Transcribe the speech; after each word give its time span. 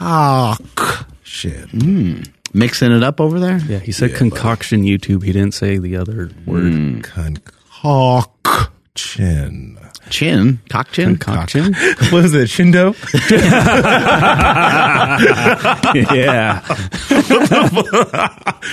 concoction. 0.00 1.68
Hmm. 1.68 2.22
Mixing 2.52 2.90
it 2.90 3.04
up 3.04 3.20
over 3.20 3.38
there. 3.38 3.58
Yeah, 3.58 3.78
he 3.78 3.92
said 3.92 4.12
concoction 4.14 4.82
YouTube. 4.82 5.22
He 5.22 5.30
didn't 5.32 5.54
say 5.54 5.78
the 5.78 5.96
other 5.96 6.30
word. 6.46 6.72
Hmm. 6.72 7.00
Concoction. 7.02 8.30
Chin, 10.10 10.58
cock 10.68 10.90
chin. 10.90 11.16
Concoction. 11.16 11.72
What 12.10 12.24
is 12.24 12.34
it, 12.34 12.48
Shindo? 12.48 12.96
yeah. 16.12 16.62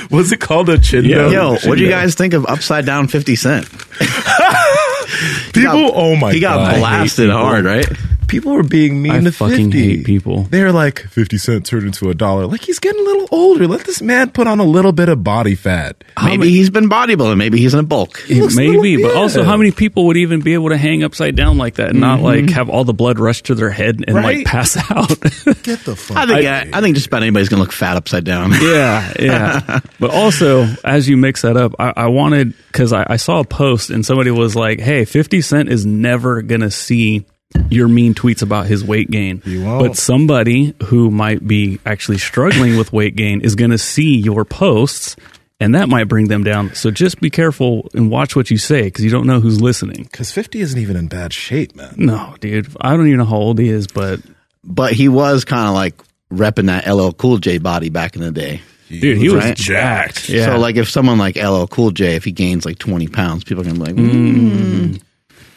Was 0.10 0.32
it 0.32 0.40
called 0.40 0.70
a 0.70 0.80
chindo? 0.80 1.08
Yeah. 1.08 1.30
Yo, 1.30 1.52
what 1.70 1.78
do 1.78 1.84
you 1.84 1.90
guys 1.90 2.16
think 2.16 2.34
of 2.34 2.48
upside 2.48 2.88
down 2.88 3.08
Fifty 3.08 3.36
Cent? 3.36 3.70
People, 5.54 5.92
oh 5.94 6.16
my 6.16 6.30
god. 6.30 6.34
he 6.34 6.40
got 6.40 6.72
god. 6.72 6.80
blasted 6.80 7.30
hard, 7.30 7.66
right? 7.66 7.88
People 8.28 8.54
were 8.54 8.64
being 8.64 9.02
mean 9.02 9.12
I 9.14 9.20
to 9.22 9.32
fucking 9.32 9.72
50. 9.72 9.80
hate 9.98 10.06
people. 10.06 10.44
They're 10.44 10.72
like, 10.72 11.00
50 11.00 11.38
cent 11.38 11.66
turned 11.66 11.86
into 11.86 12.10
a 12.10 12.14
dollar. 12.14 12.46
Like, 12.46 12.62
he's 12.62 12.80
getting 12.80 13.00
a 13.00 13.04
little 13.04 13.28
older. 13.32 13.68
Let 13.68 13.86
this 13.86 14.02
man 14.02 14.32
put 14.32 14.48
on 14.48 14.60
a 14.60 14.64
little 14.66 14.92
bit 14.92 15.10
of 15.10 15.24
body 15.24 15.56
fat. 15.56 16.04
Maybe 16.22 16.50
he's 16.50 16.70
been 16.70 16.90
bodybuilding. 16.90 17.38
Maybe 17.38 17.58
he's 17.60 17.74
in 17.74 17.80
a 17.80 17.84
bulk. 17.84 18.28
looks 18.30 18.54
a 18.56 18.58
Maybe, 18.58 18.98
little- 18.98 19.12
but 19.12 19.18
also, 19.18 19.44
how 19.44 19.56
many 19.58 19.72
people 19.72 20.06
would 20.08 20.18
even 20.18 20.42
be 20.42 20.54
able 20.54 20.70
to 20.70 20.78
hang 20.78 21.04
upside 21.04 21.36
down 21.36 21.58
like 21.58 21.76
that 21.76 21.92
and 21.92 22.00
not 22.02 22.18
mm-hmm. 22.20 22.46
like 22.46 22.50
have 22.52 22.70
all 22.70 22.84
the 22.84 22.94
blood 22.94 23.18
rush 23.20 23.44
to 23.44 23.56
their 23.56 23.70
head 23.70 24.04
and 24.06 24.16
Right? 24.16 24.38
like 24.40 24.46
pass 24.46 24.76
out? 24.92 25.08
Get 25.64 25.86
the 25.86 25.96
fuck 25.98 26.18
I 26.18 26.26
think 26.26 26.46
I, 26.46 26.78
I 26.78 26.82
think 26.82 26.96
just 26.96 27.08
about 27.08 27.22
anybody's 27.24 27.50
gonna 27.50 27.62
look 27.62 27.72
fat 27.72 27.98
upside 27.98 28.24
down. 28.26 28.52
yeah, 28.62 29.14
yeah. 29.20 29.80
But 30.00 30.12
also, 30.12 30.68
as 30.84 31.08
you 31.10 31.18
mix 31.18 31.42
that 31.42 31.58
up, 31.58 31.74
I, 31.80 31.94
I 31.96 32.08
wanted 32.08 32.54
because 32.68 32.94
I, 32.94 33.06
I 33.10 33.16
saw 33.16 33.40
a 33.40 33.46
post 33.46 33.90
and 33.90 34.06
somebody 34.06 34.32
was 34.32 34.56
like, 34.56 34.80
"Hey, 34.80 35.06
Fifty 35.06 35.42
Cent 35.42 35.70
is 35.70 35.86
never 35.86 36.42
gonna 36.42 36.70
see." 36.72 37.26
Your 37.70 37.88
mean 37.88 38.14
tweets 38.14 38.42
about 38.42 38.68
his 38.68 38.84
weight 38.84 39.10
gain, 39.12 39.42
He 39.44 39.58
won't. 39.58 39.84
but 39.86 39.98
somebody 39.98 40.74
who 40.86 41.12
might 41.12 41.46
be 41.48 41.80
actually 41.86 42.18
struggling 42.18 42.78
with 42.78 42.94
weight 42.94 43.16
gain 43.16 43.42
is 43.42 43.56
going 43.56 43.72
to 43.72 43.78
see 43.78 44.18
your 44.18 44.46
posts, 44.46 45.16
and 45.60 45.76
that 45.76 45.90
might 45.90 46.06
bring 46.06 46.28
them 46.28 46.44
down. 46.44 46.74
So 46.76 46.92
just 46.92 47.20
be 47.20 47.30
careful 47.30 47.90
and 47.94 48.10
watch 48.12 48.36
what 48.36 48.50
you 48.52 48.58
say 48.58 48.84
because 48.84 49.04
you 49.04 49.12
don't 49.12 49.28
know 49.28 49.40
who's 49.40 49.60
listening. 49.62 50.04
Because 50.04 50.32
50 50.32 50.62
isn't 50.62 50.80
even 50.80 50.96
in 50.96 51.08
bad 51.08 51.34
shape, 51.34 51.76
man. 51.76 51.94
No, 51.98 52.36
dude, 52.40 52.68
I 52.80 52.92
don't 52.96 53.08
even 53.08 53.18
know 53.20 53.26
how 53.26 53.38
old 53.38 53.60
he 53.60 53.70
is, 53.70 53.88
but 53.88 54.20
But 54.64 54.94
he 54.94 55.08
was 55.10 55.46
kind 55.46 55.68
of 55.68 55.74
like 55.74 55.96
repping 56.32 56.68
that 56.68 56.88
LL 56.88 57.12
Cool 57.12 57.38
J 57.38 57.58
body 57.58 57.90
back 57.90 58.16
in 58.16 58.22
the 58.22 58.32
day. 58.32 58.62
dude, 58.90 59.18
he 59.18 59.30
was 59.30 59.44
Right. 59.44 59.56
jacked. 59.58 60.30
Yeah, 60.30 60.46
So 60.48 60.58
like 60.60 60.76
if 60.76 60.90
someone 60.90 61.18
like 61.18 61.38
LL 61.38 61.66
Cool 61.68 61.92
J, 61.92 62.16
if 62.16 62.24
he 62.24 62.32
gains 62.32 62.66
like 62.66 62.78
twenty 62.78 63.08
pounds, 63.08 63.44
people 63.44 63.62
are 63.62 63.66
gonna 63.66 63.80
be 63.80 63.86
like, 63.86 63.96
mm. 63.96 65.02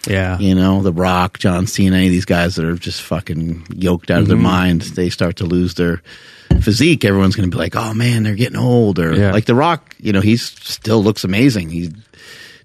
Yeah, 0.07 0.39
you 0.39 0.55
know, 0.55 0.83
The 0.83 0.93
Rock, 0.93 1.39
John 1.39 1.67
Cena, 1.67 1.97
any 1.97 2.07
of 2.07 2.13
these 2.13 2.25
guys 2.25 2.57
that 2.57 2.65
are 2.65 2.75
just 2.77 3.03
fucking 3.03 3.67
yoked 3.75 4.11
out 4.11 4.21
of 4.23 4.29
their 4.29 4.37
Mm-hmm. 4.37 4.45
mind, 4.47 4.81
they 4.83 5.11
start 5.11 5.37
to 5.37 5.45
lose 5.45 5.75
their 5.75 6.03
physique. 6.61 7.05
Everyone's 7.05 7.37
gonna 7.37 7.49
be 7.49 7.57
like, 7.59 7.77
oh 7.77 7.95
man, 7.95 8.23
they're 8.23 8.35
getting 8.35 8.59
old. 8.59 8.99
Or 8.99 9.15
Yeah. 9.15 9.33
like 9.33 9.45
The 9.47 9.55
Rock, 9.55 9.95
you 10.01 10.13
know, 10.13 10.21
he 10.21 10.37
still 10.37 11.03
looks 11.03 11.25
amazing. 11.25 11.71
He 11.71 11.91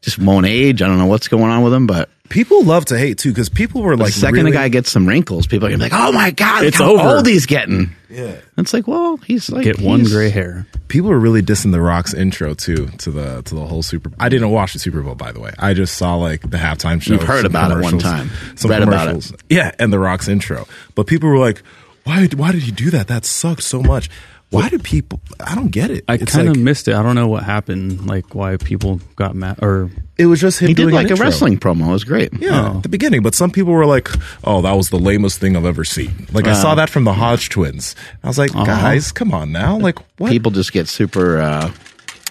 just 0.01 0.17
won't 0.19 0.45
age. 0.45 0.81
I 0.81 0.87
don't 0.87 0.97
know 0.97 1.05
what's 1.07 1.27
going 1.27 1.43
on 1.51 1.63
with 1.63 1.73
him, 1.73 1.87
but 1.87 2.09
People 2.29 2.63
love 2.63 2.85
to 2.85 2.97
hate, 2.97 3.17
too, 3.19 3.29
because 3.29 3.49
people 3.49 3.81
were 3.81 3.95
the 3.95 4.03
like, 4.03 4.11
second 4.13 4.35
really, 4.35 4.51
the 4.51 4.57
guy 4.57 4.67
gets 4.69 4.89
some 4.89 5.07
wrinkles, 5.07 5.45
people 5.47 5.67
are 5.67 5.69
gonna 5.71 5.85
be 5.85 5.89
like, 5.89 5.99
oh 5.99 6.11
my 6.11 6.31
god, 6.31 6.61
look 6.63 6.67
It's 6.69 6.77
how 6.77 6.93
over. 6.97 7.17
old 7.17 7.27
he's 7.27 7.45
getting. 7.45 7.95
Yeah. 8.09 8.35
It's 8.57 8.73
like, 8.73 8.87
well, 8.87 9.17
he's 9.17 9.49
like 9.49 9.63
get 9.63 9.79
one 9.79 9.99
he's- 10.01 10.11
gray 10.11 10.29
hair. 10.29 10.65
People 10.87 11.09
were 11.09 11.19
really 11.19 11.41
dissing 11.41 11.71
The 11.71 11.81
Rock's 11.81 12.13
intro, 12.13 12.53
too, 12.53 12.87
to 12.99 13.11
the 13.11 13.41
to 13.43 13.55
the 13.55 13.65
whole 13.65 13.83
Super 13.83 14.11
I 14.19 14.29
didn't 14.29 14.49
watch 14.51 14.73
the 14.73 14.79
Super 14.79 15.01
Bowl, 15.01 15.15
by 15.15 15.31
the 15.31 15.39
way. 15.39 15.51
I 15.59 15.73
just 15.73 15.95
saw, 15.95 16.15
like, 16.15 16.41
the 16.41 16.57
halftime 16.57 17.01
show. 17.01 17.13
You've 17.13 17.23
heard 17.23 17.37
some 17.43 17.47
about 17.47 17.71
it 17.71 17.75
one 17.81 17.99
commercials, 17.99 18.03
time. 18.03 18.29
Some 18.55 18.71
Read 18.71 18.83
about 18.83 19.07
it. 19.07 19.09
commercials. 19.11 19.33
Yeah, 19.49 19.71
and 19.79 19.91
The 19.93 19.99
Rock's 19.99 20.27
intro. 20.27 20.67
But 20.95 21.07
people 21.07 21.29
were 21.29 21.37
like, 21.39 21.61
why, 22.05 22.27
why 22.35 22.51
did 22.51 22.61
he 22.63 22.71
do 22.71 22.91
that? 22.91 23.07
That 23.07 23.25
sucked 23.25 23.63
so 23.63 23.81
much. 23.81 24.09
Why 24.51 24.69
do 24.69 24.79
people, 24.79 25.19
I 25.45 25.53
don't 25.55 25.69
get 25.71 25.89
it. 25.91 26.05
I 26.07 26.13
It's 26.13 26.31
kind 26.31 26.47
of 26.47 26.55
like- 26.55 26.63
missed 26.63 26.87
it. 26.87 26.93
I 26.95 27.03
don't 27.03 27.15
know 27.15 27.27
what 27.27 27.43
happened, 27.43 28.05
like 28.07 28.35
why 28.35 28.55
people 28.57 29.01
got 29.17 29.35
mad 29.35 29.57
or 29.61 29.89
It 30.17 30.27
was 30.27 30.39
just 30.39 30.59
him 30.59 30.69
He 30.69 30.73
did 30.73 30.83
doing 30.83 30.95
like 30.95 31.05
an 31.07 31.11
a 31.11 31.13
intro. 31.15 31.25
wrestling 31.25 31.57
promo. 31.57 31.89
It 31.89 31.91
was 31.91 32.03
great. 32.05 32.29
Yeah, 32.39 32.69
Oh. 32.71 32.77
at 32.77 32.83
the 32.83 32.89
beginning. 32.89 33.21
But 33.21 33.35
some 33.35 33.51
people 33.51 33.73
were 33.73 33.85
like, 33.85 34.09
"Oh, 34.45 34.61
that 34.61 34.71
was 34.77 34.89
the 34.89 34.99
lamest 34.99 35.39
thing 35.39 35.57
I've 35.57 35.65
ever 35.65 35.83
seen." 35.83 36.27
Like 36.31 36.47
I 36.47 36.53
saw 36.53 36.73
that 36.75 36.89
from 36.89 37.03
the 37.03 37.11
Hodge 37.13 37.49
twins. 37.49 37.95
I 38.23 38.27
was 38.27 38.37
like, 38.37 38.53
"Guys, 38.53 39.11
come 39.11 39.33
on 39.33 39.51
now! 39.51 39.77
Like 39.77 39.99
what?" 40.17 40.31
people 40.31 40.51
just 40.51 40.71
get 40.71 40.87
super 40.87 41.37
uh, 41.41 41.69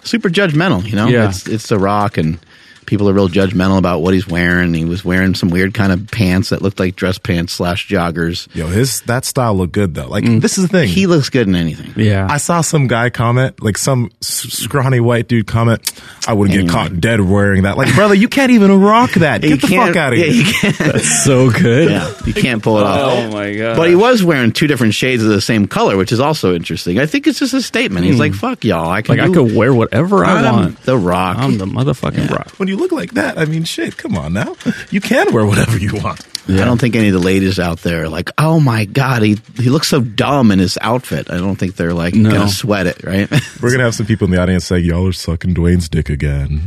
super 0.02 0.30
judgmental. 0.30 0.82
You 0.86 0.96
know, 0.96 1.08
Yeah. 1.08 1.28
it's 1.28 1.46
it's 1.46 1.68
The 1.68 1.78
Rock, 1.78 2.16
and 2.16 2.38
people 2.86 3.08
are 3.08 3.12
real 3.12 3.28
judgmental 3.28 3.78
about 3.78 4.00
what 4.00 4.14
he's 4.14 4.26
wearing. 4.26 4.74
He 4.74 4.84
was 4.84 5.04
wearing 5.04 5.34
some 5.34 5.50
weird 5.50 5.74
kind 5.74 5.92
of 5.92 6.10
pants 6.10 6.50
that 6.50 6.62
looked 6.62 6.80
like 6.80 6.96
dress 6.96 7.18
pants 7.18 7.52
slash 7.52 7.88
joggers. 7.88 8.52
Yo, 8.54 8.66
his 8.66 9.00
that 9.02 9.24
style 9.24 9.54
looked 9.54 9.72
good 9.72 9.94
though. 9.94 10.08
Like 10.08 10.24
mm. 10.24 10.40
this 10.40 10.58
is 10.58 10.64
the 10.64 10.68
thing. 10.68 10.88
He 10.88 11.06
looks 11.06 11.30
good 11.30 11.46
in 11.48 11.54
anything. 11.54 11.92
yeah. 11.96 12.26
I 12.28 12.38
saw 12.38 12.60
some 12.60 12.86
guy 12.86 13.10
comment, 13.10 13.62
like 13.62 13.78
some 13.78 14.10
scrawny 14.20 15.00
white 15.00 15.28
dude 15.28 15.46
comment, 15.46 16.02
"I 16.26 16.32
wouldn't 16.32 16.58
get 16.58 16.70
caught 16.70 17.00
dead 17.00 17.20
wearing 17.20 17.62
that." 17.62 17.76
Like, 17.76 17.94
brother, 17.94 18.14
you 18.14 18.28
can't 18.28 18.50
even 18.50 18.80
rock 18.80 19.12
that. 19.14 19.42
You 19.42 19.50
Get 19.50 19.60
the 19.62 19.68
can't- 19.68 19.88
fuck 19.88 19.96
out 19.96 20.12
of 20.12 20.18
yeah, 20.18 20.26
here. 20.26 20.34
you 20.34 20.52
can't. 20.52 20.78
That's 20.78 21.24
so 21.24 21.50
good. 21.50 21.90
Yeah, 21.90 22.12
you 22.26 22.34
can't 22.34 22.62
pull 22.62 22.78
it 22.78 22.84
off. 22.84 23.00
Oh 23.00 23.30
my 23.30 23.54
god. 23.54 23.76
But 23.76 23.88
he 23.88 23.96
was 23.96 24.22
wearing 24.24 24.52
two 24.52 24.66
different 24.66 24.94
shades 24.94 25.22
of 25.22 25.28
the 25.28 25.40
same 25.40 25.66
color, 25.66 25.96
which 25.96 26.12
is 26.12 26.20
also 26.20 26.54
interesting. 26.54 26.98
I 26.98 27.06
think 27.06 27.26
it's 27.26 27.38
just 27.38 27.54
a 27.54 27.62
statement. 27.62 28.04
He's 28.06 28.14
hmm. 28.14 28.20
like, 28.20 28.34
"Fuck 28.34 28.64
y'all, 28.64 28.90
I 28.90 29.02
can 29.02 29.16
like 29.16 29.24
I 29.24 29.28
do- 29.28 29.46
could 29.46 29.56
wear 29.56 29.72
whatever 29.72 30.24
I 30.24 30.40
I'm 30.40 30.54
want. 30.54 30.82
The 30.82 30.96
Rock. 30.96 31.38
I'm 31.38 31.58
the 31.58 31.66
motherfucking 31.66 32.30
rock. 32.30 32.50
When 32.58 32.68
you 32.68 32.73
look 32.76 32.92
like 32.92 33.12
that, 33.14 33.38
I 33.38 33.44
mean, 33.44 33.64
shit. 33.64 33.96
Come 33.96 34.16
on 34.16 34.32
now. 34.32 34.54
You 34.90 35.00
can 35.00 35.32
wear 35.32 35.44
whatever 35.46 35.76
you 35.78 35.94
want. 35.94 36.20
I 36.46 36.56
don't 36.64 36.78
think 36.78 36.94
any 36.94 37.08
of 37.08 37.14
the 37.14 37.20
ladies 37.26 37.58
out 37.58 37.78
there 37.80 38.04
are 38.04 38.08
like, 38.10 38.30
oh 38.36 38.60
my 38.60 38.84
god, 38.84 39.22
he 39.22 39.38
he 39.56 39.70
looks 39.70 39.88
so 39.88 40.00
dumb 40.02 40.50
in 40.50 40.58
his 40.58 40.76
outfit. 40.82 41.30
I 41.30 41.38
don't 41.38 41.56
think 41.56 41.76
they're 41.76 41.94
like 41.94 42.14
No. 42.14 42.30
gonna 42.30 42.48
sweat 42.50 42.86
it, 42.86 43.02
right? 43.02 43.30
We're 43.62 43.70
gonna 43.70 43.84
have 43.84 43.94
some 43.94 44.04
people 44.06 44.26
in 44.26 44.30
the 44.30 44.42
audience 44.42 44.66
say, 44.66 44.78
"Y'all 44.78 45.06
are 45.08 45.12
sucking 45.12 45.54
Dwayne's 45.54 45.88
dick 45.88 46.10
again," 46.10 46.60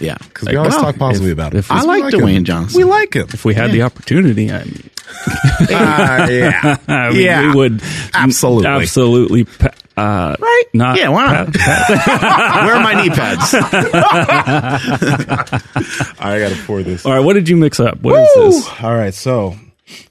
yeah, 0.00 0.16
because 0.18 0.48
we 0.48 0.56
always 0.56 0.72
well, 0.72 0.84
talk 0.84 0.96
positively 0.96 1.32
if- 1.32 1.36
about 1.38 1.52
it. 1.54 1.58
if- 1.58 1.70
I 1.70 1.82
We 1.82 1.86
like 2.02 2.14
him. 2.14 2.20
Dwayne 2.20 2.42
Johnson. 2.44 2.78
We 2.78 2.84
like 2.84 3.12
him. 3.14 3.28
If 3.34 3.44
we 3.44 3.52
had 3.52 3.72
the 3.72 3.82
opportunity, 3.82 4.50
I 4.50 4.64
mean, 4.64 4.90
Ah, 5.70 6.26
yeah. 6.28 6.76
I 6.88 7.10
mean, 7.10 7.20
Yeah. 7.20 7.48
we 7.50 7.56
would 7.56 7.82
Absolutely. 8.14 8.66
absolutely, 8.68 9.44
pa- 9.44 9.70
uh, 9.96 10.36
right? 10.40 10.64
Not 10.72 10.98
yeah, 10.98 11.08
why 11.08 11.26
not? 11.26 11.56
Where 12.64 12.74
are 12.74 12.82
my 12.82 13.00
knee 13.02 13.10
pads? 13.10 13.54
I 16.18 16.38
gotta 16.40 16.56
pour 16.66 16.82
this. 16.82 17.06
All 17.06 17.12
right, 17.12 17.20
what 17.20 17.34
did 17.34 17.48
you 17.48 17.56
mix 17.56 17.80
up? 17.80 18.00
What 18.00 18.20
is 18.20 18.34
this? 18.34 18.82
All 18.82 18.94
right, 18.94 19.14
so 19.14 19.56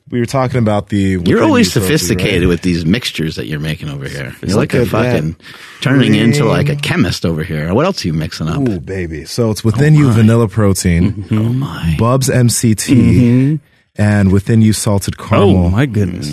we 0.10 0.20
were 0.20 0.26
talking 0.26 0.60
about 0.60 0.90
the. 0.90 0.98
You're 0.98 1.20
within 1.20 1.44
always 1.44 1.72
sophisticated 1.74 2.44
right? 2.44 2.50
with 2.50 2.62
these 2.62 2.86
mixtures 2.86 3.36
that 3.38 3.48
you're 3.48 3.60
making 3.60 3.90
over 3.90 4.08
here. 4.08 4.36
You're 4.42 4.58
like 4.58 4.74
Look 4.74 4.74
a 4.74 4.82
at 4.86 4.92
that. 4.92 5.14
fucking 5.14 5.36
turning 5.82 6.16
into 6.16 6.46
like 6.46 6.70
a 6.70 6.76
chemist 6.76 7.26
over 7.26 7.44
here. 7.44 7.74
What 7.74 7.86
else 7.86 8.04
are 8.04 8.08
you 8.08 8.14
mixing 8.14 8.48
up? 8.48 8.60
Ooh, 8.60 8.80
baby. 8.80 9.26
So 9.26 9.52
it's 9.52 9.64
within 9.64 9.96
you 9.96 10.12
vanilla 10.12 10.48
protein, 10.48 11.26
Oh 11.32 11.36
my! 11.52 11.96
Bubs 11.98 12.30
MCT, 12.30 13.60
and 13.96 14.32
within 14.32 14.62
you 14.62 14.74
salted 14.74 15.18
caramel. 15.18 15.66
Oh 15.66 15.70
my 15.70 15.86
goodness! 15.86 16.30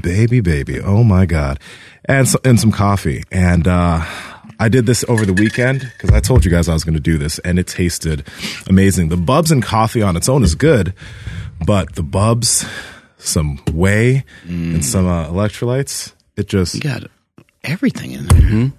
baby, 0.00 0.40
baby. 0.40 0.80
Oh 0.80 1.04
my 1.04 1.26
god, 1.26 1.58
and 2.04 2.28
so, 2.28 2.38
and 2.44 2.58
some 2.58 2.72
coffee. 2.72 3.22
And 3.30 3.66
uh, 3.68 4.04
I 4.58 4.68
did 4.68 4.86
this 4.86 5.04
over 5.08 5.24
the 5.24 5.32
weekend 5.32 5.80
because 5.80 6.10
I 6.10 6.20
told 6.20 6.44
you 6.44 6.50
guys 6.50 6.68
I 6.68 6.72
was 6.72 6.84
going 6.84 6.94
to 6.94 7.00
do 7.00 7.18
this, 7.18 7.38
and 7.40 7.58
it 7.58 7.66
tasted 7.66 8.26
amazing. 8.68 9.08
The 9.08 9.16
Bubs 9.16 9.50
and 9.50 9.62
coffee 9.62 10.02
on 10.02 10.16
its 10.16 10.28
own 10.28 10.42
is 10.42 10.54
good, 10.54 10.94
but 11.64 11.94
the 11.94 12.02
Bubs, 12.02 12.66
some 13.18 13.58
whey, 13.72 14.24
and 14.44 14.84
some 14.84 15.06
uh, 15.06 15.26
electrolytes. 15.28 16.12
It 16.36 16.48
just 16.48 16.74
You 16.74 16.80
got 16.80 17.04
everything 17.64 18.12
in 18.12 18.26
there. 18.26 18.72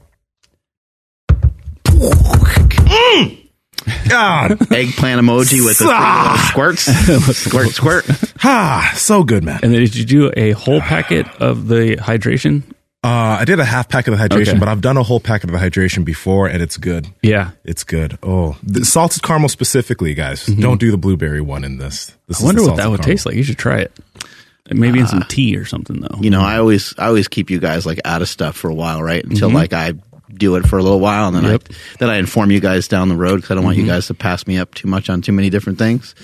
God, 4.10 4.52
Eggplant 4.72 5.22
emoji 5.22 5.64
with 5.66 5.78
the 5.80 5.86
three 5.86 6.48
squirts. 6.50 6.82
squirt, 7.38 7.70
squirt. 7.70 8.06
ah, 8.44 8.92
so 8.96 9.24
good, 9.24 9.44
man. 9.44 9.60
And 9.64 9.74
then 9.74 9.82
did 9.82 9.96
you 9.96 10.06
do 10.06 10.32
a 10.36 10.52
whole 10.52 10.82
packet 10.82 11.28
of 11.42 11.68
the 11.68 11.98
hydration? 11.98 12.64
Uh, 13.04 13.38
I 13.40 13.46
did 13.46 13.60
a 13.60 13.66
half 13.66 13.88
packet 13.88 14.12
of 14.14 14.20
the 14.20 14.28
hydration, 14.28 14.50
Okay. 14.50 14.60
but 14.60 14.68
I've 14.68 14.82
done 14.82 14.98
a 14.98 15.04
whole 15.04 15.20
packet 15.20 15.50
of 15.50 15.54
the 15.60 15.66
hydration 15.66 16.04
before, 16.04 16.48
and 16.48 16.62
it's 16.62 16.78
good. 16.78 17.08
Yeah. 17.22 17.52
It's 17.64 17.84
good. 17.84 18.18
Oh, 18.24 18.58
the 18.64 18.84
salted 18.84 19.22
caramel 19.24 19.50
specifically, 19.50 20.14
guys. 20.14 20.46
Don't 20.46 20.80
do 20.80 20.92
the 20.92 20.98
blueberry 20.98 21.40
one 21.40 21.64
in 21.64 21.78
this. 21.78 22.12
this 22.28 22.38
Mm-hmm. 22.40 22.44
I 22.44 22.48
wonder 22.48 22.64
what 22.64 22.76
that 22.78 22.90
would 22.90 23.04
taste 23.04 23.26
like. 23.26 23.36
You 23.36 23.44
should 23.44 23.58
try 23.60 23.80
it. 23.80 23.92
Maybe 24.70 25.00
in 25.00 25.08
some 25.08 25.24
tea 25.30 25.56
or 25.56 25.64
something 25.64 26.02
though. 26.02 26.18
You 26.20 26.30
know, 26.30 26.42
I 26.42 26.58
always, 26.58 26.94
I 26.98 27.06
always 27.06 27.30
keep 27.30 27.50
you 27.50 27.58
guys 27.60 27.86
like 27.86 28.02
out 28.04 28.22
of 28.22 28.28
stuff 28.28 28.58
for 28.58 28.70
a 28.70 28.74
while, 28.76 29.02
right? 29.02 29.24
Until 29.24 29.48
Mm-hmm. 29.48 29.56
like 29.56 29.72
I 29.72 29.94
do 30.34 30.56
it 30.56 30.68
for 30.68 30.78
a 30.78 30.84
little 30.84 31.00
while, 31.00 31.28
and 31.28 31.36
then 31.38 31.44
Yep. 31.46 31.64
I, 31.70 31.74
then 32.00 32.10
I 32.10 32.18
inform 32.18 32.52
you 32.52 32.60
guys 32.60 32.88
down 32.88 33.10
the 33.10 33.16
road 33.16 33.38
because 33.38 33.52
I 33.52 33.56
don't 33.56 33.64
want 33.64 33.78
you 33.78 33.84
Mm-hmm. 33.84 33.92
guys 33.92 34.08
to 34.08 34.14
pass 34.14 34.46
me 34.48 34.58
up 34.58 34.74
too 34.76 34.88
much 34.88 35.10
on 35.10 35.22
too 35.22 35.32
many 35.32 35.50
different 35.50 35.78
things. 35.80 36.16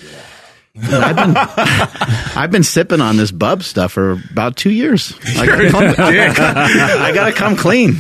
I've 0.82 1.16
been, 1.16 1.34
I've 2.36 2.52
been 2.52 2.64
sipping 2.64 3.00
on 3.00 3.16
this 3.16 3.32
bub 3.32 3.62
stuff 3.64 3.92
for 3.92 4.14
about 4.32 4.56
two 4.58 4.72
years. 4.72 5.14
I 5.38 5.46
gotta 5.46 5.70
come, 5.70 5.84
I 5.98 7.12
gotta 7.14 7.32
come 7.34 7.56
clean. 7.56 7.98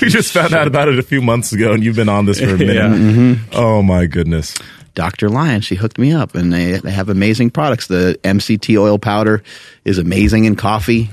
We 0.00 0.08
just 0.08 0.32
found 0.32 0.54
out 0.54 0.66
about 0.68 0.88
it 0.88 0.98
a 0.98 1.02
few 1.02 1.20
months 1.22 1.52
ago, 1.52 1.72
and 1.72 1.82
you've 1.82 1.96
been 1.96 2.08
on 2.08 2.26
this 2.26 2.38
for 2.38 2.54
a 2.54 2.58
minute. 2.58 2.76
Yeah. 2.76 3.36
Oh 3.52 3.82
my 3.82 4.06
goodness. 4.06 4.54
Dr. 4.94 5.28
Lyon, 5.28 5.60
she 5.60 5.74
hooked 5.74 5.98
me 5.98 6.12
up, 6.12 6.36
and 6.36 6.52
they 6.52 6.72
they 6.78 6.92
have 6.92 7.08
amazing 7.08 7.50
products. 7.50 7.88
The 7.88 8.16
MCT 8.22 8.78
oil 8.80 8.98
powder 8.98 9.42
is 9.84 9.98
amazing 9.98 10.44
in 10.44 10.54
coffee. 10.54 11.10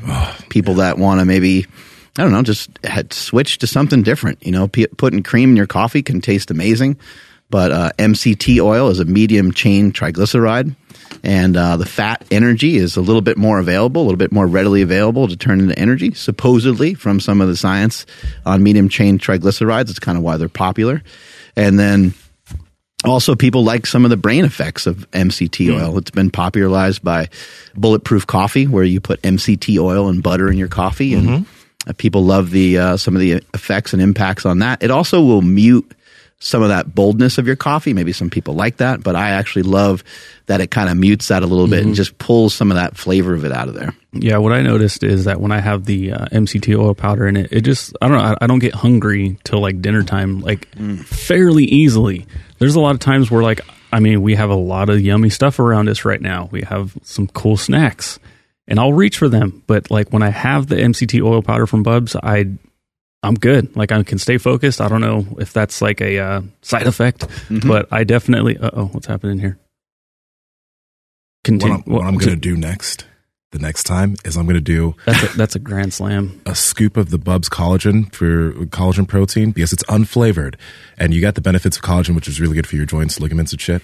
People 0.50 0.76
that 0.76 1.00
want 1.00 1.20
to 1.20 1.26
maybe. 1.26 1.66
I 2.18 2.24
don't 2.24 2.32
know, 2.32 2.44
just 2.44 2.70
had 2.84 3.14
switched 3.14 3.62
to 3.62 3.68
something 3.68 4.04
different. 4.04 4.46
You 4.46 4.52
know, 4.52 4.68
p- 4.68 4.88
putting 4.88 5.24
cream 5.24 5.52
in 5.52 5.56
your 5.56 5.68
coffee 5.68 6.04
can 6.04 6.20
taste 6.22 6.52
amazing, 6.52 6.98
but 7.50 7.72
uh, 7.72 7.92
MCT 7.98 8.62
oil 8.62 8.90
is 8.90 9.00
a 9.00 9.06
medium 9.06 9.52
chain 9.54 9.92
triglyceride, 9.94 10.76
and 11.24 11.56
uh, 11.56 11.78
the 11.78 11.86
fat 11.86 12.26
energy 12.30 12.76
is 12.76 12.98
a 12.98 13.02
little 13.02 13.22
bit 13.22 13.38
more 13.38 13.60
available, 13.60 14.02
a 14.02 14.06
little 14.06 14.18
bit 14.18 14.32
more 14.32 14.46
readily 14.46 14.82
available 14.82 15.28
to 15.28 15.38
turn 15.38 15.62
into 15.62 15.78
energy. 15.80 16.14
Supposedly, 16.14 16.96
from 16.96 17.20
some 17.20 17.40
of 17.40 17.48
the 17.48 17.56
science 17.56 18.06
on 18.46 18.62
medium 18.62 18.90
chain 18.90 19.18
triglycerides, 19.18 19.90
it's 19.90 20.00
kind 20.00 20.18
of 20.18 20.24
why 20.24 20.36
they're 20.38 20.50
popular. 20.50 21.02
And 21.56 21.80
then 21.80 22.14
also, 23.04 23.36
people 23.36 23.64
like 23.64 23.88
some 23.88 24.04
of 24.04 24.12
the 24.12 24.18
brain 24.18 24.46
effects 24.46 24.86
of 24.86 25.10
MCT 25.12 25.74
oil. 25.76 25.98
It's 25.98 26.12
been 26.12 26.30
popularized 26.30 27.04
by 27.04 27.30
Bulletproof 27.76 28.28
Coffee, 28.28 28.68
where 28.68 28.84
you 28.84 29.00
put 29.02 29.22
MCT 29.24 29.80
oil 29.80 30.08
and 30.08 30.22
butter 30.22 30.52
in 30.52 30.58
your 30.58 30.68
coffee, 30.68 31.14
and 31.16 31.28
uh, 31.30 31.50
people 31.98 32.24
love 32.24 32.52
the 32.52 32.78
uh, 32.78 32.98
some 32.98 33.16
of 33.16 33.22
the 33.22 33.44
effects 33.54 33.94
and 33.94 34.02
impacts 34.02 34.46
on 34.46 34.60
that. 34.60 34.84
It 34.84 34.92
also 34.92 35.22
will 35.22 35.42
mute 35.42 35.94
some 36.44 36.64
of 36.64 36.70
that 36.70 36.94
boldness 36.96 37.38
of 37.38 37.46
your 37.46 37.56
coffee. 37.56 37.94
Maybe 37.94 38.12
some 38.14 38.30
people 38.32 38.56
like 38.56 38.78
that, 38.78 39.04
but 39.04 39.16
I 39.16 39.30
actually 39.30 39.62
love 39.64 40.04
that 40.48 40.60
it 40.60 40.72
kind 40.72 40.90
of 40.90 40.98
mutes 40.98 41.28
that 41.28 41.44
a 41.44 41.46
little 41.46 41.68
bit 41.68 41.86
and 41.86 41.94
just 41.96 42.18
pulls 42.18 42.54
some 42.54 42.72
of 42.72 42.76
that 42.76 42.98
flavor 42.98 43.34
of 43.36 43.46
it 43.46 43.52
out 43.52 43.68
of 43.68 43.76
there. 43.76 43.94
Yeah, 44.12 44.38
what 44.38 44.52
I 44.52 44.62
noticed 44.62 45.04
is 45.04 45.26
that 45.26 45.40
when 45.40 45.52
I 45.52 45.60
have 45.60 45.86
the 45.86 46.12
uh, 46.14 46.26
MCT 46.26 46.78
oil 46.78 46.96
powder 46.96 47.28
in 47.28 47.38
it, 47.38 47.52
it 47.52 47.62
just 47.62 47.96
I 48.02 48.08
don't 48.08 48.18
know 48.18 48.24
I, 48.24 48.38
I 48.42 48.48
don't 48.48 48.60
get 48.60 48.74
hungry 48.74 49.38
till 49.44 49.62
like 49.62 49.82
dinner 49.82 50.04
time 50.04 50.42
like 50.42 50.68
fairly 51.06 51.66
easily. 51.66 52.26
There's 52.58 52.76
a 52.76 52.82
lot 52.82 52.96
of 52.96 53.00
times 53.00 53.30
where 53.32 53.44
like 53.44 53.62
I 53.94 54.00
mean 54.00 54.22
we 54.24 54.36
have 54.36 54.50
a 54.50 54.56
lot 54.56 54.90
of 54.90 55.00
yummy 55.00 55.30
stuff 55.30 55.60
around 55.60 55.90
us 55.90 56.06
right 56.06 56.22
now. 56.22 56.50
We 56.52 56.64
have 56.64 56.98
some 57.04 57.28
cool 57.28 57.56
snacks, 57.56 58.20
and 58.72 58.80
I'll 58.80 58.94
reach 58.94 59.18
for 59.18 59.28
them. 59.28 59.62
But 59.68 59.92
like 59.92 60.12
when 60.12 60.24
I 60.24 60.30
have 60.30 60.68
the 60.68 60.78
MCT 60.78 61.22
oil 61.22 61.44
powder 61.44 61.68
from 61.68 61.84
Bubs, 61.84 62.16
I 62.16 62.46
I'm 63.22 63.36
good. 63.36 63.76
Like 63.76 63.92
I 63.92 64.02
can 64.04 64.18
stay 64.18 64.38
focused. 64.38 64.80
I 64.80 64.88
don't 64.88 65.02
know 65.02 65.28
if 65.38 65.52
that's 65.54 65.82
like 65.82 66.02
a 66.02 66.18
uh, 66.18 66.42
side 66.62 66.88
effect, 66.88 67.28
but 67.68 67.88
I 67.92 68.06
definitely. 68.06 68.58
Uh 68.58 68.72
oh, 68.74 68.86
what's 68.86 69.06
happening 69.06 69.40
here? 69.40 69.60
What 69.60 71.44
Continue. 71.44 71.76
I'm, 71.76 71.82
what 71.84 72.04
I'm 72.04 72.16
going 72.16 72.30
to 72.30 72.36
do 72.38 72.56
next, 72.56 73.06
the 73.52 73.60
next 73.60 73.84
time, 73.84 74.16
is 74.24 74.38
I'm 74.38 74.46
going 74.46 74.56
to 74.56 74.62
do 74.62 74.96
That's 75.06 75.24
a, 75.24 75.38
that's 75.38 75.56
a 75.56 75.60
grand 75.60 75.94
slam. 75.94 76.42
a 76.46 76.56
scoop 76.56 76.96
of 76.96 77.10
the 77.10 77.18
Bubs 77.18 77.50
collagen 77.50 78.14
for 78.14 78.54
collagen 78.68 79.08
protein 79.08 79.52
because 79.52 79.74
it's 79.74 79.84
unflavored 79.84 80.56
and 80.98 81.14
you 81.14 81.20
got 81.20 81.36
the 81.36 81.42
benefits 81.42 81.76
of 81.76 81.84
collagen, 81.84 82.16
which 82.16 82.28
is 82.30 82.40
really 82.40 82.56
good 82.56 82.68
for 82.68 82.78
your 82.78 82.86
joints, 82.86 83.20
ligaments, 83.20 83.52
and 83.52 83.60
shit. 83.60 83.82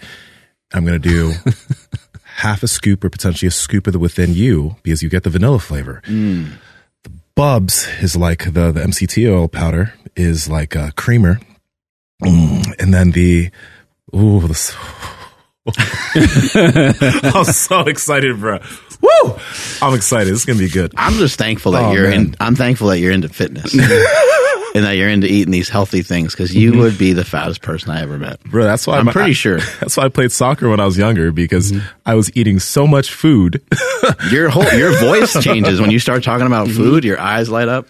I'm 0.73 0.85
going 0.85 1.01
to 1.01 1.09
do 1.09 1.33
half 2.37 2.61
a 2.61 2.67
scoop 2.67 3.03
or 3.03 3.09
potentially 3.09 3.47
a 3.47 3.51
scoop 3.51 3.87
of 3.87 3.93
the 3.93 3.99
within 3.99 4.33
you 4.33 4.75
because 4.83 5.01
you 5.01 5.09
get 5.09 5.23
the 5.23 5.29
vanilla 5.29 5.59
flavor. 5.59 6.01
The 7.03 7.11
Bubs 7.35 7.87
is 7.99 8.15
like 8.15 8.53
the, 8.53 8.71
the 8.71 8.81
MCT 8.81 9.27
oil 9.31 9.47
powder 9.47 9.93
is 10.15 10.47
like 10.47 10.75
a 10.75 10.91
creamer. 10.95 11.39
Mm, 12.23 12.79
and 12.79 12.93
then 12.93 13.11
the, 13.11 13.49
ooh, 14.15 14.47
this, 14.47 14.75
I'm 17.35 17.45
so 17.45 17.81
excited, 17.81 18.39
bro. 18.39 18.59
Woo! 19.01 19.35
I'm 19.81 19.93
excited. 19.93 20.33
This 20.33 20.39
is 20.39 20.45
going 20.45 20.57
to 20.57 20.65
be 20.65 20.71
good. 20.71 20.93
I'm 20.97 21.13
just 21.13 21.37
thankful 21.37 21.73
that 21.73 21.83
Oh, 21.83 21.91
you're 21.91 22.09
man. 22.09 22.19
in. 22.19 22.35
I'm 22.39 22.55
thankful 22.55 22.87
that 22.87 22.99
you're 22.99 23.11
into 23.11 23.29
fitness 23.29 23.73
and 24.75 24.85
that 24.85 24.93
you're 24.93 25.09
into 25.09 25.27
eating 25.27 25.51
these 25.51 25.69
healthy 25.69 26.01
things 26.01 26.33
because 26.33 26.55
you 26.55 26.71
mm-hmm. 26.71 26.81
would 26.81 26.97
be 26.97 27.13
the 27.13 27.25
fattest 27.25 27.61
person 27.61 27.91
I 27.91 28.01
ever 28.01 28.17
met. 28.17 28.43
Bro, 28.43 28.63
that's 28.63 28.87
why 28.87 28.97
I'm 28.97 29.07
I- 29.07 29.11
pretty 29.11 29.33
sure. 29.33 29.59
That's 29.79 29.95
why 29.97 30.05
I 30.05 30.09
played 30.09 30.31
soccer 30.31 30.69
when 30.69 30.79
I 30.79 30.85
was 30.85 30.97
younger 30.97 31.31
because 31.31 31.71
mm-hmm. 31.71 31.85
I 32.05 32.15
was 32.15 32.35
eating 32.35 32.59
so 32.59 32.87
much 32.87 33.11
food. 33.11 33.61
Your 34.31 34.49
whole 34.49 34.63
your 34.73 34.97
voice 34.99 35.41
changes 35.43 35.79
when 35.79 35.91
you 35.91 35.99
start 35.99 36.23
talking 36.23 36.47
about 36.47 36.67
food. 36.67 37.03
Your 37.03 37.19
eyes 37.19 37.49
light 37.49 37.67
up, 37.67 37.87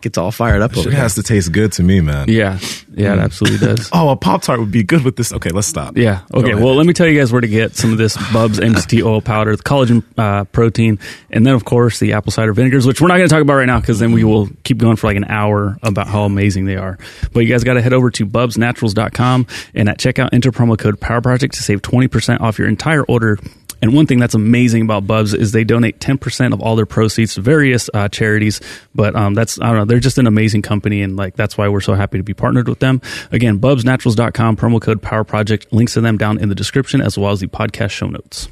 gets 0.00 0.18
all 0.18 0.30
fired 0.32 0.62
up 0.62 0.76
over 0.76 0.88
it 0.88 0.92
here. 0.92 1.00
has 1.00 1.14
to 1.16 1.22
taste 1.22 1.52
good 1.52 1.72
to 1.72 1.82
me, 1.82 2.00
man. 2.00 2.28
Yeah, 2.28 2.58
yeah, 2.94 3.14
it 3.14 3.18
absolutely 3.18 3.58
does. 3.66 3.88
Oh, 4.00 4.10
a 4.10 4.16
Pop 4.16 4.42
Tart 4.42 4.60
would 4.60 4.70
be 4.70 4.82
good 4.82 5.04
with 5.04 5.16
this. 5.16 5.32
Okay, 5.32 5.50
let's 5.50 5.66
stop. 5.66 5.96
Yeah. 5.96 6.22
Okay. 6.32 6.54
Well, 6.54 6.74
let 6.74 6.86
me 6.86 6.92
tell 6.92 7.06
you 7.06 7.18
guys 7.18 7.32
where 7.32 7.40
to 7.40 7.48
get 7.48 7.76
some 7.76 7.92
of 7.92 7.98
this 7.98 8.16
Bubs 8.32 8.58
MCT 8.58 9.04
oil 9.04 9.20
powder, 9.20 9.54
the 9.56 9.62
collagen 9.62 10.02
uh, 10.16 10.44
protein, 10.44 10.98
and 11.30 11.44
then 11.46 11.54
of 11.54 11.64
course 11.64 11.98
the 11.98 12.12
apple 12.14 12.32
cider 12.32 12.52
vinegars, 12.52 12.86
which 12.86 13.00
we're 13.00 13.08
not 13.08 13.16
going 13.16 13.28
to 13.28 13.34
talk 13.34 13.42
about 13.42 13.54
right 13.54 13.66
now 13.66 13.80
because 13.80 13.98
then 13.98 14.12
we 14.12 14.24
will 14.24 14.48
keep 14.64 14.78
going 14.78 14.96
for 14.96 15.06
like 15.08 15.16
an 15.16 15.24
hour 15.24 15.76
about 15.82 16.06
how 16.06 16.22
amazing 16.24 16.64
they 16.66 16.76
are. 16.76 16.98
But 17.32 17.40
you 17.40 17.48
guys 17.48 17.64
got 17.64 17.74
to 17.74 17.82
head 17.82 17.92
over 17.92 18.10
to 18.10 18.26
bubsnaturals.com 18.26 19.46
and 19.74 19.88
at 19.88 19.98
checkout 19.98 20.30
enter 20.32 20.52
promo 20.52 20.78
code 20.78 21.00
Power 21.00 21.20
Project 21.20 21.54
to 21.54 21.62
save 21.62 21.82
twenty 21.82 22.08
percent 22.08 22.40
off 22.40 22.58
your 22.58 22.68
entire 22.68 23.02
order. 23.04 23.38
And 23.82 23.94
one 23.94 24.06
thing 24.06 24.18
that's 24.18 24.34
amazing 24.34 24.82
about 24.82 25.06
Bubs 25.06 25.32
is 25.32 25.52
they 25.52 25.64
donate 25.64 26.00
10% 26.00 26.52
of 26.52 26.60
all 26.60 26.76
their 26.76 26.86
proceeds 26.86 27.34
to 27.34 27.40
various 27.40 27.88
uh, 27.94 28.08
charities. 28.08 28.60
But 28.94 29.16
um, 29.16 29.34
that's, 29.34 29.60
I 29.60 29.66
don't 29.68 29.76
know, 29.76 29.84
they're 29.86 30.00
just 30.00 30.18
an 30.18 30.26
amazing 30.26 30.62
company. 30.62 31.02
And 31.02 31.16
like, 31.16 31.34
that's 31.36 31.56
why 31.56 31.68
we're 31.68 31.80
so 31.80 31.94
happy 31.94 32.18
to 32.18 32.24
be 32.24 32.34
partnered 32.34 32.68
with 32.68 32.78
them. 32.80 33.00
Again, 33.32 33.58
bubsnaturals.com, 33.58 34.56
promo 34.56 34.80
code 34.80 35.00
Power 35.00 35.24
Project, 35.24 35.72
links 35.72 35.94
to 35.94 36.00
them 36.00 36.18
down 36.18 36.38
in 36.38 36.48
the 36.48 36.54
description 36.54 37.00
as 37.00 37.16
well 37.16 37.32
as 37.32 37.40
the 37.40 37.46
podcast 37.46 37.90
show 37.90 38.08
notes. 38.08 38.48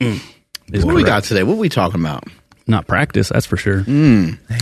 Is 0.00 0.84
What 0.84 0.92
do 0.92 0.96
we 0.96 1.04
got 1.04 1.24
today? 1.24 1.42
What 1.42 1.54
are 1.54 1.58
we 1.58 1.68
talking 1.68 2.00
about? 2.00 2.24
Not 2.66 2.86
practice, 2.86 3.28
that's 3.28 3.44
for 3.44 3.56
sure. 3.56 3.84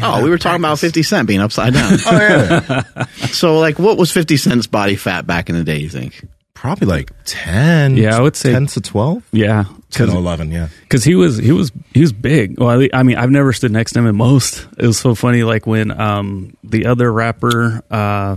Oh, 0.03 0.25
we 0.25 0.31
were 0.31 0.39
talking 0.39 0.61
about 0.61 0.79
50 0.79 1.03
Cent 1.03 1.29
being 1.29 1.41
upside 1.41 1.75
down. 1.75 1.99
Oh, 2.07 2.13
yeah. 2.13 3.05
so, 3.31 3.59
like, 3.59 3.79
what 3.79 3.99
was 3.99 4.11
50 4.11 4.37
Cent's 4.39 4.67
body 4.67 4.97
fat 4.97 5.27
back 5.27 5.51
in 5.51 5.55
the 5.57 5.65
day, 5.65 5.79
you 5.79 5.89
think? 5.91 6.27
Probably 6.61 6.87
like 6.87 7.11
10. 7.25 7.97
Yeah, 7.97 8.19
I 8.19 8.21
would 8.21 8.37
say- 8.37 8.53
10 8.53 8.67
to 8.67 8.83
12. 8.83 9.23
Yeah. 9.33 9.65
10 9.93 10.11
or 10.11 10.17
11, 10.17 10.51
yeah. 10.53 10.69
because 10.83 11.03
he 11.05 11.15
was 11.15 11.39
he 11.39 11.53
was 11.53 11.73
he 11.95 12.03
was 12.03 12.13
big. 12.13 12.61
Well, 12.61 12.87
I 12.93 13.03
mean, 13.03 13.17
I've 13.17 13.31
never 13.31 13.53
stood 13.55 13.73
next 13.73 13.93
to 13.93 14.01
him 14.01 14.07
at 14.07 14.15
most. 14.15 14.67
It 14.79 14.87
was 14.87 14.99
so 14.99 15.15
funny, 15.15 15.43
like 15.43 15.67
when 15.67 15.91
um 15.91 16.55
the 16.63 16.85
other 16.87 17.11
rapper, 17.11 17.83
uh, 17.91 18.37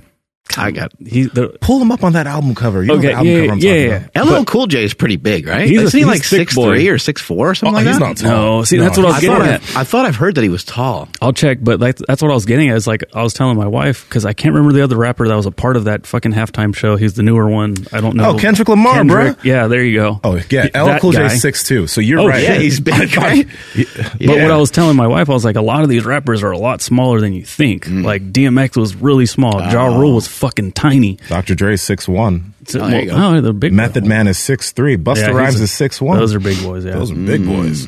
I 0.57 0.71
got 0.71 0.91
he 1.05 1.23
the 1.23 1.57
Pull 1.61 1.79
him 1.81 1.91
up 1.91 2.03
on 2.03 2.13
that 2.13 2.27
album 2.27 2.55
cover. 2.55 2.81
You 2.81 2.87
know 2.89 2.93
Okay, 2.95 3.07
the 3.07 3.13
album 3.13 3.27
yeah, 3.27 3.39
cover 3.41 3.51
I'm 3.53 3.59
yeah, 3.59 3.71
talking 3.89 4.11
yeah. 4.15 4.21
about. 4.23 4.41
LL 4.41 4.45
Cool 4.45 4.67
J 4.67 4.83
is 4.83 4.93
pretty 4.93 5.15
big, 5.17 5.47
right? 5.47 5.67
He's 5.67 5.79
a- 5.81 5.83
Isn't 5.85 5.97
he 5.97 6.03
he's 6.05 6.07
like 6.07 6.23
six 6.23 6.55
boy. 6.55 6.73
three 6.75 6.87
or 6.89 6.97
six 6.97 7.21
four 7.21 7.49
or 7.51 7.55
something 7.55 7.73
Oh, 7.75 7.77
like 7.77 7.87
he's 7.87 7.99
that? 7.99 8.05
not 8.05 8.17
tall. 8.17 8.57
No, 8.59 8.63
see, 8.63 8.77
that's 8.77 8.97
what 8.97 9.05
I 9.05 9.09
was 9.09 9.17
I 9.17 9.21
getting 9.21 9.47
at. 9.47 9.75
I, 9.77 9.81
I 9.81 9.83
thought 9.83 10.05
I've 10.05 10.15
heard 10.15 10.35
that 10.35 10.43
he 10.43 10.49
was 10.49 10.63
tall. 10.63 11.07
I'll 11.21 11.33
check, 11.33 11.59
but 11.61 11.79
like, 11.79 11.97
that's 11.97 12.21
what 12.21 12.31
I 12.31 12.33
was 12.33 12.45
getting 12.45 12.69
at. 12.69 12.75
Is 12.77 12.87
like 12.87 13.03
I 13.13 13.23
was 13.23 13.33
telling 13.33 13.57
my 13.57 13.67
wife 13.67 14.07
because 14.07 14.25
I 14.25 14.33
can't 14.33 14.53
remember 14.55 14.73
the 14.73 14.83
other 14.83 14.97
rapper 14.97 15.27
that 15.27 15.35
was 15.35 15.45
a 15.45 15.51
part 15.51 15.75
of 15.77 15.85
that 15.85 16.05
fucking 16.05 16.33
halftime 16.33 16.75
show. 16.75 16.95
He's 16.95 17.13
the 17.13 17.23
newer 17.23 17.47
one. 17.49 17.75
I 17.91 18.01
don't 18.01 18.15
know. 18.15 18.31
Oh, 18.31 18.37
Kendrick 18.37 18.69
Lamar, 18.69 18.95
Kendrick. 18.95 19.37
bruh. 19.37 19.43
Yeah, 19.43 19.67
there 19.67 19.83
you 19.83 19.99
go. 19.99 20.19
Oh, 20.23 20.39
yeah. 20.49 20.67
That 20.67 20.75
LL 20.95 20.99
Cool 20.99 21.11
guy. 21.13 21.27
J 21.29 21.35
6'2. 21.35 21.89
So 21.89 22.01
you're 22.01 22.19
Oh, 22.19 22.27
right. 22.27 22.43
yeah, 22.43 22.55
he's 22.55 22.79
big, 22.81 23.15
right? 23.17 23.47
But 23.75 24.19
what 24.27 24.51
I 24.51 24.57
was 24.57 24.71
telling 24.71 24.95
my 24.95 25.07
wife, 25.07 25.29
I 25.29 25.33
was 25.33 25.45
like, 25.45 25.55
a 25.55 25.61
lot 25.61 25.83
of 25.83 25.89
these 25.89 26.05
rappers 26.05 26.43
are 26.43 26.51
a 26.51 26.57
lot 26.57 26.81
smaller 26.81 27.19
than 27.19 27.33
you 27.33 27.43
think. 27.45 27.85
Mm. 27.85 28.03
Like 28.03 28.31
DMX 28.31 28.77
was 28.77 28.95
really 28.95 29.25
small. 29.25 29.59
Ja 29.61 29.83
Oh. 29.87 29.99
Rule 29.99 30.13
was 30.15 30.27
fucking 30.43 30.73
tiny. 30.73 31.17
Dr. 31.29 31.55
Dre 31.55 31.75
6'1. 31.75 32.43
So, 32.67 32.81
Oh, 32.81 32.89
well, 32.89 33.35
oh, 33.35 33.41
the 33.41 33.53
big 33.53 33.71
Method 33.71 34.05
Man 34.05 34.27
is 34.27 34.37
6'3. 34.37 34.97
Busta 35.01 35.27
Yeah, 35.27 35.31
Rhymes 35.31 35.61
a- 35.61 35.63
is 35.63 35.71
6'1. 35.71 36.17
Those 36.17 36.35
are 36.35 36.39
big 36.39 36.61
boys. 36.61 36.83
Yeah. 36.83 36.93
Those 36.93 37.11
are 37.11 37.15
big 37.15 37.41
mm. 37.41 37.47
boys. 37.47 37.87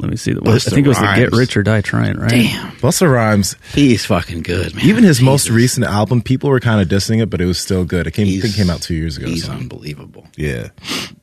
Let 0.00 0.10
me 0.10 0.16
see. 0.16 0.32
The, 0.32 0.40
I 0.40 0.44
Busta 0.44 0.70
think 0.70 0.86
it 0.86 0.88
was 0.88 0.98
the 0.98 1.12
Get 1.14 1.30
Rich 1.30 1.56
or 1.56 1.62
Die 1.62 1.80
Trying, 1.82 2.16
right? 2.16 2.30
Damn, 2.30 2.72
Busta 2.76 3.12
Rhymes, 3.12 3.54
he's 3.72 4.04
fucking 4.04 4.42
good, 4.42 4.74
man. 4.74 4.84
even 4.84 5.04
his 5.04 5.20
most 5.20 5.48
recent 5.48 5.86
album, 5.86 6.22
people 6.22 6.50
were 6.50 6.58
kind 6.58 6.80
of 6.80 6.88
dissing 6.88 7.22
it, 7.22 7.30
but 7.30 7.40
it 7.40 7.46
was 7.46 7.58
still 7.58 7.84
good. 7.84 8.08
It 8.08 8.12
came, 8.12 8.26
I 8.26 8.40
think 8.40 8.54
it 8.54 8.56
came 8.56 8.70
out 8.70 8.82
two 8.82 8.94
years 8.94 9.16
ago. 9.16 9.26
He's 9.28 9.44
so. 9.46 9.52
unbelievable. 9.52 10.26
Yeah. 10.36 10.68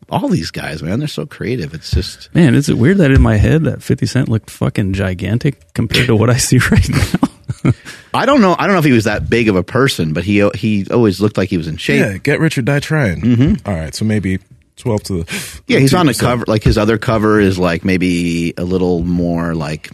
All 0.10 0.30
these 0.30 0.50
guys, 0.52 0.82
man, 0.82 1.00
they're 1.00 1.10
so 1.10 1.26
creative. 1.26 1.74
It's 1.74 1.92
just 1.92 2.34
Man, 2.34 2.56
is 2.56 2.70
it 2.70 2.78
weird 2.78 2.98
that 3.00 3.12
in 3.12 3.22
my 3.22 3.36
head 3.36 3.66
that 3.66 3.84
50 3.84 4.06
Cent 4.06 4.30
looked 4.30 4.50
fucking 4.50 4.94
gigantic 4.94 5.74
compared 5.74 6.08
to 6.08 6.16
what 6.16 6.30
I 6.30 6.38
see 6.38 6.58
right 6.72 6.90
now? 6.90 7.30
I 8.14 8.26
don't 8.26 8.42
know. 8.42 8.56
I 8.58 8.66
don't 8.66 8.74
know 8.74 8.80
if 8.80 8.86
he 8.86 8.92
was 8.92 9.04
that 9.06 9.30
big 9.30 9.50
of 9.50 9.56
a 9.56 9.64
person, 9.64 10.14
but 10.14 10.24
he 10.24 10.48
he 10.56 10.86
always 10.92 11.20
looked 11.22 11.38
like 11.38 11.50
he 11.50 11.58
was 11.58 11.68
in 11.68 11.78
shape. 11.78 12.00
Yeah, 12.00 12.18
get 12.18 12.40
rich 12.40 12.58
or 12.58 12.62
die 12.62 12.80
trying. 12.80 13.22
Mm-hmm. 13.22 13.70
right, 13.72 13.94
so 13.94 14.06
maybe 14.06 14.40
12 14.78 15.04
to 15.04 15.24
the. 15.24 15.62
Yeah, 15.68 15.80
he's 15.80 15.94
on 15.94 16.06
the 16.06 16.14
13%. 16.14 16.20
cover. 16.20 16.46
Like 16.48 16.64
his 16.64 16.78
other 16.78 16.98
cover 16.98 17.40
is 17.40 17.60
like 17.60 17.84
maybe 17.84 18.54
a 18.58 18.64
little 18.64 19.04
more 19.04 19.54
like 19.56 19.90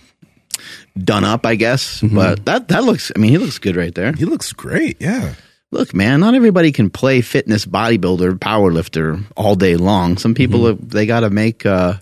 done 0.97 1.23
up, 1.23 1.45
I 1.45 1.55
guess. 1.55 2.01
But 2.01 2.45
that 2.45 2.67
that 2.69 2.83
looks. 2.83 3.11
I 3.15 3.19
mean, 3.19 3.31
he 3.31 3.37
looks 3.37 3.59
good 3.59 3.75
right 3.75 3.93
there. 3.93 4.13
He 4.13 4.25
looks 4.25 4.53
great, 4.53 5.01
yeah. 5.01 5.33
Look, 5.71 5.93
man, 5.93 6.21
not 6.21 6.35
everybody 6.35 6.71
can 6.71 6.89
play 6.89 7.21
fitness, 7.21 7.65
bodybuilder, 7.65 8.39
power 8.39 8.71
lifter 8.71 9.19
all 9.35 9.55
day 9.55 9.75
long. 9.75 10.17
Some 10.17 10.33
people 10.33 10.65
uh, 10.67 10.75
they 10.79 11.05
got 11.05 11.21
to 11.21 11.29
make. 11.29 11.65
uh 11.65 11.95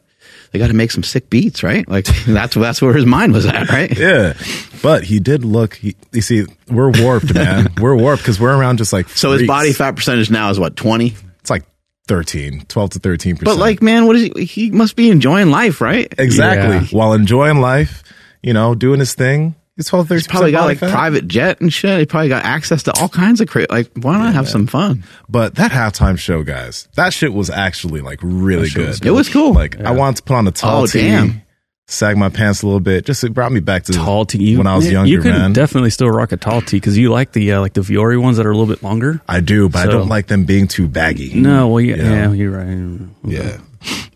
they 0.54 0.60
got 0.60 0.68
to 0.68 0.74
make 0.74 0.92
some 0.92 1.04
sick 1.04 1.30
beats, 1.30 1.64
right? 1.64 1.86
Like 1.90 2.06
that's 2.28 2.56
that's 2.56 2.82
where 2.82 2.94
his 2.94 3.06
mind 3.06 3.34
was 3.34 3.46
at, 3.46 3.70
right? 3.70 3.92
Yeah, 3.98 4.34
but 4.82 5.04
he 5.04 5.20
did 5.20 5.44
look. 5.44 5.76
He, 5.76 5.96
you 6.12 6.22
see, 6.22 6.46
we're 6.70 6.92
warped, 6.92 7.34
man. 7.34 7.74
we're 7.82 7.96
warped 7.96 8.22
because 8.22 8.40
we're 8.40 8.56
around 8.56 8.78
just 8.78 8.94
like. 8.94 9.10
So 9.10 9.32
his 9.32 9.46
body 9.48 9.74
fat 9.74 9.96
percentage 9.96 10.30
now 10.30 10.50
is 10.52 10.60
what 10.60 10.76
twenty. 10.76 11.16
It's 11.40 11.50
like 11.50 11.64
13, 12.08 12.66
12 12.68 12.90
to 12.92 13.00
13 13.00 13.36
percent. 13.36 13.46
But 13.46 13.58
like, 13.58 13.82
man, 13.82 14.06
what 14.08 14.16
is 14.16 14.24
he? 14.36 14.46
He 14.46 14.72
must 14.72 14.96
be 14.96 15.10
enjoying 15.10 15.50
life, 15.50 15.82
right? 15.82 16.14
exactly 16.18 16.78
Yeah. 16.88 16.98
while 16.98 17.14
enjoying 17.14 17.60
life, 17.60 18.04
you 18.42 18.54
know, 18.54 18.76
doing 18.76 19.00
his 19.00 19.14
thing. 19.14 19.56
He's 19.76 19.88
12, 19.88 20.08
13 20.08 20.18
He's 20.20 20.28
probably 20.28 20.52
got 20.52 20.66
like 20.66 20.78
fat. 20.78 20.92
private 20.92 21.28
jet 21.28 21.60
and 21.60 21.74
shit. 21.74 22.00
He 22.00 22.06
probably 22.06 22.30
got 22.30 22.46
access 22.46 22.84
to 22.84 22.94
all 23.00 23.10
kinds 23.10 23.42
of 23.42 23.48
cra 23.48 23.66
Like, 23.70 23.90
why 23.96 24.18
not 24.20 24.34
have 24.36 24.48
some 24.48 24.68
fun? 24.68 25.04
But 25.28 25.56
that 25.56 25.72
halftime 25.72 26.18
show, 26.20 26.44
guys, 26.44 26.88
that 26.96 27.12
shit 27.14 27.34
was 27.34 27.50
actually 27.50 28.02
like 28.02 28.20
really 28.22 28.68
shit 28.68 28.86
was 28.88 29.00
good. 29.00 29.08
It 29.10 29.12
was 29.12 29.30
cool. 29.30 29.52
Like 29.54 29.80
I 29.82 29.92
wanted 29.92 30.18
to 30.18 30.24
put 30.24 30.36
on 30.36 30.48
a 30.48 30.52
tall 30.52 30.84
Oh, 30.84 30.86
tee, 30.88 31.02
damn. 31.02 31.42
sag 31.88 32.18
my 32.18 32.30
pants 32.30 32.62
a 32.62 32.68
little 32.68 32.80
bit. 32.82 33.04
Just 33.06 33.24
it 33.24 33.34
brought 33.34 33.52
me 33.52 33.62
back 33.62 33.86
to 33.86 33.94
tall 33.94 34.26
tee. 34.26 34.44
You, 34.52 34.58
when 34.60 34.68
I 34.68 34.76
was 34.76 34.92
younger, 34.92 35.10
you 35.10 35.22
could 35.22 35.34
man. 35.34 35.54
definitely 35.54 35.90
still 35.90 36.10
rock 36.10 36.32
a 36.34 36.38
tall 36.38 36.62
tee 36.62 36.78
because 36.78 36.96
you 36.96 37.10
like 37.10 37.32
the 37.32 37.54
uh, 37.54 37.60
like 37.60 37.74
the 37.74 37.82
Vuori 37.82 38.22
ones 38.22 38.38
that 38.38 38.46
are 38.46 38.52
a 38.52 38.56
little 38.56 38.72
bit 38.72 38.84
longer. 38.84 39.22
I 39.28 39.40
do, 39.40 39.70
but 39.70 39.88
I 39.88 39.92
don't 39.92 40.08
like 40.08 40.28
them 40.28 40.46
being 40.46 40.68
too 40.68 40.88
baggy. 40.88 41.34
No, 41.34 41.70
well, 41.70 41.82
yeah, 41.82 41.96
Yeah. 41.96 42.12
yeah, 42.12 42.32
you're 42.32 42.52
right. 42.52 43.10
Yeah. 43.24 43.58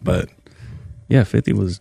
But 0.04 0.30
yeah, 1.08 1.24
fifty 1.24 1.52
was 1.54 1.80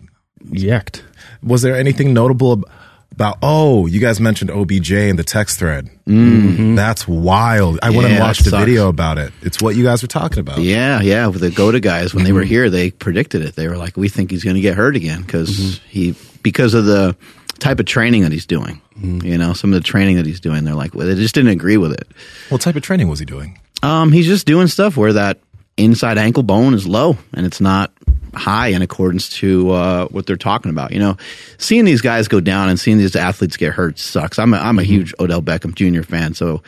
yacked. 0.48 1.02
was 1.42 1.60
there 1.62 1.76
anything 1.76 2.14
notable 2.14 2.52
ab- 2.54 2.70
about? 3.16 3.38
Oh, 3.42 3.86
you 3.86 3.98
guys 4.00 4.20
mentioned 4.20 4.50
OBJ 4.50 4.92
in 4.92 5.16
the 5.16 5.24
text 5.24 5.58
thread. 5.58 5.90
That's 6.06 7.08
wild. 7.08 7.78
I 7.82 7.90
went 7.90 8.04
and 8.06 8.14
Mm-hmm. 8.16 8.22
Watched 8.22 8.46
a 8.46 8.50
video 8.50 8.88
about 8.88 9.18
it. 9.18 9.32
It's 9.42 9.60
what 9.60 9.74
you 9.76 9.82
guys 9.84 10.02
were 10.02 10.08
talking 10.08 10.38
about. 10.38 10.58
Yeah, 10.58 11.00
yeah. 11.00 11.26
With 11.26 11.40
the 11.40 11.50
GOATA 11.50 11.80
guys, 11.82 12.14
when 12.14 12.22
they 12.24 12.30
Mm-hmm. 12.30 12.36
were 12.38 12.44
here, 12.44 12.70
they 12.70 12.90
predicted 12.92 13.42
it. 13.42 13.56
They 13.56 13.68
were 13.68 13.76
like, 13.76 13.96
"We 13.96 14.08
think 14.08 14.30
he's 14.30 14.44
going 14.44 14.56
to 14.56 14.62
get 14.62 14.76
hurt 14.76 14.94
again 14.96 15.22
because 15.22 15.50
Mm-hmm. 15.50 15.88
he 15.88 16.14
because 16.42 16.74
of 16.74 16.84
the 16.84 17.16
type 17.58 17.80
of 17.80 17.86
training 17.86 18.22
that 18.22 18.32
he's 18.32 18.46
doing. 18.46 18.80
Mm-hmm. 18.98 19.26
You 19.26 19.38
know, 19.38 19.52
some 19.54 19.72
of 19.72 19.80
the 19.82 19.86
training 19.86 20.16
that 20.16 20.26
he's 20.26 20.40
doing. 20.40 20.64
They're 20.64 20.74
like, 20.74 20.94
well, 20.94 21.06
they 21.06 21.14
just 21.14 21.34
didn't 21.34 21.50
agree 21.50 21.76
with 21.78 21.92
it. 21.92 22.06
What 22.50 22.60
type 22.60 22.76
of 22.76 22.82
training 22.82 23.08
was 23.08 23.18
he 23.18 23.24
doing? 23.24 23.58
Um, 23.82 24.12
he's 24.12 24.26
just 24.26 24.46
doing 24.46 24.66
stuff 24.68 24.96
where 24.96 25.12
that 25.14 25.38
inside 25.76 26.18
ankle 26.18 26.42
bone 26.42 26.74
is 26.74 26.86
low 26.86 27.16
and 27.34 27.44
it's 27.46 27.60
not 27.60 27.92
high 28.36 28.68
in 28.68 28.82
accordance 28.82 29.28
to 29.30 29.70
uh, 29.70 30.08
what 30.08 30.26
they're 30.26 30.36
talking 30.36 30.70
about. 30.70 30.92
You 30.92 30.98
know, 30.98 31.16
seeing 31.58 31.84
these 31.84 32.00
guys 32.00 32.28
go 32.28 32.40
down 32.40 32.68
and 32.68 32.78
seeing 32.78 32.98
these 32.98 33.16
athletes 33.16 33.56
get 33.56 33.72
hurt 33.72 33.98
sucks. 33.98 34.38
I'm 34.38 34.54
a, 34.54 34.58
I'm 34.58 34.78
a 34.78 34.82
huge 34.82 35.14
Odell 35.18 35.42
Beckham 35.42 35.74
Jr. 35.74 36.02
fan, 36.02 36.34
so 36.34 36.62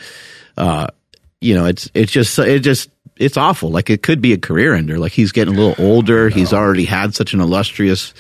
uh, 0.57 0.89
you 1.41 1.55
know, 1.55 1.67
it's 1.67 1.91
it's 1.95 2.13
just 2.13 2.39
it 2.39 2.61
just 2.61 2.91
it's 3.17 3.37
awful. 3.37 3.71
Like 3.71 3.91
it 3.91 4.03
could 4.03 4.21
be 4.21 4.33
a 4.33 4.39
career 4.39 4.75
ender. 4.75 4.99
Like 4.99 5.13
he's 5.13 5.33
getting 5.33 5.55
a 5.55 5.59
little 5.59 5.85
older. 5.85 6.29
He's 6.29 6.53
already 6.53 6.85
had 6.85 7.15
such 7.15 7.35
an 7.35 7.41
illustrious, 7.41 8.15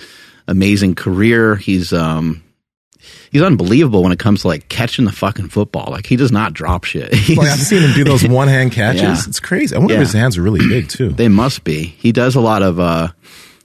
amazing 0.47 0.95
career. 0.95 1.57
He's 1.57 1.93
um. 1.93 2.43
He's 3.31 3.43
unbelievable 3.43 4.03
when 4.03 4.13
it 4.13 4.19
comes 4.19 4.43
to 4.43 4.49
like 4.49 4.69
catching 4.69 5.05
the 5.05 5.13
fucking 5.13 5.49
football. 5.49 5.89
Like 5.91 6.07
he 6.07 6.17
does 6.17 6.33
not 6.33 6.55
drop 6.55 6.85
shit. 6.85 7.13
Like 7.37 7.49
I've 7.49 7.59
seen 7.59 7.83
him 7.83 7.93
do 7.93 8.05
those 8.05 8.27
one 8.29 8.49
hand 8.49 8.73
catches. 8.73 9.03
Yeah. 9.03 9.23
It's 9.29 9.41
crazy. 9.41 9.75
I 9.77 9.79
wonder 9.79 9.95
Yeah. 9.95 10.01
if 10.01 10.07
his 10.07 10.15
hands 10.15 10.39
are 10.39 10.43
really 10.43 10.67
big 10.67 10.89
too. 10.89 11.11
They 11.11 11.29
must 11.29 11.63
be. 11.65 11.83
He 11.83 12.13
does 12.13 12.35
a 12.37 12.41
lot 12.41 12.63
of 12.63 12.81
uh 12.81 13.09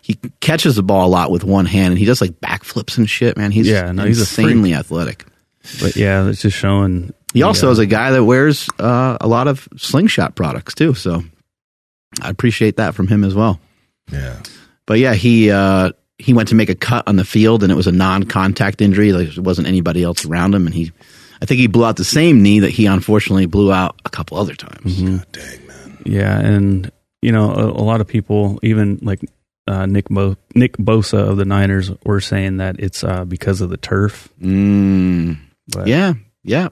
he 0.01 0.15
catches 0.41 0.75
the 0.75 0.83
ball 0.83 1.07
a 1.07 1.09
lot 1.09 1.31
with 1.31 1.45
one 1.45 1.65
hand 1.65 1.91
and 1.91 1.97
he 1.97 2.03
does 2.05 2.19
like 2.19 2.31
backflips 2.41 2.97
and 2.97 3.09
shit, 3.09 3.37
man. 3.37 3.51
He's 3.51 3.67
Yeah, 3.69 3.91
no, 3.93 4.03
he's 4.05 4.19
insanely 4.19 4.73
athletic. 4.73 5.25
But 5.81 5.95
yeah, 5.95 6.27
it's 6.27 6.41
just 6.41 6.57
showing. 6.57 7.13
He 7.33 7.41
also 7.41 7.69
uh, 7.69 7.71
is 7.71 7.79
a 7.79 7.85
guy 7.85 8.11
that 8.11 8.25
wears 8.25 8.69
uh, 8.79 9.17
a 9.21 9.27
lot 9.27 9.47
of 9.47 9.65
slingshot 9.77 10.35
products 10.35 10.75
too, 10.75 10.93
so 10.93 11.23
I 12.21 12.29
appreciate 12.29 12.75
that 12.77 12.95
from 12.95 13.07
him 13.07 13.23
as 13.23 13.33
well. 13.33 13.59
yeah. 14.11 14.41
But 14.85 14.99
yeah, 14.99 15.13
he 15.13 15.49
uh 15.49 15.93
he 16.17 16.33
went 16.33 16.49
to 16.49 16.55
make 16.55 16.69
a 16.69 16.75
cut 16.75 17.07
on 17.07 17.15
the 17.15 17.25
field 17.25 17.63
and 17.63 17.71
it 17.71 17.75
was 17.75 17.87
a 17.87 17.91
non-contact 17.91 18.81
injury. 18.81 19.11
Like 19.11 19.33
there 19.33 19.43
wasn't 19.43 19.67
anybody 19.67 20.03
else 20.03 20.25
around 20.25 20.53
him 20.53 20.65
and 20.65 20.75
he 20.75 20.91
I 21.41 21.45
think 21.45 21.59
he 21.59 21.67
blew 21.67 21.83
out 21.83 21.97
the 21.97 22.05
same 22.05 22.41
knee 22.41 22.59
that 22.59 22.69
he 22.69 22.85
unfortunately 22.85 23.47
blew 23.47 23.73
out 23.73 23.99
a 24.05 24.09
couple 24.09 24.37
other 24.37 24.55
times. 24.55 25.01
God 25.01 25.25
dang 25.31 25.67
man. 25.67 25.97
Yeah, 26.05 26.39
and 26.39 26.91
you 27.21 27.31
know, 27.31 27.51
a, 27.51 27.65
a 27.65 27.83
lot 27.83 28.01
of 28.01 28.07
people, 28.07 28.59
even 28.63 28.99
like 29.01 29.19
uh, 29.67 29.85
Nick 29.85 30.07
Bo- 30.09 30.37
Nick 30.55 30.77
Bosa 30.77 31.17
of 31.17 31.37
the 31.37 31.45
Niners, 31.45 31.91
were 32.05 32.21
saying 32.21 32.57
that 32.57 32.79
it's 32.79 33.03
uh, 33.03 33.25
because 33.25 33.59
of 33.59 33.69
the 33.69 33.77
turf. 33.77 34.29
Mm. 34.41 35.37
But 35.67 35.87
Yeah, 35.87 36.13
yeah. 36.43 36.69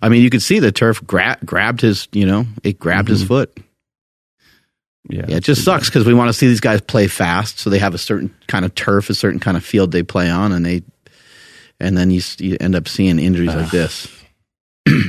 I 0.00 0.08
mean, 0.08 0.22
you 0.22 0.30
could 0.30 0.42
see 0.42 0.60
the 0.60 0.70
turf 0.70 1.04
gra- 1.04 1.38
grabbed 1.44 1.80
his, 1.80 2.06
you 2.12 2.26
know, 2.26 2.46
it 2.62 2.78
grabbed 2.78 3.08
his 3.08 3.24
foot. 3.24 3.56
Yeah, 5.08 5.24
Yeah, 5.28 5.36
it 5.36 5.44
just 5.44 5.64
sucks 5.64 5.88
because 5.88 6.04
we 6.06 6.14
want 6.14 6.28
to 6.28 6.32
see 6.32 6.48
these 6.48 6.60
guys 6.60 6.80
play 6.80 7.06
fast, 7.06 7.58
so 7.58 7.70
they 7.70 7.78
have 7.78 7.94
a 7.94 7.98
certain 7.98 8.34
kind 8.46 8.64
of 8.64 8.74
turf, 8.74 9.10
a 9.10 9.14
certain 9.14 9.40
kind 9.40 9.56
of 9.56 9.64
field 9.64 9.92
they 9.92 10.02
play 10.02 10.30
on, 10.30 10.52
and 10.52 10.64
they, 10.64 10.82
and 11.80 11.96
then 11.96 12.10
you, 12.10 12.20
you 12.38 12.56
end 12.60 12.74
up 12.74 12.88
seeing 12.88 13.18
injuries 13.18 13.54
like 13.54 13.70
this. 13.70 14.08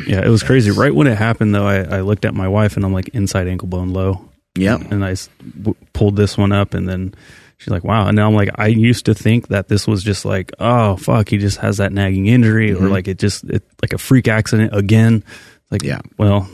Yeah, 0.07 0.25
it 0.25 0.29
was 0.29 0.43
crazy. 0.43 0.71
Right 0.71 0.93
when 0.93 1.07
it 1.07 1.17
happened, 1.17 1.55
though, 1.55 1.65
I, 1.65 1.77
I 1.83 2.01
looked 2.01 2.25
at 2.25 2.33
my 2.33 2.49
wife 2.49 2.75
and 2.75 2.83
I'm 2.83 2.91
like, 2.91 3.09
inside 3.09 3.47
ankle 3.47 3.69
bone 3.69 3.89
low. 3.93 4.29
Yeah, 4.57 4.75
And 4.75 5.05
I 5.05 5.15
w- 5.57 5.75
pulled 5.93 6.17
this 6.17 6.37
one 6.37 6.51
up, 6.51 6.73
and 6.73 6.89
then 6.89 7.13
she's 7.57 7.69
like, 7.69 7.85
wow. 7.85 8.07
And 8.07 8.15
now 8.17 8.27
I'm 8.27 8.33
like, 8.33 8.49
I 8.55 8.67
used 8.67 9.05
to 9.05 9.13
think 9.13 9.47
that 9.49 9.69
this 9.69 9.87
was 9.87 10.03
just 10.03 10.25
like, 10.25 10.51
oh, 10.59 10.97
fuck, 10.97 11.29
he 11.29 11.37
just 11.37 11.59
has 11.59 11.77
that 11.77 11.93
nagging 11.93 12.27
injury, 12.27 12.71
or 12.71 12.77
mm-hmm. 12.77 12.87
like 12.87 13.07
it 13.07 13.19
just, 13.19 13.45
it, 13.45 13.63
like 13.81 13.93
a 13.93 13.97
freak 13.97 14.27
accident 14.27 14.75
again. 14.75 15.23
Like, 15.71 15.83
Yeah. 15.83 16.01
well, 16.17 16.49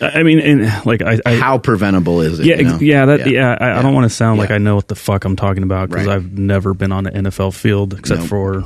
I 0.00 0.20
I 0.20 0.22
mean, 0.22 0.40
and 0.40 0.86
like, 0.86 1.02
I, 1.02 1.18
I 1.24 1.34
How 1.36 1.58
preventable 1.58 2.20
is 2.20 2.40
it? 2.40 2.46
yeah, 2.46 2.56
you 2.56 2.64
know? 2.64 2.78
yeah, 2.80 3.04
that, 3.06 3.26
yeah. 3.30 3.56
I, 3.60 3.64
I 3.66 3.68
Yeah. 3.76 3.82
don't 3.82 3.94
want 3.94 4.04
to 4.04 4.10
sound 4.10 4.38
like 4.38 4.50
I 4.50 4.58
know 4.58 4.74
what 4.74 4.88
the 4.88 4.94
fuck 4.94 5.24
I'm 5.24 5.36
talking 5.36 5.62
about 5.62 5.88
because 5.90 6.06
Right. 6.06 6.16
I've 6.16 6.32
never 6.36 6.74
been 6.74 6.92
on 6.92 7.06
an 7.06 7.24
NFL 7.26 7.54
field 7.54 7.94
except 7.98 8.20
Nope. 8.22 8.28
for 8.28 8.64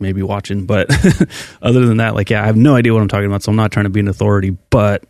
maybe 0.00 0.22
watching. 0.22 0.66
But 0.66 0.88
other 1.62 1.86
than 1.86 1.98
that, 1.98 2.14
like, 2.14 2.30
yeah, 2.30 2.42
I 2.42 2.46
have 2.46 2.56
no 2.56 2.74
idea 2.76 2.92
what 2.92 3.02
I'm 3.02 3.08
talking 3.08 3.26
about. 3.26 3.42
So 3.42 3.50
I'm 3.50 3.56
not 3.56 3.72
trying 3.72 3.84
to 3.84 3.90
be 3.90 4.00
an 4.00 4.08
authority, 4.08 4.56
but 4.70 5.04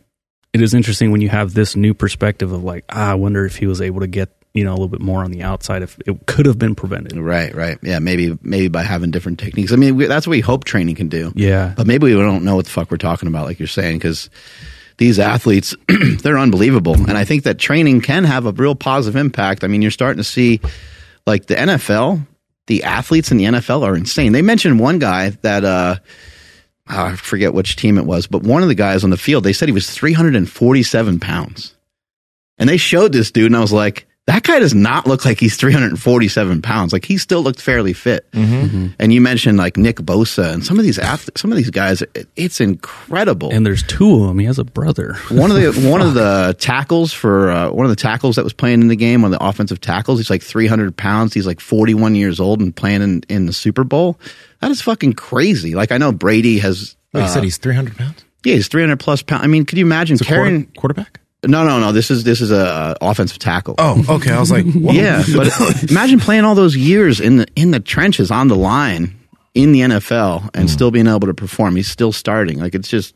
it 0.52 0.60
is 0.62 0.74
interesting 0.74 1.10
when 1.10 1.20
you 1.20 1.28
have 1.28 1.52
this 1.54 1.74
new 1.76 1.94
perspective 1.94 2.52
of 2.52 2.62
like, 2.62 2.84
ah, 2.90 3.10
I 3.10 3.14
wonder 3.14 3.44
if 3.44 3.56
he 3.56 3.66
was 3.66 3.80
able 3.80 4.00
to 4.00 4.06
get 4.06 4.30
you 4.52 4.62
know 4.62 4.70
a 4.70 4.76
little 4.76 4.86
bit 4.88 5.00
more 5.00 5.24
on 5.24 5.32
the 5.32 5.42
outside 5.42 5.82
if 5.82 5.98
it 6.06 6.26
could 6.26 6.46
have 6.46 6.58
been 6.60 6.76
prevented. 6.76 7.16
Right, 7.18 7.52
right. 7.52 7.76
Yeah, 7.82 7.98
maybe 7.98 8.38
maybe 8.40 8.68
by 8.68 8.84
having 8.84 9.10
different 9.10 9.40
techniques. 9.40 9.72
I 9.72 9.76
mean, 9.76 9.96
we, 9.96 10.06
that's 10.06 10.28
what 10.28 10.30
we 10.32 10.40
hope 10.40 10.62
training 10.62 10.94
can 10.94 11.08
do. 11.08 11.32
Yeah, 11.34 11.74
But 11.76 11.88
maybe 11.88 12.04
we 12.06 12.12
don't 12.22 12.44
know 12.44 12.54
what 12.54 12.66
the 12.66 12.70
fuck 12.70 12.88
we're 12.92 12.96
talking 12.98 13.26
about, 13.26 13.46
like 13.46 13.58
you're 13.58 13.66
saying, 13.66 13.96
because 13.98 14.30
these 14.96 15.18
athletes, 15.18 15.74
they're 16.22 16.38
unbelievable. 16.38 16.94
And 16.94 17.18
I 17.18 17.24
think 17.24 17.44
that 17.44 17.58
training 17.58 18.00
can 18.00 18.24
have 18.24 18.46
a 18.46 18.52
real 18.52 18.74
positive 18.74 19.16
impact. 19.16 19.64
I 19.64 19.66
mean, 19.66 19.82
you're 19.82 19.90
starting 19.90 20.18
to 20.18 20.24
see, 20.24 20.60
like 21.26 21.46
the 21.46 21.54
NFL, 21.54 22.26
the 22.66 22.84
athletes 22.84 23.30
in 23.30 23.38
the 23.38 23.44
NFL 23.44 23.82
are 23.82 23.96
insane. 23.96 24.32
They 24.32 24.42
mentioned 24.42 24.78
one 24.78 24.98
guy 24.98 25.30
that, 25.42 25.64
uh, 25.64 25.96
I 26.86 27.16
forget 27.16 27.54
which 27.54 27.76
team 27.76 27.98
it 27.98 28.04
was, 28.04 28.26
but 28.26 28.42
one 28.42 28.62
of 28.62 28.68
the 28.68 28.74
guys 28.74 29.04
on 29.04 29.10
the 29.10 29.16
field, 29.16 29.44
they 29.44 29.52
said 29.52 29.68
he 29.68 29.72
was 29.72 29.90
347 29.90 31.18
pounds. 31.20 31.74
And 32.58 32.68
they 32.68 32.76
showed 32.76 33.12
this 33.12 33.30
dude, 33.30 33.46
and 33.46 33.56
I 33.56 33.60
was 33.60 33.72
like, 33.72 34.06
that 34.26 34.42
guy 34.42 34.58
does 34.58 34.74
not 34.74 35.06
look 35.06 35.24
like 35.26 35.38
he's 35.38 35.56
347 35.56 36.62
pounds. 36.62 36.92
Like 36.94 37.04
he 37.04 37.18
still 37.18 37.42
looked 37.42 37.60
fairly 37.60 37.92
fit. 37.92 38.26
And 38.32 39.12
you 39.12 39.20
mentioned 39.20 39.58
like 39.58 39.76
Nick 39.76 39.96
Bosa 39.96 40.52
and 40.54 40.64
some 40.64 40.78
of 40.78 40.84
these 40.84 40.98
athletes, 40.98 41.40
some 41.42 41.52
of 41.52 41.56
these 41.58 41.68
guys, 41.70 42.00
it, 42.00 42.26
it's 42.34 42.60
incredible. 42.60 43.50
and 43.52 43.66
there's 43.66 43.82
two 43.82 44.22
of 44.22 44.28
them. 44.28 44.38
He 44.38 44.46
has 44.46 44.58
a 44.58 44.64
brother. 44.64 45.14
one 45.28 45.50
of 45.50 45.56
the 45.58 45.72
one 45.90 46.00
of 46.00 46.14
the 46.14 46.56
tackles 46.58 47.12
for 47.12 47.50
uh, 47.50 47.70
one 47.70 47.84
of 47.84 47.90
the 47.90 47.96
tackles 47.96 48.36
that 48.36 48.44
was 48.44 48.54
playing 48.54 48.80
in 48.80 48.88
the 48.88 48.96
game, 48.96 49.20
one 49.22 49.32
of 49.32 49.38
the 49.38 49.44
offensive 49.46 49.80
tackles, 49.80 50.18
he's 50.18 50.30
like 50.30 50.42
300 50.42 50.96
pounds. 50.96 51.34
He's 51.34 51.46
like 51.46 51.60
41 51.60 52.14
years 52.14 52.40
old 52.40 52.60
and 52.60 52.74
playing 52.74 53.02
in, 53.02 53.22
in 53.28 53.46
the 53.46 53.52
Super 53.52 53.84
Bowl. 53.84 54.18
That 54.60 54.70
is 54.70 54.80
fucking 54.80 55.12
crazy. 55.14 55.74
Like 55.74 55.92
I 55.92 55.98
know 55.98 56.12
Brady 56.12 56.60
has. 56.60 56.96
Wait, 57.12 57.20
you 57.20 57.26
uh, 57.26 57.28
said 57.28 57.44
he's 57.44 57.58
300 57.58 57.96
pounds? 57.96 58.24
yeah, 58.44 58.54
he's 58.54 58.68
300 58.68 58.98
plus 58.98 59.22
pounds. 59.22 59.44
I 59.44 59.46
mean, 59.48 59.64
could 59.66 59.76
you 59.78 59.84
imagine 59.84 60.16
a 60.16 60.24
quarter- 60.24 60.44
carrying? 60.44 60.66
quarterback? 60.78 61.20
No, 61.46 61.64
no, 61.64 61.80
no. 61.80 61.92
This 61.92 62.10
is 62.10 62.24
this 62.24 62.40
is 62.40 62.50
a 62.50 62.66
uh, 62.66 62.94
offensive 63.00 63.38
tackle. 63.38 63.74
Oh, 63.78 64.04
okay. 64.08 64.32
I 64.32 64.40
was 64.40 64.50
like, 64.50 64.64
whoa. 64.72 64.92
Yeah, 64.92 65.22
but 65.34 65.90
imagine 65.90 66.20
playing 66.20 66.44
all 66.44 66.54
those 66.54 66.76
years 66.76 67.20
in 67.20 67.38
the 67.38 67.46
in 67.56 67.70
the 67.70 67.80
trenches 67.80 68.30
on 68.30 68.48
the 68.48 68.56
line 68.56 69.18
in 69.54 69.72
the 69.72 69.80
NFL 69.80 70.50
and 70.54 70.68
still 70.68 70.90
being 70.90 71.06
able 71.06 71.28
to 71.28 71.34
perform. 71.34 71.76
He's 71.76 71.88
still 71.88 72.12
starting. 72.12 72.58
Like 72.58 72.74
it's 72.74 72.88
just 72.88 73.14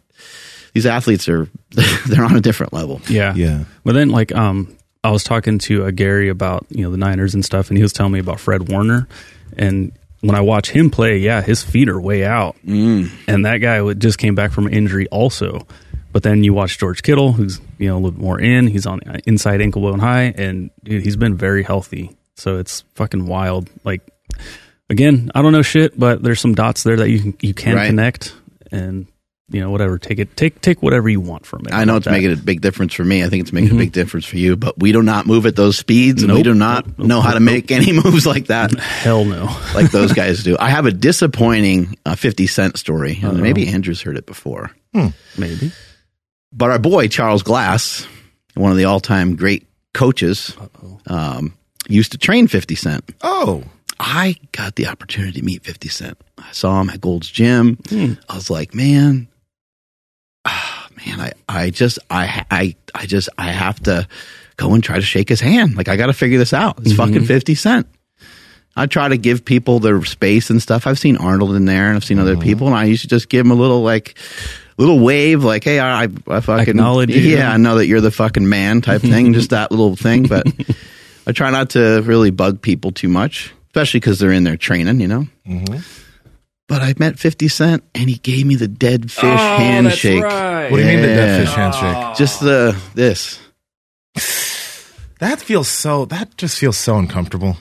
these 0.73 0.87
athletes 0.87 1.29
are 1.29 1.49
they're 1.71 2.25
on 2.25 2.37
a 2.37 2.41
different 2.41 2.73
level. 2.73 3.01
Yeah. 3.09 3.35
Yeah. 3.35 3.65
But 3.85 3.95
then, 3.95 4.11
like, 4.11 4.35
um, 4.35 4.77
I 5.03 5.11
was 5.11 5.25
talking 5.25 5.59
to 5.61 5.87
uh, 5.87 5.91
Gary 5.91 6.29
about 6.29 6.67
you 6.71 6.83
know 6.83 6.91
the 6.91 6.97
Niners 6.97 7.35
and 7.35 7.45
stuff, 7.45 7.69
and 7.69 7.77
he 7.77 7.83
was 7.83 7.93
telling 7.93 8.13
me 8.13 8.19
about 8.19 8.41
Fred 8.41 8.69
Warner, 8.69 9.09
and 9.57 9.93
when 10.21 10.35
I 10.35 10.41
watch 10.41 10.71
him 10.71 10.91
play, 10.91 11.19
yeah, 11.19 11.41
his 11.41 11.63
feet 11.63 11.89
are 11.89 12.01
way 12.01 12.25
out, 12.25 12.57
mm. 12.67 13.11
and 13.29 13.47
that 13.47 13.59
guy 13.59 13.93
just 13.95 14.19
came 14.19 14.35
back 14.35 14.51
from 14.53 14.67
injury 14.69 15.07
also. 15.09 15.67
But 16.13 16.23
then 16.23 16.43
you 16.43 16.55
watch 16.55 16.79
George 16.79 17.03
Kittle, 17.03 17.33
who's 17.33 17.61
you 17.79 17.89
know 17.89 17.95
a 17.95 17.99
little 17.99 18.13
bit 18.13 18.21
more 18.21 18.41
in. 18.41 18.67
He's 18.67 18.87
on 18.87 19.01
the 19.05 19.21
inside 19.27 19.61
ankle 19.61 19.83
bone 19.83 19.99
high, 19.99 20.33
and 20.37 20.71
dude, 20.83 21.03
he's 21.03 21.17
been 21.17 21.37
very 21.37 21.63
healthy. 21.63 22.17
So 22.37 22.57
it's 22.59 22.83
fucking 22.95 23.27
wild. 23.27 23.69
Like 23.85 24.01
again, 24.91 25.31
I 25.35 25.43
don't 25.43 25.53
know 25.53 25.63
shit, 25.63 25.99
but 25.99 26.23
there's 26.23 26.41
some 26.41 26.55
dots 26.55 26.83
there 26.83 26.97
that 26.97 27.11
you 27.11 27.21
can 27.21 27.37
you 27.41 27.53
can 27.55 27.77
Right. 27.77 27.87
connect, 27.89 28.35
and 28.73 29.07
you 29.51 29.61
know 29.61 29.71
whatever. 29.71 29.99
Take 29.99 30.19
it, 30.19 30.35
take 30.37 30.61
take 30.63 30.83
whatever 30.83 31.09
you 31.11 31.21
want 31.21 31.45
from 31.45 31.67
it. 31.67 31.75
I 31.75 31.85
know 31.85 31.97
it's 31.97 32.07
that? 32.07 32.13
making 32.13 32.33
a 32.33 32.37
big 32.37 32.63
difference 32.63 32.95
for 32.95 33.05
me. 33.05 33.23
I 33.23 33.29
think 33.29 33.43
it's 33.43 33.53
making 33.53 33.69
a 33.69 33.73
mm-hmm. 33.73 33.79
big 33.81 33.93
difference 33.93 34.25
for 34.25 34.37
you, 34.39 34.57
but 34.57 34.79
we 34.79 34.93
do 34.93 35.03
not 35.03 35.27
move 35.27 35.45
at 35.47 35.57
those 35.57 35.77
speeds 35.77 36.23
and 36.23 36.33
we 36.33 36.43
do 36.43 36.55
not 36.55 36.87
Nope. 36.87 36.99
Nope. 36.99 37.07
know 37.09 37.21
how 37.21 37.35
to 37.35 37.41
Nope. 37.41 37.53
make 37.55 37.71
any 37.71 37.93
moves 37.93 38.25
like 38.27 38.47
that 38.47 38.73
Hell 38.79 39.25
no. 39.27 39.45
like 39.75 39.91
those 39.91 40.13
guys 40.15 40.43
do. 40.43 40.57
I 40.59 40.71
have 40.71 40.87
a 40.87 40.93
disappointing 40.93 41.97
uh, 42.07 42.15
50 42.15 42.47
Cent 42.47 42.79
story. 42.79 43.21
and 43.23 43.41
Maybe 43.43 43.69
Andrew's 43.69 44.01
heard 44.03 44.17
it 44.17 44.25
before. 44.27 44.71
Hmm. 44.95 45.09
Maybe. 45.37 45.71
But 46.53 46.71
our 46.71 46.79
boy 46.79 47.09
Charles 47.09 47.43
Glass, 47.43 48.07
one 48.55 48.71
of 48.71 48.77
the 48.79 48.85
all-time 48.85 49.37
great 49.37 49.67
coaches, 49.95 50.57
um, 51.07 51.55
used 51.89 52.13
to 52.13 52.19
train 52.19 52.47
50 52.49 52.75
Cent. 52.75 53.05
Oh, 53.23 53.65
I 54.01 54.37
got 54.53 54.77
the 54.77 54.87
opportunity 54.87 55.41
to 55.41 55.45
meet 55.45 55.65
50 55.65 55.89
Cent. 55.89 56.19
I 56.39 56.51
saw 56.53 56.81
him 56.81 56.91
at 56.91 57.01
Gold's 57.01 57.29
Gym. 57.31 57.79
I 58.29 58.35
was 58.35 58.49
like, 58.51 58.75
man, 58.75 59.29
ah, 60.45 60.89
man, 61.05 61.21
I, 61.21 61.33
I 61.49 61.71
just, 61.71 61.99
I, 62.11 62.45
I, 62.51 62.77
I 62.95 63.07
just, 63.07 63.29
I 63.37 63.51
have 63.51 63.81
to 63.85 64.07
go 64.57 64.73
and 64.75 64.83
try 64.83 64.97
to 64.97 65.03
shake 65.03 65.29
his 65.29 65.41
hand. 65.41 65.77
Like, 65.77 65.89
I 65.89 65.97
got 65.97 66.07
to 66.07 66.13
figure 66.13 66.39
this 66.39 66.53
out. 66.55 66.79
It's 66.81 66.93
fucking 66.95 67.25
50 67.25 67.55
Cent. 67.55 67.87
I 68.77 68.87
try 68.87 69.09
to 69.09 69.17
give 69.17 69.45
people 69.45 69.81
their 69.81 70.05
space 70.05 70.51
and 70.51 70.63
stuff. 70.63 70.87
I've 70.87 70.99
seen 71.01 71.17
Arnold 71.17 71.57
in 71.57 71.65
there 71.65 71.89
and 71.89 71.97
I've 71.97 72.05
seen 72.05 72.21
other 72.21 72.37
people 72.37 72.69
and 72.69 72.77
I 72.77 72.85
used 72.85 73.03
to 73.03 73.09
just 73.09 73.29
give 73.29 73.45
them 73.45 73.51
a 73.51 73.61
little 73.61 73.83
like, 73.83 74.17
little 74.79 75.01
wave, 75.01 75.45
like, 75.45 75.65
hey, 75.65 75.79
I, 75.79 76.05
I, 76.05 76.09
I 76.29 76.41
fucking, 76.41 76.69
Acknowledge 76.69 77.11
you. 77.11 77.21
yeah, 77.21 77.53
I 77.53 77.57
know 77.57 77.77
that 77.77 77.87
you're 77.87 78.01
the 78.01 78.11
fucking 78.11 78.49
man 78.49 78.81
type 78.81 79.03
thing, 79.03 79.33
just 79.35 79.51
that 79.51 79.71
little 79.71 79.97
thing. 79.97 80.27
But 80.27 80.47
I 81.27 81.33
try 81.33 81.51
not 81.51 81.71
to 81.71 82.01
really 82.03 82.31
bug 82.31 82.63
people 82.63 82.93
too 82.93 83.09
much, 83.09 83.53
especially 83.67 84.01
because 84.01 84.19
they're 84.19 84.33
in 84.33 84.45
their 84.45 84.57
training, 84.57 85.01
you 85.01 85.09
know? 85.09 85.27
Mm-hmm. 85.47 85.79
But 86.69 86.83
I 86.83 86.95
met 86.99 87.19
50 87.19 87.49
Cent 87.49 87.83
and 87.95 88.09
he 88.11 88.17
gave 88.17 88.45
me 88.47 88.55
the 88.55 88.69
dead 88.69 89.11
fish 89.11 89.25
oh, 89.25 89.37
handshake. 89.57 90.23
What 90.23 90.71
do 90.71 90.79
you 90.79 90.85
mean 90.85 91.01
the 91.01 91.07
dead 91.07 91.41
Yeah. 91.41 91.45
fish 91.47 91.55
handshake? 91.55 92.17
Just 92.19 92.41
the, 92.41 92.77
this. 92.95 93.39
That 95.21 95.41
feels 95.41 95.69
so. 95.69 96.05
That 96.05 96.37
just 96.37 96.59
feels 96.59 96.77
so 96.77 96.97
uncomfortable. 96.97 97.57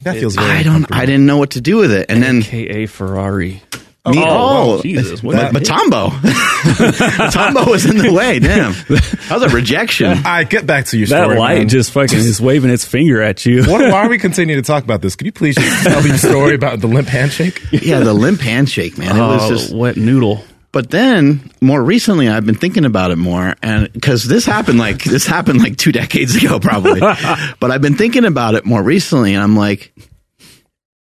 That 0.00 0.16
feels. 0.16 0.34
Very 0.34 0.50
I 0.50 0.62
don't. 0.62 0.90
I 0.90 1.06
didn't 1.06 1.26
know 1.26 1.36
what 1.36 1.50
to 1.52 1.60
do 1.60 1.76
with 1.76 1.92
it. 1.92 2.06
And 2.08 2.22
then, 2.22 2.38
AKA 2.38 2.86
Ferrari. 2.86 3.62
Me, 4.04 4.18
oh, 4.18 4.78
oh, 4.78 4.82
Jesus, 4.82 5.22
what 5.22 5.36
but, 5.36 5.52
did 5.62 5.70
I 5.70 5.76
Mutombo. 5.78 6.08
Mutombo 6.10 7.70
was 7.70 7.86
in 7.86 7.98
the 7.98 8.12
way. 8.12 8.40
Damn. 8.40 8.72
That 8.72 9.28
was 9.30 9.42
a 9.44 9.48
rejection. 9.54 10.08
All 10.16 10.22
right, 10.24 10.48
get 10.50 10.66
back 10.66 10.86
to 10.86 10.98
your 10.98 11.06
That 11.06 11.22
story. 11.24 11.38
light 11.38 11.58
man. 11.58 11.68
just 11.68 11.92
fucking 11.92 12.18
is 12.18 12.40
waving 12.40 12.70
its 12.70 12.84
finger 12.84 13.22
at 13.22 13.46
you. 13.46 13.62
What, 13.64 13.80
why 13.92 14.04
are 14.04 14.08
we 14.08 14.18
continuing 14.18 14.60
to 14.60 14.66
talk 14.66 14.82
about 14.82 15.02
this? 15.02 15.14
Could 15.14 15.26
you 15.26 15.32
please 15.32 15.54
just 15.54 15.84
tell 15.86 16.02
me 16.02 16.08
your 16.08 16.18
story 16.18 16.56
about 16.56 16.80
the 16.80 16.88
limp 16.88 17.06
handshake? 17.06 17.62
Yeah, 17.70 18.00
the 18.00 18.12
limp 18.12 18.40
handshake, 18.40 18.98
man. 18.98 19.16
It 19.16 19.20
was 19.20 19.42
Oh, 19.42 19.48
just, 19.50 19.72
wet 19.72 19.96
noodle. 19.96 20.42
But 20.72 20.90
then 20.90 21.48
more 21.60 21.80
recently, 21.80 22.28
I've 22.28 22.44
been 22.46 22.56
thinking 22.56 22.84
about 22.84 23.12
it 23.12 23.16
more, 23.18 23.54
and 23.62 23.92
because 23.92 24.24
this 24.24 24.44
happened 24.46 24.78
like 24.80 25.04
this 25.04 25.26
happened 25.26 25.60
like 25.60 25.76
two 25.76 25.92
decades 25.92 26.34
ago, 26.42 26.58
probably. 26.58 26.98
but 27.60 27.70
I've 27.70 27.82
been 27.82 27.94
thinking 27.96 28.24
about 28.24 28.54
it 28.56 28.64
more 28.64 28.82
recently, 28.82 29.34
and 29.34 29.42
I'm 29.44 29.54
like, 29.54 29.92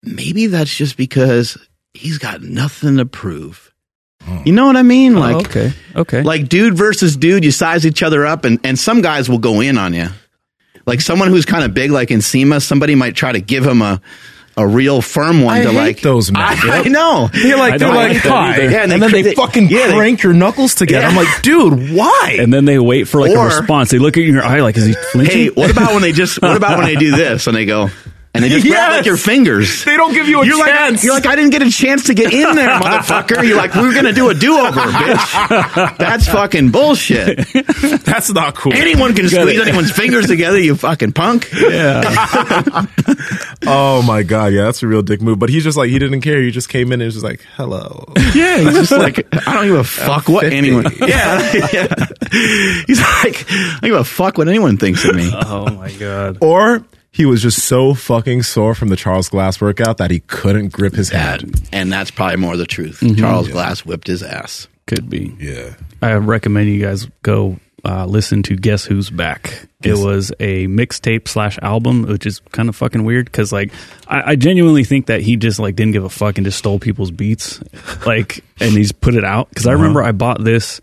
maybe 0.03 0.47
that's 0.49 0.73
just 0.73 0.97
because 0.97 1.57
he's 1.95 2.19
got 2.19 2.43
nothing 2.43 2.99
to 2.99 3.07
prove. 3.07 3.73
Hmm. 4.23 4.39
You 4.45 4.53
know 4.53 4.67
what 4.67 4.77
I 4.77 4.83
mean? 4.83 5.17
Oh, 5.17 5.21
like, 5.21 5.37
oh, 5.37 5.41
okay, 5.41 5.73
okay. 5.97 6.23
like 6.23 6.49
dude 6.49 6.77
versus 6.77 7.17
dude, 7.17 7.45
you 7.45 7.51
size 7.51 7.87
each 7.87 8.03
other 8.03 8.27
up, 8.27 8.45
and 8.45 8.59
and 8.65 8.79
some 8.79 9.01
guys 9.03 9.29
will 9.29 9.39
go 9.39 9.61
in 9.61 9.79
on 9.79 9.93
you. 9.95 10.09
Like 10.87 11.01
someone 11.01 11.29
who's 11.29 11.45
kind 11.47 11.65
of 11.65 11.73
big, 11.75 11.91
like 11.91 12.09
Nsima, 12.11 12.61
somebody 12.63 12.95
might 12.95 13.15
try 13.15 13.33
to 13.33 13.41
give 13.41 13.65
him 13.65 13.81
a 13.83 14.01
a 14.57 14.67
real 14.67 15.03
firm 15.03 15.43
one 15.43 15.57
I 15.57 15.63
to 15.65 15.73
like 15.73 16.01
those 16.01 16.31
men. 16.31 16.41
I, 16.45 16.83
I 16.85 16.89
know. 16.89 17.29
They're 17.33 17.57
like, 17.57 17.75
I 17.75 17.79
they're 17.79 17.89
like, 17.93 18.17
hi. 18.19 18.57
Yeah, 18.59 18.83
and, 18.85 18.93
and 18.93 19.03
then 19.03 19.11
they- 19.11 19.23
they, 19.23 19.31
they- 19.31 19.35
fucking 19.35 19.69
yeah, 19.69 19.89
they- 19.89 19.95
crank 19.95 20.23
your 20.23 20.33
knuckles 20.33 20.77
together. 20.77 21.03
Yeah. 21.03 21.09
I'm 21.09 21.17
like, 21.17 21.43
dude, 21.43 21.91
why? 21.93 22.37
and 22.39 22.53
then 22.53 22.65
they 22.65 22.79
wait 22.79 23.05
for 23.09 23.21
like 23.21 23.33
Or- 23.33 23.49
a 23.49 23.59
response. 23.59 23.91
They 23.91 23.99
look 23.99 24.17
at 24.17 24.23
your 24.23 24.45
eye 24.45 24.61
like, 24.61 24.77
is 24.77 24.87
he 24.87 24.93
flinching? 24.93 25.37
Hey, 25.37 25.49
what 25.49 25.71
about 25.73 25.93
when 25.93 26.03
they 26.03 26.13
just? 26.13 26.41
What 26.41 26.57
about 26.57 26.79
when 26.79 26.87
they 26.87 26.95
do 26.97 27.17
this 27.17 27.47
and 27.49 27.57
they 27.57 27.65
go 27.67 27.91
and 28.35 28.43
they 28.45 28.49
just 28.49 28.67
grab 28.67 28.75
Yes. 28.91 28.97
like 28.99 29.07
your 29.07 29.17
fingers? 29.17 29.85
they 29.85 29.97
don't 29.97 30.13
give 30.13 30.27
you 30.29 30.43
a 30.43 30.47
You're 30.47 30.65
chance. 30.67 30.97
like, 30.97 31.05
you're 31.05 31.15
like, 31.15 31.27
I 31.27 31.37
didn't 31.37 31.51
get 31.51 31.63
a 31.63 31.71
chance 31.71 32.05
to 32.05 32.15
get 32.15 32.33
in 32.33 32.57
there, 32.57 32.69
motherfucker. 32.81 33.47
You're 33.47 33.57
like, 33.57 33.75
we're 33.75 33.95
gonna 33.95 34.13
do 34.13 34.29
a 34.31 34.35
do 34.35 34.59
over, 34.59 34.81
bitch. 34.81 35.97
That's 35.99 36.27
fucking 36.29 36.71
bullshit. 36.71 37.47
that's 38.05 38.31
not 38.33 38.55
cool. 38.57 38.73
Anyone 38.75 39.15
can 39.15 39.29
squeeze 39.29 39.59
it. 39.59 39.69
anyone's 39.69 39.93
fingers 39.93 40.27
together, 40.27 40.59
you 40.59 40.75
fucking 40.77 41.13
punk. 41.13 41.49
yeah. 41.53 42.87
oh 43.67 44.03
my 44.03 44.23
god, 44.23 44.53
yeah, 44.53 44.65
that's 44.65 44.83
a 44.83 44.87
real 44.87 45.03
dick 45.03 45.21
move. 45.23 45.39
But 45.39 45.49
he's 45.49 45.65
just 45.65 45.77
like, 45.77 45.91
he 45.91 45.99
didn't 45.99 46.21
care. 46.23 46.41
He 46.43 46.51
just 46.51 46.69
came 46.69 46.89
in 46.93 47.01
and 47.01 47.07
was 47.07 47.15
just 47.15 47.25
like, 47.25 47.41
hello. 47.57 48.05
Yeah, 48.35 48.59
he's 48.59 48.89
just 48.89 48.93
like, 48.93 49.27
I 49.47 49.55
don't 49.55 49.67
give 49.67 49.77
a 49.77 49.85
fuck 49.85 50.29
what 50.29 50.43
50. 50.43 50.57
anyone. 50.57 50.85
Yeah, 50.99 51.53
yeah. 51.73 51.87
He's 52.87 53.01
like, 53.01 53.45
I 53.49 53.79
don't 53.81 53.91
give 53.91 54.01
a 54.01 54.05
fuck 54.05 54.39
what 54.39 54.49
anyone 54.49 54.77
thinks 54.77 55.05
of 55.05 55.15
me. 55.15 55.31
Oh 55.33 55.67
my 55.71 55.93
god. 55.93 56.39
or 56.41 56.85
he 57.15 57.25
was 57.27 57.41
just 57.43 57.61
so 57.65 57.95
fucking 57.95 58.43
sore 58.43 58.75
from 58.75 58.89
the 58.89 58.97
Charles 58.97 59.29
Glass 59.29 59.61
workout 59.61 59.99
that 59.99 60.11
he 60.11 60.21
couldn't 60.21 60.73
grip 60.73 60.95
his 60.95 61.11
That, 61.11 61.41
hand. 61.43 61.69
and 61.73 61.93
that's 61.93 62.11
probably 62.11 62.37
more 62.37 62.57
the 62.57 62.67
truth. 62.67 63.01
Mm-hmm. 63.01 63.21
Charles 63.21 63.49
Glass 63.49 63.85
whipped 63.85 64.09
his 64.09 64.23
ass. 64.23 64.67
Could 64.87 65.09
be. 65.09 65.35
Yeah. 65.39 65.75
I 66.03 66.13
recommend 66.15 66.69
you 66.69 66.83
guys 66.83 67.07
go 67.23 67.59
uh, 67.87 68.05
listen 68.07 68.43
to 68.43 68.57
Guess 68.57 68.85
Who's 68.85 69.09
Back. 69.11 69.67
It 69.83 69.97
was 69.99 70.33
a 70.41 70.67
mixtape 70.69 71.29
slash 71.29 71.59
album, 71.63 72.03
which 72.07 72.25
is 72.27 72.41
kind 72.53 72.69
of 72.71 72.77
fucking 72.77 73.05
weird 73.05 73.27
because 73.27 73.53
like 73.53 73.73
I, 74.09 74.33
I 74.33 74.37
genuinely 74.37 74.85
think 74.85 75.07
that 75.07 75.21
he 75.21 75.37
just 75.37 75.59
like 75.59 75.77
didn't 75.77 75.93
give 75.93 76.05
a 76.05 76.09
fuck 76.11 76.39
and 76.39 76.45
just 76.47 76.59
stole 76.59 76.79
people's 76.79 77.11
beats, 77.11 77.63
like 78.07 78.43
and 78.61 78.73
he's 78.73 78.93
put 78.93 79.15
it 79.15 79.25
out. 79.25 79.49
Because 79.51 79.67
I 79.67 79.73
remember 79.73 80.03
I 80.03 80.13
bought 80.13 80.43
this 80.43 80.81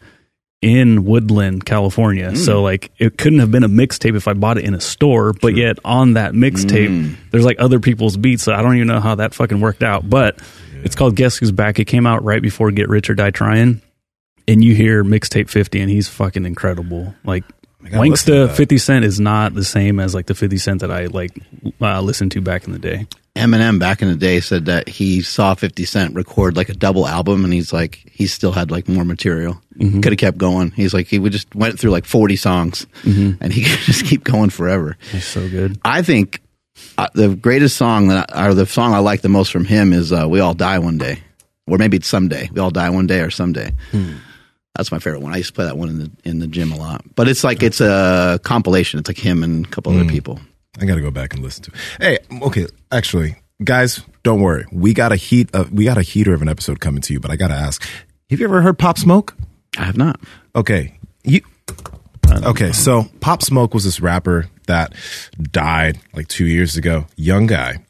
in 0.62 1.06
Woodland, 1.06 1.66
California, 1.66 2.36
so 2.36 2.62
like 2.62 2.92
it 3.00 3.18
couldn't 3.18 3.40
have 3.40 3.52
been 3.52 3.64
a 3.64 3.70
mixtape 3.70 4.16
if 4.16 4.28
I 4.28 4.34
bought 4.34 4.58
it 4.58 4.64
in 4.66 4.74
a 4.74 4.82
store. 4.82 5.34
But 5.34 5.56
yet 5.56 5.80
on 5.84 6.14
that 6.14 6.34
mixtape, 6.34 7.16
there's 7.32 7.46
like 7.46 7.60
other 7.60 7.80
people's 7.80 8.16
beats, 8.16 8.44
so 8.44 8.54
I 8.54 8.62
don't 8.62 8.76
even 8.76 8.88
know 8.88 9.00
how 9.00 9.16
that 9.16 9.34
fucking 9.34 9.60
worked 9.60 9.84
out. 9.84 10.08
But 10.10 10.40
it's 10.84 10.96
called 10.96 11.16
Guess 11.16 11.38
Who's 11.38 11.52
Back. 11.52 11.80
It 11.80 11.86
came 11.86 12.06
out 12.06 12.24
right 12.24 12.42
before 12.42 12.72
Get 12.72 12.90
Rich 12.90 13.10
or 13.10 13.16
Die 13.16 13.32
Trying 13.32 13.82
and 14.48 14.64
you 14.64 14.76
hear 14.76 15.04
mixtape 15.04 15.50
50 15.50 15.80
and 15.80 15.90
he's 15.90 16.08
fucking 16.10 16.46
incredible. 16.46 17.14
Like 17.24 17.44
gotta 17.90 18.10
listen 18.10 18.34
to 18.34 18.48
Wanksta 18.48 18.56
50 18.56 18.78
cent 18.78 19.06
is 19.06 19.20
not 19.20 19.54
the 19.54 19.64
same 19.64 20.00
as 20.00 20.14
like 20.14 20.28
the 20.28 20.36
50 20.36 20.58
cent 20.58 20.82
that 20.82 20.92
i 20.92 21.06
like 21.08 21.32
uh, 21.82 22.02
listened 22.02 22.32
to 22.34 22.42
back 22.42 22.66
in 22.66 22.74
the 22.74 22.80
day 22.80 23.08
Eminem 23.36 23.80
back 23.80 24.02
in 24.02 24.10
the 24.10 24.16
day 24.16 24.42
said 24.42 24.66
that 24.66 24.90
he 24.90 25.22
saw 25.22 25.54
50 25.56 25.86
Cent 25.86 26.16
record 26.16 26.58
like 26.58 26.68
a 26.70 26.74
double 26.74 27.08
album 27.08 27.46
and 27.46 27.54
he's 27.54 27.72
like, 27.72 28.02
he 28.12 28.28
still 28.28 28.52
had 28.52 28.72
like 28.72 28.90
more 28.90 29.06
material. 29.06 29.62
Mm-hmm. 29.78 30.02
Could 30.02 30.12
have 30.12 30.20
kept 30.20 30.38
going. 30.38 30.72
He's 30.72 30.94
like, 30.94 31.08
he 31.08 31.18
would 31.18 31.32
just 31.32 31.54
went 31.56 31.80
through 31.80 31.92
like 31.92 32.06
40 32.06 32.36
songs 32.36 32.86
Mm-hmm. 33.04 33.42
and 33.44 33.54
he 33.54 33.62
could 33.66 33.80
just 33.80 34.06
keep 34.06 34.24
going 34.26 34.50
forever. 34.50 34.98
he's 35.12 35.26
so 35.26 35.48
good 35.50 35.80
I 35.86 36.02
think 36.02 36.42
uh, 36.98 37.08
the 37.14 37.36
greatest 37.36 37.78
song 37.78 38.08
that, 38.10 38.36
I, 38.36 38.48
or 38.50 38.54
the 38.54 38.66
song 38.66 38.94
I 38.94 39.00
like 39.00 39.22
the 39.22 39.30
most 39.30 39.52
from 39.52 39.66
him 39.66 39.94
is 39.94 40.12
uh, 40.12 40.26
We 40.28 40.40
All 40.42 40.54
Die 40.54 40.80
One 40.80 40.98
Day. 40.98 41.20
Or 41.68 41.78
maybe 41.78 41.98
it's 41.98 42.08
Someday. 42.08 42.50
We 42.52 42.60
All 42.60 42.72
Die 42.72 42.90
One 42.90 43.08
Day 43.08 43.22
or 43.22 43.30
Someday. 43.30 43.72
Hmm. 43.92 44.16
That's 44.76 44.92
my 44.92 45.00
favorite 45.00 45.22
one. 45.22 45.34
I 45.34 45.38
used 45.38 45.50
to 45.50 45.54
play 45.54 45.66
that 45.66 45.78
one 45.78 45.90
in 45.90 46.00
the 46.00 46.12
in 46.24 46.40
the 46.40 46.48
gym 46.48 46.72
a 46.72 46.78
lot. 46.78 47.04
But 47.16 47.28
it's 47.28 47.44
like 47.44 47.62
it's 47.64 47.82
a 47.82 48.40
compilation. 48.44 49.00
It's 49.00 49.10
like 49.10 49.18
him 49.18 49.44
and 49.44 49.66
a 49.66 49.70
couple 49.70 49.92
Hmm. 49.94 50.00
other 50.00 50.10
people. 50.10 50.40
I 50.82 50.86
got 50.86 50.96
to 50.96 51.02
go 51.02 51.12
back 51.12 51.34
and 51.34 51.44
listen 51.44 51.64
to. 51.66 51.72
Hey, 52.00 52.18
okay, 52.42 52.68
actually, 52.92 53.36
guys, 53.64 54.02
don't 54.24 54.42
worry. 54.42 54.66
We 54.72 54.94
got 54.94 55.12
a 55.12 55.16
heat. 55.16 55.54
Of, 55.54 55.72
we 55.72 55.86
got 55.86 55.98
a 55.98 56.02
heater 56.02 56.34
of 56.34 56.42
an 56.42 56.50
episode 56.50 56.80
coming 56.80 57.02
to 57.04 57.14
you. 57.14 57.20
But 57.20 57.32
I 57.32 57.36
got 57.36 57.50
to 57.50 57.56
ask: 57.56 57.82
Have 58.30 58.40
you 58.40 58.46
ever 58.46 58.62
heard 58.62 58.78
Pop 58.78 58.98
Smoke? 58.98 59.36
I 59.78 59.84
have 59.84 59.98
not. 59.98 60.20
Okay, 60.56 60.98
you. 61.24 61.42
Okay, 62.44 62.72
so 62.72 63.06
Pop 63.20 63.44
Smoke 63.44 63.74
was 63.74 63.84
this 63.84 64.00
rapper 64.00 64.48
that 64.68 64.94
died 65.40 66.00
like 66.14 66.28
two 66.28 66.46
years 66.46 66.78
ago. 66.78 67.06
Young 67.18 67.46
guy. 67.46 67.84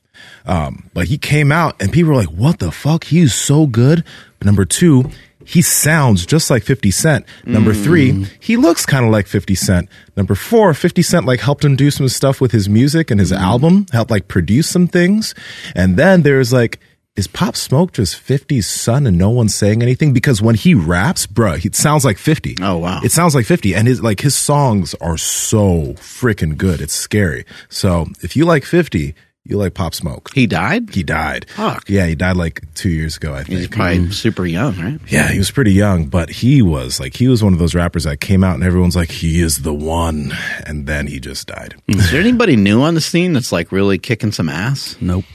Um, 0.46 0.90
but 0.94 1.08
he 1.08 1.18
came 1.18 1.52
out 1.52 1.82
and 1.82 1.92
people 1.92 2.12
were 2.12 2.18
like, 2.18 2.30
what 2.30 2.60
the 2.60 2.72
fuck? 2.72 3.04
He's 3.04 3.34
so 3.34 3.68
good. 3.68 4.04
But 4.40 4.46
number 4.48 4.66
two, 4.66 5.12
he 5.52 5.62
sounds 5.62 6.26
just 6.26 6.50
like 6.50 6.64
50 6.64 6.92
Cent. 6.92 7.26
Number 7.46 7.74
mm. 7.74 7.84
three, 7.84 8.26
he 8.40 8.56
looks 8.56 8.86
kind 8.86 9.04
of 9.04 9.12
like 9.12 9.28
50 9.28 9.54
Cent. 9.54 9.90
Number 10.16 10.34
four, 10.34 10.74
50 10.74 11.02
Cent 11.02 11.26
like 11.26 11.42
helped 11.42 11.66
him 11.66 11.76
do 11.76 11.92
some 11.92 12.08
stuff 12.08 12.40
with 12.40 12.54
his 12.54 12.70
music 12.70 13.12
and 13.12 13.20
his 13.20 13.34
mm. 13.34 13.38
album, 13.38 13.86
helped 13.92 14.12
like 14.12 14.30
produce 14.30 14.70
some 14.70 14.88
things. 14.88 15.36
And 15.76 15.98
then 15.98 16.22
there's 16.22 16.54
like, 16.54 16.80
is 17.18 17.28
Pop 17.28 17.58
Smoke 17.58 17.92
just 17.92 18.16
50's 18.16 18.66
son 18.66 19.06
and 19.06 19.18
no 19.18 19.30
one's 19.30 19.54
saying 19.54 19.82
anything? 19.82 20.14
Because 20.14 20.42
when 20.42 20.56
he 20.56 20.74
raps, 20.74 21.28
bruh, 21.28 21.58
he 21.58 21.70
sounds 21.74 22.06
like 22.06 22.18
50. 22.18 22.56
Oh, 22.62 22.78
wow. 22.78 23.02
It 23.04 23.12
sounds 23.12 23.36
like 23.36 23.46
50 23.46 23.76
and 23.76 23.90
his 23.90 24.02
like 24.02 24.22
his 24.22 24.36
songs 24.36 24.96
are 25.02 25.18
so 25.18 25.96
freaking 25.96 26.56
good. 26.56 26.80
It's 26.80 26.94
scary. 26.94 27.46
So 27.68 28.08
if 28.22 28.38
you 28.38 28.46
like 28.46 28.64
50, 28.64 29.16
you 29.44 29.58
like 29.58 29.74
Pop 29.74 29.94
Smoke. 29.94 30.32
He 30.34 30.48
died? 30.48 30.94
He 30.94 31.04
died. 31.04 31.50
Fuck. 31.50 31.90
Yeah, 31.90 32.06
he 32.06 32.16
died 32.16 32.38
like 32.38 32.62
two 32.74 32.90
years 32.90 33.18
ago, 33.18 33.34
I 33.34 33.38
think. 33.38 33.50
He's 33.50 33.60
think. 33.62 33.76
probably 33.76 34.00
mm. 34.00 34.14
super 34.14 34.46
young, 34.46 34.78
right? 34.78 35.00
Yeah, 35.08 35.30
he 35.30 35.38
was 35.38 35.52
pretty 35.52 35.74
young, 35.74 36.06
but 36.06 36.30
he 36.30 36.62
was 36.62 37.00
like 37.00 37.16
he 37.16 37.28
was 37.28 37.44
one 37.44 37.54
of 37.54 37.60
those 37.60 37.76
rappers 37.76 38.04
that 38.04 38.20
came 38.20 38.44
out 38.44 38.56
and 38.56 38.64
everyone's 38.64 38.96
like, 38.96 39.12
he 39.12 39.42
is 39.42 39.64
the 39.64 39.74
one, 39.74 40.34
and 40.66 40.88
then 40.88 41.08
he 41.08 41.20
just 41.20 41.48
died. 41.48 41.76
Is 41.88 42.12
there 42.12 42.22
anybody 42.22 42.56
new 42.56 42.82
on 42.82 42.94
the 42.94 43.02
scene 43.02 43.34
that's 43.34 43.52
like 43.52 43.72
really 43.72 43.98
kicking 43.98 44.32
some 44.32 44.50
ass? 44.50 44.96
nope 45.02 45.26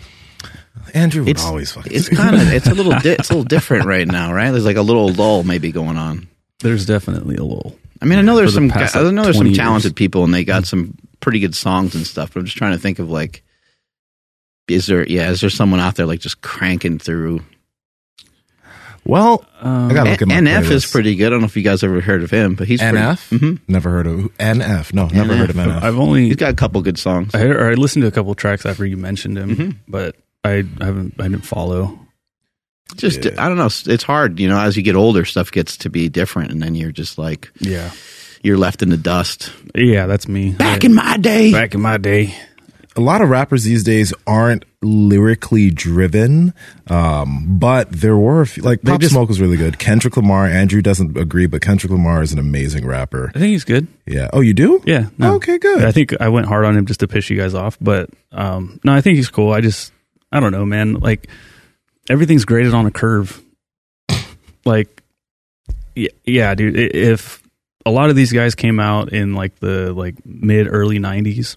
Andrew 0.94 1.22
would 1.24 1.30
It's 1.30 1.44
always 1.44 1.72
fucking. 1.72 1.92
It's 1.92 2.08
kind 2.08 2.36
of 2.36 2.52
it's 2.52 2.66
a 2.66 2.74
little 2.74 2.92
di- 2.92 3.10
it's 3.10 3.30
a 3.30 3.34
little 3.34 3.44
different 3.48 3.86
right 3.86 4.06
now, 4.06 4.32
right? 4.32 4.50
There's 4.50 4.64
like 4.64 4.76
a 4.76 4.82
little 4.82 5.08
lull 5.08 5.42
maybe 5.42 5.72
going 5.72 5.96
on. 5.96 6.28
there's 6.60 6.86
definitely 6.86 7.36
a 7.36 7.44
lull. 7.44 7.76
I 8.00 8.04
mean, 8.04 8.18
I 8.18 8.22
know 8.22 8.36
there's 8.36 8.52
the 8.52 8.56
some 8.56 8.68
past, 8.68 8.94
I 8.94 9.00
like, 9.00 9.14
know 9.14 9.24
there's 9.24 9.36
some 9.36 9.46
20 9.46 9.50
years. 9.50 9.58
talented 9.58 9.96
people 9.96 10.24
and 10.24 10.32
they 10.32 10.44
got 10.44 10.66
some 10.66 10.96
pretty 11.20 11.40
good 11.40 11.54
songs 11.54 11.94
and 11.94 12.06
stuff. 12.06 12.32
But 12.32 12.40
I'm 12.40 12.46
just 12.46 12.58
trying 12.58 12.72
to 12.72 12.78
think 12.78 12.98
of 12.98 13.10
like, 13.10 13.42
is 14.68 14.86
there 14.86 15.06
yeah, 15.06 15.30
is 15.30 15.40
there 15.40 15.50
someone 15.50 15.80
out 15.80 15.94
there 15.96 16.06
like 16.06 16.20
just 16.20 16.40
cranking 16.42 16.98
through? 16.98 17.40
Well, 19.04 19.44
I 19.62 19.92
gotta 19.94 20.10
look 20.10 20.22
at 20.22 20.26
my 20.28 20.34
NF 20.34 20.68
is 20.72 20.84
pretty 20.84 21.14
good. 21.14 21.28
I 21.28 21.30
don't 21.30 21.40
know 21.40 21.46
if 21.46 21.56
you 21.56 21.62
guys 21.62 21.84
ever 21.84 22.00
heard 22.00 22.24
of 22.24 22.30
him, 22.32 22.56
but 22.56 22.66
he's 22.66 22.80
pretty- 22.80 22.96
NF. 22.98 23.60
Never 23.68 23.90
heard 23.90 24.06
of 24.08 24.36
NF. 24.38 24.92
No, 24.92 25.06
never 25.06 25.32
NF. 25.32 25.36
heard 25.38 25.50
of 25.50 25.56
NF. 25.56 25.82
I've 25.82 25.98
only 25.98 26.26
He's 26.26 26.34
got 26.36 26.50
a 26.50 26.56
couple 26.56 26.82
good 26.82 26.98
songs. 26.98 27.32
I, 27.32 27.38
heard, 27.38 27.56
or 27.56 27.70
I 27.70 27.74
listened 27.74 28.02
to 28.02 28.08
a 28.08 28.10
couple 28.10 28.34
tracks 28.34 28.66
after 28.66 28.84
you 28.84 28.96
mentioned 28.96 29.38
him, 29.38 29.56
Mm-hmm. 29.56 29.70
but 29.86 30.16
I 30.42 30.64
haven't 30.80 31.14
I 31.20 31.22
didn't 31.28 31.44
follow. 31.46 32.00
Just 32.96 33.24
Yeah. 33.24 33.32
I 33.38 33.48
don't 33.48 33.58
know. 33.58 33.66
It's 33.86 34.02
hard, 34.02 34.40
you 34.40 34.48
know. 34.48 34.58
As 34.58 34.76
you 34.76 34.82
get 34.82 34.96
older, 34.96 35.24
stuff 35.24 35.52
gets 35.52 35.76
to 35.78 35.90
be 35.90 36.08
different, 36.08 36.50
and 36.50 36.60
then 36.60 36.74
you're 36.74 36.90
just 36.92 37.16
like 37.16 37.52
Yeah, 37.60 37.92
you're 38.42 38.58
left 38.58 38.82
in 38.82 38.88
the 38.90 38.96
dust. 38.96 39.52
yeah, 39.76 40.06
that's 40.06 40.26
me. 40.26 40.50
Back 40.50 40.82
I- 40.82 40.86
in 40.86 40.94
my 40.94 41.16
day, 41.16 41.52
back 41.52 41.74
in 41.76 41.80
my 41.80 41.96
day. 41.96 42.34
A 42.96 43.00
lot 43.00 43.20
of 43.20 43.28
rappers 43.28 43.64
these 43.64 43.84
days 43.84 44.12
aren't 44.26 44.64
lyrically 44.82 45.70
driven, 45.70 46.54
um, 46.88 47.58
but 47.58 47.90
there 47.92 48.16
were 48.16 48.40
a 48.40 48.46
few, 48.46 48.62
like 48.62 48.82
Pop 48.82 49.00
just- 49.00 49.12
Smoke 49.12 49.28
was 49.28 49.40
really 49.40 49.56
good. 49.56 49.78
Kendrick 49.78 50.16
Lamar, 50.16 50.46
Andrew 50.46 50.80
doesn't 50.82 51.16
agree, 51.16 51.46
but 51.46 51.60
Kendrick 51.60 51.90
Lamar 51.92 52.22
is 52.22 52.32
an 52.32 52.38
amazing 52.38 52.86
rapper. 52.86 53.30
I 53.34 53.38
think 53.38 53.50
he's 53.52 53.64
good. 53.64 53.86
Yeah. 54.06 54.28
Oh, 54.32 54.40
you 54.40 54.54
do? 54.54 54.82
Yeah. 54.86 55.08
No. 55.18 55.34
Okay, 55.34 55.58
good. 55.58 55.84
I 55.84 55.92
think 55.92 56.18
I 56.20 56.28
went 56.28 56.46
hard 56.46 56.64
on 56.64 56.76
him 56.76 56.86
just 56.86 57.00
to 57.00 57.08
piss 57.08 57.28
you 57.30 57.36
guys 57.36 57.54
off, 57.54 57.76
but 57.80 58.10
um, 58.32 58.80
no, 58.84 58.92
I 58.94 59.00
think 59.00 59.16
he's 59.16 59.28
cool. 59.28 59.52
I 59.52 59.60
just 59.60 59.92
I 60.32 60.40
don't 60.40 60.52
know, 60.52 60.64
man. 60.64 60.94
Like 60.94 61.28
everything's 62.08 62.44
graded 62.44 62.74
on 62.74 62.86
a 62.86 62.90
curve. 62.90 63.42
like, 64.64 65.02
yeah, 65.94 66.08
yeah, 66.24 66.54
dude. 66.54 66.76
If 66.76 67.42
a 67.84 67.90
lot 67.90 68.10
of 68.10 68.16
these 68.16 68.32
guys 68.32 68.54
came 68.54 68.80
out 68.80 69.12
in 69.12 69.34
like 69.34 69.58
the 69.60 69.92
like 69.92 70.14
mid 70.24 70.66
early 70.68 70.98
'90s, 70.98 71.56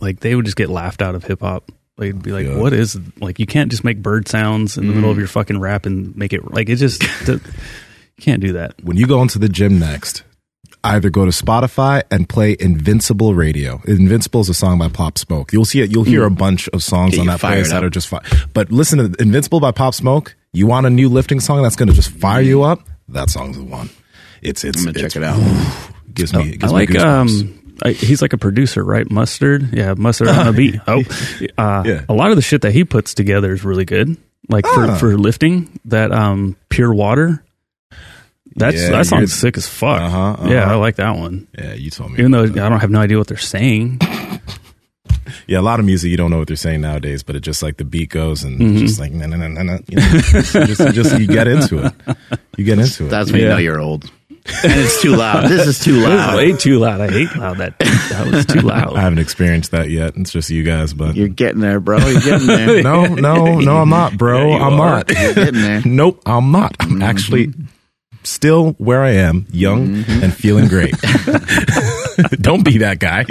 like 0.00 0.20
they 0.20 0.34
would 0.34 0.44
just 0.44 0.56
get 0.56 0.68
laughed 0.68 1.02
out 1.02 1.14
of 1.14 1.24
hip 1.24 1.40
hop. 1.40 1.70
They'd 1.96 2.22
be 2.22 2.32
like, 2.32 2.46
Yeah. 2.46 2.58
"What 2.58 2.72
is 2.72 2.98
like? 3.20 3.38
You 3.38 3.46
can't 3.46 3.70
just 3.70 3.84
make 3.84 4.00
bird 4.00 4.28
sounds 4.28 4.78
in 4.78 4.86
the 4.86 4.92
middle 4.92 5.10
of 5.10 5.16
mm. 5.16 5.20
your 5.20 5.28
fucking 5.28 5.58
rap 5.58 5.86
and 5.86 6.16
make 6.16 6.32
it 6.32 6.52
like 6.52 6.68
it 6.68 6.76
just 6.76 7.02
you 7.26 7.40
can't 8.20 8.40
do 8.40 8.52
that." 8.52 8.74
when 8.82 8.96
you 8.96 9.06
go 9.06 9.20
into 9.20 9.38
the 9.38 9.48
gym 9.48 9.78
next, 9.78 10.22
either 10.84 11.10
go 11.10 11.24
to 11.24 11.30
Spotify 11.30 12.02
and 12.10 12.28
play 12.28 12.56
Invincible 12.58 13.34
Radio. 13.34 13.80
Invincible 13.86 14.40
is 14.40 14.48
a 14.48 14.54
song 14.54 14.78
by 14.78 14.88
Pop 14.88 15.18
Smoke. 15.18 15.52
You'll 15.52 15.64
see 15.64 15.80
it. 15.80 15.90
You'll 15.90 16.04
hear 16.04 16.24
a 16.24 16.30
mm. 16.30 16.38
bunch 16.38 16.68
of 16.68 16.82
songs 16.82 17.14
Get 17.14 17.20
on 17.20 17.26
that 17.26 17.40
playlist 17.40 17.70
that 17.70 17.84
are 17.84 17.90
just 17.90 18.08
fine. 18.08 18.22
But 18.54 18.70
listen 18.70 18.98
to 18.98 19.22
Invincible 19.22 19.60
by 19.60 19.72
Pop 19.72 19.94
Smoke. 19.94 20.36
You 20.52 20.66
want 20.66 20.86
a 20.86 20.90
new 20.90 21.08
lifting 21.08 21.40
song 21.40 21.62
that's 21.62 21.76
going 21.76 21.88
to 21.88 21.94
just 21.94 22.10
fire 22.10 22.40
you 22.40 22.58
mm. 22.58 22.70
up? 22.70 22.80
That 23.08 23.30
song's 23.30 23.58
the 23.58 23.64
one. 23.64 23.90
It's 24.42 24.64
it's 24.64 24.78
I'm 24.78 24.92
gonna 24.92 25.04
it's, 25.04 25.14
check 25.14 25.22
it 25.22 25.26
out. 25.26 25.92
Gives 26.12 26.32
me, 26.32 26.38
oh, 26.38 26.42
it 26.42 26.46
I 26.46 26.56
gives 26.56 26.72
like 26.72 26.88
me 26.90 26.96
goosebumps. 26.96 27.40
um 27.42 27.67
I, 27.84 27.92
he's 27.92 28.20
like 28.22 28.32
a 28.32 28.38
producer, 28.38 28.82
right? 28.84 29.08
Mustard, 29.10 29.72
yeah, 29.72 29.94
mustard 29.96 30.28
on 30.28 30.48
a 30.48 30.52
beat. 30.52 30.80
Oh, 30.88 31.02
uh, 31.56 31.82
Yeah. 31.86 32.04
a 32.08 32.14
lot 32.14 32.30
of 32.30 32.36
the 32.36 32.42
shit 32.42 32.62
that 32.62 32.72
he 32.72 32.84
puts 32.84 33.14
together 33.14 33.52
is 33.52 33.64
really 33.64 33.84
good. 33.84 34.16
Like 34.48 34.64
Ah. 34.66 34.74
for 34.74 34.96
for 34.96 35.18
lifting, 35.18 35.68
that 35.86 36.10
um 36.12 36.56
pure 36.70 36.92
water. 36.94 37.44
That's 38.56 38.74
Yeah, 38.76 38.82
that 38.88 38.90
you're- 38.92 39.04
song's 39.04 39.32
sick 39.34 39.56
as 39.56 39.68
fuck. 39.68 40.00
Uh-huh, 40.00 40.18
uh-huh. 40.32 40.48
Yeah, 40.50 40.70
I 40.70 40.74
like 40.76 40.96
that 40.96 41.16
one. 41.16 41.46
yeah, 41.56 41.74
you 41.74 41.90
told 41.90 42.10
me. 42.12 42.18
Even 42.18 42.32
though 42.32 42.42
I 42.44 42.46
don't 42.68 42.80
have 42.80 42.90
no 42.90 43.00
idea 43.00 43.18
what 43.18 43.28
they're 43.28 43.36
saying. 43.36 44.00
yeah, 45.46 45.60
a 45.60 45.62
lot 45.62 45.78
of 45.80 45.86
music 45.86 46.10
you 46.10 46.16
don't 46.16 46.30
know 46.30 46.38
what 46.38 46.48
they're 46.48 46.56
saying 46.56 46.80
nowadays, 46.80 47.22
but 47.22 47.36
it 47.36 47.40
just 47.40 47.62
like 47.62 47.76
the 47.76 47.84
beat 47.84 48.10
goes 48.10 48.42
and 48.44 48.58
Mm-hmm. 48.58 48.78
just 48.78 48.98
like 48.98 49.12
na 49.12 49.26
na 49.26 49.36
na 49.36 49.48
na 49.48 49.62
na. 49.62 49.78
You 49.86 49.96
know, 49.98 50.08
just, 50.10 50.52
just, 50.52 50.94
just 50.94 51.18
you 51.20 51.26
get 51.26 51.46
into 51.46 51.86
it. 51.86 51.92
You 52.56 52.64
get 52.64 52.78
into 52.78 53.06
it. 53.06 53.10
That's 53.14 53.30
when 53.30 53.42
you 53.42 53.48
know 53.48 53.58
you're 53.58 53.78
old. 53.80 54.10
And 54.64 54.72
it's 54.80 55.00
too 55.02 55.14
loud. 55.16 55.48
This 55.48 55.66
is 55.66 55.78
too 55.78 56.00
That 56.02 56.08
was 56.08 56.18
loud. 56.18 56.36
way 56.36 56.52
too 56.56 56.78
loud. 56.78 57.00
I 57.00 57.10
hate 57.10 57.34
loud. 57.36 57.58
That 57.58 57.78
that 57.78 58.26
was 58.32 58.46
too 58.46 58.60
loud. 58.60 58.96
I 58.96 59.00
haven't 59.00 59.18
experienced 59.18 59.70
that 59.72 59.90
yet. 59.90 60.16
It's 60.16 60.30
just 60.32 60.50
you 60.50 60.62
guys, 60.62 60.92
but 60.94 61.14
You're 61.16 61.28
getting 61.28 61.60
there, 61.60 61.80
bro. 61.80 61.98
You're 61.98 62.20
getting 62.20 62.46
there. 62.46 62.82
no, 62.82 63.06
no, 63.06 63.60
no, 63.60 63.76
I'm 63.78 63.88
not, 63.90 64.16
bro. 64.16 64.48
Yeah, 64.48 64.56
you 64.58 64.62
I'm 64.64 64.80
are. 64.80 64.90
not. 64.96 65.10
You're 65.10 65.34
getting 65.34 65.60
there. 65.60 65.82
Nope, 65.84 66.22
I'm 66.26 66.50
not. 66.50 66.76
I'm 66.80 67.02
actually 67.02 67.52
still 68.24 68.72
where 68.78 69.02
I 69.02 69.10
am, 69.12 69.46
young 69.50 70.04
and 70.08 70.34
feeling 70.34 70.68
great. 70.68 70.94
Don't 72.40 72.64
be 72.64 72.78
that 72.78 72.98
guy. 72.98 73.22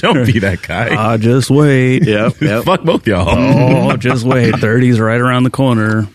Don't 0.00 0.24
be 0.26 0.38
that 0.40 0.60
guy. 0.66 0.94
Ah, 0.94 1.16
just 1.16 1.50
wait. 1.50 2.04
Yep, 2.06 2.40
yep. 2.40 2.64
Fuck 2.64 2.84
both 2.84 3.06
y'all. 3.06 3.28
Oh, 3.28 3.96
just 3.96 4.24
wait. 4.24 4.54
30's 4.54 5.00
right 5.00 5.20
around 5.20 5.42
the 5.44 5.50
corner. 5.50 6.06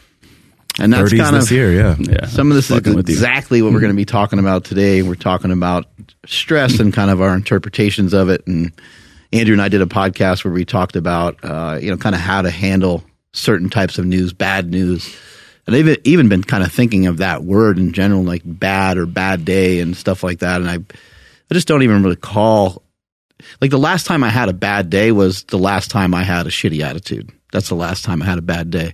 And 0.80 0.92
that's 0.92 1.12
30s 1.14 1.18
kind 1.20 1.36
this 1.36 1.46
of 1.46 1.52
year, 1.52 1.72
yeah. 1.74 1.96
Yeah. 2.00 2.26
Some 2.26 2.52
of 2.52 2.56
this 2.56 2.70
is 2.70 2.76
Fucking 2.78 2.96
with 2.96 3.08
you. 3.08 3.14
exactly 3.16 3.62
what 3.62 3.72
we're 3.72 3.80
going 3.80 3.94
to 3.94 3.96
be 3.96 4.06
talking 4.06 4.40
about 4.40 4.66
today. 4.66 5.02
We're 5.04 5.16
talking 5.16 5.52
about 5.52 5.86
stress 6.26 6.80
and 6.80 6.94
kind 6.94 7.10
of 7.10 7.22
our 7.22 7.34
interpretations 7.34 8.14
of 8.14 8.30
it. 8.30 8.46
And 8.46 8.72
Andrew 9.32 9.54
and 9.54 9.62
I 9.62 9.70
did 9.70 9.82
a 9.82 9.86
podcast 9.86 10.44
where 10.44 10.54
we 10.54 10.66
talked 10.66 10.96
about, 10.98 11.38
uh, 11.44 11.80
you 11.82 11.90
know, 11.92 11.98
kind 11.98 12.14
of 12.14 12.20
how 12.22 12.42
to 12.42 12.50
handle 12.50 13.04
certain 13.32 13.70
types 13.70 13.98
of 13.98 14.06
news, 14.06 14.34
bad 14.34 14.70
news. 14.70 15.16
And 15.66 15.74
they've 15.74 15.98
even 16.04 16.28
been 16.30 16.44
kind 16.44 16.64
of 16.64 16.72
thinking 16.72 17.08
of 17.08 17.18
that 17.18 17.44
word 17.44 17.80
in 17.80 17.94
general, 17.94 18.24
like 18.24 18.42
bad 18.46 18.98
or 18.98 19.06
bad 19.06 19.46
day 19.46 19.80
and 19.80 19.96
stuff 19.96 20.24
like 20.24 20.40
that. 20.40 20.60
And 20.62 20.70
I, 20.70 20.76
I 20.76 21.54
just 21.54 21.68
don't 21.68 21.84
even 21.84 22.04
recall. 22.04 22.82
Like 23.62 23.72
the 23.72 23.80
last 23.80 24.06
time 24.08 24.24
I 24.24 24.30
had 24.30 24.50
a 24.50 24.54
bad 24.54 24.90
day 24.90 25.12
was 25.12 25.44
the 25.46 25.58
last 25.58 25.90
time 25.90 26.14
I 26.14 26.24
had 26.24 26.48
a 26.48 26.50
shitty 26.50 26.82
attitude. 26.82 27.32
That's 27.56 27.70
the 27.70 27.76
last 27.76 28.04
time 28.04 28.22
I 28.22 28.26
had 28.26 28.38
a 28.38 28.42
bad 28.42 28.70
day. 28.70 28.94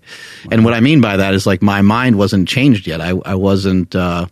And 0.51 0.63
what 0.63 0.75
I 0.75 0.81
mean 0.81 1.01
by 1.01 1.17
that 1.17 1.33
is 1.33 1.47
like 1.47 1.63
my 1.63 1.81
mind 1.81 2.15
wasn't 2.15 2.47
changed 2.47 2.85
yet. 2.85 3.01
I, 3.01 3.09
I 3.25 3.33
wasn't, 3.33 3.95
uh, 3.95 4.27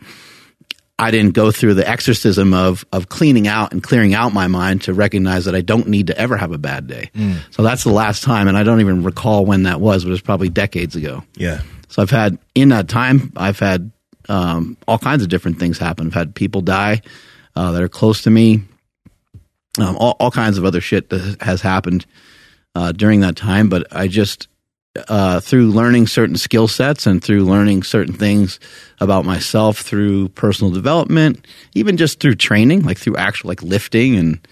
I 1.00 1.10
didn't 1.10 1.34
go 1.34 1.50
through 1.50 1.74
the 1.74 1.90
exorcism 1.90 2.54
of, 2.54 2.86
of 2.92 3.10
cleaning 3.10 3.48
out 3.48 3.72
and 3.72 3.82
clearing 3.82 4.14
out 4.14 4.32
my 4.32 4.46
mind 4.46 4.84
to 4.84 4.94
recognize 4.94 5.46
that 5.46 5.56
I 5.56 5.62
don't 5.62 5.88
need 5.88 6.08
to 6.08 6.18
ever 6.20 6.38
have 6.38 6.52
a 6.52 6.60
bad 6.60 6.86
day. 6.86 7.10
So 7.50 7.64
that's 7.64 7.84
the 7.84 7.92
last 7.92 8.22
time. 8.22 8.48
And 8.48 8.56
I 8.56 8.62
don't 8.62 8.82
even 8.82 9.02
recall 9.02 9.48
when 9.48 9.64
that 9.64 9.82
was, 9.82 10.04
but 10.04 10.10
it 10.10 10.12
was 10.12 10.22
probably 10.22 10.50
decades 10.50 10.96
ago. 10.96 11.24
Yeah. 11.36 11.62
So 11.88 12.04
I've 12.04 12.12
had 12.12 12.38
in 12.54 12.70
that 12.70 12.88
time, 12.88 13.34
I've 13.36 13.58
had 13.58 13.90
um, 14.28 14.78
all 14.88 15.00
kinds 15.00 15.24
of 15.24 15.30
different 15.30 15.58
things 15.58 15.80
happen. 15.80 16.06
I've 16.06 16.14
had 16.14 16.36
people 16.36 16.62
die 16.62 17.02
uh, 17.56 17.72
that 17.72 17.82
are 17.82 17.90
close 17.90 18.22
to 18.24 18.30
me. 18.30 18.62
Um, 19.80 19.98
all, 19.98 20.18
all 20.20 20.30
kinds 20.30 20.60
of 20.60 20.66
other 20.66 20.82
shit 20.82 21.10
that 21.10 21.42
has 21.42 21.62
happened 21.62 22.06
uh, 22.76 22.92
during 22.92 23.22
that 23.22 23.36
time. 23.36 23.70
But 23.70 23.88
I 23.92 24.08
just 24.08 24.48
uh, 25.08 25.40
through 25.40 25.72
learning 25.72 26.08
certain 26.08 26.36
skill 26.36 26.68
sets 26.68 27.06
and 27.06 27.24
through 27.24 27.44
learning 27.46 27.84
certain 27.84 28.14
things 28.14 28.60
about 29.00 29.26
myself 29.26 29.80
through 29.80 30.30
personal 30.30 30.72
development, 30.72 31.46
even 31.76 31.98
just 31.98 32.20
through 32.20 32.36
training, 32.36 32.84
like 32.84 32.98
through 32.98 33.18
actual 33.18 33.50
like 33.50 33.62
lifting 33.62 34.16
and 34.16 34.48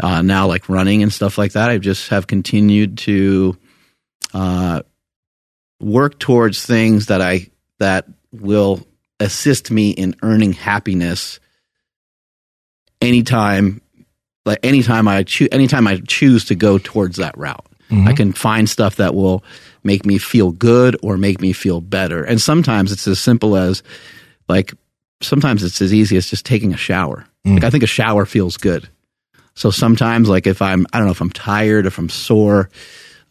uh, 0.00 0.22
now 0.22 0.46
like 0.46 0.68
running 0.68 1.02
and 1.02 1.12
stuff 1.12 1.38
like 1.38 1.52
that. 1.52 1.70
I 1.70 1.78
just 1.78 2.08
have 2.08 2.26
continued 2.26 2.98
to 2.98 3.56
uh, 4.32 4.82
work 5.80 6.18
towards 6.18 6.64
things 6.64 7.06
that 7.06 7.20
I 7.20 7.50
that 7.78 8.06
will 8.32 8.86
assist 9.20 9.70
me 9.70 9.90
in 9.90 10.16
earning 10.22 10.52
happiness 10.52 11.38
anytime 13.00 13.81
like 14.44 14.58
anytime 14.62 15.08
I 15.08 15.22
choose 15.22 15.48
anytime 15.52 15.86
I 15.86 16.00
choose 16.06 16.46
to 16.46 16.54
go 16.54 16.78
towards 16.78 17.16
that 17.18 17.36
route. 17.36 17.66
I 18.08 18.14
can 18.14 18.32
find 18.32 18.68
stuff 18.70 18.96
that 18.96 19.14
will 19.14 19.44
make 19.84 20.06
me 20.06 20.16
feel 20.16 20.50
good 20.50 20.96
or 21.02 21.18
make 21.18 21.42
me 21.42 21.52
feel 21.52 21.82
better. 21.82 22.24
And 22.24 22.40
sometimes 22.40 22.90
it's 22.90 23.06
as 23.06 23.20
simple 23.20 23.54
as 23.54 23.82
like 24.48 24.72
sometimes 25.20 25.62
it's 25.62 25.82
as 25.82 25.92
easy 25.92 26.16
as 26.16 26.26
just 26.26 26.46
taking 26.46 26.72
a 26.72 26.78
shower. 26.78 27.26
Like 27.54 27.64
I 27.64 27.70
think 27.70 27.82
a 27.82 27.88
shower 27.88 28.24
feels 28.24 28.56
good. 28.56 28.88
So 29.54 29.70
sometimes 29.70 30.28
like 30.28 30.46
if 30.46 30.62
I'm 30.62 30.86
I 30.92 30.98
don't 30.98 31.06
know 31.06 31.12
if 31.12 31.20
I'm 31.20 31.30
tired, 31.30 31.84
if 31.84 31.98
I'm 31.98 32.08
sore, 32.08 32.70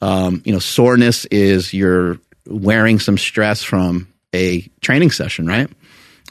um, 0.01 0.41
you 0.45 0.53
know, 0.53 0.59
soreness 0.59 1.25
is 1.25 1.73
you're 1.73 2.19
wearing 2.45 2.99
some 2.99 3.17
stress 3.17 3.63
from 3.63 4.07
a 4.33 4.61
training 4.81 5.11
session, 5.11 5.47
right? 5.47 5.69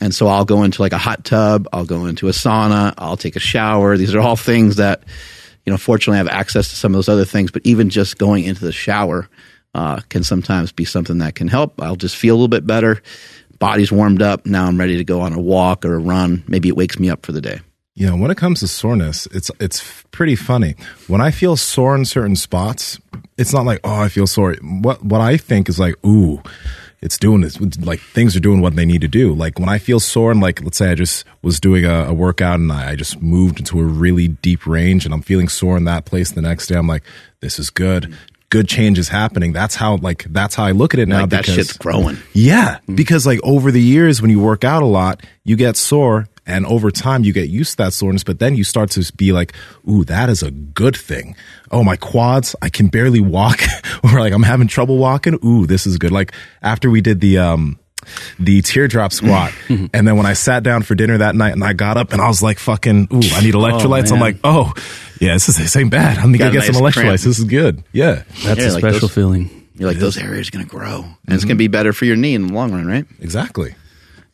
And 0.01 0.15
so 0.15 0.27
I'll 0.27 0.45
go 0.45 0.63
into 0.63 0.81
like 0.81 0.93
a 0.93 0.99
hot 0.99 1.25
tub, 1.25 1.69
I'll 1.73 1.85
go 1.85 2.07
into 2.07 2.29
a 2.29 2.33
sauna, 2.33 2.95
I'll 2.97 3.17
take 3.17 3.37
a 3.37 3.41
shower. 3.41 3.97
These 3.97 4.15
are 4.15 4.21
all 4.21 4.37
things 4.37 4.77
that, 4.77 5.03
you 5.65 5.73
know, 5.73 5.77
fortunately 5.77 6.17
I 6.17 6.25
have 6.25 6.29
access 6.29 6.69
to 6.71 6.77
some 6.77 6.93
of 6.93 6.97
those 6.97 7.09
other 7.09 7.25
things, 7.25 7.51
but 7.51 7.63
even 7.65 7.91
just 7.91 8.19
going 8.19 8.45
into 8.45 8.65
the 8.65 8.73
shower 8.73 9.29
uh, 9.75 10.01
can 10.09 10.25
sometimes 10.25 10.73
be 10.73 10.85
something 10.85 11.19
that 11.19 11.35
can 11.35 11.49
help. 11.49 11.81
I'll 11.83 11.97
just 11.97 12.17
feel 12.17 12.35
a 12.35 12.37
little 12.37 12.49
bit 12.49 12.67
better. 12.67 13.03
Body's 13.59 13.93
warmed 13.93 14.23
up. 14.23 14.47
Now 14.47 14.67
I'm 14.67 14.81
ready 14.81 14.97
to 14.97 15.05
go 15.05 15.21
on 15.21 15.35
a 15.35 15.41
walk 15.41 15.85
or 15.85 15.95
a 15.95 15.99
run. 15.99 16.45
Maybe 16.49 16.69
it 16.69 16.77
wakes 16.77 16.99
me 16.99 17.11
up 17.11 17.27
for 17.27 17.33
the 17.33 17.43
day. 17.43 17.61
Know, 17.97 18.17
when 18.17 18.31
it 18.31 18.39
comes 18.39 18.61
to 18.61 18.69
soreness, 18.69 19.27
it's 19.27 19.51
it's 19.61 20.05
pretty 20.11 20.35
funny. 20.35 20.75
When 21.07 21.21
I 21.21 21.31
feel 21.31 21.55
sore 21.57 21.95
in 21.95 22.07
certain 22.07 22.35
spots, 22.35 22.99
it's 23.37 23.53
not 23.53 23.67
like, 23.67 23.81
oh, 23.85 24.01
I 24.01 24.09
feel 24.09 24.27
sore. 24.27 24.55
What 24.63 25.05
what 25.05 25.21
I 25.21 25.37
think 25.37 25.69
is 25.69 25.79
like, 25.79 25.95
ooh, 26.07 26.43
it's 27.03 27.17
doing 27.19 27.41
this. 27.41 27.59
Like 27.79 28.01
things 28.01 28.37
are 28.37 28.41
doing 28.41 28.61
what 28.61 28.77
they 28.77 28.85
need 28.85 29.01
to 29.01 29.09
do. 29.09 29.33
Like 29.35 29.59
when 29.59 29.69
I 29.69 29.79
feel 29.79 30.01
sore 30.01 30.31
and 30.31 30.41
like, 30.41 30.63
let's 30.63 30.79
say 30.79 30.91
I 30.91 30.95
just 30.95 31.25
was 31.43 31.59
doing 31.61 31.85
a, 31.85 32.05
a 32.09 32.13
workout 32.13 32.61
and 32.61 32.71
I, 32.71 32.91
I 32.91 32.95
just 32.97 33.23
moved 33.23 33.59
into 33.59 33.81
a 33.81 33.85
really 33.85 34.29
deep 34.29 34.67
range 34.67 35.05
and 35.05 35.15
I'm 35.15 35.23
feeling 35.23 35.49
sore 35.49 35.77
in 35.77 35.85
that 35.85 36.05
place 36.05 36.31
the 36.33 36.43
next 36.43 36.67
day. 36.67 36.77
I'm 36.77 36.87
like, 36.87 37.03
this 37.41 37.59
is 37.59 37.71
good. 37.71 38.15
Good 38.51 38.67
change 38.69 38.99
is 38.99 39.09
happening. 39.09 39.53
That's 39.53 39.77
how 39.77 39.97
like 39.99 40.25
that's 40.25 40.57
how 40.57 40.65
I 40.65 40.73
look 40.73 40.93
at 40.93 40.99
it 40.99 41.07
now. 41.09 41.21
Like 41.21 41.31
that 41.31 41.43
because- 41.43 41.55
shit's 41.55 41.73
growing. 41.79 42.19
yeah, 42.33 42.79
because 42.93 43.25
like 43.25 43.39
over 43.45 43.71
the 43.71 43.81
years 43.81 44.21
when 44.21 44.31
you 44.31 44.41
work 44.41 44.65
out 44.65 44.83
a 44.83 44.87
lot, 44.87 45.25
you 45.45 45.55
get 45.55 45.77
sore 45.77 46.27
and 46.51 46.67
over 46.67 46.91
time 46.91 47.25
you 47.25 47.33
get 47.33 47.49
used 47.49 47.73
to 47.73 47.77
that 47.79 47.93
soreness, 47.93 48.25
but 48.25 48.39
then 48.41 48.57
you 48.57 48.65
start 48.65 48.91
to 48.93 49.13
be 49.17 49.33
like, 49.33 49.55
ooh, 49.89 50.05
that 50.05 50.29
is 50.29 50.43
a 50.43 50.51
good 50.51 50.97
thing. 50.97 51.37
Oh, 51.71 51.85
my 51.85 51.97
quads, 51.97 52.57
I 52.61 52.69
can 52.69 52.89
barely 52.89 53.21
walk 53.21 53.61
or 54.05 54.19
like 54.21 54.33
I'm 54.33 54.43
having 54.43 54.67
trouble 54.69 54.99
walking. 54.99 55.39
Ooh, 55.45 55.67
this 55.67 55.87
is 55.87 55.97
good. 55.99 56.11
Like 56.13 56.33
after 56.63 56.91
we 56.91 57.01
did 57.01 57.21
the 57.21 57.39
um 57.39 57.79
the 58.39 58.63
teardrop 58.63 59.13
squat. 59.13 59.53
and 59.69 60.09
then 60.09 60.17
when 60.17 60.25
I 60.27 60.33
sat 60.33 60.63
down 60.63 60.83
for 60.83 60.95
dinner 60.95 61.19
that 61.19 61.35
night 61.35 61.53
and 61.53 61.63
I 61.63 61.75
got 61.75 61.97
up 61.99 62.13
and 62.13 62.21
I 62.21 62.29
was 62.29 62.43
like, 62.43 62.59
fucking, 62.59 63.09
ooh, 63.13 63.21
I 63.35 63.43
need 63.43 63.55
electrolytes. 63.55 64.11
I'm 64.11 64.19
like, 64.21 64.39
oh, 64.43 64.73
yeah, 65.21 65.35
this, 65.35 65.49
is, 65.51 65.59
this 65.59 65.77
ain't 65.77 65.91
bad. 65.91 66.17
I'm 66.17 66.33
going 66.33 66.33
to 66.33 66.39
Got 66.39 66.49
a 66.49 66.53
get 66.53 66.75
some 66.75 66.83
electrolytes. 66.83 66.93
cramp. 66.95 67.11
This 67.21 67.27
is 67.39 67.45
good. 67.45 67.85
Yeah, 67.93 68.23
That's 68.43 68.59
Yeah, 68.61 68.71
a 68.71 68.73
like 68.73 68.81
special 68.81 69.01
those- 69.01 69.15
feeling. 69.15 69.51
You're 69.77 69.89
like 69.89 69.99
those 69.99 70.19
areas 70.19 70.49
are 70.49 70.51
going 70.51 70.65
to 70.65 70.71
grow, 70.71 71.05
and 71.05 71.35
it's 71.35 71.45
going 71.45 71.57
to 71.57 71.59
be 71.59 71.69
better 71.69 71.95
for 71.95 72.05
your 72.05 72.17
knee 72.17 72.35
in 72.35 72.49
the 72.49 72.53
long 72.53 72.71
run, 72.73 72.87
right? 72.87 73.07
exactly. 73.19 73.75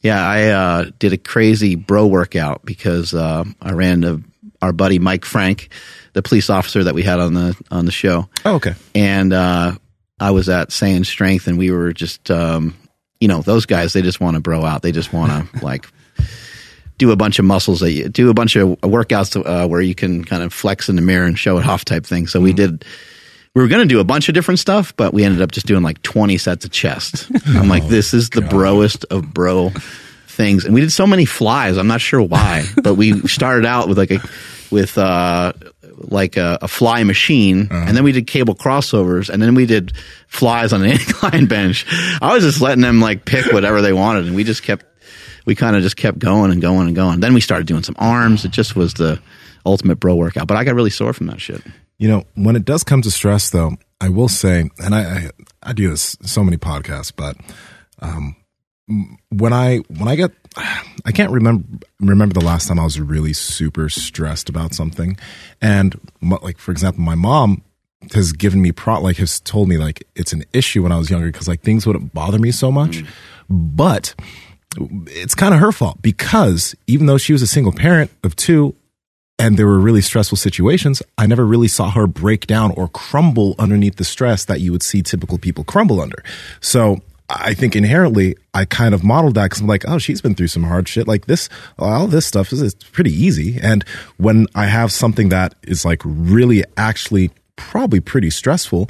Yeah, 0.07 0.25
I 0.27 0.49
uh, 0.49 0.91
did 0.99 1.13
a 1.13 1.17
crazy 1.19 1.75
bro 1.75 2.07
workout 2.07 2.65
because 2.65 3.13
uh, 3.15 3.45
I 3.61 3.73
ran 3.73 4.03
to 4.03 4.23
our 4.63 4.73
buddy 4.73 4.99
Mike 4.99 5.25
Frank, 5.25 5.69
the 6.15 6.23
police 6.23 6.49
officer 6.51 6.85
that 6.85 6.95
we 6.95 7.03
had 7.03 7.21
on 7.21 7.35
the 7.35 7.57
on 7.71 7.85
the 7.85 7.93
show, 7.93 8.29
Oh, 8.45 8.55
okay. 8.57 8.75
and 8.95 9.33
uh, 9.33 9.73
I 10.19 10.31
was 10.31 10.49
at 10.49 10.73
Saying 10.73 11.05
Strength, 11.05 11.47
and 11.47 11.59
we 11.59 11.71
were 11.71 11.93
just, 11.93 12.31
um, 12.31 12.75
you 13.21 13.29
know, 13.29 13.43
those 13.43 13.67
guys 13.67 13.93
they 13.93 14.03
just 14.03 14.21
want 14.21 14.35
to 14.37 14.41
bro 14.41 14.65
out. 14.65 14.83
They 14.83 14.93
just 14.93 15.13
want 15.13 15.31
to 15.53 15.59
like 15.65 15.87
do 16.99 17.11
a 17.11 17.17
bunch 17.17 17.39
of 17.39 17.45
muscles 17.45 17.81
that 17.81 17.93
you 17.93 18.09
do 18.09 18.31
a 18.31 18.35
bunch 18.35 18.57
of 18.57 18.81
workouts 18.81 19.37
uh, 19.45 19.69
where 19.69 19.83
you 19.83 19.95
can 19.95 20.25
kind 20.25 20.43
of 20.43 20.53
flex 20.53 20.89
in 20.89 20.97
the 20.97 21.03
mirror 21.03 21.27
and 21.27 21.39
show 21.39 21.59
it 21.59 21.67
off 21.67 21.85
type 21.85 22.07
thing. 22.07 22.27
So 22.27 22.41
we 22.41 22.53
did. 22.55 22.85
We 23.57 23.63
were 23.63 23.69
going 23.69 23.89
to 23.89 23.89
do 23.89 24.01
a 24.01 24.05
bunch 24.05 24.29
of 24.29 24.35
different 24.35 24.61
stuff, 24.61 24.95
but 24.99 25.15
we 25.15 25.25
ended 25.25 25.41
up 25.41 25.51
just 25.51 25.65
doing 25.65 25.83
like 25.83 26.03
20 26.03 26.37
sets 26.37 26.67
of 26.67 26.73
chest. 26.73 27.31
I'm 27.47 27.71
like, 27.71 27.89
this 27.89 28.13
is 28.13 28.29
the 28.29 28.43
broest 28.43 29.07
of 29.11 29.33
bro 29.33 29.71
things. 30.27 30.67
And 30.67 30.75
we 30.75 30.83
did 30.83 30.93
so 30.93 31.07
many 31.07 31.25
flies. 31.25 31.79
I'm 31.79 31.87
not 31.87 32.03
sure 32.03 32.21
why, 32.21 32.67
but 32.83 32.97
we 32.97 33.19
started 33.27 33.65
out 33.65 33.89
with 33.89 33.97
like 33.97 34.11
a, 34.11 34.21
with, 34.71 34.99
uh, 34.99 35.55
like 35.97 36.37
a, 36.37 36.59
a 36.61 36.69
fly 36.69 37.03
machine, 37.05 37.69
and 37.71 37.97
then 37.97 38.05
we 38.05 38.13
did 38.13 38.27
cable 38.27 38.55
crossovers, 38.55 39.31
and 39.31 39.43
then 39.43 39.55
we 39.55 39.65
did 39.65 39.97
flies 40.29 40.75
on 40.75 40.85
an 40.85 40.91
incline 41.01 41.47
bench. 41.47 41.87
I 42.21 42.35
was 42.35 42.45
just 42.45 42.61
letting 42.61 42.83
them 42.83 43.01
like 43.01 43.25
pick 43.25 43.51
whatever 43.55 43.81
they 43.81 43.95
wanted, 43.95 44.27
and 44.27 44.37
we 44.37 44.45
just 44.45 44.65
kept, 44.65 44.85
we 45.47 45.55
kind 45.55 45.77
of 45.77 45.83
just 45.83 45.97
kept 45.97 46.19
going 46.19 46.51
and 46.51 46.61
going 46.61 46.89
and 46.89 46.95
going. 46.95 47.21
Then 47.21 47.33
we 47.33 47.41
started 47.41 47.67
doing 47.67 47.85
some 47.85 47.97
arms. 47.99 48.45
It 48.45 48.51
just 48.51 48.77
was 48.77 48.93
the 48.93 49.19
ultimate 49.65 49.97
bro 49.99 50.15
workout. 50.15 50.47
But 50.47 50.59
I 50.59 50.65
got 50.65 50.75
really 50.75 50.91
sore 50.91 51.15
from 51.15 51.29
that 51.29 51.41
shit. 51.41 51.63
You 51.99 52.09
know, 52.09 52.25
when 52.35 52.57
it 52.57 52.65
does 52.65 52.85
come 52.85 53.03
to 53.03 53.11
stress, 53.11 53.51
though, 53.51 53.77
I 54.01 54.11
will 54.11 54.29
say, 54.29 54.69
and 54.79 54.95
I, 54.95 55.01
I, 55.01 55.31
I 55.63 55.73
do 55.73 55.89
this 55.89 56.17
so 56.23 56.45
many 56.45 56.59
podcasts, 56.59 57.13
but 57.15 57.37
um, 58.01 58.37
when 59.31 59.53
I 59.53 59.79
when 59.89 60.09
I 60.09 60.17
get, 60.17 60.33
I 60.57 61.13
can't 61.13 61.33
remember 61.33 61.65
remember 62.01 62.35
the 62.35 62.45
last 62.45 62.69
time 62.69 62.79
I 62.79 62.85
was 62.85 63.01
really 63.01 63.33
super 63.33 63.89
stressed 63.89 64.49
about 64.49 64.75
something, 64.75 65.17
and 65.63 65.99
like 66.21 66.59
for 66.59 66.73
example, 66.73 67.03
my 67.03 67.15
mom 67.15 67.63
has 68.15 68.33
given 68.33 68.61
me 68.61 68.73
pro 68.73 69.01
like 69.01 69.17
has 69.17 69.41
told 69.41 69.69
me 69.69 69.79
like 69.79 70.07
it's 70.15 70.33
an 70.33 70.45
issue 70.53 70.83
when 70.83 70.93
I 70.93 70.99
was 70.99 71.11
younger 71.11 71.27
because 71.27 71.49
like 71.49 71.63
things 71.63 71.87
wouldn't 71.87 72.13
bother 72.13 72.39
me 72.39 72.51
so 72.51 72.71
much, 72.71 73.03
but 73.49 74.15
it's 75.07 75.35
kind 75.35 75.55
of 75.55 75.61
her 75.61 75.73
fault 75.73 76.03
because 76.03 76.75
even 76.87 77.07
though 77.07 77.19
she 77.19 77.33
was 77.33 77.43
a 77.43 77.47
single 77.47 77.73
parent 77.73 78.11
of 78.23 78.37
two 78.37 78.75
and 79.39 79.59
there 79.59 79.67
were 79.67 79.79
really 79.79 80.01
stressful 80.01 80.39
situations, 80.39 81.03
I 81.19 81.27
never 81.27 81.45
really 81.45 81.69
saw 81.69 81.91
her 81.91 82.07
break 82.07 82.47
down 82.47 82.71
or 82.73 82.89
crumble 82.89 83.55
underneath 83.59 83.97
the 83.97 84.05
stress 84.05 84.45
that 84.47 84.61
you 84.61 84.73
would 84.73 84.83
see 84.83 85.03
typical 85.03 85.39
people 85.39 85.63
crumble 85.63 86.01
under. 86.01 86.25
So 86.61 87.01
I 87.29 87.55
think 87.55 87.77
inherently 87.77 88.37
I 88.55 88.65
kind 88.65 88.95
of 88.95 89.05
modeled 89.05 89.35
that 89.35 89.45
because 89.45 89.61
I'm 89.61 89.67
like, 89.67 89.87
oh, 89.87 89.99
she's 89.99 90.21
been 90.21 90.35
through 90.35 90.49
some 90.49 90.63
hard 90.63 90.89
shit. 90.89 91.07
Like 91.07 91.27
this, 91.27 91.49
all 91.79 92.07
this 92.07 92.27
stuff 92.27 92.53
is 92.53 92.75
pretty 92.75 93.13
easy. 93.13 93.59
And 93.61 93.85
when 94.17 94.47
I 94.55 94.67
have 94.67 94.91
something 94.91 95.29
that 95.31 95.55
is 95.63 95.85
like 95.85 96.01
really 96.05 96.65
actually 96.77 97.31
probably 97.57 98.01
pretty 98.01 98.31
stressful, 98.31 98.89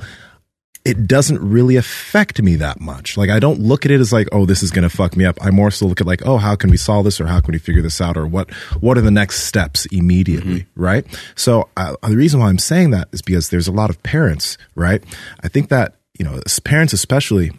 it 0.87 1.09
doesn't 1.09 1.40
really 1.40 1.75
affect 1.75 2.40
me 2.40 2.55
that 2.57 2.81
much. 2.81 3.16
Like 3.16 3.29
I 3.29 3.40
don't 3.40 3.59
look 3.59 3.85
at 3.85 3.90
it 3.90 4.01
as 4.01 4.12
like, 4.12 4.29
oh, 4.31 4.46
this 4.46 4.62
is 4.62 4.70
going 4.70 4.88
to 4.88 4.94
fuck 4.94 5.16
me 5.16 5.25
up. 5.25 5.37
I 5.40 5.51
more 5.51 5.72
so 5.72 5.87
look 5.87 6.01
at 6.01 6.07
like, 6.07 6.25
oh, 6.25 6.37
how 6.37 6.55
can 6.55 6.70
we 6.70 6.77
solve 6.77 7.05
this 7.05 7.20
or 7.20 7.27
how 7.27 7.40
can 7.40 7.53
we 7.53 7.59
figure 7.59 7.83
this 7.83 8.01
out 8.01 8.16
or 8.16 8.27
what 8.27 8.51
what 8.81 8.96
are 8.96 9.01
the 9.01 9.11
next 9.11 9.44
steps 9.44 9.87
immediately, 9.87 10.66
right? 10.77 11.05
So 11.35 11.68
uh, 11.77 11.96
the 12.07 12.16
reason 12.16 12.38
why 12.38 12.49
I'm 12.49 12.59
saying 12.59 12.90
that 12.90 13.09
is 13.11 13.20
because 13.20 13.49
there's 13.49 13.66
a 13.66 13.72
lot 13.72 13.90
of 13.90 14.01
parents, 14.05 14.59
right? 14.77 15.03
I 15.40 15.49
think 15.49 15.70
that 15.70 15.96
you 16.18 16.25
know, 16.25 16.40
as 16.46 16.61
parents 16.61 16.92
especially 16.92 17.51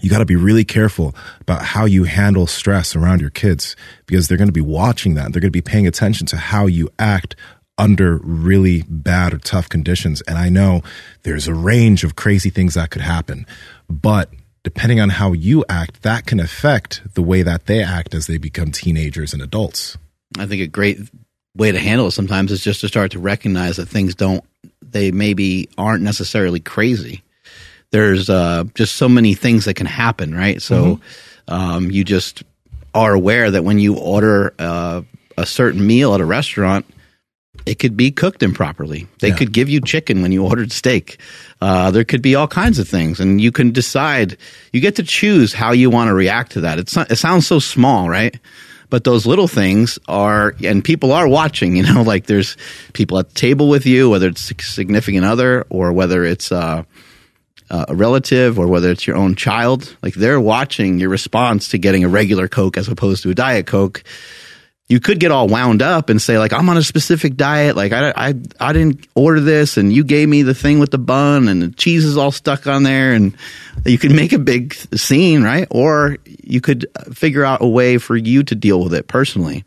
you 0.00 0.10
got 0.10 0.18
to 0.18 0.24
be 0.24 0.36
really 0.36 0.64
careful 0.64 1.14
about 1.40 1.62
how 1.62 1.84
you 1.84 2.04
handle 2.04 2.46
stress 2.46 2.96
around 2.96 3.20
your 3.20 3.30
kids 3.30 3.76
because 4.06 4.26
they're 4.26 4.38
going 4.38 4.48
to 4.48 4.52
be 4.52 4.60
watching 4.60 5.14
that. 5.14 5.32
They're 5.32 5.40
going 5.40 5.42
to 5.42 5.50
be 5.50 5.62
paying 5.62 5.86
attention 5.86 6.26
to 6.28 6.36
how 6.36 6.66
you 6.66 6.88
act 6.98 7.36
under 7.78 8.18
really 8.18 8.82
bad 8.88 9.34
or 9.34 9.38
tough 9.38 9.68
conditions. 9.68 10.20
And 10.22 10.38
I 10.38 10.48
know 10.48 10.82
there's 11.22 11.48
a 11.48 11.54
range 11.54 12.04
of 12.04 12.16
crazy 12.16 12.50
things 12.50 12.74
that 12.74 12.90
could 12.90 13.02
happen, 13.02 13.46
but 13.88 14.30
depending 14.62 15.00
on 15.00 15.08
how 15.08 15.32
you 15.32 15.64
act, 15.68 16.02
that 16.02 16.26
can 16.26 16.38
affect 16.38 17.02
the 17.14 17.22
way 17.22 17.42
that 17.42 17.66
they 17.66 17.82
act 17.82 18.14
as 18.14 18.26
they 18.26 18.38
become 18.38 18.70
teenagers 18.70 19.32
and 19.32 19.42
adults. 19.42 19.96
I 20.38 20.46
think 20.46 20.62
a 20.62 20.66
great 20.66 21.00
way 21.56 21.72
to 21.72 21.78
handle 21.78 22.06
it 22.06 22.12
sometimes 22.12 22.52
is 22.52 22.62
just 22.62 22.80
to 22.82 22.88
start 22.88 23.10
to 23.12 23.18
recognize 23.18 23.76
that 23.76 23.86
things 23.86 24.14
don't, 24.14 24.44
they 24.80 25.10
maybe 25.10 25.68
aren't 25.76 26.02
necessarily 26.02 26.60
crazy. 26.60 27.22
There's 27.90 28.30
uh, 28.30 28.64
just 28.74 28.94
so 28.94 29.08
many 29.08 29.34
things 29.34 29.66
that 29.66 29.74
can 29.74 29.86
happen, 29.86 30.34
right? 30.34 30.62
So 30.62 31.00
um, 31.48 31.90
you 31.90 32.04
just 32.04 32.42
are 32.94 33.12
aware 33.12 33.50
that 33.50 33.64
when 33.64 33.78
you 33.78 33.96
order 33.96 34.54
uh, 34.58 35.02
a 35.36 35.46
certain 35.46 35.86
meal 35.86 36.14
at 36.14 36.20
a 36.20 36.24
restaurant, 36.24 36.86
it 37.66 37.78
could 37.78 37.96
be 37.96 38.10
cooked 38.10 38.42
improperly. 38.42 39.06
They 39.20 39.28
Yeah. 39.28 39.36
could 39.36 39.52
give 39.52 39.68
you 39.68 39.80
chicken 39.80 40.22
when 40.22 40.32
you 40.32 40.42
ordered 40.44 40.72
steak. 40.72 41.18
Uh, 41.60 41.90
there 41.90 42.04
could 42.04 42.22
be 42.22 42.34
all 42.34 42.48
kinds 42.48 42.78
of 42.78 42.88
things, 42.88 43.20
and 43.20 43.40
you 43.40 43.52
can 43.52 43.70
decide. 43.70 44.36
You 44.72 44.80
get 44.80 44.96
to 44.96 45.02
choose 45.02 45.52
how 45.52 45.72
you 45.72 45.88
want 45.90 46.08
to 46.08 46.14
react 46.14 46.52
to 46.52 46.60
that. 46.62 46.78
It's 46.78 46.96
not, 46.96 47.10
it 47.10 47.16
sounds 47.16 47.46
so 47.46 47.58
small, 47.60 48.08
right? 48.08 48.36
But 48.90 49.04
those 49.04 49.24
little 49.26 49.48
things 49.48 49.98
are, 50.08 50.54
and 50.62 50.84
people 50.84 51.12
are 51.12 51.26
watching. 51.28 51.76
You 51.82 51.84
know, 51.84 52.02
like 52.02 52.26
there's 52.26 52.56
people 52.92 53.18
at 53.18 53.28
the 53.28 53.34
table 53.34 53.68
with 53.68 53.86
you, 53.86 54.10
whether 54.10 54.28
it's 54.28 54.50
a 54.50 54.54
significant 54.62 55.24
other 55.24 55.64
or 55.70 55.92
whether 55.92 56.24
it's 56.24 56.50
uh, 56.52 56.82
uh, 57.70 57.84
a 57.88 57.94
relative 57.94 58.58
or 58.58 58.66
whether 58.66 58.90
it's 58.90 59.06
your 59.06 59.16
own 59.16 59.34
child. 59.34 59.96
Like 60.02 60.14
they're 60.14 60.40
watching 60.40 60.98
your 60.98 61.08
response 61.08 61.68
to 61.68 61.78
getting 61.78 62.04
a 62.04 62.08
regular 62.08 62.48
Coke 62.48 62.76
as 62.76 62.88
opposed 62.88 63.22
to 63.22 63.30
a 63.30 63.34
Diet 63.34 63.66
Coke 63.66 64.02
you 64.92 65.00
could 65.00 65.18
get 65.18 65.30
all 65.30 65.48
wound 65.48 65.80
up 65.80 66.10
and 66.10 66.20
say 66.20 66.38
like 66.38 66.52
I'm 66.52 66.68
on 66.68 66.76
a 66.76 66.82
specific 66.82 67.34
diet. 67.34 67.76
Like 67.76 67.92
I, 67.92 68.12
I 68.14 68.34
I 68.60 68.72
didn't 68.74 69.06
order 69.14 69.40
this 69.40 69.78
and 69.78 69.90
you 69.90 70.04
gave 70.04 70.28
me 70.28 70.42
the 70.42 70.52
thing 70.52 70.80
with 70.80 70.90
the 70.90 70.98
bun 70.98 71.48
and 71.48 71.62
the 71.62 71.68
cheese 71.70 72.04
is 72.04 72.18
all 72.18 72.30
stuck 72.30 72.66
on 72.66 72.82
there 72.82 73.14
and 73.14 73.34
you 73.86 73.96
could 73.96 74.10
make 74.10 74.34
a 74.34 74.38
big 74.38 74.74
scene 74.94 75.42
right? 75.42 75.66
Or 75.70 76.18
you 76.26 76.60
could 76.60 76.88
figure 77.14 77.42
out 77.42 77.62
a 77.62 77.66
way 77.66 77.96
for 77.96 78.14
you 78.14 78.42
to 78.42 78.54
deal 78.54 78.84
with 78.84 78.92
it 78.92 79.08
personally. 79.08 79.64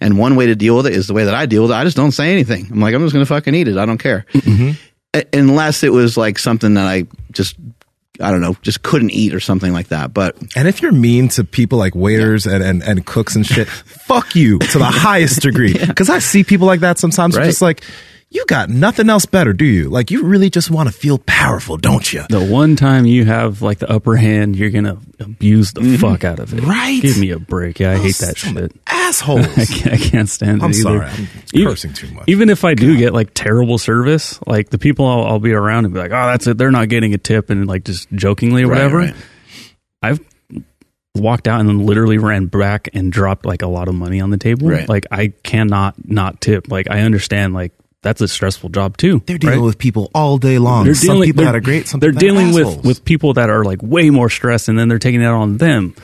And 0.00 0.16
one 0.16 0.36
way 0.36 0.46
to 0.46 0.54
deal 0.54 0.76
with 0.76 0.86
it 0.86 0.92
is 0.92 1.08
the 1.08 1.12
way 1.12 1.24
that 1.24 1.34
I 1.34 1.46
deal 1.46 1.62
with 1.62 1.72
it. 1.72 1.74
I 1.74 1.82
just 1.82 1.96
don't 1.96 2.12
say 2.12 2.30
anything. 2.30 2.68
I'm 2.70 2.78
like 2.78 2.94
I'm 2.94 3.02
just 3.02 3.12
gonna 3.12 3.26
fucking 3.26 3.56
eat 3.56 3.66
it. 3.66 3.78
I 3.78 3.84
don't 3.84 3.98
care. 3.98 4.26
Mm-hmm. 4.32 4.70
A- 5.12 5.36
unless 5.36 5.82
it 5.82 5.92
was 5.92 6.16
like 6.16 6.38
something 6.38 6.74
that 6.74 6.86
I 6.86 7.08
just 7.32 7.56
I 8.20 8.30
don't 8.30 8.40
know 8.40 8.56
just 8.62 8.82
couldn't 8.82 9.10
eat 9.10 9.34
or 9.34 9.40
something 9.40 9.72
like 9.72 9.88
that 9.88 10.12
but 10.12 10.36
And 10.56 10.66
if 10.68 10.82
you're 10.82 10.92
mean 10.92 11.28
to 11.30 11.44
people 11.44 11.78
like 11.78 11.94
waiters 11.94 12.46
and, 12.46 12.62
and, 12.62 12.82
and 12.82 13.06
cooks 13.06 13.36
and 13.36 13.46
shit, 13.46 13.68
fuck 14.06 14.34
you 14.34 14.58
to 14.58 14.78
the 14.78 14.84
highest 14.84 15.42
degree. 15.42 15.74
Because 15.74 16.10
I 16.10 16.18
see 16.18 16.44
people 16.44 16.66
like 16.66 16.80
that 16.80 16.98
sometimes. 16.98 17.36
Right. 17.36 17.44
Just 17.44 17.62
like, 17.62 17.84
you 18.30 18.44
got 18.46 18.68
nothing 18.68 19.08
else 19.08 19.24
better, 19.24 19.54
do 19.54 19.64
you? 19.64 19.88
Like, 19.88 20.10
you 20.10 20.24
really 20.24 20.50
just 20.50 20.70
want 20.70 20.88
to 20.88 20.94
feel 20.94 21.18
powerful, 21.18 21.78
don't 21.78 22.12
you? 22.12 22.24
The 22.28 22.44
one 22.44 22.76
time 22.76 23.06
you 23.06 23.24
have 23.24 23.62
like 23.62 23.78
the 23.78 23.90
upper 23.90 24.16
hand, 24.16 24.54
you're 24.54 24.68
gonna 24.68 24.98
abuse 25.18 25.72
the 25.72 25.80
mm-hmm. 25.80 25.96
fuck 25.96 26.24
out 26.24 26.38
of 26.38 26.52
it. 26.52 26.62
Right. 26.62 27.00
Give 27.00 27.18
me 27.18 27.30
a 27.30 27.38
break. 27.38 27.80
Yeah, 27.80 27.92
I 27.92 27.96
hate 27.96 28.16
that 28.16 28.36
shit. 28.36 28.72
Assholes. 28.86 29.46
I 29.58 29.64
can't, 29.64 29.94
I 29.94 29.96
can't 29.96 30.28
stand 30.28 30.62
I'm 30.62 30.70
it 30.70 30.76
either. 30.76 30.82
sorry, 30.82 31.06
I'm 31.06 31.28
even, 31.54 31.68
cursing 31.68 31.92
too 31.94 32.10
much. 32.12 32.24
Even 32.26 32.50
if 32.50 32.64
I 32.64 32.74
do 32.74 32.98
get 32.98 33.14
like 33.14 33.32
terrible 33.32 33.78
service, 33.78 34.38
like 34.46 34.68
the 34.68 34.78
people 34.78 35.06
I'll, 35.06 35.24
I'll 35.24 35.38
be 35.38 35.52
around 35.52 35.86
and 35.86 35.94
be 35.94 36.00
like, 36.00 36.12
"Oh, 36.12 36.26
that's 36.26 36.46
it. 36.46 36.58
They're 36.58 36.70
not 36.70 36.90
getting 36.90 37.14
a 37.14 37.18
tip," 37.18 37.48
and 37.48 37.66
like 37.66 37.84
just 37.84 38.10
jokingly 38.12 38.64
or 38.64 38.68
Right, 38.68 38.76
whatever. 38.76 38.98
right. 38.98 39.14
I've 40.02 40.20
walked 41.14 41.48
out 41.48 41.60
and 41.60 41.68
then 41.68 41.86
literally 41.86 42.18
ran 42.18 42.46
back 42.46 42.90
and 42.92 43.10
dropped 43.10 43.46
like 43.46 43.62
a 43.62 43.66
lot 43.66 43.88
of 43.88 43.94
money 43.94 44.20
on 44.20 44.28
the 44.28 44.36
table. 44.36 44.68
Right. 44.68 44.88
Like 44.88 45.06
I 45.10 45.28
cannot 45.42 45.94
not 46.04 46.42
tip. 46.42 46.70
Like 46.70 46.90
I 46.90 47.00
understand. 47.00 47.54
Like 47.54 47.72
that's 48.08 48.22
a 48.22 48.28
stressful 48.28 48.70
job 48.70 48.96
too. 48.96 49.22
They're 49.26 49.36
dealing 49.36 49.58
right? 49.60 49.64
with 49.64 49.76
people 49.76 50.10
all 50.14 50.38
day 50.38 50.58
long. 50.58 50.86
they're 50.86 50.94
some 50.94 51.16
dealing. 51.16 51.28
people 51.28 51.44
they're, 51.44 51.52
that 51.52 51.58
are 51.58 51.60
great. 51.60 51.86
Some 51.88 52.00
they're 52.00 52.12
people 52.12 52.34
that 52.34 52.40
are 52.40 52.52
dealing 52.52 52.74
with 52.74 52.84
with 52.84 53.04
people 53.04 53.34
that 53.34 53.50
are 53.50 53.64
like 53.64 53.82
way 53.82 54.08
more 54.08 54.30
stressed, 54.30 54.68
and 54.68 54.78
then 54.78 54.88
they're 54.88 54.98
taking 54.98 55.20
it 55.20 55.26
out 55.26 55.34
on 55.34 55.58
them. 55.58 55.94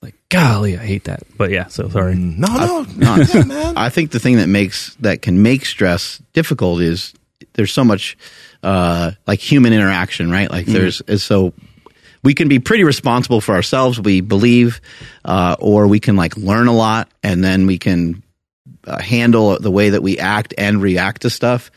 Like 0.00 0.14
golly, 0.30 0.78
I 0.78 0.86
hate 0.86 1.04
that. 1.04 1.24
But 1.36 1.50
yeah, 1.50 1.66
so 1.66 1.90
sorry. 1.90 2.14
no, 2.14 2.46
no, 2.46 2.82
No, 2.96 3.16
no, 3.16 3.22
yeah, 3.34 3.44
man. 3.44 3.76
I 3.76 3.90
think 3.90 4.10
the 4.10 4.20
thing 4.20 4.38
that 4.38 4.48
makes 4.48 4.94
that 4.96 5.20
can 5.20 5.42
make 5.42 5.66
stress 5.66 6.22
difficult 6.32 6.80
is 6.80 7.12
there's 7.52 7.72
so 7.72 7.84
much 7.84 8.16
uh, 8.62 9.12
like 9.26 9.40
human 9.40 9.74
interaction, 9.74 10.30
right? 10.30 10.50
Like 10.50 10.64
there's 10.64 11.02
is 11.02 11.22
so 11.22 11.52
we 12.22 12.32
can 12.32 12.48
be 12.48 12.58
pretty 12.58 12.84
responsible 12.84 13.42
for 13.42 13.54
ourselves. 13.54 14.00
We 14.00 14.22
believe, 14.22 14.80
uh, 15.26 15.56
or 15.58 15.86
we 15.86 16.00
can 16.00 16.16
like 16.16 16.38
learn 16.38 16.68
a 16.68 16.74
lot, 16.74 17.10
and 17.22 17.44
then 17.44 17.66
we 17.66 17.76
can 17.76 18.22
uh, 18.86 19.00
handle 19.00 19.58
the 19.58 19.70
way 19.70 19.90
that 19.90 20.02
we 20.02 20.18
act 20.18 20.54
and 20.58 20.80
react 20.82 21.22
to 21.22 21.30
stuff. 21.30 21.70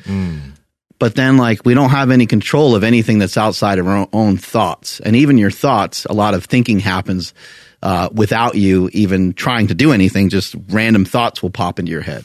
but 1.00 1.16
then 1.16 1.36
like 1.36 1.66
we 1.66 1.74
don't 1.74 1.90
have 1.90 2.12
any 2.12 2.26
control 2.26 2.76
of 2.76 2.84
anything 2.86 3.20
that's 3.20 3.36
outside 3.36 3.78
of 3.78 3.88
our 3.88 4.08
own 4.14 4.38
thoughts. 4.38 5.02
And 5.02 5.18
even 5.18 5.38
your 5.38 5.52
thoughts 5.52 6.06
a 6.06 6.14
lot 6.14 6.34
of 6.34 6.46
thinking 6.46 6.80
happens 6.80 7.34
uh, 7.82 8.08
without 8.14 8.56
you 8.56 8.90
even 8.94 9.34
trying 9.34 9.68
to 9.68 9.74
do 9.76 9.92
anything. 9.92 10.30
Just 10.30 10.56
random 10.70 11.04
thoughts 11.04 11.44
will 11.44 11.50
pop 11.50 11.78
into 11.78 11.92
your 11.92 12.02
head. 12.02 12.24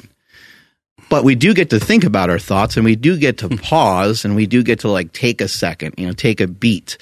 But 1.09 1.25
we 1.25 1.35
do 1.35 1.55
get 1.55 1.71
to 1.71 1.81
think 1.81 2.05
about 2.05 2.31
our 2.31 2.39
thoughts 2.39 2.77
and 2.77 2.85
we 2.85 2.95
do 2.95 3.19
get 3.19 3.39
to 3.39 3.49
pause 3.49 4.25
and 4.25 4.37
we 4.37 4.47
do 4.47 4.63
get 4.63 4.81
to 4.81 4.89
like 4.89 5.13
take 5.13 5.41
a 5.41 5.49
second 5.49 5.95
you 5.99 6.07
know 6.07 6.13
take 6.13 6.41
a 6.41 6.47
beat. 6.47 6.99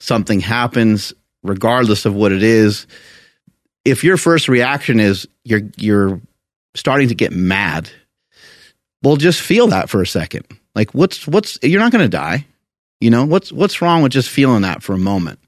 Something 0.00 0.40
happens 0.40 1.12
regardless 1.44 2.06
of 2.06 2.14
what 2.16 2.32
it 2.32 2.42
is. 2.42 2.88
If 3.84 4.02
your 4.02 4.16
first 4.16 4.48
reaction 4.48 4.98
is 4.98 5.28
you're 5.44 5.62
you're 5.76 6.20
starting 6.74 7.08
to 7.08 7.14
get 7.14 7.32
mad 7.32 7.90
well 9.02 9.16
just 9.16 9.40
feel 9.40 9.68
that 9.68 9.88
for 9.88 10.02
a 10.02 10.06
second 10.06 10.44
like 10.74 10.92
what's 10.92 11.26
what's 11.26 11.58
you're 11.62 11.80
not 11.80 11.92
going 11.92 12.04
to 12.04 12.08
die. 12.08 12.46
You 13.00 13.10
know, 13.10 13.24
what's 13.24 13.52
what's 13.52 13.80
wrong 13.80 14.02
with 14.02 14.12
just 14.12 14.28
feeling 14.28 14.62
that 14.62 14.82
for 14.82 14.94
a 14.94 14.98
moment? 14.98 15.38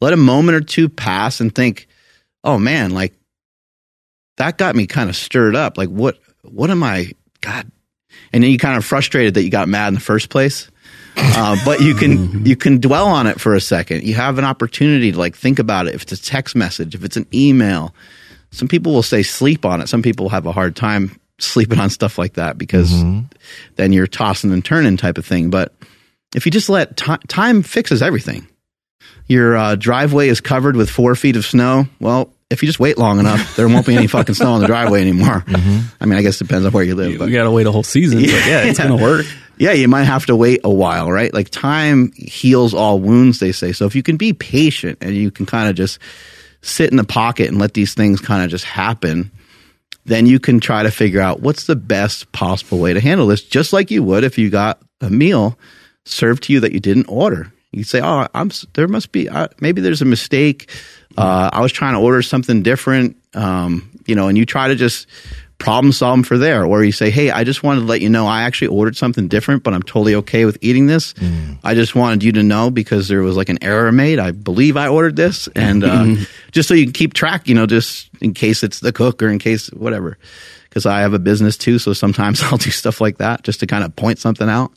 Let 0.00 0.12
a 0.12 0.18
moment 0.18 0.56
or 0.56 0.60
two 0.60 0.88
pass 0.88 1.40
and 1.40 1.54
think, 1.54 1.86
"Oh 2.42 2.58
man, 2.58 2.90
like 2.90 3.14
that 4.36 4.58
got 4.58 4.74
me 4.74 4.86
kind 4.86 5.08
of 5.08 5.16
stirred 5.16 5.54
up. 5.54 5.78
Like 5.78 5.88
what 5.88 6.18
what 6.42 6.70
am 6.70 6.82
I 6.82 7.12
god?" 7.40 7.70
And 8.32 8.42
then 8.42 8.50
you 8.50 8.58
kind 8.58 8.76
of 8.76 8.84
frustrated 8.84 9.34
that 9.34 9.42
you 9.42 9.50
got 9.50 9.68
mad 9.68 9.88
in 9.88 9.94
the 9.94 10.00
first 10.00 10.28
place. 10.28 10.68
Uh, 11.16 11.56
but 11.64 11.80
you 11.80 11.94
can 11.94 12.44
you 12.46 12.56
can 12.56 12.80
dwell 12.80 13.06
on 13.06 13.26
it 13.26 13.40
for 13.40 13.54
a 13.54 13.60
second. 13.60 14.02
You 14.02 14.14
have 14.14 14.38
an 14.38 14.44
opportunity 14.44 15.12
to 15.12 15.18
like 15.18 15.36
think 15.36 15.58
about 15.58 15.86
it. 15.86 15.94
If 15.94 16.02
it's 16.02 16.12
a 16.12 16.22
text 16.22 16.56
message, 16.56 16.94
if 16.94 17.04
it's 17.04 17.16
an 17.16 17.26
email, 17.32 17.94
some 18.54 18.68
people 18.68 18.92
will 18.92 19.02
say 19.02 19.22
sleep 19.22 19.64
on 19.64 19.80
it. 19.80 19.88
Some 19.88 20.02
people 20.02 20.28
have 20.28 20.46
a 20.46 20.52
hard 20.52 20.76
time 20.76 21.18
sleeping 21.38 21.80
on 21.80 21.90
stuff 21.90 22.18
like 22.18 22.34
that 22.34 22.56
because 22.56 22.92
mm-hmm. 22.92 23.26
then 23.76 23.92
you're 23.92 24.06
tossing 24.06 24.52
and 24.52 24.64
turning 24.64 24.96
type 24.96 25.18
of 25.18 25.26
thing. 25.26 25.50
But 25.50 25.74
if 26.34 26.46
you 26.46 26.52
just 26.52 26.68
let 26.68 26.96
t- 26.96 27.16
time 27.28 27.62
fixes 27.62 28.02
everything, 28.02 28.46
your 29.26 29.56
uh, 29.56 29.74
driveway 29.74 30.28
is 30.28 30.40
covered 30.40 30.76
with 30.76 30.90
four 30.90 31.14
feet 31.14 31.36
of 31.36 31.44
snow. 31.44 31.86
Well, 32.00 32.32
if 32.50 32.62
you 32.62 32.66
just 32.66 32.78
wait 32.78 32.98
long 32.98 33.18
enough, 33.18 33.56
there 33.56 33.68
won't 33.68 33.86
be 33.86 33.96
any 33.96 34.06
fucking 34.06 34.34
snow 34.34 34.52
on 34.52 34.60
the 34.60 34.66
driveway 34.66 35.00
anymore. 35.00 35.44
Mm-hmm. 35.54 35.86
I 36.00 36.06
mean, 36.06 36.18
I 36.18 36.22
guess 36.22 36.40
it 36.40 36.48
depends 36.48 36.66
on 36.66 36.72
where 36.72 36.82
you 36.82 36.96
live. 36.96 37.12
You, 37.12 37.18
but 37.18 37.28
you 37.28 37.34
got 37.34 37.44
to 37.44 37.50
wait 37.50 37.66
a 37.66 37.70
whole 37.70 37.84
season. 37.84 38.20
Yeah, 38.20 38.30
yeah 38.30 38.64
it's 38.64 38.78
yeah. 38.78 38.88
going 38.88 38.98
to 38.98 39.04
work. 39.04 39.26
Yeah, 39.56 39.70
you 39.70 39.86
might 39.86 40.02
have 40.02 40.26
to 40.26 40.34
wait 40.34 40.62
a 40.64 40.70
while, 40.70 41.12
right? 41.12 41.32
Like 41.32 41.48
time 41.48 42.10
heals 42.16 42.74
all 42.74 42.98
wounds, 42.98 43.38
they 43.38 43.52
say. 43.52 43.70
So 43.70 43.86
if 43.86 43.94
you 43.94 44.02
can 44.02 44.16
be 44.16 44.32
patient 44.32 44.98
and 45.00 45.14
you 45.14 45.30
can 45.30 45.46
kind 45.46 45.68
of 45.68 45.76
just 45.76 46.00
sit 46.64 46.90
in 46.90 46.96
the 46.96 47.04
pocket 47.04 47.48
and 47.48 47.58
let 47.58 47.74
these 47.74 47.94
things 47.94 48.20
kind 48.20 48.42
of 48.42 48.50
just 48.50 48.64
happen, 48.64 49.30
then 50.06 50.26
you 50.26 50.40
can 50.40 50.60
try 50.60 50.82
to 50.82 50.90
figure 50.90 51.20
out 51.20 51.40
what's 51.40 51.66
the 51.66 51.76
best 51.76 52.30
possible 52.32 52.78
way 52.78 52.92
to 52.92 53.00
handle 53.00 53.26
this, 53.26 53.42
just 53.42 53.72
like 53.72 53.90
you 53.90 54.02
would 54.02 54.24
if 54.24 54.38
you 54.38 54.50
got 54.50 54.80
a 55.00 55.10
meal 55.10 55.58
served 56.04 56.44
to 56.44 56.52
you 56.52 56.60
that 56.60 56.72
you 56.72 56.80
didn't 56.80 57.06
order. 57.06 57.52
You 57.72 57.84
say, 57.84 58.00
"Oh, 58.00 58.26
I'm 58.34 58.50
there 58.74 58.88
must 58.88 59.12
be 59.12 59.28
uh, 59.28 59.48
maybe 59.60 59.80
there's 59.80 60.02
a 60.02 60.06
mistake. 60.06 60.70
Uh, 61.16 61.50
I 61.52 61.60
was 61.60 61.72
trying 61.72 61.94
to 61.94 62.00
order 62.00 62.22
something 62.22 62.62
different." 62.62 63.16
Um, 63.34 63.90
you 64.06 64.14
know, 64.14 64.28
and 64.28 64.38
you 64.38 64.46
try 64.46 64.68
to 64.68 64.76
just 64.76 65.06
problem 65.58 65.92
solve 65.92 66.18
them 66.18 66.22
for 66.24 66.38
there. 66.38 66.64
Or 66.64 66.84
you 66.84 66.92
say, 66.92 67.10
hey, 67.10 67.30
I 67.30 67.44
just 67.44 67.62
wanted 67.62 67.80
to 67.80 67.86
let 67.86 68.00
you 68.00 68.08
know 68.08 68.26
I 68.26 68.42
actually 68.42 68.68
ordered 68.68 68.96
something 68.96 69.28
different, 69.28 69.62
but 69.62 69.74
I'm 69.74 69.82
totally 69.82 70.14
okay 70.16 70.44
with 70.44 70.58
eating 70.60 70.86
this. 70.86 71.12
Mm. 71.14 71.58
I 71.64 71.74
just 71.74 71.94
wanted 71.94 72.22
you 72.22 72.32
to 72.32 72.42
know 72.42 72.70
because 72.70 73.08
there 73.08 73.22
was 73.22 73.36
like 73.36 73.48
an 73.48 73.62
error 73.62 73.92
made. 73.92 74.18
I 74.18 74.32
believe 74.32 74.76
I 74.76 74.88
ordered 74.88 75.16
this. 75.16 75.48
And 75.54 75.84
uh, 75.84 76.16
just 76.52 76.68
so 76.68 76.74
you 76.74 76.84
can 76.84 76.92
keep 76.92 77.14
track, 77.14 77.48
you 77.48 77.54
know, 77.54 77.66
just 77.66 78.10
in 78.20 78.34
case 78.34 78.62
it's 78.62 78.80
the 78.80 78.92
cook 78.92 79.22
or 79.22 79.28
in 79.28 79.38
case 79.38 79.68
whatever. 79.68 80.18
Because 80.68 80.86
I 80.86 81.00
have 81.00 81.14
a 81.14 81.18
business 81.18 81.56
too. 81.56 81.78
So 81.78 81.92
sometimes 81.92 82.42
I'll 82.44 82.58
do 82.58 82.70
stuff 82.70 83.00
like 83.00 83.18
that 83.18 83.42
just 83.42 83.60
to 83.60 83.66
kind 83.66 83.84
of 83.84 83.94
point 83.96 84.18
something 84.18 84.48
out. 84.48 84.72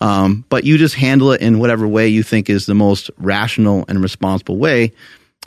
Um, 0.00 0.44
but 0.48 0.64
you 0.64 0.76
just 0.76 0.94
handle 0.94 1.32
it 1.32 1.40
in 1.40 1.58
whatever 1.58 1.86
way 1.86 2.08
you 2.08 2.22
think 2.22 2.50
is 2.50 2.66
the 2.66 2.74
most 2.74 3.10
rational 3.18 3.84
and 3.88 4.02
responsible 4.02 4.58
way 4.58 4.92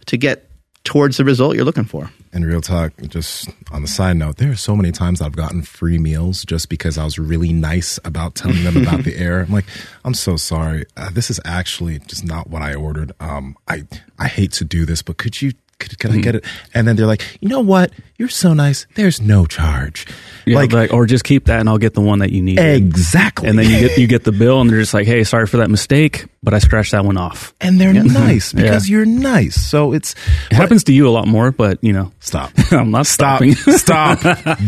to 0.07 0.17
get 0.17 0.46
towards 0.87 1.17
the 1.17 1.25
result 1.25 1.55
you're 1.55 1.65
looking 1.65 1.83
for. 1.83 2.09
And 2.31 2.45
real 2.45 2.61
talk, 2.61 2.93
just 3.09 3.49
on 3.71 3.81
the 3.81 3.89
side 3.89 4.15
note, 4.15 4.37
there 4.37 4.51
are 4.51 4.55
so 4.55 4.73
many 4.73 4.93
times 4.93 5.21
I've 5.21 5.35
gotten 5.35 5.61
free 5.61 5.97
meals 5.97 6.45
just 6.45 6.69
because 6.69 6.97
I 6.97 7.03
was 7.03 7.19
really 7.19 7.51
nice 7.51 7.99
about 8.05 8.35
telling 8.35 8.63
them 8.63 8.77
about 8.77 9.03
the 9.03 9.15
error. 9.17 9.41
I'm 9.41 9.51
like, 9.51 9.65
I'm 10.05 10.13
so 10.13 10.37
sorry. 10.37 10.85
Uh, 10.95 11.09
this 11.09 11.29
is 11.29 11.41
actually 11.43 11.99
just 11.99 12.23
not 12.23 12.49
what 12.49 12.61
I 12.61 12.73
ordered. 12.73 13.11
Um, 13.19 13.57
I 13.67 13.85
I 14.17 14.29
hate 14.29 14.53
to 14.53 14.65
do 14.65 14.85
this, 14.85 15.01
but 15.01 15.17
could 15.17 15.41
you 15.41 15.51
could, 15.79 15.99
can 15.99 16.11
I 16.11 16.17
get 16.19 16.35
it? 16.35 16.45
And 16.73 16.87
then 16.87 16.95
they're 16.95 17.05
like, 17.05 17.21
you 17.39 17.49
know 17.49 17.59
what? 17.59 17.91
You're 18.17 18.29
so 18.29 18.53
nice. 18.53 18.87
There's 18.95 19.21
no 19.21 19.45
charge. 19.45 20.07
Yeah, 20.45 20.55
like, 20.55 20.71
like, 20.71 20.91
or 20.91 21.05
just 21.05 21.23
keep 21.23 21.45
that 21.45 21.59
and 21.59 21.69
I'll 21.69 21.77
get 21.77 21.93
the 21.93 22.01
one 22.01 22.19
that 22.19 22.31
you 22.31 22.41
need. 22.41 22.59
Exactly. 22.59 23.47
And 23.47 23.59
then 23.59 23.69
you 23.69 23.87
get 23.87 23.97
you 23.97 24.07
get 24.15 24.23
the 24.23 24.31
bill 24.31 24.61
and 24.61 24.69
they're 24.69 24.79
just 24.79 24.93
like, 24.93 25.05
hey, 25.05 25.23
sorry 25.23 25.45
for 25.45 25.57
that 25.57 25.69
mistake, 25.69 26.25
but 26.43 26.53
I 26.53 26.59
scratched 26.59 26.91
that 26.91 27.03
one 27.03 27.17
off. 27.17 27.53
And 27.59 27.79
they're 27.81 27.93
yeah. 27.93 28.01
nice 28.05 28.53
because 28.53 28.87
yeah. 28.89 28.97
you're 28.97 29.05
nice. 29.05 29.55
So 29.55 29.93
it's 29.93 30.15
it 30.51 30.55
happens 30.55 30.83
to 30.85 30.93
you 30.93 31.07
a 31.07 31.11
lot 31.11 31.27
more, 31.27 31.51
but 31.51 31.83
you 31.83 31.93
know, 31.93 32.11
stop. 32.19 32.51
I'm 32.71 32.91
not 32.91 33.07
stop. 33.07 33.43
Stop. 33.67 34.19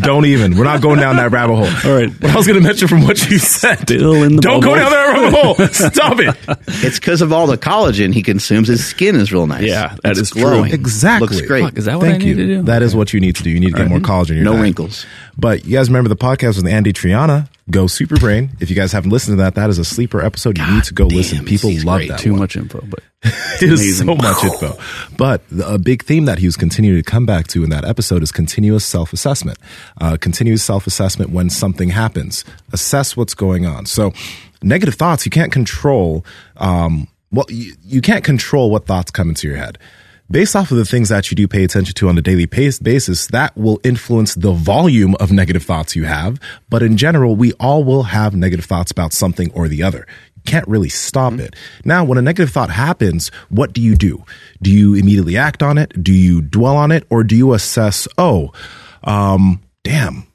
Don't 0.02 0.26
even. 0.26 0.58
We're 0.58 0.64
not 0.64 0.82
going 0.82 1.00
down 1.00 1.16
that 1.18 1.32
rabbit 1.32 1.56
hole. 1.56 1.92
All 1.92 1.98
right. 1.98 2.10
What 2.22 2.32
I 2.32 2.36
was 2.36 2.48
going 2.48 2.60
to 2.62 2.66
mention 2.68 2.88
from 2.88 3.04
what 3.04 3.30
you 3.30 3.38
said. 3.40 3.80
Still 3.82 4.24
in 4.24 4.36
the 4.36 4.42
Don't 4.42 4.62
bubble. 4.62 4.76
go 4.76 4.80
down 4.80 4.92
that 4.92 5.08
rabbit 5.08 5.40
hole. 5.40 5.68
Stop 5.68 6.20
it. 6.20 6.36
It's 6.86 7.00
because 7.00 7.22
of 7.22 7.32
all 7.34 7.48
the 7.48 7.58
collagen 7.58 8.14
he 8.14 8.22
consumes. 8.24 8.68
His 8.68 8.86
skin 8.86 9.16
is 9.16 9.32
real 9.34 9.48
nice. 9.48 9.64
Yeah, 9.64 9.96
that 10.04 10.12
it's 10.12 10.20
is 10.20 10.32
glowing. 10.32 10.66
true. 10.66 10.74
Exactly. 10.74 11.28
Looks 11.28 11.48
great. 11.48 11.64
Fuck, 11.64 11.78
is 11.78 11.86
that 11.86 11.98
what 11.98 12.06
Thank 12.08 12.24
I 12.24 12.26
need 12.26 12.28
you. 12.28 12.36
to 12.36 12.46
do? 12.58 12.62
That 12.64 12.82
is 12.82 12.96
what 12.96 13.14
you 13.14 13.20
need 13.20 13.36
to 13.38 13.44
do. 13.44 13.50
You 13.50 13.60
need 13.60 13.72
to 13.72 13.78
get 13.78 13.88
more 13.90 14.00
collagen 14.00 14.32
in 14.32 14.36
your 14.38 14.46
No 14.46 14.52
diet. 14.54 14.64
wrinkles. 14.64 15.06
But 15.38 15.66
you 15.66 15.78
guys 15.78 15.90
remember 15.90 16.10
the 16.10 16.18
podcast 16.18 16.58
with 16.58 16.68
Andy 16.68 16.94
Triana, 16.94 17.48
Go 17.72 17.88
Super 17.88 18.18
Brain. 18.18 18.52
If 18.60 18.70
you 18.70 18.76
guys 18.76 18.92
haven't 18.92 19.12
listened 19.12 19.38
to 19.38 19.44
that, 19.44 19.56
that 19.56 19.70
is 19.70 19.78
a 19.78 19.86
sleeper 19.86 20.22
episode. 20.22 20.58
You 20.58 20.66
need 20.72 20.84
to 20.86 20.94
go 20.94 21.08
damn, 21.08 21.18
listen. 21.18 21.46
People 21.46 21.72
love 21.84 22.00
great. 22.00 22.10
that. 22.10 22.20
Too 22.20 22.32
one. 22.32 22.40
much 22.40 22.56
info, 22.56 22.84
but 22.88 23.00
it 23.24 23.70
is 23.70 24.00
so 24.00 24.16
much 24.16 24.44
info. 24.44 24.78
But 25.18 25.48
the, 25.50 25.74
a 25.74 25.78
big 25.78 26.04
theme 26.04 26.26
that 26.26 26.40
he 26.40 26.48
was 26.48 26.58
continuing 26.58 27.02
to 27.02 27.04
come 27.04 27.26
back 27.26 27.48
to 27.50 27.64
in 27.64 27.70
that 27.70 27.86
episode 27.86 28.24
is 28.24 28.32
continuous 28.32 28.86
self 28.86 29.14
assessment. 29.14 29.60
Uh, 30.02 30.18
continuous 30.20 30.64
self 30.64 30.88
assessment 30.88 31.32
when 31.32 31.50
something 31.50 31.90
happens. 31.90 32.44
Assess 32.74 33.16
what's 33.16 33.36
going 33.36 33.66
on. 33.66 33.86
So 33.86 34.14
negative 34.64 34.96
thoughts, 34.96 35.26
you 35.26 35.32
can't 35.32 35.52
control. 35.52 36.26
Um, 36.58 37.08
well, 37.32 37.46
you, 37.50 37.74
you 37.84 38.02
can't 38.02 38.24
control 38.24 38.72
what 38.72 38.88
thoughts 38.88 39.12
come 39.12 39.30
into 39.30 39.48
your 39.48 39.58
head 39.58 39.78
based 40.32 40.56
off 40.56 40.72
of 40.72 40.78
the 40.78 40.86
things 40.86 41.10
that 41.10 41.30
you 41.32 41.36
do 41.36 41.48
pay 41.48 41.64
attention 41.64 41.94
to 41.96 42.10
on 42.10 42.18
a 42.18 42.22
daily 42.22 42.46
basis, 42.46 43.28
that 43.28 43.56
will 43.58 43.80
influence 43.84 44.36
the 44.36 44.52
volume 44.52 45.16
of 45.16 45.32
negative 45.32 45.64
thoughts 45.64 45.96
you 45.96 46.06
have. 46.06 46.40
But 46.70 46.84
in 46.84 46.98
general, 46.98 47.36
we 47.36 47.54
all 47.54 47.84
will 47.84 48.04
have 48.04 48.36
negative 48.36 48.66
thoughts 48.66 48.92
about 48.92 49.14
something 49.14 49.52
or 49.54 49.68
the 49.68 49.84
other. 49.84 50.06
You 50.36 50.42
can't 50.46 50.68
really 50.68 50.90
stop 50.90 51.34
mm-hmm. 51.34 51.42
it. 51.42 51.56
Now, 51.84 52.04
when 52.04 52.18
a 52.18 52.22
negative 52.22 52.52
thought 52.52 52.70
happens, 52.70 53.30
what 53.50 53.74
do 53.74 53.82
you 53.82 53.96
do? 53.96 54.24
Do 54.62 54.72
you 54.72 54.94
immediately 54.94 55.38
act 55.38 55.64
on 55.64 55.78
it? 55.78 56.02
Do 56.02 56.14
you 56.14 56.42
dwell 56.42 56.78
on 56.78 56.92
it? 56.92 57.06
Or 57.10 57.24
do 57.24 57.36
you 57.36 57.54
assess, 57.54 58.08
oh, 58.18 58.52
um, 59.04 59.62
damn, 59.84 60.28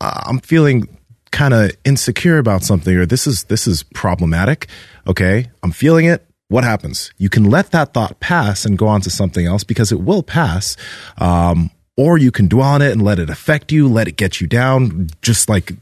uh, 0.00 0.22
I'm 0.26 0.40
feeling 0.40 0.98
kind 1.32 1.54
of 1.54 1.72
insecure 1.84 2.38
about 2.38 2.62
something 2.62 2.94
or 2.94 3.06
this 3.06 3.26
is 3.26 3.44
this 3.44 3.66
is 3.66 3.82
problematic 3.94 4.68
okay 5.06 5.50
i'm 5.62 5.72
feeling 5.72 6.04
it 6.04 6.24
what 6.52 6.64
happens? 6.64 7.12
You 7.16 7.30
can 7.30 7.44
let 7.44 7.70
that 7.70 7.94
thought 7.94 8.20
pass 8.20 8.64
and 8.66 8.76
go 8.76 8.86
on 8.86 9.00
to 9.00 9.10
something 9.10 9.46
else 9.46 9.64
because 9.64 9.90
it 9.90 10.00
will 10.00 10.22
pass. 10.22 10.76
Um, 11.18 11.70
or 11.96 12.18
you 12.18 12.30
can 12.30 12.48
dwell 12.48 12.68
on 12.68 12.82
it 12.82 12.92
and 12.92 13.02
let 13.02 13.18
it 13.18 13.28
affect 13.28 13.72
you, 13.72 13.88
let 13.88 14.08
it 14.08 14.16
get 14.16 14.40
you 14.40 14.46
down, 14.46 15.08
just 15.20 15.48
like 15.48 15.72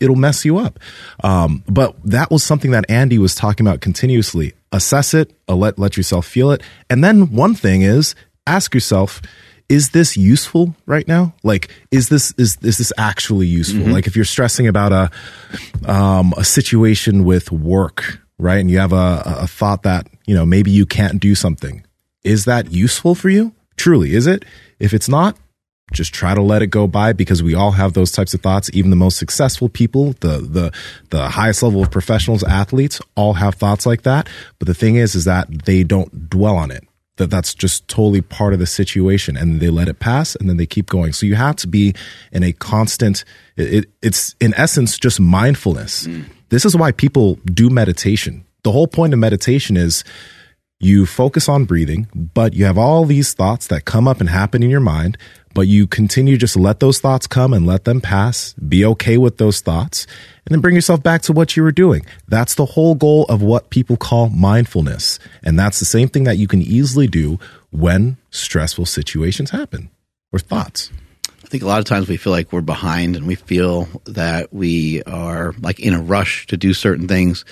it'll 0.00 0.16
mess 0.16 0.44
you 0.44 0.58
up. 0.58 0.78
Um, 1.24 1.64
but 1.68 1.96
that 2.04 2.30
was 2.30 2.44
something 2.44 2.70
that 2.72 2.84
Andy 2.88 3.18
was 3.18 3.34
talking 3.34 3.66
about 3.66 3.80
continuously. 3.80 4.54
Assess 4.72 5.14
it, 5.14 5.32
uh, 5.48 5.56
let, 5.56 5.78
let 5.78 5.96
yourself 5.96 6.26
feel 6.26 6.52
it. 6.52 6.62
And 6.88 7.02
then 7.02 7.32
one 7.32 7.54
thing 7.54 7.82
is 7.82 8.14
ask 8.46 8.72
yourself, 8.72 9.20
is 9.68 9.90
this 9.90 10.16
useful 10.16 10.74
right 10.86 11.06
now? 11.06 11.34
Like, 11.42 11.70
is 11.90 12.08
this, 12.08 12.32
is, 12.38 12.56
is 12.62 12.78
this 12.78 12.92
actually 12.98 13.46
useful? 13.46 13.82
Mm-hmm. 13.82 13.92
Like 13.92 14.06
if 14.06 14.16
you're 14.16 14.24
stressing 14.24 14.68
about 14.68 14.92
a, 14.92 15.90
um, 15.90 16.34
a 16.36 16.44
situation 16.44 17.24
with 17.24 17.52
work, 17.52 18.20
right? 18.40 18.58
And 18.58 18.70
you 18.70 18.78
have 18.78 18.92
a, 18.92 19.22
a 19.24 19.46
thought 19.46 19.82
that, 19.82 20.08
you 20.26 20.34
know, 20.34 20.46
maybe 20.46 20.70
you 20.70 20.86
can't 20.86 21.20
do 21.20 21.34
something. 21.34 21.84
Is 22.24 22.44
that 22.46 22.72
useful 22.72 23.14
for 23.14 23.28
you? 23.28 23.52
Truly, 23.76 24.14
is 24.14 24.26
it? 24.26 24.44
If 24.78 24.92
it's 24.92 25.08
not, 25.08 25.36
just 25.92 26.14
try 26.14 26.34
to 26.34 26.42
let 26.42 26.62
it 26.62 26.68
go 26.68 26.86
by 26.86 27.12
because 27.12 27.42
we 27.42 27.54
all 27.54 27.72
have 27.72 27.94
those 27.94 28.12
types 28.12 28.34
of 28.34 28.40
thoughts. 28.40 28.70
Even 28.72 28.90
the 28.90 28.96
most 28.96 29.18
successful 29.18 29.68
people, 29.68 30.12
the 30.20 30.38
the 30.38 30.72
the 31.10 31.28
highest 31.28 31.62
level 31.62 31.82
of 31.82 31.90
professionals, 31.90 32.44
athletes, 32.44 33.00
all 33.16 33.34
have 33.34 33.56
thoughts 33.56 33.86
like 33.86 34.02
that. 34.02 34.28
But 34.58 34.68
the 34.68 34.74
thing 34.74 34.96
is, 34.96 35.14
is 35.14 35.24
that 35.24 35.64
they 35.64 35.82
don't 35.82 36.30
dwell 36.30 36.56
on 36.56 36.70
it. 36.70 36.84
That 37.16 37.30
that's 37.30 37.54
just 37.54 37.88
totally 37.88 38.20
part 38.20 38.52
of 38.52 38.60
the 38.60 38.66
situation, 38.66 39.36
and 39.36 39.60
they 39.60 39.68
let 39.68 39.88
it 39.88 39.98
pass, 39.98 40.36
and 40.36 40.48
then 40.48 40.58
they 40.58 40.66
keep 40.66 40.86
going. 40.86 41.12
So 41.12 41.26
you 41.26 41.34
have 41.34 41.56
to 41.56 41.66
be 41.66 41.94
in 42.30 42.44
a 42.44 42.52
constant. 42.52 43.24
It, 43.56 43.86
it's 44.00 44.36
in 44.40 44.54
essence 44.54 44.96
just 44.96 45.18
mindfulness. 45.18 46.06
Mm 46.06 46.26
this 46.50 46.64
is 46.64 46.76
why 46.76 46.92
people 46.92 47.36
do 47.46 47.70
meditation. 47.70 48.44
The 48.62 48.72
whole 48.72 48.86
point 48.86 49.12
of 49.12 49.18
meditation 49.18 49.76
is 49.76 50.04
you 50.80 51.06
focus 51.06 51.48
on 51.48 51.64
breathing, 51.64 52.08
but 52.14 52.54
you 52.54 52.64
have 52.64 52.78
all 52.78 53.04
these 53.04 53.34
thoughts 53.34 53.66
that 53.68 53.84
come 53.84 54.08
up 54.08 54.20
and 54.20 54.28
happen 54.28 54.62
in 54.62 54.70
your 54.70 54.80
mind, 54.80 55.18
but 55.54 55.62
you 55.62 55.86
continue 55.86 56.36
just 56.36 56.54
to 56.54 56.58
let 56.58 56.80
those 56.80 57.00
thoughts 57.00 57.26
come 57.26 57.52
and 57.52 57.66
let 57.66 57.84
them 57.84 58.00
pass, 58.00 58.54
be 58.54 58.84
okay 58.84 59.18
with 59.18 59.38
those 59.38 59.60
thoughts, 59.60 60.06
and 60.46 60.54
then 60.54 60.60
bring 60.60 60.74
yourself 60.74 61.02
back 61.02 61.22
to 61.22 61.32
what 61.32 61.56
you 61.56 61.62
were 61.62 61.72
doing. 61.72 62.04
That's 62.28 62.54
the 62.54 62.64
whole 62.64 62.94
goal 62.94 63.24
of 63.28 63.42
what 63.42 63.70
people 63.70 63.96
call 63.96 64.30
mindfulness. 64.30 65.18
And 65.42 65.58
that's 65.58 65.78
the 65.78 65.84
same 65.84 66.08
thing 66.08 66.24
that 66.24 66.38
you 66.38 66.48
can 66.48 66.62
easily 66.62 67.06
do 67.06 67.38
when 67.70 68.16
stressful 68.30 68.86
situations 68.86 69.50
happen 69.50 69.90
or 70.32 70.38
thoughts. 70.38 70.90
I 71.50 71.54
think 71.58 71.64
a 71.64 71.66
lot 71.66 71.80
of 71.80 71.84
times 71.84 72.08
we 72.08 72.16
feel 72.16 72.32
like 72.32 72.52
we're 72.52 72.60
behind 72.60 73.16
and 73.16 73.26
we 73.26 73.34
feel 73.34 73.88
that 74.04 74.52
we 74.52 75.02
are 75.02 75.52
like 75.60 75.80
in 75.80 75.94
a 75.94 76.00
rush 76.00 76.46
to 76.46 76.56
do 76.56 76.72
certain 76.72 77.08
things. 77.08 77.44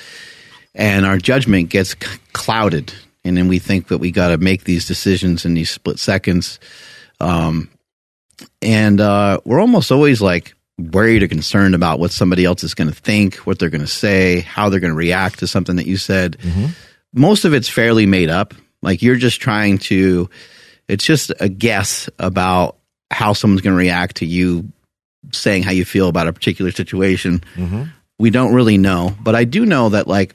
And 0.72 1.05
our 1.05 1.18
judgment 1.18 1.70
gets 1.70 1.96
c- 2.01 2.20
clouded. 2.32 2.92
And 3.24 3.36
then 3.36 3.49
we 3.49 3.59
think 3.59 3.88
that 3.88 3.99
we 3.99 4.12
got 4.12 4.28
to 4.28 4.38
make 4.38 4.62
these 4.62 4.86
decisions 4.86 5.44
in 5.44 5.55
these 5.55 5.68
split 5.68 5.99
seconds. 5.99 6.61
Um, 7.18 7.70
and 8.62 9.01
uh, 9.01 9.40
we're 9.44 9.59
almost 9.59 9.90
always 9.90 10.22
like 10.22 10.55
worried 10.78 11.24
or 11.24 11.26
concerned 11.26 11.74
about 11.74 11.99
what 11.99 12.12
somebody 12.12 12.44
else 12.44 12.62
is 12.62 12.74
going 12.74 12.86
to 12.88 12.94
think 12.94 13.34
what 13.38 13.59
they're 13.59 13.68
going 13.68 13.80
to 13.80 13.88
say 13.88 14.42
how 14.42 14.68
they're 14.68 14.78
going 14.78 14.92
to 14.92 14.96
react 14.96 15.40
to 15.40 15.49
something 15.49 15.74
that 15.74 15.88
you 15.88 15.96
said. 15.96 16.36
Most 17.12 17.44
of 17.44 17.53
it's 17.53 17.68
fairly 17.68 18.07
made 18.07 18.30
up. 18.30 18.55
Like 18.80 19.03
you're 19.03 19.16
just 19.16 19.40
trying 19.40 19.78
to 19.78 20.30
it's 20.86 21.05
just 21.05 21.32
a 21.40 21.49
guess 21.49 22.09
about 22.20 22.78
how 23.11 23.33
someone's 23.33 23.63
going 23.63 23.75
to 23.75 23.79
react 23.79 24.17
to 24.17 24.27
you 24.27 24.71
saying 25.33 25.63
how 25.63 25.71
you 25.71 25.85
feel 25.85 26.09
about 26.09 26.29
a 26.29 26.33
particular 26.33 26.71
situation. 26.71 27.41
Mm-hmm. 27.55 27.85
We 28.19 28.31
don't 28.31 28.55
really 28.55 28.79
know, 28.79 29.17
but 29.21 29.35
I 29.35 29.45
do 29.45 29.65
know 29.65 29.91
that 29.91 30.07
like 30.09 30.35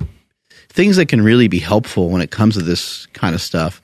things 0.69 0.97
that 0.97 1.07
can 1.07 1.21
really 1.21 1.47
be 1.47 1.59
helpful 1.59 2.09
when 2.09 2.21
it 2.21 2.31
comes 2.31 2.55
to 2.55 2.61
this 2.61 3.05
kind 3.07 3.35
of 3.35 3.41
stuff. 3.41 3.81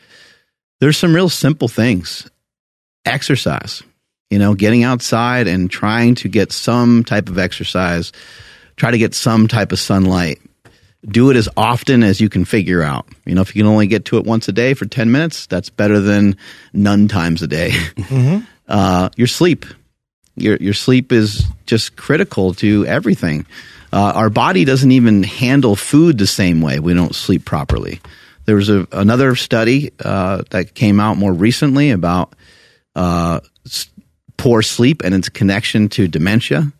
There's 0.80 0.98
some 0.98 1.14
real 1.14 1.30
simple 1.30 1.68
things. 1.68 2.30
Exercise, 3.06 3.84
you 4.30 4.40
know, 4.40 4.54
getting 4.54 4.84
outside 4.84 5.48
and 5.48 5.70
trying 5.70 6.16
to 6.16 6.28
get 6.28 6.52
some 6.52 7.04
type 7.04 7.30
of 7.30 7.38
exercise, 7.38 8.12
try 8.76 8.92
to 8.92 8.98
get 8.98 9.14
some 9.14 9.48
type 9.48 9.72
of 9.72 9.80
sunlight. 9.80 10.40
Do 11.06 11.30
it 11.30 11.38
as 11.38 11.48
often 11.56 12.04
as 12.04 12.20
you 12.20 12.28
can 12.28 12.44
figure 12.44 12.84
out. 12.84 13.08
You 13.26 13.34
know, 13.34 13.42
if 13.42 13.56
you 13.56 13.64
can 13.64 13.72
only 13.72 13.88
get 13.88 14.06
to 14.06 14.18
it 14.18 14.26
once 14.26 14.50
a 14.50 14.52
day 14.52 14.74
for 14.74 14.86
10 14.86 15.12
minutes, 15.12 15.48
that's 15.48 15.70
better 15.70 16.02
than 16.02 16.36
none 16.74 17.08
times 17.08 17.42
a 17.42 17.48
day. 17.48 17.70
Mm-hmm. 17.72 18.46
Uh, 18.70 19.10
your 19.18 19.28
sleep. 19.28 19.66
Your 20.36 20.56
your 20.58 20.74
sleep 20.74 21.12
is 21.12 21.46
just 21.66 21.98
critical 21.98 22.54
to 22.56 22.86
everything. 22.86 23.46
Uh, 23.92 24.14
our 24.16 24.30
body 24.30 24.66
doesn't 24.66 24.92
even 24.92 25.24
handle 25.24 25.76
food 25.76 26.18
the 26.18 26.28
same 26.28 26.62
way. 26.62 26.80
We 26.80 26.94
don't 26.94 27.16
sleep 27.16 27.44
properly. 27.44 28.00
There 28.46 28.56
was 28.56 28.70
a, 28.70 28.88
another 28.92 29.36
study 29.36 29.92
uh, 30.04 30.44
that 30.52 30.76
came 30.76 31.00
out 31.00 31.18
more 31.18 31.34
recently 31.34 31.92
about 31.92 32.34
uh, 32.96 33.42
poor 34.38 34.62
sleep 34.62 35.02
and 35.04 35.14
its 35.14 35.30
connection 35.30 35.90
to 35.90 36.08
dementia. 36.08 36.72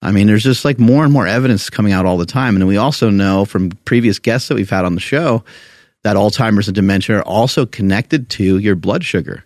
I 0.00 0.10
mean, 0.10 0.26
there's 0.26 0.42
just 0.42 0.64
like 0.64 0.80
more 0.80 1.04
and 1.04 1.12
more 1.12 1.26
evidence 1.28 1.70
coming 1.70 1.92
out 1.92 2.06
all 2.06 2.18
the 2.18 2.26
time. 2.26 2.56
And 2.56 2.66
we 2.66 2.76
also 2.76 3.08
know 3.08 3.44
from 3.44 3.70
previous 3.84 4.18
guests 4.18 4.48
that 4.48 4.56
we've 4.56 4.68
had 4.68 4.84
on 4.84 4.94
the 4.94 5.00
show 5.00 5.44
that 6.02 6.16
Alzheimer's 6.16 6.66
and 6.66 6.74
dementia 6.74 7.18
are 7.18 7.22
also 7.22 7.66
connected 7.66 8.28
to 8.30 8.58
your 8.58 8.74
blood 8.74 9.04
sugar 9.04 9.44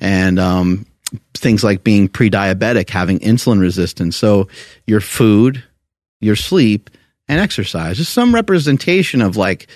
and 0.00 0.38
um, 0.38 0.86
things 1.34 1.64
like 1.64 1.84
being 1.84 2.08
pre 2.08 2.30
diabetic, 2.30 2.90
having 2.90 3.18
insulin 3.20 3.60
resistance. 3.60 4.16
So, 4.16 4.48
your 4.86 5.00
food, 5.00 5.62
your 6.20 6.36
sleep, 6.36 6.90
and 7.28 7.40
exercise 7.40 7.98
is 7.98 8.08
some 8.08 8.34
representation 8.34 9.22
of 9.22 9.36
like 9.36 9.68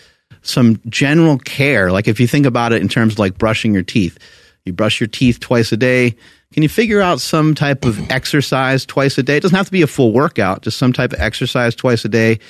some 0.43 0.81
general 0.89 1.39
care. 1.39 1.93
Like, 1.93 2.09
if 2.09 2.21
you 2.21 2.27
think 2.27 2.47
about 2.47 2.73
it 2.73 2.83
in 2.83 2.89
terms 2.89 3.15
of 3.15 3.19
like 3.19 3.39
brushing 3.39 3.75
your 3.75 3.83
teeth, 3.83 4.19
you 4.65 4.73
brush 4.73 5.01
your 5.01 5.09
teeth 5.09 5.41
twice 5.41 5.73
a 5.73 5.77
day. 5.77 6.17
Can 6.53 6.63
you 6.63 6.69
figure 6.69 7.01
out 7.01 7.21
some 7.21 7.55
type 7.55 7.85
of 7.85 8.11
exercise 8.11 8.85
twice 8.85 9.17
a 9.17 9.23
day? 9.23 9.39
It 9.39 9.41
doesn't 9.41 9.57
have 9.57 9.67
to 9.67 9.73
be 9.73 9.83
a 9.83 9.87
full 9.87 10.13
workout, 10.13 10.63
just 10.63 10.77
some 10.77 10.93
type 10.93 11.13
of 11.13 11.21
exercise 11.21 11.75
twice 11.75 12.05
a 12.05 12.09
day. 12.09 12.41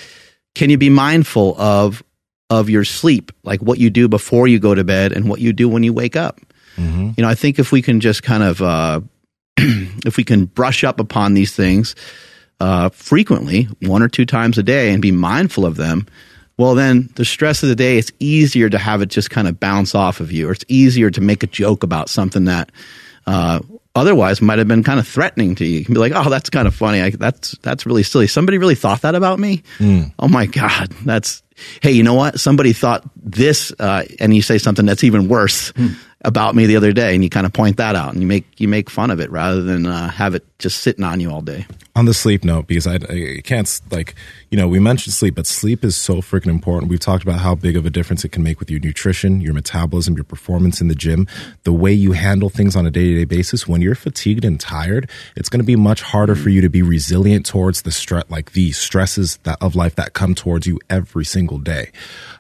Can 0.55 0.71
you 0.71 0.79
be 0.79 0.91
mindful 0.91 1.59
of 1.61 2.03
of 2.51 2.69
your 2.69 2.85
sleep, 2.85 3.33
like 3.45 3.61
what 3.63 3.79
you 3.79 3.89
do 3.89 4.09
before 4.09 4.47
you 4.47 4.59
go 4.59 4.75
to 4.75 4.85
bed 4.85 5.13
and 5.13 5.27
what 5.27 5.41
you 5.41 5.55
do 5.55 5.69
when 5.69 5.83
you 5.83 5.93
wake 5.93 6.17
up? 6.17 6.39
You 6.77 7.23
know, 7.23 7.29
I 7.29 7.35
think 7.35 7.59
if 7.59 7.73
we 7.73 7.83
can 7.83 8.01
just 8.01 8.23
kind 8.23 8.43
of 8.43 8.63
uh, 8.63 9.01
if 9.57 10.17
we 10.17 10.25
can 10.25 10.47
brush 10.47 10.85
up 10.85 11.01
upon 11.01 11.35
these 11.35 11.55
things 11.55 11.95
uh, 12.61 12.89
frequently, 12.91 13.69
one 13.83 14.03
or 14.03 14.09
two 14.09 14.25
times 14.25 14.59
a 14.59 14.63
day, 14.63 14.93
and 14.93 15.03
be 15.03 15.13
mindful 15.13 15.67
of 15.67 15.77
them, 15.77 16.07
well, 16.57 16.75
then 16.75 17.11
the 17.17 17.25
stress 17.25 17.63
of 17.63 17.69
the 17.69 17.77
day, 17.77 17.99
it's 17.99 18.13
easier 18.19 18.69
to 18.69 18.79
have 18.79 19.03
it 19.03 19.09
just 19.09 19.31
kind 19.31 19.49
of 19.49 19.59
bounce 19.59 19.95
off 19.95 20.21
of 20.21 20.31
you, 20.33 20.49
or 20.49 20.53
it's 20.53 20.65
easier 20.69 21.11
to 21.11 21.21
make 21.21 21.43
a 21.43 21.47
joke 21.47 21.83
about 21.83 22.09
something 22.09 22.45
that 22.45 22.71
uh, 23.27 23.61
otherwise 23.95 24.41
might 24.43 24.59
have 24.59 24.69
been 24.69 24.83
kind 24.83 25.01
of 25.01 25.07
threatening 25.07 25.55
to 25.57 25.65
you. 25.65 25.79
You 25.81 25.85
can 25.85 25.95
be 25.95 26.01
like, 26.01 26.13
"Oh, 26.15 26.29
that's 26.31 26.51
kind 26.51 26.69
of 26.69 26.75
funny. 26.75 27.01
I, 27.01 27.11
that's 27.11 27.57
that's 27.63 27.87
really 27.87 28.03
silly. 28.03 28.27
Somebody 28.27 28.59
really 28.59 28.75
thought 28.75 29.03
that 29.03 29.15
about 29.15 29.39
me. 29.39 29.63
Oh 30.19 30.29
my 30.29 30.47
god, 30.47 30.91
that's 31.05 31.43
hey, 31.81 31.93
you 31.93 32.03
know 32.03 32.15
what? 32.15 32.39
Somebody 32.41 32.73
thought 32.73 33.05
this, 33.17 33.73
uh, 33.79 34.05
and 34.21 34.35
you 34.35 34.43
say 34.43 34.59
something 34.59 34.87
that's 34.87 35.05
even 35.05 35.29
worse 35.29 35.73
about 36.25 36.55
me 36.55 36.67
the 36.67 36.77
other 36.77 36.93
day, 36.93 37.15
and 37.15 37.23
you 37.23 37.31
kind 37.31 37.47
of 37.47 37.53
point 37.53 37.77
that 37.77 37.97
out, 37.97 38.13
and 38.13 38.23
you 38.23 38.27
make 38.27 38.61
you 38.61 38.69
make 38.69 38.89
fun 38.89 39.11
of 39.11 39.21
it 39.21 39.31
rather 39.31 39.63
than 39.63 39.87
uh, 39.87 40.09
have 40.09 40.35
it 40.35 40.45
just 40.59 40.79
sitting 40.83 41.05
on 41.05 41.21
you 41.21 41.31
all 41.31 41.43
day. 41.43 41.67
on 41.95 42.07
the 42.07 42.15
sleep 42.15 42.45
note 42.45 42.67
because 42.67 42.87
I, 42.87 42.95
I 42.95 43.41
can't 43.45 43.81
like 43.91 44.15
you 44.51 44.57
know 44.57 44.67
we 44.69 44.79
mentioned 44.79 45.13
sleep 45.13 45.35
but 45.35 45.47
sleep 45.47 45.85
is 45.85 45.97
so 45.97 46.17
freaking 46.17 46.47
important. 46.47 46.91
We've 46.91 47.01
talked 47.01 47.23
about 47.23 47.41
how 47.41 47.55
big 47.55 47.77
of 47.77 47.85
a 47.85 47.91
difference 47.91 48.25
it 48.25 48.31
can 48.31 48.43
make 48.43 48.61
with 48.61 48.71
your 48.71 48.81
nutrition 48.81 49.41
your 49.41 49.55
metabolism 49.55 50.15
your 50.15 50.25
performance 50.25 50.81
in 50.81 50.89
the 50.89 50.95
gym. 50.95 51.27
The 51.65 51.73
way 51.73 51.93
you 51.93 52.13
handle 52.13 52.49
things 52.49 52.77
on 52.77 52.87
a 52.87 52.91
day-to-day 52.91 53.25
basis 53.25 53.67
when 53.67 53.83
you're 53.83 53.95
fatigued 53.95 54.45
and 54.45 54.59
tired 54.59 55.11
it's 55.37 55.49
going 55.49 55.61
to 55.61 55.67
be 55.67 55.77
much 55.77 56.03
harder 56.03 56.35
for 56.35 56.49
you 56.49 56.61
to 56.61 56.69
be 56.69 56.83
resilient 56.83 57.45
towards 57.45 57.83
the 57.83 57.91
stress 57.91 58.25
like 58.31 58.53
the 58.53 58.73
stresses 58.73 59.39
that 59.43 59.59
of 59.61 59.75
life 59.75 59.97
that 59.97 60.13
come 60.13 60.35
towards 60.35 60.67
you 60.67 60.79
every 60.89 61.25
single 61.25 61.59
day. 61.59 61.91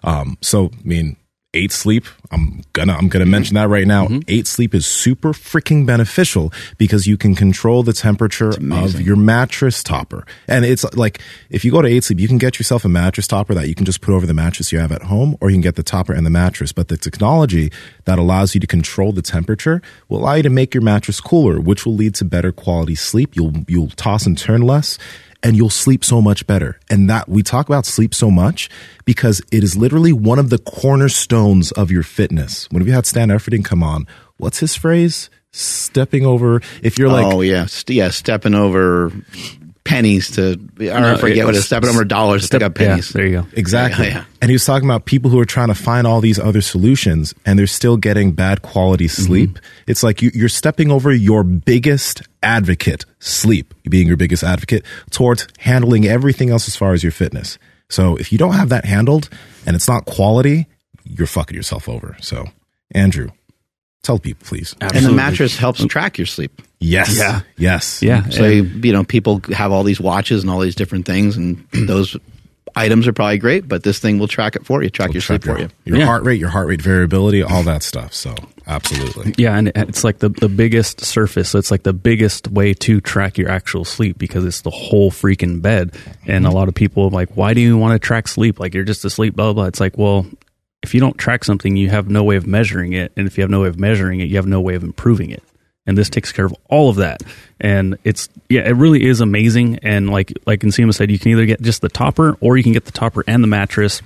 Um 0.03 0.39
so 0.41 0.71
i 0.73 0.87
mean 0.89 1.17
eight 1.55 1.73
sleep. 1.73 2.07
I'm 2.31 2.63
gonna 2.73 2.95
i'm 2.95 3.09
gonna 3.09 3.27
mention 3.27 3.55
that 3.55 3.69
right 3.69 3.87
now. 3.87 4.07
Mm-hmm. 4.07 4.21
Eight 4.29 4.47
sleep 4.47 4.75
is 4.75 4.87
super 4.87 5.33
freaking 5.33 5.85
beneficial 5.87 6.53
because 6.79 7.07
you 7.07 7.17
can 7.17 7.35
control 7.35 7.83
the 7.83 7.93
temperature 7.93 8.51
of 8.51 9.01
your 9.01 9.17
mattress 9.17 9.83
topper. 9.83 10.25
And 10.49 10.65
it's 10.65 10.85
like 10.95 11.21
if 11.51 11.65
you 11.65 11.71
go 11.71 11.83
to 11.83 11.89
eight 11.89 12.05
sleep 12.05 12.21
you 12.21 12.29
can 12.29 12.39
get 12.39 12.59
yourself 12.59 12.85
a 12.85 12.89
mattress 12.89 13.27
topper 13.27 13.55
that 13.55 13.69
you 13.69 13.75
can 13.75 13.85
just 13.85 14.01
put 14.01 14.15
over 14.15 14.27
the 14.27 14.35
mattress 14.35 14.73
you 14.73 14.79
have 14.79 14.93
at 14.93 15.03
home 15.03 15.37
or 15.41 15.51
you 15.51 15.55
can 15.55 15.63
get 15.63 15.77
the 15.77 15.83
topper 15.83 16.13
and 16.13 16.25
the 16.25 16.31
mattress. 16.31 16.73
But 16.73 16.89
the 16.89 16.97
technology 16.97 17.71
that 18.05 18.19
allows 18.19 18.55
you 18.55 18.61
to 18.61 18.67
control 18.67 19.13
the 19.13 19.23
temperature 19.23 19.83
will 20.09 20.21
allow 20.21 20.35
you 20.35 20.43
to 20.43 20.51
make 20.51 20.75
your 20.75 20.83
mattress 20.83 21.21
cooler 21.21 21.61
which 21.61 21.85
will 21.85 21.95
lead 21.95 22.15
to 22.17 22.25
better 22.25 22.53
quality 22.53 22.95
sleep. 22.95 23.37
You'll 23.37 23.53
you'll 23.69 23.91
toss 23.91 24.27
and 24.27 24.39
turn 24.39 24.63
less 24.63 24.99
and 25.43 25.57
you'll 25.57 25.71
sleep 25.71 26.05
so 26.05 26.21
much 26.21 26.47
better. 26.47 26.79
And 26.91 27.11
that 27.11 27.29
we 27.29 27.43
talk 27.43 27.69
about 27.69 27.87
sleep 27.87 28.15
so 28.15 28.31
much 28.31 28.71
because 29.05 29.41
it 29.51 29.65
is 29.65 29.77
literally 29.77 30.13
one 30.13 30.39
of 30.39 30.51
the 30.51 30.59
cornerstones 30.59 31.73
of 31.73 31.91
your 31.91 32.03
fitness. 32.03 32.69
When 32.71 32.85
we 32.85 32.91
had 32.91 33.07
Stan 33.07 33.29
Efferding 33.29 33.65
come 33.65 33.83
on, 33.83 34.07
what's 34.37 34.59
his 34.59 34.75
phrase? 34.75 35.31
Stepping 35.53 36.25
over. 36.25 36.63
If 36.83 36.99
you're 36.99 37.11
like, 37.11 37.27
oh 37.27 37.41
yeah, 37.43 37.67
yeah, 37.89 38.11
stepping 38.11 38.55
over 38.55 39.13
pennies 39.85 40.31
to 40.33 40.59
I 40.81 41.01
No, 41.01 41.17
forget 41.17 41.45
what 41.45 41.55
it 41.55 41.59
is. 41.59 41.65
it's- 41.65 41.67
Stepping 41.67 41.91
over 41.91 42.05
dollars 42.05 42.49
to 42.49 42.59
pick 42.59 42.63
up 42.63 42.79
Yeah, 42.79 42.89
pennies. 42.89 43.09
there 43.11 43.27
you 43.27 43.33
go. 43.33 43.47
Exactly. 43.55 44.07
Yeah, 44.07 44.15
yeah. 44.15 44.25
And 44.41 44.51
he 44.51 44.55
was 44.55 44.65
talking 44.65 44.89
about 44.89 45.05
people 45.07 45.31
who 45.31 45.41
are 45.41 45.45
trying 45.45 45.69
to 45.69 45.75
find 45.75 46.07
all 46.07 46.21
these 46.21 46.39
other 46.39 46.61
solutions 46.61 47.35
and 47.45 47.59
they're 47.59 47.67
still 47.67 47.97
getting 47.97 48.33
bad 48.33 48.63
quality 48.63 49.07
mm-hmm. 49.07 49.23
sleep. 49.23 49.59
It's 49.87 50.03
like 50.03 50.23
you, 50.23 50.31
you're 50.35 50.49
stepping 50.49 50.91
over 50.91 51.13
your 51.13 51.43
biggest 51.43 52.23
advocate, 52.43 53.05
sleep, 53.19 53.75
being 53.89 54.07
your 54.07 54.17
biggest 54.17 54.45
advocate, 54.45 54.85
towards 55.11 55.47
handling 55.59 56.07
everything 56.07 56.51
else 56.51 56.69
as 56.69 56.77
far 56.77 56.93
as 56.93 57.03
your 57.03 57.13
fitness. 57.13 57.59
So 57.89 58.17
if 58.17 58.33
you 58.33 58.39
don't 58.39 58.55
have 58.55 58.69
that 58.71 58.85
handled 58.85 59.29
and 59.67 59.75
it's 59.77 59.89
not 59.89 60.05
quality, 60.07 60.67
you're 61.05 61.27
fucking 61.27 61.57
yourself 61.57 61.89
over. 61.89 62.17
So, 62.21 62.47
Andrew, 62.93 63.31
tell 64.03 64.19
people, 64.19 64.47
please. 64.47 64.75
And 64.81 65.05
the 65.07 65.13
mattress 65.13 65.57
helps 65.57 65.81
mm. 65.81 65.89
track 65.89 66.19
your 66.19 66.27
sleep. 66.27 66.61
Yes. 66.81 67.17
Yeah. 67.17 67.43
Yes. 67.57 68.03
Yeah. 68.03 68.29
So 68.29 68.45
and- 68.45 68.85
you 68.85 68.93
know, 68.93 69.05
people 69.05 69.41
have 69.53 69.73
all 69.73 69.85
these 69.85 70.01
watches 70.01 70.43
and 70.43 70.51
all 70.51 70.61
these 70.61 70.75
different 70.75 71.07
things, 71.07 71.37
and 71.37 71.67
those 71.73 72.17
items 72.75 73.07
are 73.07 73.13
probably 73.13 73.39
great. 73.39 73.69
But 73.69 73.83
this 73.85 73.99
thing 73.99 74.19
will 74.19 74.29
track 74.29 74.57
it 74.57 74.67
for 74.67 74.83
you, 74.83 74.91
track 74.91 75.13
your 75.13 75.21
sleep 75.21 75.43
Track 75.43 75.57
for 75.57 75.63
you. 75.63 75.69
your 75.85 75.99
Yeah. 75.99 76.07
heart 76.07 76.25
rate, 76.25 76.41
your 76.41 76.49
heart 76.49 76.67
rate 76.69 76.83
variability, 76.83 77.43
all 77.43 77.63
that 77.65 77.83
stuff. 77.83 78.15
So, 78.15 78.35
absolutely. 78.67 79.35
Yeah, 79.37 79.57
and 79.57 79.69
it's 79.77 80.03
like 80.05 80.19
the, 80.19 80.31
the 80.31 80.49
biggest 80.49 81.03
surface. 81.03 81.51
So 81.51 81.59
it's 81.59 81.71
like 81.71 81.83
the 81.83 81.93
biggest 81.93 82.49
way 82.49 82.73
to 82.75 83.01
track 83.01 83.37
your 83.39 83.51
actual 83.51 83.85
sleep 83.85 84.17
because 84.19 84.45
it's 84.45 84.63
the 84.63 84.71
whole 84.71 85.11
freaking 85.11 85.61
bed. 85.63 85.95
And 86.27 86.47
a 86.47 86.51
lot 86.51 86.69
of 86.69 86.75
people 86.75 87.05
are 87.05 87.11
like, 87.11 87.37
why 87.37 87.55
do 87.55 87.61
you 87.61 87.77
want 87.77 88.01
to 88.01 88.05
track 88.05 88.27
sleep? 88.27 88.59
Like 88.59 88.75
you're 88.75 88.85
just 88.85 89.05
asleep, 89.05 89.37
blah, 89.37 89.53
blah. 89.53 89.67
It's 89.67 89.81
like, 89.81 89.99
well, 89.99 90.27
if 90.83 90.95
you 90.95 91.01
don't 91.01 91.17
track 91.17 91.45
something, 91.45 91.77
you 91.77 91.91
have 91.91 92.09
no 92.09 92.25
way 92.25 92.37
of 92.37 92.47
measuring 92.47 92.93
it. 92.93 93.13
And 93.17 93.27
if 93.27 93.39
you 93.39 93.43
have 93.43 93.51
no 93.51 93.63
way 93.63 93.69
of 93.69 93.79
measuring 93.79 94.21
it, 94.21 94.25
you 94.25 94.37
have 94.37 94.47
no 94.47 94.61
way 94.61 94.75
of 94.75 94.83
improving 94.83 95.31
it. 95.31 95.43
And 95.87 95.99
this 95.99 96.09
takes 96.09 96.31
care 96.31 96.45
of 96.45 96.55
all 96.69 96.91
of 96.91 96.97
that. 96.97 97.23
And 97.61 97.99
it's, 98.05 98.29
yeah, 98.49 98.63
it 98.63 98.77
really 98.77 99.05
is 99.05 99.21
amazing. 99.21 99.81
And 99.83 100.11
like, 100.11 100.33
like 100.47 100.61
Nsima 100.61 100.95
said, 100.95 101.11
you 101.11 101.19
can 101.19 101.33
either 101.33 101.47
get 101.47 101.61
just 101.61 101.83
the 101.83 101.89
topper 101.89 102.37
or 102.41 102.57
you 102.57 102.63
can 102.63 102.73
get 102.73 102.85
the 102.85 102.93
topper 102.93 103.25
and 103.27 103.43
the 103.43 103.49
mattress 103.49 104.01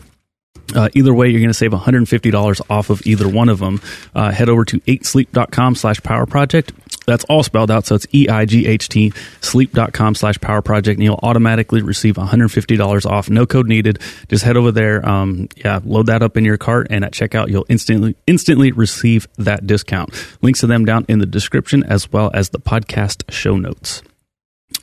Uh, 0.74 0.88
either 0.94 1.14
way, 1.14 1.28
you're 1.28 1.40
going 1.40 1.48
to 1.48 1.54
save 1.54 1.70
$150 1.72 2.60
off 2.70 2.90
of 2.90 3.06
either 3.06 3.28
one 3.28 3.48
of 3.48 3.58
them. 3.58 3.80
Uh, 4.14 4.30
head 4.30 4.48
over 4.48 4.64
to 4.64 4.80
8sleep.com 4.80 5.74
slash 5.74 6.02
power 6.02 6.26
project. 6.26 6.72
That's 7.06 7.24
all 7.24 7.42
spelled 7.42 7.70
out. 7.70 7.86
So 7.86 7.94
it's 7.94 8.06
E-I-G-H-T 8.12 9.12
sleep.com 9.40 10.14
slash 10.16 10.38
power 10.40 10.60
project 10.60 10.98
and 10.98 11.04
you'll 11.04 11.20
automatically 11.22 11.82
receive 11.82 12.16
$150 12.16 13.06
off. 13.06 13.30
No 13.30 13.46
code 13.46 13.68
needed. 13.68 14.00
Just 14.28 14.44
head 14.44 14.56
over 14.56 14.72
there. 14.72 15.08
Um, 15.08 15.48
yeah, 15.56 15.80
load 15.84 16.06
that 16.06 16.22
up 16.22 16.36
in 16.36 16.44
your 16.44 16.58
cart 16.58 16.88
and 16.90 17.04
at 17.04 17.12
checkout, 17.12 17.48
you'll 17.48 17.66
instantly, 17.68 18.16
instantly 18.26 18.72
receive 18.72 19.28
that 19.38 19.66
discount. 19.66 20.10
Links 20.42 20.60
to 20.60 20.66
them 20.66 20.84
down 20.84 21.06
in 21.08 21.20
the 21.20 21.26
description 21.26 21.84
as 21.84 22.10
well 22.12 22.30
as 22.34 22.50
the 22.50 22.60
podcast 22.60 23.30
show 23.30 23.56
notes. 23.56 24.02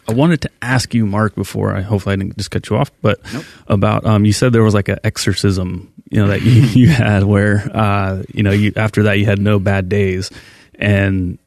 I 0.07 0.13
wanted 0.13 0.41
to 0.41 0.49
ask 0.61 0.93
you, 0.93 1.05
Mark, 1.05 1.35
before 1.35 1.75
I 1.75 1.81
hopefully 1.81 2.13
I 2.13 2.15
didn't 2.17 2.37
just 2.37 2.51
cut 2.51 2.69
you 2.69 2.77
off, 2.77 2.91
but 3.01 3.19
Nope. 3.33 3.45
about 3.67 4.05
um, 4.05 4.25
you 4.25 4.33
said 4.33 4.51
there 4.53 4.63
was 4.63 4.73
like 4.73 4.89
an 4.89 4.99
exorcism, 5.03 5.93
you 6.09 6.19
know, 6.21 6.27
that 6.27 6.41
you, 6.41 6.51
you 6.81 6.87
had 6.89 7.23
where 7.23 7.69
uh, 7.73 8.23
you 8.33 8.43
know 8.43 8.51
you 8.51 8.73
after 8.75 9.03
that 9.03 9.17
you 9.19 9.25
had 9.25 9.39
no 9.39 9.59
bad 9.59 9.89
days, 9.89 10.29
and 10.75 11.37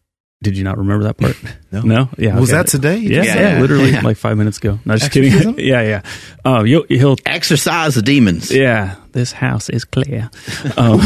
did 0.42 0.56
you 0.58 0.64
not 0.64 0.78
remember 0.78 1.04
that 1.04 1.16
part? 1.16 1.36
No. 1.72 1.82
no, 1.82 2.08
yeah. 2.16 2.38
Was 2.38 2.50
okay. 2.50 2.56
that 2.62 2.68
today? 2.68 2.96
Yeah, 2.98 3.22
yeah, 3.22 3.34
Yeah. 3.56 3.60
literally 3.60 3.90
Yeah. 3.90 4.00
like 4.00 4.16
five 4.16 4.38
minutes 4.38 4.56
ago. 4.56 4.78
No, 4.86 4.94
just 4.94 5.06
Exorcism? 5.06 5.54
kidding. 5.56 5.66
yeah, 5.70 5.82
yeah. 5.82 6.02
Um, 6.42 6.66
you'll, 6.66 6.84
he'll. 6.88 7.16
Exorcise 7.26 7.96
the 7.96 8.02
demons. 8.02 8.50
Yeah, 8.50 8.94
this 9.12 9.30
house 9.32 9.68
is 9.68 9.84
clear. 9.84 10.30
Um, 10.78 11.00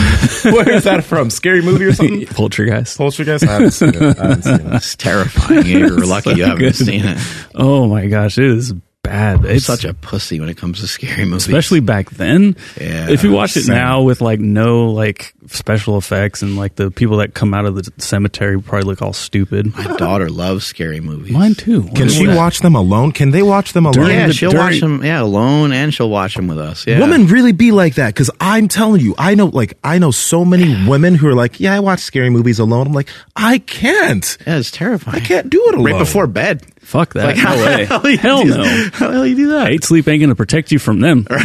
Where 0.45 0.71
is 0.71 0.85
that 0.85 1.03
from? 1.05 1.31
Scary 1.31 1.63
movie 1.63 1.87
or 1.87 1.93
something? 1.93 2.27
poltergeist. 2.27 2.99
Poltergeist? 2.99 3.45
I 3.49 3.53
haven't 3.53 3.71
seen 3.73 3.89
it. 3.95 4.03
I 4.03 4.23
haven't 4.29 4.43
seen 4.43 4.55
it. 4.67 4.75
It's 4.75 4.95
terrifying. 4.97 5.67
You're 5.67 6.07
lucky 6.07 6.31
you 6.35 6.45
haven't 6.45 6.59
good. 6.59 6.77
seen 6.77 7.05
it. 7.05 7.19
Oh 7.55 7.89
my 7.89 8.07
gosh, 8.07 8.39
it 8.39 8.45
is 8.45 8.73
bad. 9.11 9.41
I'm 9.41 9.47
It's 9.47 9.67
such 9.67 9.85
a 9.85 9.93
pussy 9.95 10.41
when 10.41 10.49
it 10.49 10.57
comes 10.57 10.81
to 10.81 10.87
scary 10.87 11.25
movies. 11.25 11.47
especially 11.47 11.81
back 11.81 12.11
then. 12.11 12.57
Yeah, 12.81 13.11
if 13.11 13.23
you 13.25 13.33
watch 13.33 13.57
it 13.57 13.65
same. 13.65 13.75
now 13.75 14.03
with 14.03 14.21
like 14.21 14.41
no 14.41 14.91
like 14.91 15.35
special 15.49 15.99
effects 15.99 16.43
and 16.43 16.57
like 16.57 16.77
the 16.77 16.91
people 16.91 17.17
that 17.19 17.35
come 17.35 17.53
out 17.55 17.65
of 17.67 17.75
the 17.75 17.91
cemetery 17.99 18.61
probably 18.61 18.85
look 18.87 19.03
all 19.03 19.13
stupid. 19.13 19.75
my 19.77 19.97
daughter 19.97 20.29
loves 20.31 20.65
scary 20.65 21.01
movies. 21.01 21.33
Mine 21.33 21.55
too. 21.55 21.83
Can 21.95 22.09
she 22.09 22.27
what- 22.29 22.37
watch 22.37 22.61
them 22.61 22.75
alone? 22.77 23.13
Can 23.13 23.31
they 23.33 23.43
watch 23.43 23.73
them 23.73 23.85
alone? 23.87 23.95
During 24.05 24.17
Yeah, 24.19 24.27
the- 24.29 24.33
she'll 24.33 24.51
during- 24.51 24.65
watch 24.67 24.81
them. 24.81 25.05
Yeah, 25.05 25.23
alone, 25.23 25.73
and 25.73 25.93
she'll 25.93 26.11
watch 26.11 26.35
them 26.37 26.47
with 26.47 26.59
us. 26.59 26.87
Yeah, 26.87 27.01
Women 27.01 27.27
really 27.27 27.53
be 27.53 27.73
like 27.73 27.97
that 27.97 28.09
because 28.15 28.31
I'm 28.41 28.69
telling 28.69 29.01
you, 29.01 29.15
I 29.19 29.35
know, 29.35 29.47
like, 29.47 29.75
I 29.83 29.99
know 29.99 30.11
so 30.13 30.45
many 30.45 30.87
women 30.87 31.15
who 31.17 31.27
are 31.29 31.35
like, 31.35 31.59
yeah, 31.59 31.75
I 31.75 31.81
watch 31.81 32.01
scary 32.01 32.31
movies 32.31 32.59
alone. 32.59 32.87
I'm 32.87 32.93
like, 32.93 33.09
I 33.35 33.59
can't. 33.59 34.37
Yeah, 34.47 34.59
it's 34.59 34.71
terrifying. 34.71 35.17
I 35.17 35.21
can't 35.21 35.51
do 35.51 35.61
it 35.69 35.75
alone. 35.75 35.93
right 35.93 35.99
before 35.99 36.27
bed. 36.27 36.63
Fuck 36.91 37.15
that. 37.15 37.25
Like, 37.25 37.37
no 37.37 37.43
how 37.43 37.57
the 37.57 37.65
way. 37.65 37.85
hell 37.87 38.09
you 38.11 38.19
Hell 38.19 38.43
do 38.43 38.49
no. 38.51 38.65
that? 38.65 38.91
How 38.95 39.07
the 39.09 39.13
hell 39.15 39.27
you 39.27 39.37
do 39.37 39.49
that? 39.51 39.69
Eight 39.69 39.85
sleep 39.85 40.09
ain't 40.09 40.21
gonna 40.21 40.35
protect 40.35 40.73
you 40.73 40.81
from 40.81 40.99
them. 41.01 41.25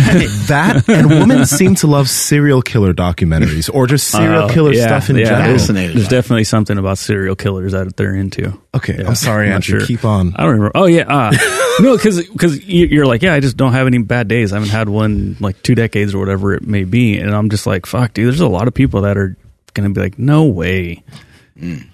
That 0.47 0.83
and 0.89 1.07
women 1.09 1.45
seem 1.45 1.75
to 1.75 1.87
love 1.87 2.09
serial 2.09 2.61
killer 2.63 2.93
documentaries 2.93 3.69
or 3.73 3.85
just 3.87 4.07
serial 4.07 4.43
Uh, 4.43 4.49
killer 4.53 4.73
yeah, 4.73 4.87
stuff 4.87 5.09
in 5.11 5.17
yeah. 5.17 5.25
general. 5.25 5.57
Fascinated 5.57 5.95
There's 5.97 6.07
definitely 6.07 6.43
something 6.45 6.77
about 6.77 6.97
serial 6.97 7.35
killers 7.35 7.71
that 7.73 7.95
they're 7.95 8.15
into. 8.15 8.59
Okay, 8.73 8.97
Yeah, 8.99 9.07
I'm 9.09 9.15
sorry, 9.15 9.47
I'm 9.47 9.53
Andrew. 9.53 9.85
Keep 9.85 10.03
on. 10.05 10.33
I 10.35 10.43
don't 10.43 10.51
remember. 10.53 10.71
Oh 10.75 10.85
yeah, 10.85 11.03
uh, 11.07 11.31
no, 11.79 11.95
because 11.95 12.27
because 12.27 12.63
you're 12.65 13.05
like, 13.05 13.21
yeah, 13.21 13.33
I 13.35 13.39
just 13.39 13.55
don't 13.57 13.73
have 13.73 13.85
any 13.87 13.99
bad 13.99 14.27
days. 14.27 14.51
I 14.51 14.55
haven't 14.55 14.69
had 14.69 14.89
one 14.89 15.37
like 15.39 15.61
two 15.61 15.75
decades 15.75 16.13
or 16.15 16.19
whatever 16.19 16.53
it 16.55 16.63
may 16.63 16.83
be, 16.85 17.17
and 17.19 17.33
I'm 17.35 17.49
just 17.49 17.67
like, 17.67 17.85
fuck, 17.85 18.13
dude. 18.13 18.27
There's 18.27 18.39
a 18.39 18.47
lot 18.47 18.67
of 18.67 18.73
people 18.73 19.01
that 19.01 19.15
are 19.17 19.37
gonna 19.75 19.89
be 19.91 20.01
like, 20.01 20.17
no 20.19 20.45
way, 20.45 21.03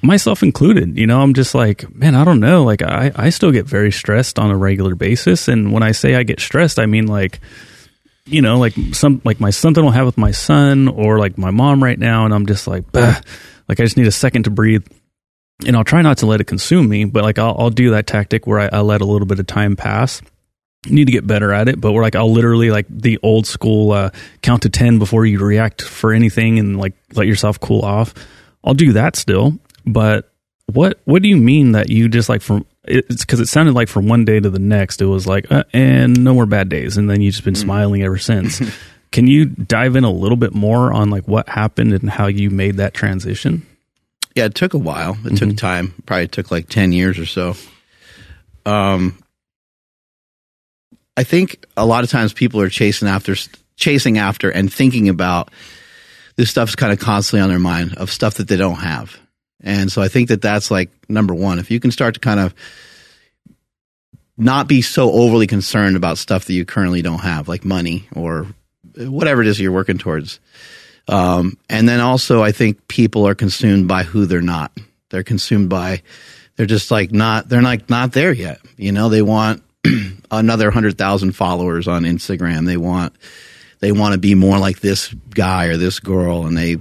myself 0.01 0.43
included. 0.43 0.97
You 0.97 1.07
know, 1.07 1.21
I'm 1.21 1.33
just 1.33 1.53
like, 1.53 1.93
man, 1.93 2.15
I 2.15 2.23
don't 2.23 2.39
know. 2.39 2.63
Like, 2.63 2.81
I 2.81 3.11
I 3.15 3.29
still 3.29 3.51
get 3.51 3.65
very 3.65 3.91
stressed 3.91 4.39
on 4.39 4.51
a 4.51 4.57
regular 4.57 4.95
basis, 4.95 5.47
and 5.47 5.71
when 5.71 5.83
I 5.83 5.91
say 5.91 6.15
I 6.15 6.23
get 6.23 6.39
stressed, 6.39 6.79
I 6.79 6.85
mean 6.85 7.07
like. 7.07 7.39
You 8.25 8.43
know, 8.43 8.59
like 8.59 8.75
some 8.93 9.19
like 9.25 9.39
my 9.39 9.49
something 9.49 9.83
will 9.83 9.91
have 9.91 10.05
with 10.05 10.17
my 10.17 10.29
son 10.29 10.87
or 10.87 11.17
like 11.17 11.39
my 11.39 11.49
mom 11.49 11.83
right 11.83 11.97
now, 11.97 12.23
and 12.23 12.33
I'm 12.33 12.45
just 12.45 12.67
like, 12.67 12.89
bah. 12.91 13.19
like 13.67 13.79
I 13.79 13.83
just 13.83 13.97
need 13.97 14.05
a 14.05 14.11
second 14.11 14.43
to 14.43 14.51
breathe 14.51 14.85
and 15.65 15.75
I'll 15.75 15.83
try 15.83 16.01
not 16.01 16.19
to 16.19 16.25
let 16.25 16.41
it 16.41 16.45
consume 16.45 16.89
me, 16.89 17.05
but 17.05 17.23
like 17.23 17.39
I'll, 17.39 17.55
I'll 17.57 17.69
do 17.69 17.91
that 17.91 18.07
tactic 18.07 18.47
where 18.47 18.59
I, 18.59 18.69
I 18.71 18.79
let 18.81 19.01
a 19.01 19.05
little 19.05 19.27
bit 19.27 19.39
of 19.39 19.47
time 19.47 19.75
pass. 19.75 20.21
Need 20.87 21.05
to 21.05 21.11
get 21.11 21.27
better 21.27 21.53
at 21.53 21.67
it, 21.67 21.79
but 21.79 21.91
we're 21.91 22.01
like 22.01 22.15
I'll 22.15 22.31
literally 22.31 22.71
like 22.71 22.87
the 22.89 23.19
old 23.21 23.45
school 23.45 23.91
uh, 23.91 24.09
count 24.41 24.63
to 24.63 24.69
ten 24.69 24.97
before 24.97 25.25
you 25.25 25.39
react 25.39 25.83
for 25.83 26.11
anything 26.11 26.57
and 26.57 26.79
like 26.79 26.93
let 27.13 27.27
yourself 27.27 27.59
cool 27.59 27.81
off. 27.81 28.15
I'll 28.63 28.73
do 28.73 28.93
that 28.93 29.15
still, 29.15 29.57
but 29.85 30.31
what 30.67 30.99
what 31.05 31.21
do 31.21 31.29
you 31.29 31.37
mean 31.37 31.73
that 31.73 31.89
you 31.89 32.07
just 32.07 32.29
like 32.29 32.41
from 32.41 32.65
it's 32.83 33.25
because 33.25 33.39
it 33.39 33.47
sounded 33.47 33.73
like 33.73 33.87
from 33.87 34.07
one 34.07 34.25
day 34.25 34.39
to 34.39 34.49
the 34.49 34.59
next 34.59 35.01
it 35.01 35.05
was 35.05 35.27
like 35.27 35.51
uh, 35.51 35.63
and 35.73 36.23
no 36.23 36.33
more 36.33 36.45
bad 36.45 36.69
days 36.69 36.97
and 36.97 37.09
then 37.09 37.21
you've 37.21 37.33
just 37.33 37.45
been 37.45 37.55
smiling 37.55 38.03
ever 38.03 38.17
since. 38.17 38.61
Can 39.11 39.27
you 39.27 39.45
dive 39.45 39.97
in 39.97 40.05
a 40.05 40.09
little 40.11 40.37
bit 40.37 40.53
more 40.53 40.93
on 40.93 41.09
like 41.09 41.27
what 41.27 41.49
happened 41.49 41.91
and 41.91 42.09
how 42.09 42.27
you 42.27 42.49
made 42.49 42.77
that 42.77 42.93
transition? 42.93 43.67
Yeah, 44.35 44.45
it 44.45 44.55
took 44.55 44.73
a 44.73 44.77
while. 44.77 45.17
It 45.25 45.35
took 45.35 45.57
time. 45.57 45.93
Probably 46.05 46.29
took 46.29 46.49
like 46.49 46.69
ten 46.69 46.93
years 46.93 47.19
or 47.19 47.25
so. 47.25 47.55
Um, 48.65 49.21
I 51.17 51.23
think 51.23 51.65
a 51.75 51.85
lot 51.85 52.05
of 52.05 52.09
times 52.09 52.31
people 52.31 52.61
are 52.61 52.69
chasing 52.69 53.09
after, 53.09 53.35
chasing 53.75 54.17
after, 54.17 54.49
and 54.49 54.71
thinking 54.71 55.09
about 55.09 55.51
this 56.35 56.49
stuff's 56.49 56.75
kind 56.75 56.93
of 56.93 56.99
constantly 56.99 57.41
on 57.41 57.49
their 57.49 57.59
mind 57.59 57.97
of 57.97 58.11
stuff 58.11 58.35
that 58.35 58.47
they 58.47 58.57
don't 58.57 58.75
have. 58.75 59.17
And 59.63 59.91
so 59.91 60.01
I 60.01 60.07
think 60.07 60.29
that 60.29 60.41
that's 60.41 60.71
like 60.71 60.89
number 61.09 61.33
one. 61.33 61.59
If 61.59 61.71
you 61.71 61.79
can 61.79 61.91
start 61.91 62.15
to 62.15 62.19
kind 62.19 62.39
of 62.39 62.53
not 64.37 64.67
be 64.67 64.81
so 64.81 65.11
overly 65.11 65.47
concerned 65.47 65.95
about 65.95 66.17
stuff 66.17 66.45
that 66.45 66.53
you 66.53 66.65
currently 66.65 67.01
don't 67.01 67.19
have, 67.19 67.47
like 67.47 67.63
money 67.63 68.07
or 68.15 68.47
whatever 68.97 69.41
it 69.41 69.47
is 69.47 69.59
you're 69.59 69.71
working 69.71 69.97
towards. 69.97 70.39
Um, 71.07 71.57
and 71.69 71.87
then 71.87 71.99
also, 71.99 72.41
I 72.41 72.51
think 72.51 72.87
people 72.87 73.27
are 73.27 73.35
consumed 73.35 73.87
by 73.87 74.03
who 74.03 74.25
they're 74.25 74.41
not. 74.41 74.71
They're 75.09 75.23
consumed 75.23 75.69
by, 75.69 76.01
they're 76.55 76.65
just 76.65 76.89
like 76.89 77.11
not, 77.11 77.49
they're 77.49 77.61
like 77.61 77.89
not 77.89 78.13
there 78.13 78.33
yet. 78.33 78.61
You 78.77 78.91
know, 78.91 79.09
they 79.09 79.21
want 79.21 79.63
another 80.31 80.71
hundred 80.71 80.97
thousand 80.97 81.33
followers 81.33 81.87
on 81.87 82.03
Instagram. 82.03 82.65
They 82.65 82.77
want, 82.77 83.13
they 83.81 83.91
want 83.91 84.13
to 84.13 84.19
be 84.19 84.35
more 84.35 84.57
like 84.57 84.79
this 84.79 85.13
guy 85.31 85.65
or 85.65 85.75
this 85.75 85.99
girl, 85.99 86.45
and 86.45 86.55
they, 86.55 86.77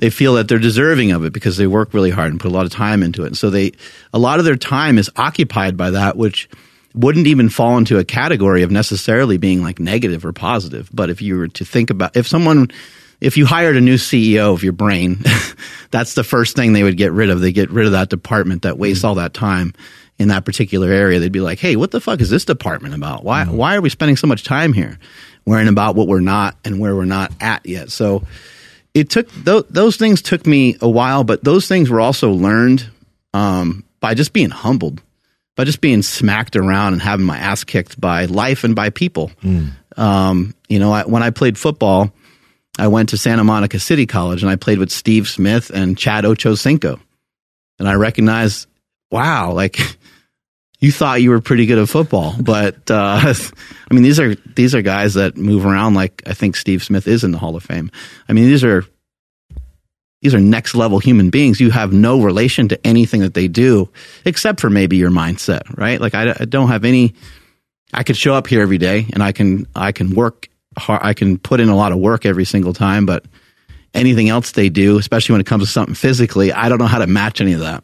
they 0.00 0.10
feel 0.10 0.34
that 0.34 0.48
they're 0.48 0.58
deserving 0.58 1.12
of 1.12 1.24
it 1.24 1.32
because 1.32 1.56
they 1.56 1.66
work 1.66 1.94
really 1.94 2.10
hard 2.10 2.30
and 2.30 2.40
put 2.40 2.50
a 2.50 2.54
lot 2.54 2.66
of 2.66 2.72
time 2.72 3.02
into 3.02 3.22
it. 3.22 3.28
And 3.28 3.38
so 3.38 3.50
they, 3.50 3.72
a 4.12 4.18
lot 4.18 4.38
of 4.38 4.44
their 4.44 4.56
time 4.56 4.98
is 4.98 5.10
occupied 5.16 5.76
by 5.76 5.90
that, 5.90 6.16
which 6.16 6.48
wouldn't 6.94 7.26
even 7.26 7.48
fall 7.48 7.76
into 7.76 7.98
a 7.98 8.04
category 8.04 8.62
of 8.62 8.70
necessarily 8.70 9.36
being 9.36 9.62
like 9.62 9.78
negative 9.78 10.24
or 10.24 10.32
positive. 10.32 10.88
But 10.92 11.10
if 11.10 11.20
you 11.20 11.36
were 11.36 11.48
to 11.48 11.64
think 11.64 11.90
about, 11.90 12.16
if 12.16 12.26
someone, 12.26 12.70
if 13.20 13.36
you 13.36 13.44
hired 13.44 13.76
a 13.76 13.80
new 13.80 13.96
CEO 13.96 14.54
of 14.54 14.62
your 14.62 14.72
brain, 14.72 15.18
that's 15.90 16.14
the 16.14 16.24
first 16.24 16.56
thing 16.56 16.72
they 16.72 16.82
would 16.82 16.96
get 16.96 17.12
rid 17.12 17.28
of. 17.30 17.40
They 17.40 17.52
get 17.52 17.70
rid 17.70 17.86
of 17.86 17.92
that 17.92 18.08
department 18.08 18.62
that 18.62 18.78
wastes 18.78 19.00
mm-hmm. 19.00 19.08
all 19.08 19.14
that 19.16 19.34
time 19.34 19.74
in 20.18 20.28
that 20.28 20.44
particular 20.44 20.90
area. 20.90 21.18
They'd 21.18 21.32
be 21.32 21.40
like, 21.40 21.58
Hey, 21.58 21.76
what 21.76 21.90
the 21.90 22.00
fuck 22.00 22.20
is 22.20 22.30
this 22.30 22.44
department 22.44 22.94
about? 22.94 23.24
Why, 23.24 23.44
mm-hmm. 23.44 23.56
why 23.56 23.76
are 23.76 23.80
we 23.80 23.90
spending 23.90 24.16
so 24.16 24.28
much 24.28 24.44
time 24.44 24.72
here 24.72 24.98
worrying 25.46 25.68
about 25.68 25.94
what 25.94 26.08
we're 26.08 26.20
not 26.20 26.56
and 26.64 26.78
where 26.78 26.94
we're 26.94 27.04
not 27.04 27.32
at 27.40 27.66
yet? 27.66 27.90
So, 27.90 28.24
it 28.94 29.10
took 29.10 29.28
th- 29.44 29.66
those 29.70 29.96
things 29.96 30.22
took 30.22 30.46
me 30.46 30.76
a 30.80 30.88
while, 30.88 31.24
but 31.24 31.42
those 31.42 31.66
things 31.66 31.90
were 31.90 32.00
also 32.00 32.30
learned 32.30 32.88
um, 33.32 33.84
by 34.00 34.14
just 34.14 34.32
being 34.32 34.50
humbled, 34.50 35.02
by 35.56 35.64
just 35.64 35.80
being 35.80 36.02
smacked 36.02 36.54
around 36.54 36.92
and 36.92 37.02
having 37.02 37.26
my 37.26 37.36
ass 37.38 37.64
kicked 37.64 38.00
by 38.00 38.26
life 38.26 38.62
and 38.62 38.76
by 38.76 38.90
people. 38.90 39.32
Um, 39.96 40.54
you 40.68 40.78
know, 40.78 40.92
I, 40.92 41.02
when 41.04 41.22
I 41.22 41.30
played 41.30 41.58
football, 41.58 42.12
I 42.78 42.86
went 42.88 43.08
to 43.10 43.16
Santa 43.16 43.42
Monica 43.44 43.78
City 43.80 44.06
College 44.06 44.42
and 44.42 44.50
I 44.50 44.56
played 44.56 44.78
with 44.78 44.90
Steve 44.90 45.28
Smith 45.28 45.70
and 45.70 45.98
Chad 45.98 46.24
Ochocinco, 46.24 47.00
and 47.78 47.88
I 47.88 47.94
recognized, 47.94 48.68
wow, 49.10 49.52
like. 49.52 49.78
You 50.84 50.92
thought 50.92 51.22
you 51.22 51.30
were 51.30 51.40
pretty 51.40 51.64
good 51.64 51.78
at 51.78 51.88
football, 51.88 52.34
but 52.38 52.90
uh, 52.90 53.32
I 53.90 53.94
mean 53.94 54.02
these 54.02 54.20
are 54.20 54.34
these 54.34 54.74
are 54.74 54.82
guys 54.82 55.14
that 55.14 55.34
move 55.34 55.64
around 55.64 55.94
like 55.94 56.22
I 56.26 56.34
think 56.34 56.56
Steve 56.56 56.84
Smith 56.84 57.08
is 57.08 57.24
in 57.24 57.30
the 57.30 57.38
Hall 57.38 57.56
of 57.56 57.62
Fame. 57.62 57.90
I 58.28 58.34
mean 58.34 58.44
these 58.44 58.62
are 58.64 58.84
these 60.20 60.34
are 60.34 60.40
next 60.40 60.74
level 60.74 60.98
human 60.98 61.30
beings. 61.30 61.58
You 61.58 61.70
have 61.70 61.94
no 61.94 62.20
relation 62.20 62.68
to 62.68 62.86
anything 62.86 63.22
that 63.22 63.32
they 63.32 63.48
do 63.48 63.88
except 64.26 64.60
for 64.60 64.68
maybe 64.68 64.98
your 64.98 65.10
mindset, 65.10 65.62
right? 65.78 65.98
Like 65.98 66.14
I, 66.14 66.36
I 66.38 66.44
don't 66.44 66.68
have 66.68 66.84
any. 66.84 67.14
I 67.94 68.02
could 68.02 68.18
show 68.18 68.34
up 68.34 68.46
here 68.46 68.60
every 68.60 68.76
day 68.76 69.06
and 69.14 69.22
I 69.22 69.32
can 69.32 69.66
I 69.74 69.92
can 69.92 70.14
work 70.14 70.50
hard. 70.76 71.00
I 71.02 71.14
can 71.14 71.38
put 71.38 71.60
in 71.60 71.70
a 71.70 71.76
lot 71.76 71.92
of 71.92 71.98
work 71.98 72.26
every 72.26 72.44
single 72.44 72.74
time, 72.74 73.06
but 73.06 73.24
anything 73.94 74.28
else 74.28 74.50
they 74.50 74.68
do, 74.68 74.98
especially 74.98 75.32
when 75.32 75.40
it 75.40 75.46
comes 75.46 75.64
to 75.64 75.70
something 75.70 75.94
physically, 75.94 76.52
I 76.52 76.68
don't 76.68 76.76
know 76.76 76.84
how 76.84 76.98
to 76.98 77.06
match 77.06 77.40
any 77.40 77.54
of 77.54 77.60
that. 77.60 77.82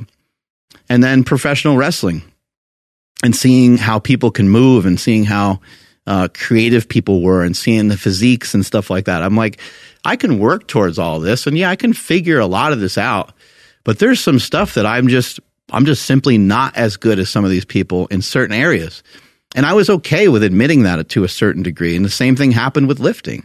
And 0.90 1.02
then 1.02 1.24
professional 1.24 1.78
wrestling 1.78 2.24
and 3.22 3.34
seeing 3.34 3.76
how 3.76 3.98
people 3.98 4.30
can 4.30 4.48
move 4.48 4.86
and 4.86 4.98
seeing 4.98 5.24
how 5.24 5.60
uh, 6.06 6.28
creative 6.34 6.88
people 6.88 7.22
were 7.22 7.44
and 7.44 7.56
seeing 7.56 7.88
the 7.88 7.96
physiques 7.96 8.54
and 8.54 8.64
stuff 8.64 8.90
like 8.90 9.04
that. 9.04 9.22
I'm 9.22 9.36
like, 9.36 9.60
I 10.04 10.16
can 10.16 10.38
work 10.38 10.66
towards 10.66 10.98
all 10.98 11.20
this, 11.20 11.46
and 11.46 11.56
yeah, 11.56 11.70
I 11.70 11.76
can 11.76 11.92
figure 11.92 12.38
a 12.38 12.46
lot 12.46 12.72
of 12.72 12.80
this 12.80 12.96
out. 12.96 13.32
But 13.84 13.98
there's 13.98 14.20
some 14.20 14.38
stuff 14.38 14.74
that 14.74 14.86
I'm 14.86 15.08
just, 15.08 15.40
I'm 15.70 15.84
just 15.84 16.04
simply 16.04 16.38
not 16.38 16.76
as 16.76 16.96
good 16.96 17.18
as 17.18 17.28
some 17.28 17.44
of 17.44 17.50
these 17.50 17.64
people 17.64 18.06
in 18.08 18.22
certain 18.22 18.54
areas. 18.54 19.02
And 19.54 19.66
I 19.66 19.72
was 19.72 19.90
okay 19.90 20.28
with 20.28 20.42
admitting 20.42 20.84
that 20.84 21.08
to 21.08 21.24
a 21.24 21.28
certain 21.28 21.62
degree. 21.62 21.96
And 21.96 22.04
the 22.04 22.10
same 22.10 22.36
thing 22.36 22.52
happened 22.52 22.88
with 22.88 23.00
lifting. 23.00 23.44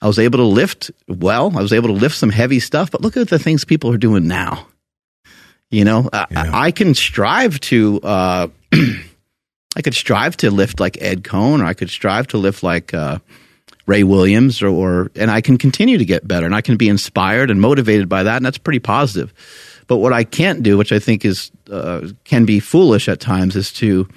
I 0.00 0.06
was 0.06 0.18
able 0.18 0.38
to 0.38 0.44
lift 0.44 0.90
well. 1.08 1.56
I 1.56 1.62
was 1.62 1.72
able 1.72 1.88
to 1.88 1.94
lift 1.94 2.16
some 2.16 2.30
heavy 2.30 2.60
stuff, 2.60 2.90
but 2.90 3.00
look 3.00 3.16
at 3.16 3.28
the 3.28 3.38
things 3.38 3.64
people 3.64 3.92
are 3.92 3.98
doing 3.98 4.26
now. 4.26 4.66
You 5.70 5.84
know, 5.84 6.08
I, 6.12 6.26
I 6.52 6.70
can 6.70 6.94
strive 6.94 7.58
to, 7.60 8.00
uh, 8.02 8.48
I 8.72 9.82
could 9.82 9.94
strive 9.94 10.36
to 10.38 10.50
lift 10.50 10.80
like 10.80 11.00
Ed 11.00 11.24
Coan, 11.24 11.60
or 11.60 11.64
I 11.64 11.74
could 11.74 11.90
strive 11.90 12.26
to 12.28 12.38
lift 12.38 12.62
like 12.62 12.92
uh, 12.92 13.18
Ray 13.86 14.02
Williams, 14.02 14.62
or, 14.62 14.68
or 14.68 15.10
and 15.16 15.30
I 15.30 15.40
can 15.40 15.58
continue 15.58 15.98
to 15.98 16.04
get 16.04 16.26
better, 16.26 16.46
and 16.46 16.54
I 16.54 16.60
can 16.60 16.76
be 16.76 16.88
inspired 16.88 17.50
and 17.50 17.60
motivated 17.60 18.08
by 18.08 18.22
that, 18.22 18.36
and 18.36 18.46
that's 18.46 18.58
pretty 18.58 18.80
positive. 18.80 19.32
But 19.86 19.98
what 19.98 20.12
I 20.12 20.24
can't 20.24 20.62
do, 20.62 20.78
which 20.78 20.92
I 20.92 20.98
think 20.98 21.24
is 21.24 21.50
uh, 21.70 22.08
can 22.24 22.44
be 22.44 22.60
foolish 22.60 23.08
at 23.08 23.20
times, 23.20 23.56
is 23.56 23.72
to 23.74 24.08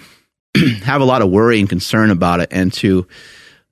have 0.84 1.02
a 1.02 1.06
lot 1.06 1.22
of 1.22 1.30
worry 1.30 1.60
and 1.60 1.70
concern 1.70 2.12
about 2.12 2.40
it, 2.40 2.50
and 2.52 2.72
to 2.74 3.08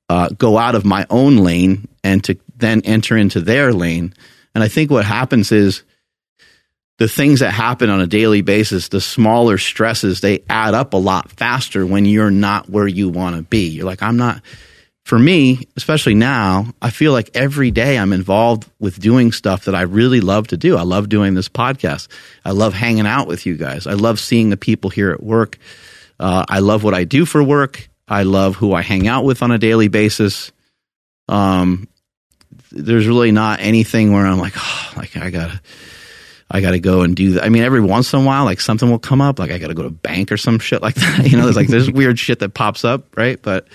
uh, 0.10 0.30
go 0.38 0.58
out 0.58 0.76
of 0.76 0.86
my 0.86 1.06
own 1.10 1.38
lane 1.38 1.88
and 2.04 2.24
to 2.24 2.38
then 2.58 2.82
enter 2.86 3.18
into 3.18 3.42
their 3.42 3.74
lane. 3.74 4.14
And 4.56 4.64
I 4.64 4.68
think 4.68 4.92
what 4.92 5.06
happens 5.06 5.52
is 5.52 5.84
the 6.98 7.08
things 7.08 7.40
that 7.40 7.52
happen 7.52 7.90
on 7.90 8.02
a 8.02 8.08
daily 8.08 8.42
basis, 8.42 8.90
the 8.90 9.02
smaller 9.02 9.58
stresses, 9.58 10.22
they 10.22 10.44
add 10.50 10.74
up 10.74 10.94
a 10.94 10.98
lot 10.98 11.32
faster 11.32 11.86
when 11.86 12.06
you're 12.06 12.32
not 12.32 12.70
where 12.70 12.88
you 12.88 13.10
want 13.10 13.36
to 13.36 13.42
be. 13.42 13.68
You're 13.70 13.86
like, 13.86 14.04
I'm 14.04 14.18
not. 14.18 14.42
For 15.06 15.20
me, 15.20 15.68
especially 15.76 16.16
now, 16.16 16.68
I 16.82 16.90
feel 16.90 17.12
like 17.12 17.32
every 17.34 17.72
day 17.72 17.98
I'm 17.98 18.14
involved 18.14 18.70
with 18.80 19.02
doing 19.02 19.34
stuff 19.34 19.66
that 19.66 19.76
I 19.76 19.82
really 19.82 20.22
love 20.22 20.48
to 20.48 20.58
do. 20.58 20.78
I 20.78 20.84
love 20.84 21.10
doing 21.10 21.34
this 21.34 21.50
podcast. 21.50 22.08
I 22.46 22.52
love 22.52 22.74
hanging 22.74 23.06
out 23.06 23.28
with 23.28 23.46
you 23.46 23.58
guys. 23.58 23.86
I 23.86 23.94
love 23.94 24.18
seeing 24.18 24.50
the 24.50 24.56
people 24.56 24.90
here 24.90 25.12
at 25.12 25.22
work. 25.22 25.58
Uh, 26.20 26.46
I 26.48 26.60
love 26.60 26.86
what 26.86 26.94
I 26.94 27.04
do 27.04 27.26
for 27.26 27.44
work. 27.44 27.90
I 28.08 28.24
love 28.24 28.56
who 28.56 28.74
I 28.74 28.82
hang 28.82 29.08
out 29.08 29.26
with 29.26 29.42
on 29.42 29.52
a 29.52 29.58
daily 29.58 29.90
basis. 29.90 30.54
Um, 31.28 31.90
there's 32.72 33.08
really 33.08 33.32
not 33.32 33.60
anything 33.60 34.14
where 34.14 34.26
I'm 34.26 34.40
like, 34.40 34.54
oh, 34.56 34.94
like 34.98 35.18
I 35.18 35.32
gotta, 35.32 35.60
I 36.54 36.62
gotta 36.62 36.80
go 36.80 37.02
and 37.02 37.16
do 37.16 37.32
that. 37.32 37.44
I 37.44 37.50
mean, 37.50 37.64
every 37.64 37.82
once 37.82 38.14
in 38.14 38.20
a 38.20 38.24
while, 38.24 38.46
like 38.46 38.62
something 38.62 38.90
will 38.90 39.00
come 39.00 39.22
up, 39.22 39.40
like 39.40 39.50
I 39.50 39.58
gotta 39.58 39.74
go 39.74 39.82
to 39.82 39.90
bank 39.90 40.32
or 40.32 40.38
some 40.38 40.60
shit 40.60 40.84
like 40.84 40.94
that. 40.96 41.28
You 41.30 41.38
know, 41.38 41.46
there's 41.46 41.56
like 41.56 41.68
there's 41.68 41.92
weird 41.92 42.20
shit 42.20 42.40
that 42.40 42.54
pops 42.54 42.86
up, 42.86 43.18
right? 43.18 43.42
But 43.42 43.68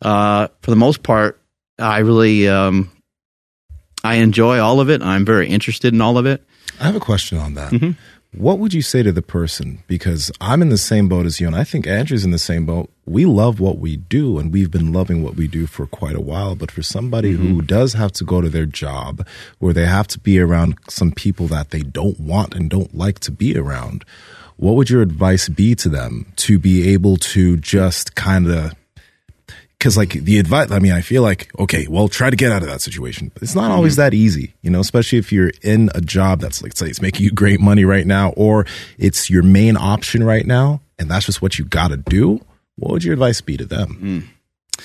uh, 0.00 0.48
for 0.62 0.70
the 0.70 0.76
most 0.76 1.02
part, 1.02 1.40
I 1.78 1.98
really, 1.98 2.48
um, 2.48 2.92
I 4.04 4.16
enjoy 4.16 4.60
all 4.60 4.80
of 4.80 4.90
it. 4.90 5.02
I'm 5.02 5.24
very 5.24 5.48
interested 5.48 5.92
in 5.92 6.00
all 6.00 6.16
of 6.16 6.26
it. 6.26 6.44
I 6.80 6.84
have 6.84 6.96
a 6.96 7.00
question 7.00 7.38
on 7.38 7.54
that. 7.54 7.72
Mm-hmm. 7.72 7.92
What 8.36 8.58
would 8.58 8.74
you 8.74 8.82
say 8.82 9.02
to 9.02 9.12
the 9.12 9.22
person? 9.22 9.82
Because 9.86 10.32
I'm 10.40 10.60
in 10.60 10.68
the 10.68 10.78
same 10.78 11.08
boat 11.08 11.24
as 11.24 11.40
you, 11.40 11.46
and 11.46 11.54
I 11.54 11.62
think 11.62 11.86
Andrew's 11.86 12.24
in 12.24 12.30
the 12.32 12.38
same 12.38 12.66
boat. 12.66 12.90
We 13.06 13.26
love 13.26 13.60
what 13.60 13.78
we 13.78 13.96
do, 13.96 14.38
and 14.38 14.52
we've 14.52 14.70
been 14.70 14.92
loving 14.92 15.22
what 15.22 15.36
we 15.36 15.46
do 15.46 15.66
for 15.66 15.86
quite 15.86 16.16
a 16.16 16.20
while. 16.20 16.54
But 16.56 16.70
for 16.70 16.82
somebody 16.82 17.32
who 17.32 17.44
Mm-hmm. 17.44 17.66
does 17.66 17.92
have 17.92 18.12
to 18.12 18.24
go 18.24 18.40
to 18.40 18.48
their 18.48 18.66
job, 18.66 19.24
where 19.58 19.72
they 19.72 19.86
have 19.86 20.08
to 20.08 20.18
be 20.18 20.40
around 20.40 20.76
some 20.88 21.12
people 21.12 21.46
that 21.48 21.70
they 21.70 21.80
don't 21.80 22.18
want 22.18 22.54
and 22.54 22.68
don't 22.68 22.94
like 22.96 23.20
to 23.20 23.30
be 23.30 23.56
around, 23.56 24.04
what 24.56 24.74
would 24.74 24.90
your 24.90 25.02
advice 25.02 25.48
be 25.48 25.74
to 25.76 25.88
them 25.88 26.26
to 26.36 26.58
be 26.58 26.88
able 26.92 27.16
to 27.16 27.56
just 27.58 28.14
kind 28.14 28.48
of 28.48 28.72
because 29.84 29.98
like 29.98 30.12
the 30.12 30.38
advice 30.38 30.70
i 30.70 30.78
mean 30.78 30.92
i 30.92 31.02
feel 31.02 31.22
like 31.22 31.50
okay 31.58 31.86
well 31.90 32.08
try 32.08 32.30
to 32.30 32.36
get 32.36 32.50
out 32.50 32.62
of 32.62 32.68
that 32.68 32.80
situation. 32.80 33.30
But 33.34 33.42
it's 33.42 33.54
not 33.54 33.70
always 33.70 33.92
mm-hmm. 33.92 34.00
that 34.00 34.14
easy 34.14 34.54
you 34.62 34.70
know 34.70 34.80
especially 34.80 35.18
if 35.18 35.30
you're 35.30 35.52
in 35.62 35.90
a 35.94 36.00
job 36.00 36.40
that's 36.40 36.62
like 36.62 36.74
say 36.74 36.86
it's 36.86 37.02
making 37.02 37.24
you 37.24 37.30
great 37.30 37.60
money 37.60 37.84
right 37.84 38.06
now 38.06 38.30
or 38.30 38.64
it's 38.96 39.28
your 39.28 39.42
main 39.42 39.76
option 39.76 40.24
right 40.24 40.46
now 40.46 40.80
and 40.98 41.10
that's 41.10 41.26
just 41.26 41.42
what 41.42 41.58
you 41.58 41.66
got 41.66 41.88
to 41.88 41.98
do 41.98 42.40
what 42.76 42.92
would 42.92 43.04
your 43.04 43.12
advice 43.12 43.40
be 43.40 43.56
to 43.56 43.64
them? 43.64 44.28
Mm. 44.78 44.84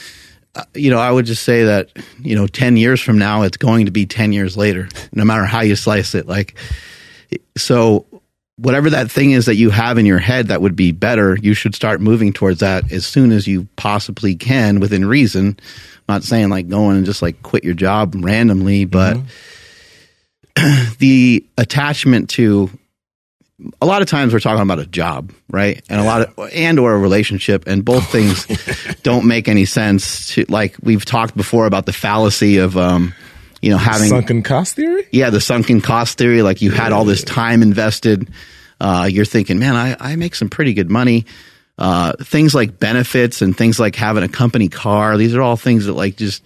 Uh, 0.55 0.63
you 0.73 0.89
know, 0.89 0.99
I 0.99 1.11
would 1.11 1.25
just 1.25 1.43
say 1.43 1.63
that, 1.63 1.89
you 2.19 2.35
know, 2.35 2.47
10 2.47 2.77
years 2.77 3.01
from 3.01 3.17
now, 3.17 3.43
it's 3.43 3.57
going 3.57 3.85
to 3.85 3.91
be 3.91 4.05
10 4.05 4.33
years 4.33 4.57
later, 4.57 4.89
no 5.13 5.23
matter 5.23 5.45
how 5.45 5.61
you 5.61 5.75
slice 5.75 6.15
it. 6.15 6.27
Like, 6.27 6.55
so 7.57 8.05
whatever 8.61 8.89
that 8.89 9.09
thing 9.09 9.31
is 9.31 9.45
that 9.45 9.55
you 9.55 9.69
have 9.69 9.97
in 9.97 10.05
your 10.05 10.19
head 10.19 10.47
that 10.47 10.61
would 10.61 10.75
be 10.75 10.91
better, 10.91 11.37
you 11.41 11.53
should 11.53 11.75
start 11.75 12.01
moving 12.01 12.33
towards 12.33 12.59
that 12.59 12.91
as 12.91 13.05
soon 13.05 13.31
as 13.31 13.47
you 13.47 13.67
possibly 13.75 14.35
can 14.35 14.79
within 14.79 15.05
reason. 15.05 15.57
I'm 15.57 16.15
not 16.15 16.23
saying 16.23 16.49
like 16.49 16.67
going 16.67 16.97
and 16.97 17.05
just 17.05 17.21
like 17.21 17.41
quit 17.41 17.63
your 17.63 17.73
job 17.73 18.15
randomly, 18.17 18.85
but 18.85 19.17
the 20.97 21.45
attachment 21.57 22.29
to 22.31 22.69
a 23.81 23.85
lot 23.85 24.01
of 24.01 24.07
times 24.07 24.33
we're 24.33 24.39
talking 24.39 24.61
about 24.61 24.79
a 24.79 24.85
job, 24.85 25.33
right? 25.49 25.81
And 25.89 25.99
a 25.99 26.03
lot 26.03 26.21
of 26.21 26.49
and 26.53 26.79
or 26.79 26.93
a 26.93 26.97
relationship, 26.97 27.67
and 27.67 27.83
both 27.83 28.09
things 28.09 28.45
don't 29.03 29.25
make 29.25 29.47
any 29.47 29.65
sense. 29.65 30.33
To 30.33 30.45
like 30.49 30.75
we've 30.81 31.03
talked 31.05 31.35
before 31.35 31.65
about 31.65 31.85
the 31.85 31.93
fallacy 31.93 32.57
of, 32.57 32.77
um, 32.77 33.13
you 33.61 33.71
know, 33.71 33.77
having 33.77 34.09
sunken 34.09 34.43
cost 34.43 34.75
theory 34.75 35.07
yeah 35.11 35.29
the 35.29 35.41
sunken 35.41 35.81
cost 35.81 36.17
theory. 36.17 36.41
Like 36.41 36.61
you 36.61 36.71
had 36.71 36.91
all 36.91 37.05
this 37.05 37.23
time 37.23 37.61
invested, 37.61 38.29
uh, 38.79 39.07
you're 39.11 39.25
thinking, 39.25 39.59
man, 39.59 39.75
I, 39.75 39.95
I 39.99 40.15
make 40.15 40.35
some 40.35 40.49
pretty 40.49 40.73
good 40.73 40.89
money. 40.89 41.25
Uh, 41.77 42.11
things 42.21 42.53
like 42.53 42.77
benefits 42.77 43.41
and 43.41 43.57
things 43.57 43.79
like 43.79 43.95
having 43.95 44.23
a 44.23 44.27
company 44.27 44.67
car. 44.67 45.15
These 45.15 45.33
are 45.33 45.41
all 45.41 45.55
things 45.55 45.85
that 45.85 45.93
like 45.93 46.17
just 46.17 46.43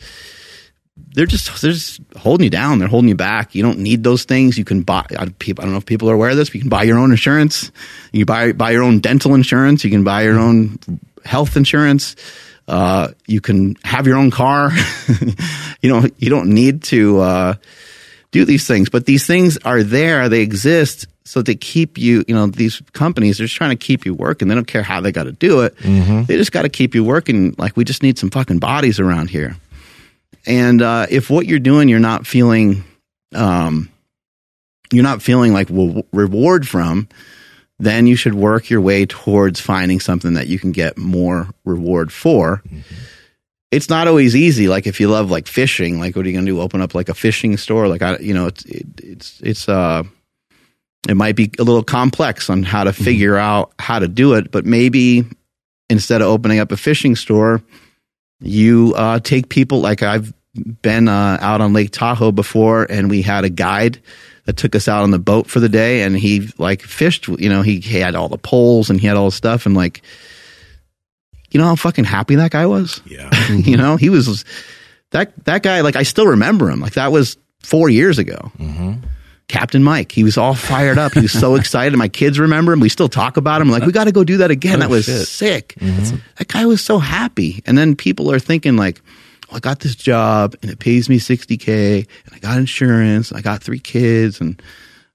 they're 0.95 1.26
just 1.26 1.61
they're 1.61 1.72
just 1.72 2.01
holding 2.16 2.43
you 2.43 2.49
down. 2.49 2.80
They're 2.80 2.88
holding 2.88 3.09
you 3.09 3.16
back. 3.16 3.55
You 3.55 3.64
don't 3.64 3.80
need 3.80 4.03
those 4.03 4.26
things. 4.26 4.57
You 4.57 4.66
can 4.66 4.82
buy. 4.84 5.05
I 5.18 5.26
don't 5.26 5.72
know 5.72 5.78
if 5.78 5.86
people 5.86 6.09
are 6.09 6.14
aware 6.14 6.30
of 6.30 6.38
this. 6.38 6.49
But 6.49 6.55
you 6.55 6.61
can 6.61 6.70
buy 6.70 6.84
your 6.84 6.99
own 6.99 7.11
insurance. 7.11 7.72
You 8.11 8.26
buy 8.26 8.51
buy 8.51 8.72
your 8.72 8.84
own 8.84 8.99
dental 8.99 9.34
insurance. 9.34 9.84
You 9.84 9.89
can 9.89 10.03
buy 10.03 10.24
your 10.24 10.38
own 10.38 10.78
health 11.26 11.57
insurance. 11.57 12.16
Uh, 12.68 13.09
you 13.28 13.41
can 13.41 13.76
have 13.84 14.07
your 14.07 14.18
own 14.18 14.32
car. 14.32 14.72
you 15.82 15.89
know 15.89 16.07
you 16.18 16.30
don't 16.30 16.49
need 16.49 16.84
to 16.84 17.20
uh, 17.20 17.53
do 18.32 18.45
these 18.45 18.66
things, 18.68 18.89
but 18.89 19.05
these 19.05 19.28
things 19.28 19.57
are 19.66 19.84
there. 19.84 20.30
They 20.30 20.41
exist 20.41 21.07
so 21.26 21.41
they 21.41 21.55
keep 21.55 21.97
you. 21.97 22.24
You 22.28 22.36
know 22.36 22.47
these 22.47 22.82
companies 22.93 23.39
are 23.39 23.43
just 23.45 23.55
trying 23.55 23.72
to 23.72 23.76
keep 23.76 24.05
you 24.05 24.14
working. 24.14 24.47
They 24.47 24.55
don't 24.55 24.68
care 24.68 24.84
how 24.84 25.01
they 25.01 25.11
got 25.11 25.24
to 25.24 25.32
do 25.32 25.61
it. 25.61 25.76
They 26.26 26.38
just 26.38 26.51
got 26.51 26.64
to 26.64 26.70
keep 26.70 26.95
you 26.95 27.03
working. 27.03 27.55
Like 27.57 27.76
we 27.78 27.84
just 27.84 28.03
need 28.03 28.18
some 28.18 28.30
fucking 28.30 28.59
bodies 28.59 28.99
around 28.99 29.30
here. 29.30 29.55
And 30.45 30.82
uh, 30.82 31.07
if 31.09 31.30
what 31.30 31.45
you're 31.45 31.59
doing, 31.59 31.88
you're 31.88 31.99
not 31.99 32.28
feeling, 32.28 32.84
um, 33.34 33.89
you're 34.91 35.03
not 35.03 35.22
feeling 35.22 35.53
like 35.53 35.70
w- 35.70 36.03
reward 36.11 36.68
from, 36.68 37.07
then 37.84 38.07
you 38.07 38.15
should 38.15 38.34
work 38.34 38.69
your 38.69 38.81
way 38.81 39.05
towards 39.05 39.59
finding 39.59 39.99
something 39.99 40.36
that 40.36 40.47
you 40.47 40.57
can 40.57 40.71
get 40.71 40.97
more 40.97 41.49
reward 41.65 42.11
for. 42.11 42.63
It's 43.71 43.89
not 43.89 44.07
always 44.07 44.36
easy. 44.36 44.67
Like 44.67 44.88
if 44.88 44.99
you 44.99 45.09
love 45.09 45.29
like 45.29 45.47
fishing, 45.47 45.99
like 45.99 46.15
what 46.15 46.25
are 46.25 46.29
you 46.29 46.34
going 46.34 46.45
to 46.45 46.51
do? 46.51 46.61
Open 46.61 46.81
up 46.81 46.95
like 46.95 47.09
a 47.09 47.13
fishing 47.13 47.57
store? 47.57 47.88
Like 47.88 48.01
I, 48.01 48.17
you 48.19 48.34
know, 48.34 48.47
it's 48.47 48.63
it, 48.65 48.86
it's 48.97 49.41
it's 49.41 49.67
uh, 49.67 50.03
it 51.09 51.15
might 51.15 51.36
be 51.36 51.51
a 51.59 51.63
little 51.63 51.84
complex 51.84 52.49
on 52.49 52.63
how 52.63 52.86
to 52.86 52.93
figure 52.93 53.36
out 53.36 53.73
how 53.79 53.99
to 53.99 54.07
do 54.07 54.36
it, 54.36 54.51
but 54.51 54.65
maybe 54.65 55.25
instead 55.89 56.21
of 56.21 56.27
opening 56.27 56.59
up 56.59 56.71
a 56.71 56.77
fishing 56.77 57.15
store, 57.15 57.61
you 58.39 58.93
uh, 58.95 59.19
take 59.19 59.49
people 59.49 59.81
like 59.81 60.03
I've 60.03 60.34
been 60.81 61.07
uh, 61.07 61.38
out 61.41 61.59
on 61.59 61.73
Lake 61.73 61.91
Tahoe 61.91 62.31
before, 62.31 62.86
and 62.89 63.09
we 63.09 63.21
had 63.23 63.43
a 63.43 63.49
guide 63.49 63.99
that 64.45 64.57
took 64.57 64.75
us 64.75 64.87
out 64.87 65.03
on 65.03 65.11
the 65.11 65.19
boat 65.19 65.47
for 65.47 65.59
the 65.59 65.69
day, 65.69 66.01
and 66.01 66.17
he 66.17 66.49
like 66.57 66.81
fished. 66.81 67.27
You 67.27 67.49
know, 67.49 67.61
he, 67.61 67.79
he 67.79 67.99
had 67.99 68.15
all 68.15 68.29
the 68.29 68.37
poles 68.37 68.89
and 68.89 68.99
he 68.99 69.07
had 69.07 69.17
all 69.17 69.25
the 69.25 69.31
stuff, 69.31 69.65
and 69.65 69.75
like, 69.75 70.01
you 71.51 71.59
know 71.59 71.65
how 71.67 71.75
fucking 71.75 72.05
happy 72.05 72.35
that 72.35 72.51
guy 72.51 72.65
was. 72.65 73.01
yeah 73.05 73.29
mm-hmm. 73.31 73.69
you 73.69 73.77
know, 73.77 73.95
he 73.95 74.09
was 74.09 74.43
that 75.11 75.31
that 75.45 75.63
guy. 75.63 75.81
Like 75.81 75.95
I 75.95 76.03
still 76.03 76.27
remember 76.27 76.69
him. 76.69 76.79
Like 76.79 76.93
that 76.93 77.11
was 77.11 77.37
four 77.61 77.89
years 77.89 78.19
ago. 78.19 78.51
Mm-hmm. 78.57 79.07
Captain 79.47 79.83
Mike. 79.83 80.11
He 80.11 80.23
was 80.23 80.37
all 80.37 80.55
fired 80.55 80.97
up. 80.97 81.13
He 81.13 81.19
was 81.19 81.31
so 81.31 81.55
excited. 81.59 81.95
My 81.97 82.07
kids 82.07 82.39
remember 82.39 82.73
him. 82.73 82.79
We 82.79 82.89
still 82.89 83.09
talk 83.09 83.37
about 83.37 83.61
him. 83.61 83.69
Like, 83.69 83.83
we 83.83 83.91
got 83.91 84.05
to 84.05 84.11
go 84.11 84.23
do 84.23 84.37
that 84.37 84.51
again. 84.51 84.77
Oh, 84.77 84.79
that 84.79 84.89
was 84.89 85.05
shit. 85.05 85.27
sick. 85.27 85.75
Mm-hmm. 85.79 86.17
That 86.37 86.47
guy 86.47 86.65
was 86.65 86.81
so 86.81 86.97
happy. 86.97 87.61
And 87.65 87.77
then 87.77 87.95
people 87.95 88.31
are 88.31 88.39
thinking, 88.39 88.77
like, 88.77 89.01
well, 89.54 89.58
I 89.58 89.60
got 89.60 89.82
this 89.82 89.95
job 89.95 90.56
and 90.64 90.72
it 90.72 90.80
pays 90.80 91.10
me 91.10 91.20
60K 91.20 92.08
and 92.26 92.36
I 92.36 92.39
got 92.39 92.58
insurance. 92.58 93.30
And 93.30 93.38
I 93.38 93.41
got 93.41 93.62
three 93.62 93.80
kids. 93.80 94.41
And 94.41 94.60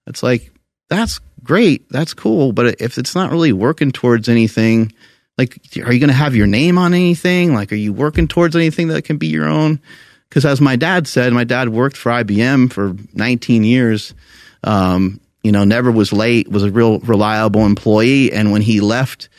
it's 0.07 0.22
like, 0.22 0.53
that's 0.89 1.18
great. 1.43 1.89
That's 1.91 2.14
cool. 2.14 2.53
But 2.53 2.80
if 2.80 2.99
it's 2.99 3.16
not 3.16 3.32
really 3.32 3.53
working 3.53 3.91
towards 3.91 4.28
anything, 4.28 4.93
like, 5.36 5.59
are 5.84 5.93
you 5.93 5.99
going 5.99 6.09
to 6.09 6.14
have 6.14 6.36
your 6.36 6.47
name 6.47 6.78
on 6.78 6.95
anything? 6.95 7.53
Like, 7.53 7.72
are 7.72 7.76
you 7.76 7.93
working 7.93 8.28
towards 8.28 8.55
anything 8.55 8.89
that 8.89 9.03
can 9.03 9.16
be 9.16 9.26
your 9.26 9.49
own? 9.49 9.80
Because 10.28 10.45
as 10.45 10.61
my 10.61 10.76
dad 10.76 11.09
said, 11.09 11.32
my 11.32 11.45
dad 11.45 11.70
worked 11.70 11.97
for 11.97 12.12
IBM 12.12 12.72
for 12.72 12.95
19 13.14 13.64
years. 13.64 14.14
Um, 14.62 15.20
you 15.43 15.51
know, 15.51 15.64
never 15.64 15.91
was 15.91 16.12
late, 16.12 16.47
was 16.47 16.62
a 16.62 16.70
real 16.70 17.01
reliable 17.01 17.66
employee. 17.66 18.32
And 18.32 18.53
when 18.53 18.62
he 18.62 18.80
left 18.80 19.30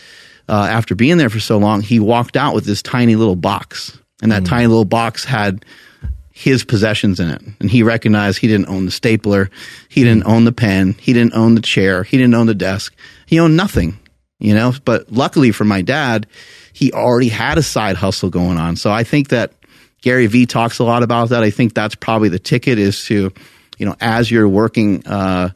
uh, 0.49 0.67
after 0.69 0.93
being 0.93 1.17
there 1.17 1.29
for 1.29 1.39
so 1.39 1.57
long, 1.57 1.79
he 1.81 2.01
walked 2.01 2.35
out 2.35 2.53
with 2.53 2.65
this 2.65 2.81
tiny 2.81 3.15
little 3.15 3.37
box. 3.37 3.97
And 4.21 4.31
that 4.31 4.45
tiny 4.45 4.67
little 4.67 4.85
box 4.85 5.23
had 5.23 5.63
his 6.39 6.63
possessions 6.63 7.19
in 7.19 7.29
it. 7.29 7.41
And 7.59 7.69
he 7.69 7.83
recognized 7.83 8.39
he 8.39 8.47
didn't 8.47 8.69
own 8.69 8.85
the 8.85 8.91
stapler, 8.91 9.49
he 9.89 10.03
didn't 10.03 10.25
own 10.25 10.45
the 10.45 10.51
pen, 10.51 10.93
he 10.93 11.11
didn't 11.11 11.33
own 11.33 11.55
the 11.55 11.61
chair, 11.61 12.03
he 12.03 12.17
didn't 12.17 12.33
own 12.33 12.47
the 12.47 12.55
desk. 12.55 12.95
He 13.25 13.39
owned 13.39 13.57
nothing, 13.57 13.99
you 14.39 14.53
know. 14.53 14.73
But 14.85 15.11
luckily 15.11 15.51
for 15.51 15.65
my 15.65 15.81
dad, 15.81 16.27
he 16.71 16.93
already 16.93 17.27
had 17.27 17.57
a 17.57 17.63
side 17.63 17.97
hustle 17.97 18.29
going 18.29 18.57
on. 18.57 18.77
So 18.77 18.89
I 18.89 19.03
think 19.03 19.29
that 19.29 19.51
Gary 20.01 20.27
Vee 20.27 20.45
talks 20.45 20.79
a 20.79 20.85
lot 20.85 21.03
about 21.03 21.29
that. 21.29 21.43
I 21.43 21.49
think 21.49 21.73
that's 21.73 21.95
probably 21.95 22.29
the 22.29 22.39
ticket 22.39 22.79
is 22.79 23.03
to, 23.05 23.33
you 23.77 23.85
know, 23.85 23.95
as 23.99 24.31
you're 24.31 24.47
working, 24.47 25.05
uh, 25.05 25.49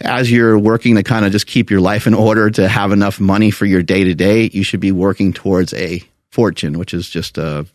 as 0.00 0.30
you're 0.30 0.58
working 0.58 0.96
to 0.96 1.02
kind 1.02 1.24
of 1.24 1.32
just 1.32 1.46
keep 1.46 1.70
your 1.70 1.80
life 1.80 2.06
in 2.06 2.12
order 2.12 2.50
to 2.50 2.68
have 2.68 2.92
enough 2.92 3.18
money 3.18 3.50
for 3.50 3.64
your 3.64 3.82
day 3.82 4.04
to 4.04 4.14
day, 4.14 4.50
you 4.52 4.62
should 4.62 4.80
be 4.80 4.92
working 4.92 5.32
towards 5.32 5.72
a 5.72 6.02
fortune, 6.30 6.78
which 6.78 6.94
is 6.94 7.08
just 7.08 7.38
a 7.38 7.66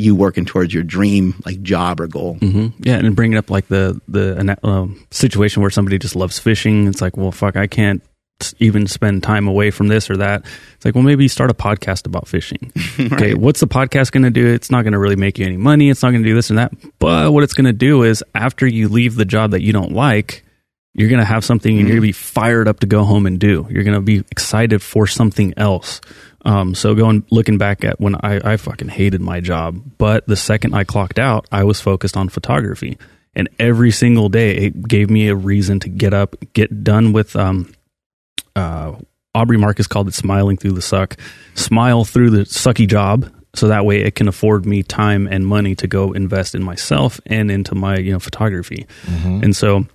you 0.00 0.14
working 0.14 0.44
towards 0.44 0.72
your 0.72 0.84
dream 0.84 1.34
like 1.44 1.60
job 1.62 2.00
or 2.00 2.06
goal. 2.06 2.36
Mm-hmm. 2.36 2.82
Yeah, 2.82 2.96
and 2.96 3.16
bringing 3.16 3.36
up 3.36 3.50
like 3.50 3.66
the 3.68 4.00
the 4.08 4.58
um, 4.62 5.04
situation 5.10 5.60
where 5.60 5.70
somebody 5.70 5.98
just 5.98 6.16
loves 6.16 6.38
fishing. 6.38 6.86
It's 6.86 7.00
like, 7.00 7.16
well, 7.16 7.32
fuck, 7.32 7.56
I 7.56 7.66
can't 7.66 8.02
even 8.60 8.86
spend 8.86 9.22
time 9.22 9.48
away 9.48 9.70
from 9.70 9.88
this 9.88 10.10
or 10.10 10.16
that. 10.18 10.44
It's 10.74 10.84
like, 10.84 10.94
well, 10.94 11.02
maybe 11.02 11.26
start 11.28 11.50
a 11.50 11.54
podcast 11.54 12.06
about 12.06 12.28
fishing. 12.28 12.72
right. 12.98 13.12
Okay, 13.12 13.34
what's 13.34 13.60
the 13.60 13.66
podcast 13.66 14.12
going 14.12 14.22
to 14.22 14.30
do? 14.30 14.46
It's 14.46 14.70
not 14.70 14.82
going 14.82 14.92
to 14.92 14.98
really 14.98 15.16
make 15.16 15.38
you 15.38 15.46
any 15.46 15.56
money. 15.56 15.90
It's 15.90 16.02
not 16.02 16.10
going 16.10 16.22
to 16.22 16.28
do 16.28 16.34
this 16.34 16.50
and 16.50 16.58
that. 16.58 16.72
But 16.98 17.32
what 17.32 17.42
it's 17.42 17.54
going 17.54 17.66
to 17.66 17.72
do 17.72 18.04
is 18.04 18.22
after 18.34 18.66
you 18.66 18.88
leave 18.88 19.16
the 19.16 19.24
job 19.24 19.50
that 19.50 19.62
you 19.62 19.72
don't 19.72 19.92
like, 19.92 20.44
you're 20.94 21.08
going 21.08 21.20
to 21.20 21.24
have 21.24 21.44
something 21.44 21.70
and 21.70 21.80
mm-hmm. 21.80 21.88
you're 21.88 22.00
going 22.00 22.02
to 22.02 22.08
be 22.08 22.12
fired 22.12 22.68
up 22.68 22.80
to 22.80 22.86
go 22.86 23.04
home 23.04 23.26
and 23.26 23.38
do. 23.38 23.66
You're 23.70 23.84
going 23.84 23.96
to 23.96 24.00
be 24.00 24.18
excited 24.30 24.82
for 24.82 25.06
something 25.06 25.54
else. 25.56 26.00
Um, 26.48 26.74
so 26.74 26.94
going 26.94 27.26
looking 27.30 27.58
back 27.58 27.84
at 27.84 28.00
when 28.00 28.14
I, 28.14 28.40
I 28.52 28.56
fucking 28.56 28.88
hated 28.88 29.20
my 29.20 29.40
job, 29.40 29.82
but 29.98 30.26
the 30.26 30.34
second 30.34 30.74
I 30.74 30.84
clocked 30.84 31.18
out, 31.18 31.46
I 31.52 31.64
was 31.64 31.78
focused 31.78 32.16
on 32.16 32.30
photography, 32.30 32.96
and 33.34 33.50
every 33.58 33.90
single 33.90 34.30
day 34.30 34.56
it 34.56 34.88
gave 34.88 35.10
me 35.10 35.28
a 35.28 35.34
reason 35.34 35.78
to 35.80 35.90
get 35.90 36.14
up, 36.14 36.36
get 36.54 36.82
done 36.82 37.12
with. 37.12 37.36
Um, 37.36 37.74
uh, 38.56 38.96
Aubrey 39.34 39.58
Marcus 39.58 39.86
called 39.86 40.08
it 40.08 40.14
smiling 40.14 40.56
through 40.56 40.72
the 40.72 40.82
suck, 40.82 41.16
smile 41.54 42.06
through 42.06 42.30
the 42.30 42.40
sucky 42.44 42.88
job, 42.88 43.30
so 43.54 43.68
that 43.68 43.84
way 43.84 44.00
it 44.00 44.14
can 44.14 44.26
afford 44.26 44.64
me 44.64 44.82
time 44.82 45.28
and 45.28 45.46
money 45.46 45.74
to 45.74 45.86
go 45.86 46.12
invest 46.12 46.54
in 46.54 46.62
myself 46.64 47.20
and 47.26 47.50
into 47.50 47.74
my 47.74 47.98
you 47.98 48.12
know 48.12 48.18
photography, 48.18 48.86
mm-hmm. 49.04 49.44
and 49.44 49.54
so 49.54 49.86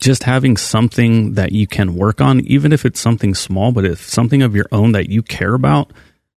just 0.00 0.22
having 0.24 0.56
something 0.56 1.34
that 1.34 1.52
you 1.52 1.66
can 1.66 1.94
work 1.94 2.20
on, 2.20 2.40
even 2.40 2.72
if 2.72 2.84
it's 2.84 2.98
something 2.98 3.34
small, 3.34 3.70
but 3.70 3.84
if 3.84 4.00
something 4.00 4.42
of 4.42 4.56
your 4.56 4.66
own 4.72 4.92
that 4.92 5.10
you 5.10 5.22
care 5.22 5.54
about, 5.54 5.92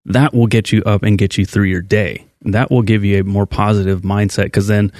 that 0.05 0.33
will 0.33 0.47
get 0.47 0.71
you 0.71 0.83
up 0.83 1.03
and 1.03 1.17
get 1.17 1.37
you 1.37 1.45
through 1.45 1.65
your 1.65 1.81
day. 1.81 2.25
That 2.41 2.69
will 2.69 2.81
give 2.81 3.05
you 3.05 3.21
a 3.21 3.23
more 3.23 3.45
positive 3.45 4.01
mindset 4.01 4.45
because 4.45 4.67
then 4.67 4.91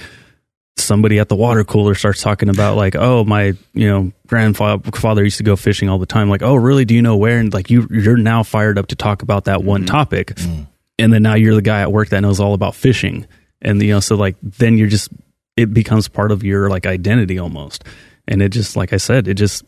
somebody 0.76 1.18
at 1.18 1.28
the 1.28 1.36
water 1.36 1.62
cooler 1.62 1.94
starts 1.94 2.22
talking 2.22 2.48
about 2.48 2.76
like, 2.76 2.96
oh, 2.96 3.22
my, 3.24 3.52
you 3.74 3.86
know, 3.86 4.12
grandfather 4.26 5.22
used 5.22 5.36
to 5.36 5.44
go 5.44 5.56
fishing 5.56 5.90
all 5.90 5.98
the 5.98 6.06
time. 6.06 6.30
Like, 6.30 6.42
oh, 6.42 6.54
really? 6.54 6.86
Do 6.86 6.94
you 6.94 7.02
know 7.02 7.16
where? 7.16 7.38
And 7.38 7.52
like 7.52 7.70
you, 7.70 7.86
you're 7.90 8.16
now 8.16 8.42
fired 8.42 8.78
up 8.78 8.86
to 8.88 8.96
talk 8.96 9.22
about 9.22 9.44
that 9.44 9.62
one 9.62 9.82
mm-hmm. 9.82 9.94
topic, 9.94 10.28
mm-hmm. 10.34 10.62
and 10.98 11.12
then 11.12 11.22
now 11.22 11.34
you're 11.34 11.54
the 11.54 11.62
guy 11.62 11.82
at 11.82 11.92
work 11.92 12.08
that 12.08 12.20
knows 12.20 12.40
all 12.40 12.54
about 12.54 12.74
fishing, 12.74 13.26
and 13.60 13.82
you 13.82 13.92
know, 13.92 14.00
so 14.00 14.16
like 14.16 14.36
then 14.42 14.78
you're 14.78 14.88
just 14.88 15.10
it 15.56 15.72
becomes 15.72 16.08
part 16.08 16.32
of 16.32 16.42
your 16.42 16.70
like 16.70 16.86
identity 16.86 17.38
almost. 17.38 17.84
And 18.26 18.42
it 18.42 18.50
just, 18.50 18.76
like 18.76 18.92
I 18.92 18.96
said, 18.98 19.28
it 19.28 19.34
just, 19.34 19.64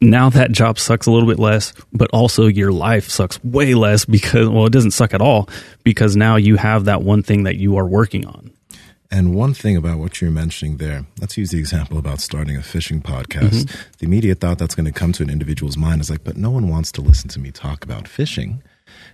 now 0.00 0.30
that 0.30 0.52
job 0.52 0.78
sucks 0.78 1.06
a 1.06 1.10
little 1.10 1.28
bit 1.28 1.38
less, 1.38 1.72
but 1.92 2.10
also 2.12 2.46
your 2.46 2.72
life 2.72 3.08
sucks 3.08 3.42
way 3.44 3.74
less 3.74 4.04
because, 4.04 4.48
well, 4.48 4.66
it 4.66 4.72
doesn't 4.72 4.90
suck 4.90 5.14
at 5.14 5.22
all 5.22 5.48
because 5.84 6.16
now 6.16 6.36
you 6.36 6.56
have 6.56 6.86
that 6.86 7.02
one 7.02 7.22
thing 7.22 7.44
that 7.44 7.56
you 7.56 7.76
are 7.76 7.86
working 7.86 8.26
on. 8.26 8.50
And 9.10 9.34
one 9.34 9.52
thing 9.52 9.76
about 9.76 9.98
what 9.98 10.22
you're 10.22 10.30
mentioning 10.30 10.78
there, 10.78 11.04
let's 11.20 11.36
use 11.36 11.50
the 11.50 11.58
example 11.58 11.98
about 11.98 12.18
starting 12.18 12.56
a 12.56 12.62
fishing 12.62 13.02
podcast. 13.02 13.64
Mm-hmm. 13.64 13.92
The 13.98 14.06
immediate 14.06 14.40
thought 14.40 14.58
that's 14.58 14.74
going 14.74 14.86
to 14.86 14.92
come 14.92 15.12
to 15.12 15.22
an 15.22 15.28
individual's 15.28 15.76
mind 15.76 16.00
is 16.00 16.08
like, 16.08 16.24
but 16.24 16.38
no 16.38 16.50
one 16.50 16.68
wants 16.68 16.90
to 16.92 17.02
listen 17.02 17.28
to 17.30 17.38
me 17.38 17.50
talk 17.50 17.84
about 17.84 18.08
fishing. 18.08 18.62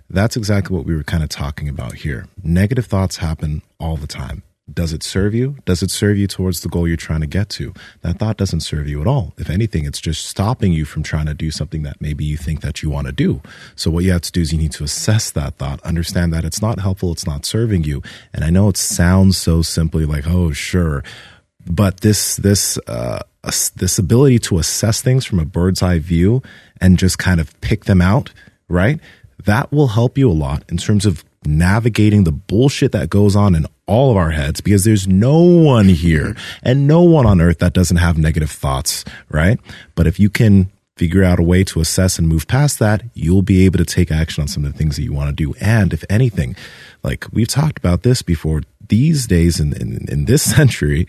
That's 0.08 0.36
exactly 0.36 0.76
what 0.76 0.86
we 0.86 0.94
were 0.94 1.02
kind 1.02 1.24
of 1.24 1.28
talking 1.28 1.68
about 1.68 1.94
here. 1.94 2.28
Negative 2.44 2.86
thoughts 2.86 3.16
happen 3.16 3.60
all 3.80 3.96
the 3.96 4.06
time. 4.06 4.44
Does 4.72 4.92
it 4.92 5.02
serve 5.02 5.34
you? 5.34 5.56
Does 5.64 5.82
it 5.82 5.90
serve 5.90 6.18
you 6.18 6.26
towards 6.26 6.60
the 6.60 6.68
goal 6.68 6.86
you're 6.86 6.96
trying 6.96 7.20
to 7.20 7.26
get 7.26 7.48
to? 7.50 7.72
That 8.02 8.18
thought 8.18 8.36
doesn't 8.36 8.60
serve 8.60 8.86
you 8.86 9.00
at 9.00 9.06
all. 9.06 9.32
If 9.38 9.48
anything, 9.48 9.86
it's 9.86 10.00
just 10.00 10.26
stopping 10.26 10.72
you 10.72 10.84
from 10.84 11.02
trying 11.02 11.26
to 11.26 11.34
do 11.34 11.50
something 11.50 11.82
that 11.84 12.00
maybe 12.00 12.24
you 12.24 12.36
think 12.36 12.60
that 12.60 12.82
you 12.82 12.90
want 12.90 13.06
to 13.06 13.12
do. 13.12 13.40
So 13.76 13.90
what 13.90 14.04
you 14.04 14.12
have 14.12 14.22
to 14.22 14.32
do 14.32 14.42
is 14.42 14.52
you 14.52 14.58
need 14.58 14.72
to 14.72 14.84
assess 14.84 15.30
that 15.30 15.56
thought, 15.56 15.80
understand 15.82 16.32
that 16.32 16.44
it's 16.44 16.60
not 16.60 16.80
helpful, 16.80 17.12
it's 17.12 17.26
not 17.26 17.46
serving 17.46 17.84
you. 17.84 18.02
And 18.32 18.44
I 18.44 18.50
know 18.50 18.68
it 18.68 18.76
sounds 18.76 19.38
so 19.38 19.62
simply 19.62 20.04
like, 20.04 20.26
oh, 20.26 20.52
sure. 20.52 21.02
But 21.66 22.00
this, 22.00 22.36
this, 22.36 22.78
uh, 22.86 23.20
this 23.42 23.98
ability 23.98 24.38
to 24.40 24.58
assess 24.58 25.00
things 25.00 25.24
from 25.24 25.38
a 25.38 25.44
bird's 25.44 25.82
eye 25.82 25.98
view 25.98 26.42
and 26.80 26.98
just 26.98 27.18
kind 27.18 27.40
of 27.40 27.58
pick 27.60 27.84
them 27.84 28.02
out, 28.02 28.32
right? 28.68 29.00
That 29.44 29.72
will 29.72 29.88
help 29.88 30.18
you 30.18 30.30
a 30.30 30.32
lot 30.32 30.64
in 30.68 30.76
terms 30.76 31.06
of 31.06 31.24
navigating 31.44 32.24
the 32.24 32.32
bullshit 32.32 32.92
that 32.92 33.10
goes 33.10 33.36
on 33.36 33.54
in 33.54 33.66
all 33.86 34.10
of 34.10 34.16
our 34.16 34.30
heads 34.30 34.60
because 34.60 34.84
there's 34.84 35.08
no 35.08 35.40
one 35.40 35.88
here 35.88 36.36
and 36.62 36.86
no 36.86 37.02
one 37.02 37.26
on 37.26 37.40
earth 37.40 37.58
that 37.58 37.72
doesn't 37.72 37.96
have 37.96 38.18
negative 38.18 38.50
thoughts, 38.50 39.04
right? 39.30 39.58
But 39.94 40.06
if 40.06 40.20
you 40.20 40.28
can 40.30 40.70
figure 40.96 41.22
out 41.22 41.38
a 41.38 41.42
way 41.42 41.62
to 41.64 41.80
assess 41.80 42.18
and 42.18 42.28
move 42.28 42.46
past 42.48 42.78
that, 42.80 43.02
you'll 43.14 43.42
be 43.42 43.64
able 43.64 43.78
to 43.78 43.84
take 43.84 44.10
action 44.10 44.42
on 44.42 44.48
some 44.48 44.64
of 44.64 44.72
the 44.72 44.78
things 44.78 44.96
that 44.96 45.02
you 45.02 45.12
want 45.12 45.28
to 45.30 45.34
do. 45.34 45.54
And 45.60 45.92
if 45.92 46.04
anything, 46.10 46.56
like 47.02 47.24
we've 47.32 47.48
talked 47.48 47.78
about 47.78 48.02
this 48.02 48.20
before, 48.20 48.62
these 48.88 49.26
days 49.26 49.60
in, 49.60 49.74
in, 49.74 50.06
in 50.10 50.24
this 50.24 50.42
century, 50.56 51.06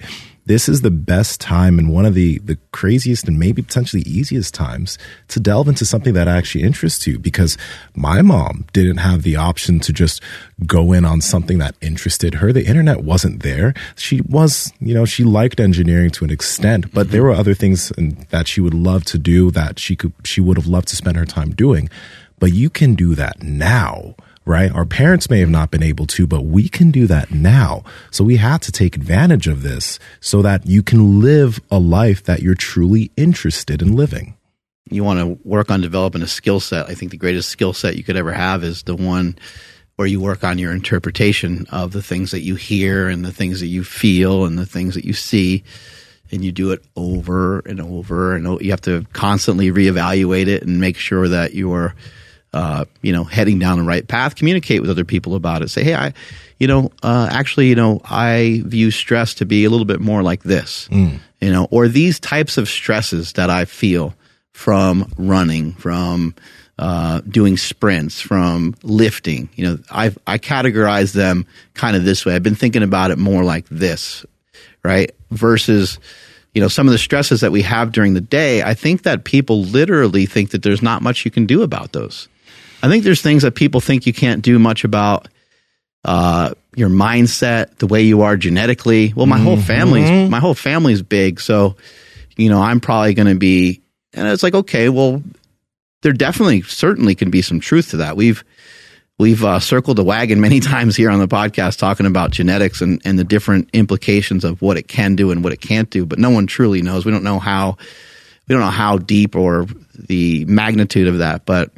this 0.50 0.68
is 0.68 0.82
the 0.82 0.89
best 0.89 1.39
time 1.39 1.78
and 1.78 1.93
one 1.93 2.08
of 2.08 2.16
the, 2.16 2.39
the 2.39 2.58
craziest 2.72 3.28
and 3.28 3.38
maybe 3.38 3.62
potentially 3.62 4.02
easiest 4.02 4.52
times 4.52 4.97
to 5.28 5.39
delve 5.39 5.68
into 5.68 5.86
something 5.86 6.16
that 6.16 6.28
actually 6.28 6.64
interests 6.64 7.06
you 7.06 7.20
because 7.20 7.56
my 7.93 8.24
mom 8.24 8.66
didn't 8.74 8.97
have 8.97 9.22
the 9.22 9.36
option 9.36 9.80
to 9.80 9.93
just 9.93 10.24
go 10.66 10.91
in 10.91 11.06
on 11.06 11.22
something 11.22 11.60
that 11.60 11.76
interested 11.82 12.34
her. 12.34 12.52
The 12.52 12.66
internet 12.66 13.04
wasn't 13.04 13.43
there. 13.43 13.76
She 13.95 14.22
was, 14.22 14.74
you 14.80 14.95
know, 14.95 15.06
she 15.06 15.24
liked 15.24 15.60
engineering 15.60 16.10
to 16.12 16.26
an 16.26 16.32
extent, 16.32 16.91
but 16.95 17.12
there 17.12 17.22
were 17.22 17.32
other 17.32 17.54
things 17.54 17.93
that 18.32 18.47
she 18.47 18.60
would 18.60 18.74
love 18.74 19.06
to 19.06 19.20
do 19.20 19.52
that 19.52 19.78
she 19.78 19.95
could, 19.95 20.14
she 20.24 20.41
would 20.41 20.58
have 20.58 20.66
loved 20.66 20.88
to 20.88 20.95
spend 20.95 21.16
her 21.16 21.28
time 21.28 21.52
doing. 21.52 21.91
But 22.39 22.54
you 22.54 22.72
can 22.72 22.95
do 22.95 23.14
that 23.14 23.43
now 23.43 24.16
right? 24.50 24.72
Our 24.72 24.86
parents 24.86 25.30
may 25.30 25.39
have 25.41 25.50
not 25.50 25.70
been 25.70 25.84
able 25.84 26.08
to, 26.08 26.26
but 26.26 26.41
we 26.41 26.68
can 26.68 26.89
do 26.89 27.06
that 27.06 27.30
now. 27.30 27.84
So 28.10 28.24
we 28.24 28.38
have 28.38 28.62
to 28.62 28.72
take 28.72 28.95
advantage 28.95 29.47
of 29.47 29.62
this 29.62 30.00
so 30.22 30.41
that 30.41 30.66
you 30.66 30.82
can 30.82 31.22
live 31.22 31.60
a 31.70 31.78
life 31.78 32.24
that 32.24 32.41
you're 32.41 32.56
truly 32.56 33.12
interested 33.16 33.80
in 33.80 33.95
living. 33.95 34.36
You 34.89 35.04
want 35.04 35.20
to 35.20 35.47
work 35.47 35.70
on 35.70 35.82
developing 35.82 36.24
a 36.24 36.28
skill 36.28 36.60
set. 36.60 36.89
I 36.89 36.95
think 36.95 37.12
the 37.12 37.18
greatest 37.18 37.50
skill 37.50 37.74
set 37.74 37.95
you 37.95 38.04
could 38.04 38.18
ever 38.18 38.34
have 38.34 38.64
is 38.64 38.82
the 38.82 38.95
one 38.95 39.38
where 39.97 40.08
you 40.08 40.20
work 40.20 40.43
on 40.43 40.58
your 40.58 40.72
interpretation 40.72 41.68
of 41.72 41.91
the 41.91 42.02
things 42.02 42.32
that 42.32 42.41
you 42.41 42.56
hear 42.56 43.08
and 43.08 43.24
the 43.24 43.32
things 43.32 43.60
that 43.60 43.68
you 43.68 43.84
feel 43.84 44.45
and 44.45 44.58
the 44.58 44.66
things 44.66 44.95
that 44.95 45.06
you 45.06 45.14
see 45.14 45.64
and 46.32 46.43
you 46.43 46.52
do 46.52 46.72
it 46.72 46.84
over 46.95 47.60
and 47.60 47.80
over 47.80 48.36
and 48.36 48.62
you 48.62 48.72
have 48.72 48.82
to 48.82 49.06
constantly 49.14 49.72
reevaluate 49.72 50.47
it 50.47 50.64
and 50.64 50.82
make 50.82 50.97
sure 50.97 51.28
that 51.28 51.54
you're 51.54 51.93
uh, 52.54 52.86
you 53.02 53.14
know, 53.14 53.24
heading 53.24 53.60
down 53.60 53.78
the 53.78 53.84
right 53.84 54.08
path, 54.08 54.36
communicate 54.36 54.82
with 54.82 54.89
other 54.89 55.06
people 55.06 55.36
about 55.36 55.62
it. 55.62 55.70
Say, 55.70 55.84
hey, 55.84 55.95
I, 55.95 56.14
you 56.58 56.68
know, 56.68 56.91
uh, 57.04 57.28
actually, 57.32 57.68
you 57.68 57.76
know, 57.76 58.02
I 58.06 58.62
view 58.66 58.91
stress 58.91 59.36
to 59.36 59.45
be 59.45 59.66
a 59.66 59.70
little 59.70 59.86
bit 59.86 60.00
more 60.00 60.24
like 60.24 60.43
this, 60.43 60.88
mm. 60.89 61.20
you 61.41 61.52
know, 61.52 61.68
or 61.72 61.88
these 61.88 62.20
types 62.20 62.58
of 62.58 62.68
stresses 62.68 63.34
that 63.34 63.50
I 63.50 63.66
feel 63.66 64.16
from 64.52 65.12
running, 65.18 65.74
from 65.74 66.34
uh, 66.80 67.22
doing 67.22 67.56
sprints, 67.56 68.20
from 68.20 68.76
lifting. 68.84 69.50
You 69.56 69.68
know, 69.68 69.80
I 69.91 70.14
I 70.26 70.38
categorize 70.38 71.14
them 71.14 71.45
kind 71.76 71.95
of 71.95 72.04
this 72.04 72.26
way. 72.26 72.36
I've 72.36 72.43
been 72.43 72.56
thinking 72.56 72.84
about 72.84 73.12
it 73.12 73.18
more 73.18 73.43
like 73.43 73.68
this, 73.70 74.26
right? 74.84 75.12
Versus 75.30 76.00
you 76.54 76.62
know 76.62 76.68
some 76.68 76.88
of 76.88 76.91
the 76.91 76.97
stresses 76.97 77.41
that 77.41 77.52
we 77.52 77.62
have 77.62 77.91
during 77.91 78.16
the 78.16 78.22
day 78.22 78.64
i 78.64 78.74
think 78.74 79.04
that 79.04 79.24
people 79.24 79.62
literally 79.62 80.26
think 80.26 80.50
that 80.50 80.64
there's 80.64 80.82
not 80.82 81.02
much 81.02 81.24
you 81.24 81.32
can 81.32 81.45
do 81.45 81.62
about 81.62 81.91
those 81.91 82.28
I 82.82 82.88
think 82.88 83.03
there's 83.03 83.21
things 83.21 83.43
that 83.43 83.55
people 83.55 83.82
think 83.82 84.05
you 84.05 84.13
can't 84.13 84.41
do 84.41 84.59
much 84.59 84.84
about. 84.84 85.27
Uh, 86.05 86.53
your 86.75 86.89
mindset, 86.89 87.75
the 87.77 87.88
way 87.88 88.03
you 88.03 88.21
are 88.21 88.38
genetically. 88.38 89.13
Well, 89.13 89.25
my 89.25 89.36
mm-hmm. 89.36 89.45
whole 89.45 89.57
family's 89.57 90.30
my 90.30 90.39
whole 90.39 90.53
family's 90.53 91.01
big, 91.01 91.41
so 91.41 91.75
you 92.38 92.49
know 92.49 92.61
I'm 92.61 92.80
probably 92.80 93.13
going 93.13 93.27
to 93.27 93.36
be. 93.36 93.82
And 94.13 94.27
it's 94.27 94.41
like, 94.41 94.55
okay, 94.55 94.89
well, 94.89 95.21
there 96.01 96.13
definitely, 96.13 96.61
certainly, 96.63 97.15
can 97.15 97.30
be 97.30 97.41
some 97.41 97.59
truth 97.59 97.91
to 97.91 97.97
that. 97.97 98.15
We've 98.15 98.43
we've 99.17 99.43
uh, 99.43 99.59
circled 99.59 99.97
the 99.97 100.03
wagon 100.03 100.39
many 100.39 100.59
times 100.61 100.95
here 100.95 101.09
on 101.09 101.19
the 101.19 101.27
podcast 101.27 101.77
talking 101.77 102.05
about 102.05 102.32
genetics 102.32 102.82
and 102.82 103.01
and 103.03 103.19
the 103.19 103.25
different 103.25 103.69
implications 103.73 104.43
of 104.45 104.61
what 104.61 104.77
it 104.77 104.88
can 104.88 105.15
do 105.15 105.32
and 105.32 105.43
what 105.43 105.53
it 105.53 105.61
can't 105.61 105.89
do. 105.89 106.05
But 106.05 106.19
no 106.19 106.30
one 106.30 106.47
truly 106.47 106.82
knows. 106.82 107.05
We 107.05 107.11
don't 107.11 107.23
know 107.23 107.39
how 107.39 107.77
we 108.47 108.53
don't 108.53 108.61
know 108.61 108.67
how 108.67 108.97
deep 108.97 109.36
or 109.36 109.67
the 109.93 110.45
magnitude 110.45 111.07
of 111.07 111.17
that, 111.17 111.45
but 111.45 111.71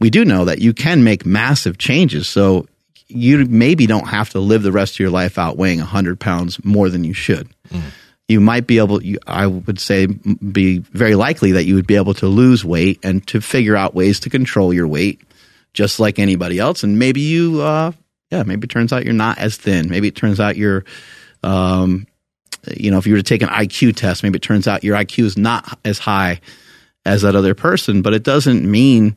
we 0.00 0.10
do 0.10 0.24
know 0.24 0.44
that 0.44 0.60
you 0.60 0.72
can 0.72 1.04
make 1.04 1.26
massive 1.26 1.78
changes. 1.78 2.28
So 2.28 2.66
you 3.08 3.44
maybe 3.46 3.86
don't 3.86 4.08
have 4.08 4.30
to 4.30 4.40
live 4.40 4.62
the 4.62 4.72
rest 4.72 4.94
of 4.94 5.00
your 5.00 5.10
life 5.10 5.38
out 5.38 5.56
weighing 5.56 5.78
100 5.78 6.20
pounds 6.20 6.62
more 6.64 6.88
than 6.88 7.04
you 7.04 7.14
should. 7.14 7.48
Mm. 7.70 7.82
You 8.28 8.40
might 8.40 8.66
be 8.66 8.78
able, 8.78 9.02
you, 9.02 9.18
I 9.26 9.46
would 9.46 9.80
say, 9.80 10.06
be 10.06 10.78
very 10.78 11.14
likely 11.14 11.52
that 11.52 11.64
you 11.64 11.74
would 11.76 11.86
be 11.86 11.96
able 11.96 12.12
to 12.14 12.26
lose 12.26 12.64
weight 12.64 13.00
and 13.02 13.26
to 13.28 13.40
figure 13.40 13.74
out 13.74 13.94
ways 13.94 14.20
to 14.20 14.30
control 14.30 14.72
your 14.74 14.86
weight 14.86 15.22
just 15.72 15.98
like 15.98 16.18
anybody 16.18 16.58
else. 16.58 16.82
And 16.82 16.98
maybe 16.98 17.22
you, 17.22 17.62
uh, 17.62 17.92
yeah, 18.30 18.42
maybe 18.42 18.66
it 18.66 18.70
turns 18.70 18.92
out 18.92 19.04
you're 19.04 19.14
not 19.14 19.38
as 19.38 19.56
thin. 19.56 19.88
Maybe 19.88 20.08
it 20.08 20.16
turns 20.16 20.40
out 20.40 20.56
you're, 20.56 20.84
um, 21.42 22.06
you 22.76 22.90
know, 22.90 22.98
if 22.98 23.06
you 23.06 23.14
were 23.14 23.18
to 23.18 23.22
take 23.22 23.42
an 23.42 23.48
IQ 23.48 23.96
test, 23.96 24.22
maybe 24.22 24.36
it 24.36 24.42
turns 24.42 24.68
out 24.68 24.84
your 24.84 24.96
IQ 24.96 25.24
is 25.24 25.38
not 25.38 25.78
as 25.84 25.98
high 25.98 26.40
as 27.06 27.22
that 27.22 27.34
other 27.34 27.54
person. 27.54 28.02
But 28.02 28.12
it 28.12 28.24
doesn't 28.24 28.70
mean 28.70 29.16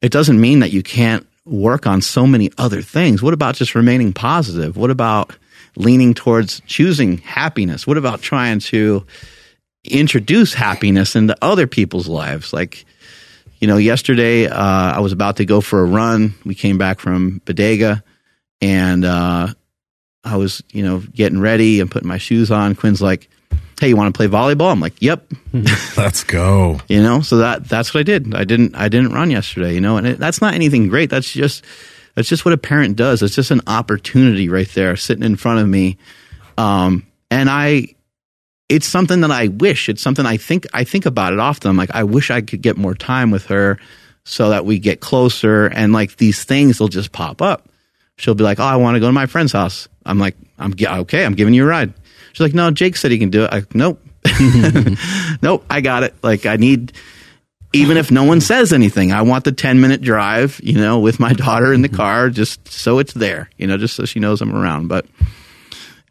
it 0.00 0.12
doesn't 0.12 0.40
mean 0.40 0.60
that 0.60 0.72
you 0.72 0.82
can't 0.82 1.26
work 1.44 1.86
on 1.86 2.02
so 2.02 2.26
many 2.26 2.50
other 2.58 2.82
things. 2.82 3.22
What 3.22 3.34
about 3.34 3.54
just 3.54 3.74
remaining 3.74 4.12
positive? 4.12 4.76
What 4.76 4.90
about 4.90 5.34
leaning 5.76 6.14
towards 6.14 6.60
choosing 6.66 7.18
happiness? 7.18 7.86
What 7.86 7.96
about 7.96 8.20
trying 8.20 8.60
to 8.60 9.06
introduce 9.84 10.54
happiness 10.54 11.16
into 11.16 11.36
other 11.42 11.66
people's 11.66 12.08
lives? 12.08 12.52
Like, 12.52 12.84
you 13.60 13.66
know, 13.66 13.76
yesterday 13.76 14.46
uh, 14.46 14.56
I 14.92 15.00
was 15.00 15.12
about 15.12 15.36
to 15.36 15.44
go 15.44 15.60
for 15.60 15.80
a 15.80 15.84
run. 15.84 16.34
We 16.44 16.54
came 16.54 16.78
back 16.78 17.00
from 17.00 17.40
Bodega, 17.44 18.04
and 18.60 19.04
uh, 19.04 19.48
I 20.22 20.36
was, 20.36 20.62
you 20.72 20.84
know, 20.84 21.00
getting 21.00 21.40
ready 21.40 21.80
and 21.80 21.90
putting 21.90 22.08
my 22.08 22.18
shoes 22.18 22.50
on. 22.50 22.74
Quinn's 22.74 23.02
like, 23.02 23.28
"Hey, 23.80 23.88
you 23.88 23.96
want 23.96 24.14
to 24.14 24.16
play 24.16 24.28
volleyball?" 24.28 24.72
I'm 24.72 24.80
like, 24.80 25.00
"Yep." 25.00 25.32
Let's 25.96 26.24
go. 26.24 26.80
you 26.88 27.02
know, 27.02 27.20
so 27.20 27.38
that 27.38 27.68
that's 27.68 27.94
what 27.94 28.00
I 28.00 28.04
did. 28.04 28.34
I 28.34 28.44
didn't 28.44 28.74
I 28.74 28.88
didn't 28.88 29.12
run 29.12 29.30
yesterday. 29.30 29.74
You 29.74 29.80
know, 29.80 29.96
and 29.96 30.06
it, 30.06 30.18
that's 30.18 30.40
not 30.40 30.54
anything 30.54 30.88
great. 30.88 31.10
That's 31.10 31.32
just 31.32 31.64
that's 32.14 32.28
just 32.28 32.44
what 32.44 32.54
a 32.54 32.58
parent 32.58 32.96
does. 32.96 33.22
It's 33.22 33.34
just 33.34 33.50
an 33.50 33.60
opportunity 33.66 34.48
right 34.48 34.68
there, 34.74 34.96
sitting 34.96 35.24
in 35.24 35.36
front 35.36 35.60
of 35.60 35.68
me. 35.68 35.98
Um, 36.56 37.06
and 37.30 37.48
I 37.48 37.94
it's 38.68 38.86
something 38.86 39.20
that 39.22 39.30
I 39.30 39.48
wish. 39.48 39.88
It's 39.88 40.02
something 40.02 40.26
I 40.26 40.36
think 40.36 40.66
I 40.74 40.84
think 40.84 41.06
about 41.06 41.32
it 41.32 41.38
often. 41.38 41.70
I'm 41.70 41.76
like, 41.76 41.94
I 41.94 42.04
wish 42.04 42.30
I 42.30 42.40
could 42.40 42.60
get 42.60 42.76
more 42.76 42.94
time 42.94 43.30
with 43.30 43.46
her 43.46 43.78
so 44.24 44.50
that 44.50 44.66
we 44.66 44.78
get 44.78 45.00
closer 45.00 45.66
and 45.66 45.92
like 45.92 46.16
these 46.16 46.44
things 46.44 46.78
will 46.78 46.88
just 46.88 47.12
pop 47.12 47.40
up. 47.40 47.68
She'll 48.16 48.34
be 48.34 48.44
like, 48.44 48.60
Oh, 48.60 48.64
I 48.64 48.76
want 48.76 48.96
to 48.96 49.00
go 49.00 49.06
to 49.06 49.12
my 49.12 49.26
friend's 49.26 49.52
house. 49.52 49.88
I'm 50.04 50.18
like, 50.18 50.36
I'm 50.58 50.74
okay, 50.78 51.24
I'm 51.24 51.34
giving 51.34 51.54
you 51.54 51.64
a 51.64 51.66
ride. 51.66 51.94
She's 52.38 52.44
like, 52.44 52.54
No, 52.54 52.70
Jake 52.70 52.94
said 52.94 53.10
he 53.10 53.18
can 53.18 53.30
do 53.30 53.42
it. 53.46 53.52
I 53.52 53.64
nope. 53.74 54.00
nope, 55.42 55.64
I 55.68 55.80
got 55.80 56.04
it. 56.04 56.14
Like 56.22 56.46
I 56.46 56.54
need 56.54 56.92
even 57.72 57.96
if 57.96 58.12
no 58.12 58.22
one 58.22 58.40
says 58.40 58.72
anything, 58.72 59.10
I 59.10 59.22
want 59.22 59.44
the 59.44 59.50
10 59.50 59.80
minute 59.80 60.00
drive, 60.00 60.60
you 60.62 60.74
know, 60.74 61.00
with 61.00 61.18
my 61.18 61.32
daughter 61.32 61.72
in 61.72 61.82
the 61.82 61.88
car, 61.88 62.30
just 62.30 62.68
so 62.68 63.00
it's 63.00 63.12
there, 63.12 63.50
you 63.58 63.66
know, 63.66 63.76
just 63.76 63.96
so 63.96 64.04
she 64.04 64.20
knows 64.20 64.40
I'm 64.40 64.54
around. 64.54 64.86
But 64.86 65.06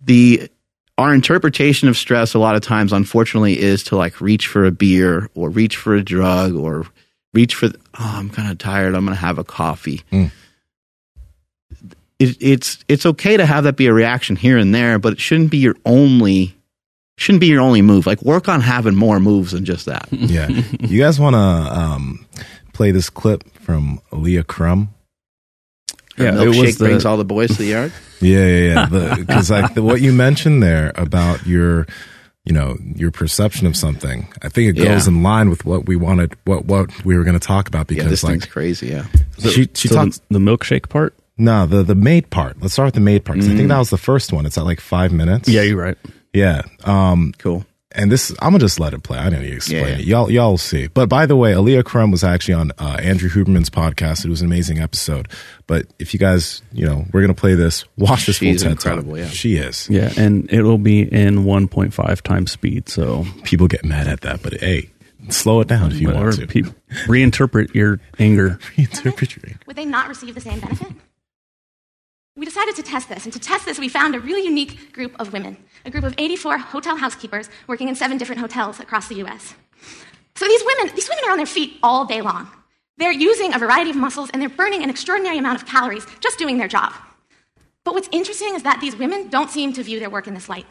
the 0.04 0.50
our 0.98 1.14
interpretation 1.14 1.88
of 1.88 1.96
stress 1.96 2.34
a 2.34 2.40
lot 2.40 2.56
of 2.58 2.62
times 2.62 2.92
unfortunately 2.92 3.58
is 3.58 3.84
to 3.86 3.96
like 3.96 4.20
reach 4.20 4.48
for 4.48 4.66
a 4.66 4.72
beer 4.72 5.30
or 5.34 5.50
reach 5.50 5.78
for 5.78 5.96
a 5.96 6.04
drug 6.04 6.56
or 6.56 6.86
reach 7.34 7.56
for 7.56 7.68
oh 7.68 8.14
i'm 8.18 8.30
kind 8.32 8.52
of 8.52 8.58
tired 8.58 8.96
i'm 8.96 9.06
going 9.06 9.16
to 9.16 9.22
have 9.22 9.38
a 9.38 9.44
coffee 9.44 10.02
Mm. 10.12 10.32
It, 12.20 12.38
it's 12.42 12.84
it's 12.88 13.06
okay 13.06 13.38
to 13.38 13.46
have 13.46 13.64
that 13.66 13.76
be 13.78 13.86
a 13.88 13.94
reaction 13.94 14.36
here 14.36 14.58
and 14.58 14.74
there 14.74 14.98
but 14.98 15.14
it 15.14 15.20
shouldn't 15.20 15.52
be 15.52 15.58
your 15.60 15.76
only 15.86 16.56
shouldn't 17.18 17.42
be 17.42 17.48
your 17.48 17.62
only 17.62 17.82
move 17.84 18.08
like 18.08 18.22
work 18.24 18.50
on 18.50 18.62
having 18.62 18.96
more 18.96 19.20
moves 19.20 19.52
than 19.52 19.66
just 19.66 19.86
that 19.86 20.08
Yeah. 20.12 20.48
you 20.80 21.00
guys 21.00 21.20
want 21.20 21.36
to 21.36 21.40
um, 21.40 22.26
play 22.74 22.90
this 22.92 23.10
clip 23.12 23.44
from 23.60 24.02
Alia 24.12 24.44
Crum? 24.44 24.90
Yeah, 26.18 26.32
Her 26.32 26.44
it 26.44 26.48
was 26.48 26.58
milkshake 26.58 26.78
the- 26.80 26.86
brings 26.86 27.06
all 27.06 27.18
the 27.18 27.26
boys 27.26 27.50
to 27.52 27.58
the 27.58 27.66
yard 27.66 27.94
Yeah, 28.20 28.48
yeah, 28.48 28.88
yeah. 28.92 29.16
Because 29.16 29.52
like 29.52 29.76
the, 29.76 29.84
what 29.84 30.02
you 30.02 30.12
mentioned 30.12 30.64
there 30.64 30.92
about 30.96 31.46
your, 31.46 31.86
you 32.46 32.52
know, 32.54 32.76
your 32.96 33.12
perception 33.12 33.68
of 33.68 33.76
something, 33.76 34.28
I 34.42 34.50
think 34.50 34.70
it 34.76 34.82
goes 34.82 35.06
Yeah. 35.06 35.14
in 35.14 35.22
line 35.22 35.52
with 35.52 35.66
what 35.66 35.86
we 35.86 35.96
wanted, 35.96 36.36
what 36.46 36.66
what 36.66 37.06
we 37.06 37.16
were 37.16 37.24
going 37.24 37.40
to 37.40 37.48
talk 37.48 37.68
about. 37.68 37.82
yeah 37.92 37.98
Because 37.98 38.10
this 38.10 38.22
thing's 38.24 38.42
like 38.42 38.50
crazy 38.50 38.88
yeah 38.88 39.06
she 39.38 39.70
she 39.76 39.88
So 39.88 39.94
talks 39.96 40.18
the, 40.30 40.40
the 40.40 40.40
milkshake 40.40 40.90
part. 40.90 41.14
No 41.38 41.66
the 41.66 41.84
the 41.84 41.96
maid 41.96 42.30
part. 42.30 42.62
Let's 42.62 42.74
start 42.74 42.88
with 42.88 42.96
the 42.96 43.00
maid 43.02 43.26
part 43.26 43.40
'cause 43.40 43.48
I 43.50 43.56
think 43.56 43.70
that 43.70 43.78
was 43.80 43.90
the 43.90 43.98
first 43.98 44.34
one. 44.34 44.46
It's 44.46 44.58
at 44.58 44.66
like 44.66 44.80
five 44.82 45.12
minutes. 45.12 45.48
Yeah, 45.50 45.62
you're 45.64 45.78
right. 45.82 45.98
yeah. 46.34 46.62
Um, 46.84 47.34
cool 47.38 47.66
and 47.94 48.12
this 48.12 48.32
I'm 48.42 48.50
gonna 48.52 48.60
just 48.60 48.80
let 48.80 48.94
it 48.94 49.02
play. 49.02 49.18
I 49.18 49.30
don't 49.30 49.42
need 49.42 49.50
to 49.52 49.56
explain 49.56 49.82
Yeah. 49.86 49.94
it. 49.98 50.02
Y'all 50.06 50.30
y'all 50.32 50.58
see. 50.58 50.88
But 50.88 51.10
by 51.10 51.26
the 51.26 51.36
way, 51.36 51.54
Alia 51.54 51.84
Crum 51.84 52.12
was 52.12 52.24
actually 52.24 52.54
on 52.56 52.72
uh, 52.78 52.98
Andrew 53.02 53.30
Huberman's 53.30 53.70
podcast. 53.70 54.26
It 54.26 54.30
was 54.30 54.42
an 54.42 54.48
amazing 54.48 54.80
episode. 54.80 55.30
But 55.68 55.88
if 55.98 56.14
you 56.14 56.20
guys, 56.20 56.62
you 56.74 56.86
know, 56.86 57.06
we're 57.14 57.22
gonna 57.22 57.34
play 57.34 57.56
this. 57.56 57.86
Watch 57.98 58.26
this 58.26 58.38
She's 58.38 58.62
full 58.62 58.70
TED 58.72 58.80
Talk. 58.80 58.86
incredible, 58.94 59.18
yeah. 59.18 59.28
she 59.30 59.56
is. 59.56 59.88
Yeah, 59.90 60.12
and 60.18 60.52
it 60.52 60.64
will 60.64 60.78
be 60.78 61.02
in 61.02 61.46
1.5 61.46 62.22
times 62.22 62.52
speed. 62.52 62.90
So 62.90 63.26
People 63.44 63.68
get 63.68 63.86
mad 63.86 64.08
at 64.08 64.22
that, 64.22 64.42
but 64.44 64.60
hey, 64.60 64.90
slow 65.30 65.62
it 65.62 65.68
down 65.70 65.92
if 65.92 66.00
you 66.00 66.08
whatever, 66.08 66.26
want 66.26 66.40
to. 66.42 66.48
pe- 66.48 66.70
reinterpret 67.08 67.74
your 67.74 68.00
anger. 68.20 68.60
Interpret 68.78 69.36
your 69.36 69.44
anger. 69.48 69.60
would 69.66 69.76
they 69.76 69.86
not 69.86 70.08
receive 70.10 70.36
the 70.36 70.42
same 70.42 70.60
benefit? 70.60 70.92
We 72.38 72.46
decided 72.46 72.76
to 72.76 72.84
test 72.84 73.10
this, 73.10 73.26
and 73.26 73.34
to 73.34 73.40
test 73.40 73.66
this, 73.66 73.80
we 73.80 73.90
found 73.90 74.14
a 74.14 74.20
really 74.20 74.44
unique 74.44 74.94
group 74.94 75.16
of 75.20 75.34
women, 75.34 75.58
a 75.86 75.90
group 75.90 76.04
of 76.04 76.14
84 76.20 76.60
hotel 76.60 76.96
housekeepers 76.96 77.50
working 77.66 77.90
in 77.90 77.96
seven 77.96 78.20
different 78.20 78.40
hotels 78.40 78.80
across 78.80 79.08
the 79.08 79.16
US. 79.24 79.56
So 80.36 80.46
these 80.46 80.62
women, 80.64 80.96
these 80.96 81.10
women 81.10 81.24
are 81.26 81.32
on 81.32 81.38
their 81.38 81.48
feet 81.48 81.80
all 81.82 82.06
day 82.06 82.22
long. 82.22 82.48
They're 82.98 83.12
using 83.12 83.56
a 83.56 83.58
variety 83.58 83.90
of 83.90 83.96
muscles 83.96 84.30
and 84.32 84.42
they're 84.42 84.50
burning 84.50 84.84
an 84.84 84.90
extraordinary 84.90 85.40
amount 85.40 85.60
of 85.60 85.68
calories 85.68 86.06
just 86.20 86.38
doing 86.38 86.60
their 86.60 86.68
job. 86.68 86.94
But 87.84 87.96
what's 87.96 88.10
interesting 88.12 88.54
is 88.54 88.62
that 88.64 88.82
these 88.82 88.96
women 88.96 89.30
don't 89.30 89.50
seem 89.50 89.74
to 89.74 89.82
view 89.82 90.00
their 90.00 90.10
work 90.12 90.28
in 90.28 90.36
this 90.36 90.48
light. 90.48 90.68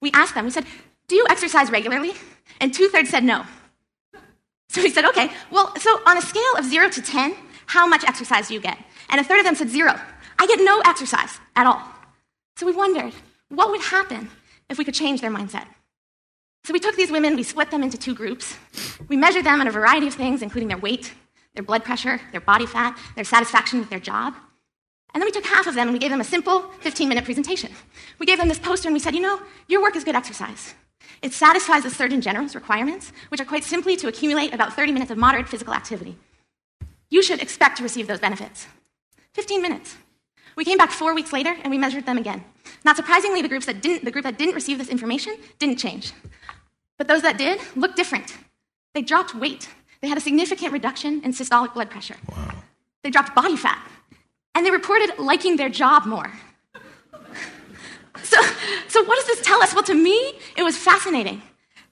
We 0.00 0.10
asked 0.12 0.34
them, 0.34 0.46
we 0.46 0.50
said, 0.50 0.64
Do 1.08 1.16
you 1.16 1.26
exercise 1.28 1.70
regularly? 1.70 2.12
And 2.60 2.72
two 2.72 2.88
thirds 2.88 3.10
said 3.10 3.24
no. 3.24 3.44
So 4.70 4.82
we 4.82 4.90
said, 4.90 5.04
okay, 5.04 5.30
well, 5.50 5.74
so 5.78 6.00
on 6.06 6.16
a 6.16 6.22
scale 6.22 6.54
of 6.56 6.64
zero 6.64 6.88
to 6.88 7.02
10, 7.02 7.34
how 7.66 7.88
much 7.88 8.04
exercise 8.04 8.48
do 8.48 8.54
you 8.54 8.60
get? 8.60 8.78
And 9.08 9.20
a 9.20 9.24
third 9.24 9.40
of 9.40 9.44
them 9.44 9.56
said 9.56 9.68
zero. 9.68 10.00
I 10.40 10.46
get 10.46 10.58
no 10.60 10.80
exercise 10.86 11.38
at 11.54 11.66
all. 11.66 11.82
So 12.56 12.64
we 12.64 12.72
wondered, 12.72 13.12
what 13.50 13.70
would 13.70 13.82
happen 13.82 14.30
if 14.70 14.78
we 14.78 14.86
could 14.86 14.94
change 14.94 15.20
their 15.20 15.30
mindset? 15.30 15.66
So 16.64 16.72
we 16.72 16.80
took 16.80 16.96
these 16.96 17.10
women, 17.10 17.36
we 17.36 17.42
split 17.42 17.70
them 17.70 17.82
into 17.82 17.98
two 17.98 18.14
groups. 18.14 18.56
We 19.06 19.18
measured 19.18 19.44
them 19.44 19.60
on 19.60 19.68
a 19.68 19.70
variety 19.70 20.06
of 20.06 20.14
things, 20.14 20.40
including 20.40 20.68
their 20.68 20.78
weight, 20.78 21.12
their 21.54 21.62
blood 21.62 21.84
pressure, 21.84 22.22
their 22.32 22.40
body 22.40 22.64
fat, 22.64 22.98
their 23.16 23.24
satisfaction 23.24 23.80
with 23.80 23.90
their 23.90 24.00
job. 24.00 24.34
And 25.12 25.20
then 25.20 25.26
we 25.26 25.30
took 25.30 25.44
half 25.44 25.66
of 25.66 25.74
them 25.74 25.88
and 25.88 25.92
we 25.92 25.98
gave 25.98 26.10
them 26.10 26.22
a 26.22 26.24
simple 26.24 26.62
15 26.80 27.06
minute 27.06 27.26
presentation. 27.26 27.70
We 28.18 28.24
gave 28.24 28.38
them 28.38 28.48
this 28.48 28.58
poster 28.58 28.88
and 28.88 28.94
we 28.94 29.00
said, 29.00 29.14
you 29.14 29.20
know, 29.20 29.42
your 29.68 29.82
work 29.82 29.94
is 29.94 30.04
good 30.04 30.16
exercise. 30.16 30.74
It 31.20 31.34
satisfies 31.34 31.82
the 31.82 31.90
Surgeon 31.90 32.22
General's 32.22 32.54
requirements, 32.54 33.12
which 33.28 33.42
are 33.42 33.44
quite 33.44 33.64
simply 33.64 33.94
to 33.96 34.08
accumulate 34.08 34.54
about 34.54 34.72
30 34.72 34.92
minutes 34.92 35.10
of 35.10 35.18
moderate 35.18 35.50
physical 35.50 35.74
activity. 35.74 36.16
You 37.10 37.22
should 37.22 37.42
expect 37.42 37.76
to 37.76 37.82
receive 37.82 38.06
those 38.06 38.20
benefits. 38.20 38.68
15 39.34 39.60
minutes. 39.60 39.96
We 40.60 40.64
came 40.66 40.76
back 40.76 40.90
four 40.90 41.14
weeks 41.14 41.32
later 41.32 41.56
and 41.62 41.70
we 41.70 41.78
measured 41.78 42.04
them 42.04 42.18
again. 42.18 42.44
Not 42.84 42.94
surprisingly, 42.94 43.40
the, 43.40 43.48
groups 43.48 43.64
that 43.64 43.80
didn't, 43.80 44.04
the 44.04 44.10
group 44.10 44.24
that 44.24 44.36
didn't 44.36 44.54
receive 44.54 44.76
this 44.76 44.90
information 44.90 45.34
didn't 45.58 45.78
change. 45.78 46.12
But 46.98 47.08
those 47.08 47.22
that 47.22 47.38
did 47.38 47.58
looked 47.76 47.96
different. 47.96 48.36
They 48.92 49.00
dropped 49.00 49.34
weight. 49.34 49.70
They 50.02 50.08
had 50.08 50.18
a 50.18 50.20
significant 50.20 50.74
reduction 50.74 51.22
in 51.24 51.32
systolic 51.32 51.72
blood 51.72 51.88
pressure. 51.88 52.16
Wow. 52.30 52.52
They 53.02 53.08
dropped 53.08 53.34
body 53.34 53.56
fat. 53.56 53.82
And 54.54 54.66
they 54.66 54.70
reported 54.70 55.18
liking 55.18 55.56
their 55.56 55.70
job 55.70 56.04
more. 56.04 56.30
So, 58.22 58.38
so 58.88 59.02
what 59.04 59.16
does 59.16 59.28
this 59.28 59.40
tell 59.40 59.62
us? 59.62 59.72
Well, 59.72 59.84
to 59.84 59.94
me, 59.94 60.34
it 60.58 60.62
was 60.62 60.76
fascinating 60.76 61.40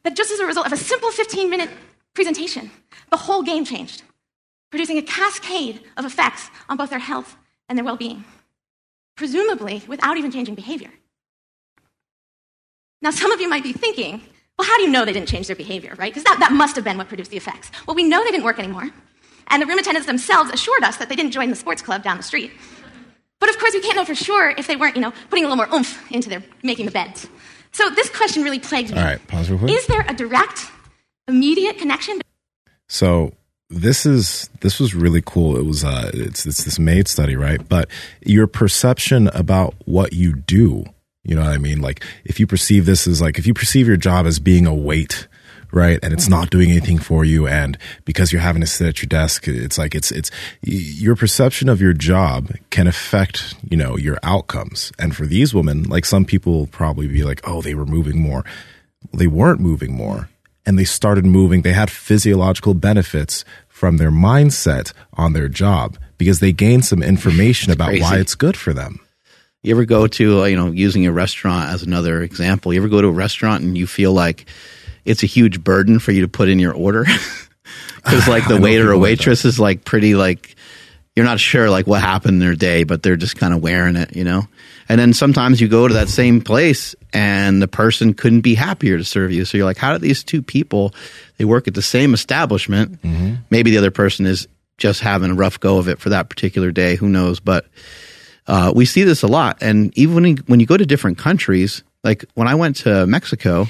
that 0.02 0.14
just 0.14 0.30
as 0.30 0.40
a 0.40 0.44
result 0.44 0.66
of 0.66 0.74
a 0.74 0.76
simple 0.76 1.10
15 1.10 1.48
minute 1.48 1.70
presentation, 2.12 2.70
the 3.08 3.16
whole 3.16 3.42
game 3.42 3.64
changed, 3.64 4.02
producing 4.70 4.98
a 4.98 5.02
cascade 5.02 5.80
of 5.96 6.04
effects 6.04 6.50
on 6.68 6.76
both 6.76 6.90
their 6.90 6.98
health 6.98 7.34
and 7.70 7.78
their 7.78 7.84
well 7.84 7.96
being, 7.96 8.24
presumably 9.18 9.82
without 9.86 10.16
even 10.16 10.30
changing 10.30 10.54
behavior. 10.54 10.90
Now, 13.02 13.10
some 13.10 13.32
of 13.32 13.40
you 13.40 13.48
might 13.50 13.62
be 13.62 13.72
thinking, 13.72 14.22
well, 14.56 14.66
how 14.66 14.76
do 14.76 14.84
you 14.84 14.90
know 14.90 15.04
they 15.04 15.12
didn't 15.12 15.28
change 15.28 15.48
their 15.48 15.56
behavior, 15.56 15.94
right? 15.98 16.12
Because 16.12 16.24
that, 16.24 16.38
that 16.40 16.52
must 16.52 16.76
have 16.76 16.84
been 16.84 16.96
what 16.96 17.08
produced 17.08 17.30
the 17.30 17.36
effects. 17.36 17.70
Well, 17.86 17.94
we 17.94 18.04
know 18.04 18.24
they 18.24 18.30
didn't 18.30 18.44
work 18.44 18.58
anymore. 18.58 18.90
And 19.48 19.62
the 19.62 19.66
room 19.66 19.78
attendants 19.78 20.06
themselves 20.06 20.50
assured 20.50 20.82
us 20.84 20.96
that 20.96 21.08
they 21.08 21.16
didn't 21.16 21.32
join 21.32 21.50
the 21.50 21.56
sports 21.56 21.82
club 21.82 22.02
down 22.02 22.16
the 22.16 22.22
street. 22.22 22.52
But 23.40 23.50
of 23.50 23.58
course, 23.58 23.74
we 23.74 23.80
can't 23.80 23.96
know 23.96 24.04
for 24.04 24.14
sure 24.14 24.50
if 24.50 24.66
they 24.66 24.76
weren't, 24.76 24.96
you 24.96 25.02
know, 25.02 25.12
putting 25.30 25.44
a 25.44 25.48
little 25.48 25.64
more 25.64 25.72
oomph 25.74 26.10
into 26.12 26.28
their 26.28 26.42
making 26.62 26.86
the 26.86 26.92
beds. 26.92 27.28
So 27.72 27.90
this 27.90 28.08
question 28.10 28.42
really 28.42 28.58
plagued 28.58 28.90
me. 28.92 28.98
All 28.98 29.04
right, 29.04 29.26
pause 29.28 29.50
real 29.50 29.58
quick. 29.58 29.70
Is 29.70 29.86
there 29.86 30.04
a 30.08 30.14
direct, 30.14 30.70
immediate 31.28 31.78
connection 31.78 32.20
So 32.88 33.32
this 33.70 34.06
is 34.06 34.48
this 34.60 34.80
was 34.80 34.94
really 34.94 35.22
cool. 35.24 35.56
It 35.56 35.64
was 35.64 35.84
uh 35.84 36.10
it's 36.14 36.46
it's 36.46 36.64
this 36.64 36.78
maid 36.78 37.08
study, 37.08 37.36
right? 37.36 37.66
But 37.66 37.88
your 38.22 38.46
perception 38.46 39.28
about 39.28 39.74
what 39.84 40.12
you 40.12 40.34
do, 40.34 40.84
you 41.24 41.34
know 41.34 41.42
what 41.42 41.52
I 41.52 41.58
mean? 41.58 41.80
Like 41.80 42.04
if 42.24 42.40
you 42.40 42.46
perceive 42.46 42.86
this 42.86 43.06
as 43.06 43.20
like 43.20 43.38
if 43.38 43.46
you 43.46 43.54
perceive 43.54 43.86
your 43.86 43.96
job 43.96 44.26
as 44.26 44.38
being 44.38 44.66
a 44.66 44.74
weight, 44.74 45.28
right? 45.70 45.98
And 46.02 46.14
it's 46.14 46.28
not 46.28 46.48
doing 46.48 46.70
anything 46.70 46.98
for 46.98 47.26
you 47.26 47.46
and 47.46 47.76
because 48.06 48.32
you're 48.32 48.40
having 48.40 48.62
to 48.62 48.66
sit 48.66 48.86
at 48.86 49.02
your 49.02 49.08
desk, 49.08 49.46
it's 49.46 49.76
like 49.76 49.94
it's 49.94 50.10
it's 50.12 50.30
your 50.62 51.14
perception 51.14 51.68
of 51.68 51.80
your 51.82 51.92
job 51.92 52.50
can 52.70 52.86
affect, 52.86 53.54
you 53.68 53.76
know, 53.76 53.98
your 53.98 54.18
outcomes. 54.22 54.92
And 54.98 55.14
for 55.14 55.26
these 55.26 55.52
women, 55.52 55.82
like 55.82 56.06
some 56.06 56.24
people 56.24 56.54
will 56.54 56.66
probably 56.68 57.06
be 57.06 57.22
like, 57.22 57.46
"Oh, 57.46 57.60
they 57.60 57.74
were 57.74 57.86
moving 57.86 58.20
more." 58.20 58.44
They 59.12 59.28
weren't 59.28 59.60
moving 59.60 59.94
more 59.94 60.28
and 60.68 60.78
they 60.78 60.84
started 60.84 61.24
moving. 61.24 61.62
They 61.62 61.72
had 61.72 61.90
physiological 61.90 62.74
benefits 62.74 63.42
from 63.68 63.96
their 63.96 64.10
mindset 64.10 64.92
on 65.14 65.32
their 65.32 65.48
job 65.48 65.96
because 66.18 66.40
they 66.40 66.52
gained 66.52 66.84
some 66.84 67.02
information 67.02 67.72
about 67.72 67.88
crazy. 67.88 68.02
why 68.02 68.18
it's 68.18 68.34
good 68.34 68.54
for 68.54 68.74
them. 68.74 69.00
You 69.62 69.74
ever 69.74 69.86
go 69.86 70.06
to, 70.06 70.42
uh, 70.42 70.44
you 70.44 70.56
know, 70.56 70.70
using 70.70 71.06
a 71.06 71.12
restaurant 71.12 71.70
as 71.70 71.82
another 71.82 72.22
example, 72.22 72.74
you 72.74 72.80
ever 72.80 72.88
go 72.88 73.00
to 73.00 73.08
a 73.08 73.12
restaurant 73.12 73.64
and 73.64 73.78
you 73.78 73.86
feel 73.86 74.12
like 74.12 74.44
it's 75.06 75.22
a 75.22 75.26
huge 75.26 75.64
burden 75.64 75.98
for 75.98 76.12
you 76.12 76.20
to 76.20 76.28
put 76.28 76.50
in 76.50 76.58
your 76.58 76.74
order? 76.74 77.06
Because 77.96 78.28
like 78.28 78.48
the 78.48 78.58
waiter 78.58 78.84
or 78.84 78.92
people 78.92 79.00
like 79.00 79.02
waitress 79.02 79.44
is 79.44 79.60
like 79.60 79.84
pretty 79.84 80.14
like, 80.14 80.54
you're 81.14 81.26
not 81.26 81.40
sure 81.40 81.68
like 81.68 81.86
what 81.86 82.00
happened 82.00 82.34
in 82.34 82.38
their 82.38 82.54
day, 82.54 82.84
but 82.84 83.02
they're 83.02 83.16
just 83.16 83.36
kind 83.36 83.52
of 83.52 83.62
wearing 83.62 83.96
it, 83.96 84.16
you 84.16 84.24
know? 84.24 84.48
And 84.88 84.98
then 84.98 85.12
sometimes 85.12 85.60
you 85.60 85.68
go 85.68 85.86
to 85.86 85.94
that 85.94 86.08
same 86.08 86.40
place 86.40 86.94
and 87.12 87.60
the 87.60 87.68
person 87.68 88.14
couldn't 88.14 88.40
be 88.40 88.54
happier 88.54 88.96
to 88.96 89.04
serve 89.04 89.32
you. 89.32 89.44
So 89.44 89.58
you're 89.58 89.66
like, 89.66 89.76
how 89.76 89.92
did 89.92 90.00
these 90.00 90.24
two 90.24 90.42
people, 90.42 90.94
they 91.36 91.44
work 91.44 91.68
at 91.68 91.74
the 91.74 91.82
same 91.82 92.14
establishment. 92.14 92.98
Maybe 93.50 93.70
the 93.70 93.78
other 93.78 93.90
person 93.90 94.24
is 94.26 94.48
just 94.78 95.00
having 95.00 95.30
a 95.30 95.34
rough 95.34 95.60
go 95.60 95.78
of 95.78 95.88
it 95.88 95.98
for 95.98 96.08
that 96.10 96.30
particular 96.30 96.70
day. 96.70 96.96
Who 96.96 97.08
knows? 97.08 97.40
But 97.40 97.66
uh, 98.46 98.72
we 98.74 98.86
see 98.86 99.04
this 99.04 99.22
a 99.22 99.26
lot. 99.26 99.58
And 99.60 99.96
even 99.98 100.14
when 100.14 100.24
you, 100.24 100.36
when 100.46 100.60
you 100.60 100.66
go 100.66 100.76
to 100.76 100.86
different 100.86 101.18
countries, 101.18 101.82
like 102.02 102.24
when 102.34 102.48
I 102.48 102.54
went 102.54 102.76
to 102.76 103.06
Mexico, 103.06 103.66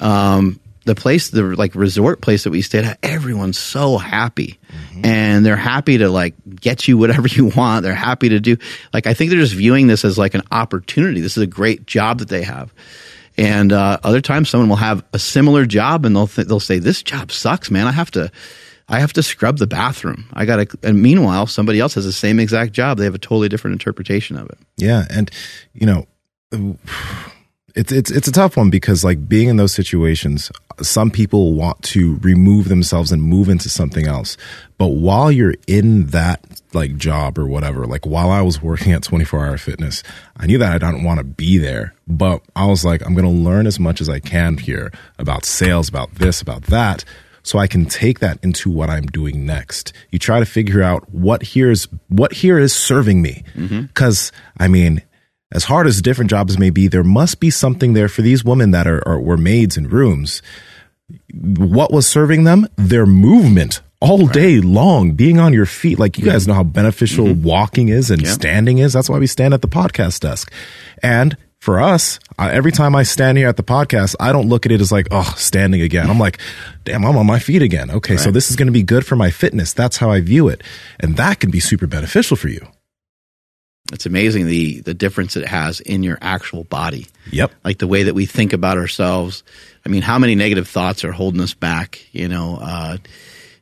um, 0.00 0.58
the 0.86 0.94
place, 0.94 1.30
the 1.30 1.42
like 1.42 1.74
resort 1.74 2.20
place 2.20 2.44
that 2.44 2.50
we 2.50 2.62
stayed 2.62 2.84
at, 2.84 2.98
everyone's 3.02 3.58
so 3.58 3.98
happy, 3.98 4.58
and 5.02 5.44
they're 5.44 5.56
happy 5.56 5.98
to 5.98 6.08
like 6.08 6.34
get 6.54 6.88
you 6.88 6.96
whatever 6.96 7.28
you 7.30 7.46
want. 7.46 7.82
They're 7.82 7.94
happy 7.94 8.30
to 8.30 8.40
do 8.40 8.56
like 8.94 9.06
I 9.06 9.12
think 9.12 9.30
they're 9.30 9.40
just 9.40 9.54
viewing 9.54 9.88
this 9.88 10.04
as 10.04 10.16
like 10.16 10.34
an 10.34 10.42
opportunity. 10.50 11.20
This 11.20 11.36
is 11.36 11.42
a 11.42 11.46
great 11.46 11.86
job 11.86 12.20
that 12.20 12.28
they 12.28 12.42
have. 12.42 12.72
And 13.36 13.72
uh, 13.72 13.98
other 14.02 14.22
times, 14.22 14.48
someone 14.48 14.68
will 14.68 14.76
have 14.76 15.04
a 15.12 15.18
similar 15.18 15.66
job, 15.66 16.06
and 16.06 16.16
they'll 16.16 16.28
th- 16.28 16.48
they'll 16.48 16.60
say, 16.60 16.78
"This 16.78 17.02
job 17.02 17.30
sucks, 17.30 17.70
man. 17.70 17.86
I 17.86 17.92
have 17.92 18.10
to, 18.12 18.30
I 18.88 19.00
have 19.00 19.12
to 19.14 19.22
scrub 19.22 19.58
the 19.58 19.66
bathroom. 19.66 20.24
I 20.32 20.46
got 20.46 20.56
to." 20.56 20.78
And 20.82 21.02
meanwhile, 21.02 21.46
somebody 21.46 21.78
else 21.80 21.94
has 21.94 22.06
the 22.06 22.12
same 22.12 22.40
exact 22.40 22.72
job. 22.72 22.96
They 22.96 23.04
have 23.04 23.14
a 23.14 23.18
totally 23.18 23.50
different 23.50 23.72
interpretation 23.74 24.38
of 24.38 24.48
it. 24.48 24.58
Yeah, 24.78 25.04
and 25.10 25.30
you 25.74 25.84
know, 25.86 26.06
it's 27.76 27.92
it's 27.92 28.10
it's 28.10 28.26
a 28.26 28.32
tough 28.32 28.56
one 28.56 28.70
because 28.70 29.04
like 29.04 29.28
being 29.28 29.48
in 29.48 29.58
those 29.58 29.72
situations, 29.72 30.50
some 30.80 31.10
people 31.10 31.52
want 31.52 31.82
to 31.82 32.16
remove 32.16 32.68
themselves 32.68 33.12
and 33.12 33.22
move 33.22 33.48
into 33.50 33.68
something 33.68 34.06
else. 34.06 34.36
But 34.78 34.88
while 34.88 35.30
you're 35.30 35.54
in 35.66 36.06
that 36.06 36.42
like 36.72 36.96
job 36.96 37.38
or 37.38 37.46
whatever, 37.46 37.86
like 37.86 38.06
while 38.06 38.30
I 38.30 38.40
was 38.40 38.62
working 38.62 38.92
at 38.92 39.02
24 39.02 39.46
Hour 39.46 39.58
Fitness, 39.58 40.02
I 40.38 40.46
knew 40.46 40.58
that 40.58 40.72
I 40.72 40.78
didn't 40.78 41.04
want 41.04 41.18
to 41.18 41.24
be 41.24 41.58
there. 41.58 41.94
But 42.08 42.42
I 42.56 42.66
was 42.66 42.84
like, 42.84 43.04
I'm 43.04 43.14
going 43.14 43.26
to 43.26 43.30
learn 43.30 43.66
as 43.66 43.78
much 43.78 44.00
as 44.00 44.08
I 44.08 44.20
can 44.20 44.56
here 44.56 44.90
about 45.18 45.44
sales, 45.44 45.88
about 45.88 46.14
this, 46.14 46.40
about 46.40 46.62
that. 46.64 47.04
So 47.42 47.58
I 47.58 47.68
can 47.68 47.86
take 47.86 48.18
that 48.20 48.42
into 48.42 48.70
what 48.70 48.90
I'm 48.90 49.06
doing 49.06 49.46
next. 49.46 49.92
You 50.10 50.18
try 50.18 50.40
to 50.40 50.46
figure 50.46 50.82
out 50.82 51.08
what 51.10 51.42
here 51.42 51.70
is 51.70 51.88
what 52.08 52.32
here 52.32 52.58
is 52.58 52.74
serving 52.74 53.20
me. 53.20 53.44
Mm-hmm. 53.54 53.82
Because 53.82 54.32
I 54.58 54.66
mean, 54.66 55.02
as 55.52 55.64
hard 55.64 55.86
as 55.86 56.02
different 56.02 56.30
jobs 56.30 56.58
may 56.58 56.70
be, 56.70 56.88
there 56.88 57.04
must 57.04 57.40
be 57.40 57.50
something 57.50 57.92
there 57.92 58.08
for 58.08 58.22
these 58.22 58.44
women 58.44 58.72
that 58.72 58.86
are, 58.86 59.06
are 59.06 59.20
were 59.20 59.36
maids 59.36 59.76
in 59.76 59.88
rooms. 59.88 60.42
What 61.32 61.92
was 61.92 62.06
serving 62.06 62.44
them? 62.44 62.66
Their 62.76 63.06
movement 63.06 63.80
all 64.00 64.26
day 64.26 64.60
long, 64.60 65.12
being 65.12 65.38
on 65.38 65.52
your 65.52 65.66
feet. 65.66 65.98
Like 65.98 66.18
you 66.18 66.24
guys 66.24 66.46
know 66.46 66.54
how 66.54 66.64
beneficial 66.64 67.26
mm-hmm. 67.26 67.44
walking 67.44 67.88
is 67.88 68.10
and 68.10 68.26
standing 68.26 68.78
is. 68.78 68.92
That's 68.92 69.08
why 69.08 69.18
we 69.18 69.26
stand 69.26 69.54
at 69.54 69.62
the 69.62 69.68
podcast 69.68 70.20
desk. 70.20 70.52
And 71.02 71.36
for 71.60 71.80
us, 71.80 72.18
I, 72.38 72.52
every 72.52 72.72
time 72.72 72.94
I 72.94 73.04
stand 73.04 73.38
here 73.38 73.48
at 73.48 73.56
the 73.56 73.62
podcast, 73.62 74.16
I 74.20 74.32
don't 74.32 74.48
look 74.48 74.66
at 74.66 74.72
it 74.72 74.80
as 74.80 74.92
like, 74.92 75.08
oh, 75.10 75.34
standing 75.36 75.80
again. 75.80 76.10
I'm 76.10 76.18
like, 76.18 76.38
damn, 76.84 77.04
I'm 77.04 77.16
on 77.16 77.26
my 77.26 77.38
feet 77.38 77.62
again. 77.62 77.90
Okay, 77.90 78.16
so 78.16 78.30
this 78.30 78.50
is 78.50 78.56
going 78.56 78.66
to 78.66 78.72
be 78.72 78.82
good 78.82 79.06
for 79.06 79.16
my 79.16 79.30
fitness. 79.30 79.72
That's 79.72 79.96
how 79.96 80.10
I 80.10 80.20
view 80.20 80.48
it. 80.48 80.62
And 81.00 81.16
that 81.16 81.40
can 81.40 81.50
be 81.50 81.60
super 81.60 81.86
beneficial 81.86 82.36
for 82.36 82.48
you. 82.48 82.66
It's 83.92 84.06
amazing 84.06 84.46
the 84.46 84.80
the 84.80 84.94
difference 84.94 85.36
it 85.36 85.46
has 85.46 85.80
in 85.80 86.02
your 86.02 86.18
actual 86.20 86.64
body. 86.64 87.06
Yep. 87.30 87.52
like 87.64 87.78
the 87.78 87.86
way 87.86 88.04
that 88.04 88.14
we 88.14 88.26
think 88.26 88.52
about 88.52 88.78
ourselves. 88.78 89.42
I 89.84 89.88
mean, 89.88 90.02
how 90.02 90.18
many 90.18 90.34
negative 90.34 90.68
thoughts 90.68 91.04
are 91.04 91.12
holding 91.12 91.40
us 91.40 91.54
back? 91.54 92.00
You 92.12 92.28
know, 92.28 92.58
uh, 92.60 92.98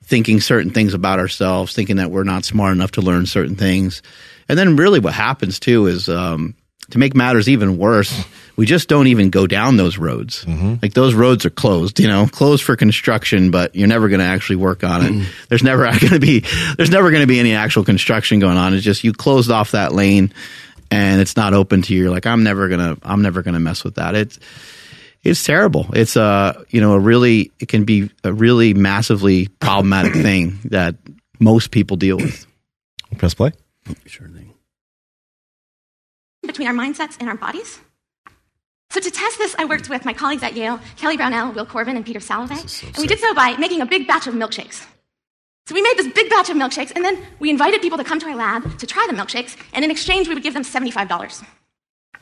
thinking 0.03 0.41
certain 0.41 0.71
things 0.71 0.95
about 0.95 1.19
ourselves, 1.19 1.75
thinking 1.75 1.97
that 1.97 2.11
we're 2.11 2.25
not 2.25 2.45
smart 2.45 2.73
enough 2.73 2.93
to 2.93 3.03
learn 3.03 3.27
certain 3.27 3.57
things. 3.57 4.03
And 4.49 4.59
then, 4.59 4.77
really, 4.77 5.01
what 5.01 5.15
happens 5.15 5.59
too 5.59 5.87
is 5.87 6.09
um, 6.09 6.55
to 6.91 6.99
make 6.99 7.15
matters 7.15 7.49
even 7.49 7.79
worse, 7.79 8.25
we 8.57 8.67
just 8.67 8.89
don't 8.89 9.07
even 9.07 9.31
go 9.31 9.47
down 9.47 9.77
those 9.77 9.99
roads. 9.99 10.45
Mm-hmm. 10.45 10.75
Like 10.83 10.95
those 10.95 11.15
roads 11.15 11.45
are 11.45 11.51
closed, 11.51 11.99
you 11.99 12.09
know, 12.09 12.27
closed 12.27 12.63
for 12.63 12.77
construction, 12.77 13.51
but 13.51 13.75
you're 13.75 13.89
never 13.89 14.09
going 14.09 14.21
to 14.21 14.27
actually 14.27 14.57
work 14.57 14.85
on 14.85 15.05
it. 15.05 15.13
Mm-hmm. 15.13 15.47
There's 15.49 15.63
never 15.63 15.85
going 15.99 16.13
to 16.13 16.21
be 16.21 16.45
there's 16.77 16.91
never 16.91 17.11
going 17.11 17.23
to 17.23 17.27
be 17.27 17.41
any 17.41 17.55
actual 17.55 17.85
construction 17.85 18.39
going 18.39 18.57
on. 18.57 18.75
It's 18.75 18.85
just 18.85 19.05
you 19.05 19.13
closed 19.13 19.51
off 19.51 19.73
that 19.73 19.93
lane 19.93 20.33
and 20.91 21.21
it's 21.21 21.37
not 21.37 21.55
open 21.55 21.83
to 21.83 21.95
you. 21.95 22.03
You're 22.03 22.11
like, 22.11 22.27
I'm 22.27 22.43
never 22.43 22.69
gonna 22.69 22.97
I'm 23.03 23.23
never 23.23 23.43
gonna 23.43 23.61
mess 23.61 23.85
with 23.85 23.97
that. 23.97 24.15
It's 24.15 24.39
it's 25.23 25.43
terrible. 25.43 25.87
It's 25.93 26.17
a 26.17 26.65
you 26.69 26.81
know 26.81 26.93
a 26.93 27.01
really 27.01 27.53
it 27.59 27.69
can 27.69 27.85
be 27.85 28.11
a 28.23 28.33
really 28.33 28.75
massively 28.75 29.49
problematic 29.49 30.13
thing 30.13 30.61
that 30.67 30.97
most 31.41 31.71
people 31.71 31.97
deal 31.97 32.17
with. 32.17 32.47
Press 33.19 33.35
play. 33.35 33.53
Sure 34.07 34.29
thing. 34.29 34.54
Between 36.47 36.69
our 36.69 36.75
mindsets 36.75 37.17
and 37.21 37.29
our 37.29 37.37
bodies. 37.37 37.81
So 38.91 39.01
to 39.01 39.11
test 39.11 39.39
this, 39.39 39.57
I 39.59 39.65
worked 39.65 39.89
with 39.89 40.05
my 40.05 40.13
colleagues 40.13 40.43
at 40.43 40.55
Yale, 40.55 40.79
Kelly 40.97 41.17
Brownell, 41.17 41.53
Will 41.53 41.67
Corbin, 41.67 41.97
and 41.97 42.07
Peter 42.07 42.21
Salovey, 42.21 42.87
and 42.87 42.99
we 42.99 43.07
did 43.07 43.19
so 43.19 43.35
by 43.35 43.57
making 43.57 43.81
a 43.81 43.87
big 43.87 44.07
batch 44.07 44.27
of 44.27 44.35
milkshakes. 44.35 44.87
So 45.67 45.75
we 45.75 45.83
made 45.83 45.97
this 45.97 46.13
big 46.13 46.31
batch 46.31 46.51
of 46.51 46.57
milkshakes, 46.57 46.93
and 46.95 47.05
then 47.05 47.19
we 47.39 47.51
invited 47.51 47.81
people 47.81 47.99
to 47.99 48.05
come 48.05 48.21
to 48.21 48.27
our 48.27 48.37
lab 48.37 48.79
to 48.79 48.87
try 48.87 49.07
the 49.09 49.17
milkshakes, 49.17 49.57
and 49.73 49.85
in 49.85 49.91
exchange, 49.91 50.29
we 50.29 50.35
would 50.35 50.43
give 50.43 50.55
them 50.55 50.63
$75. 50.63 51.45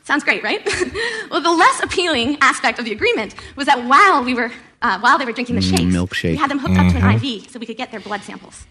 Sounds 0.03 0.23
great, 0.23 0.43
right? 0.43 0.65
well, 1.31 1.41
the 1.41 1.51
less 1.51 1.81
appealing 1.81 2.37
aspect 2.41 2.79
of 2.79 2.85
the 2.85 2.91
agreement 2.91 3.35
was 3.55 3.67
that 3.67 3.85
while 3.85 4.23
we 4.23 4.33
were, 4.33 4.51
uh, 4.81 4.99
while 4.99 5.17
they 5.17 5.25
were 5.25 5.31
drinking 5.31 5.55
the 5.55 5.61
shakes, 5.61 5.81
milkshake. 5.81 6.31
we 6.31 6.35
had 6.35 6.49
them 6.49 6.59
hooked 6.59 6.77
up 6.77 6.91
to 6.91 6.97
an 6.97 7.15
IV 7.15 7.49
so 7.51 7.59
we 7.59 7.65
could 7.65 7.77
get 7.77 7.91
their 7.91 7.99
blood 7.99 8.21
samples. 8.21 8.65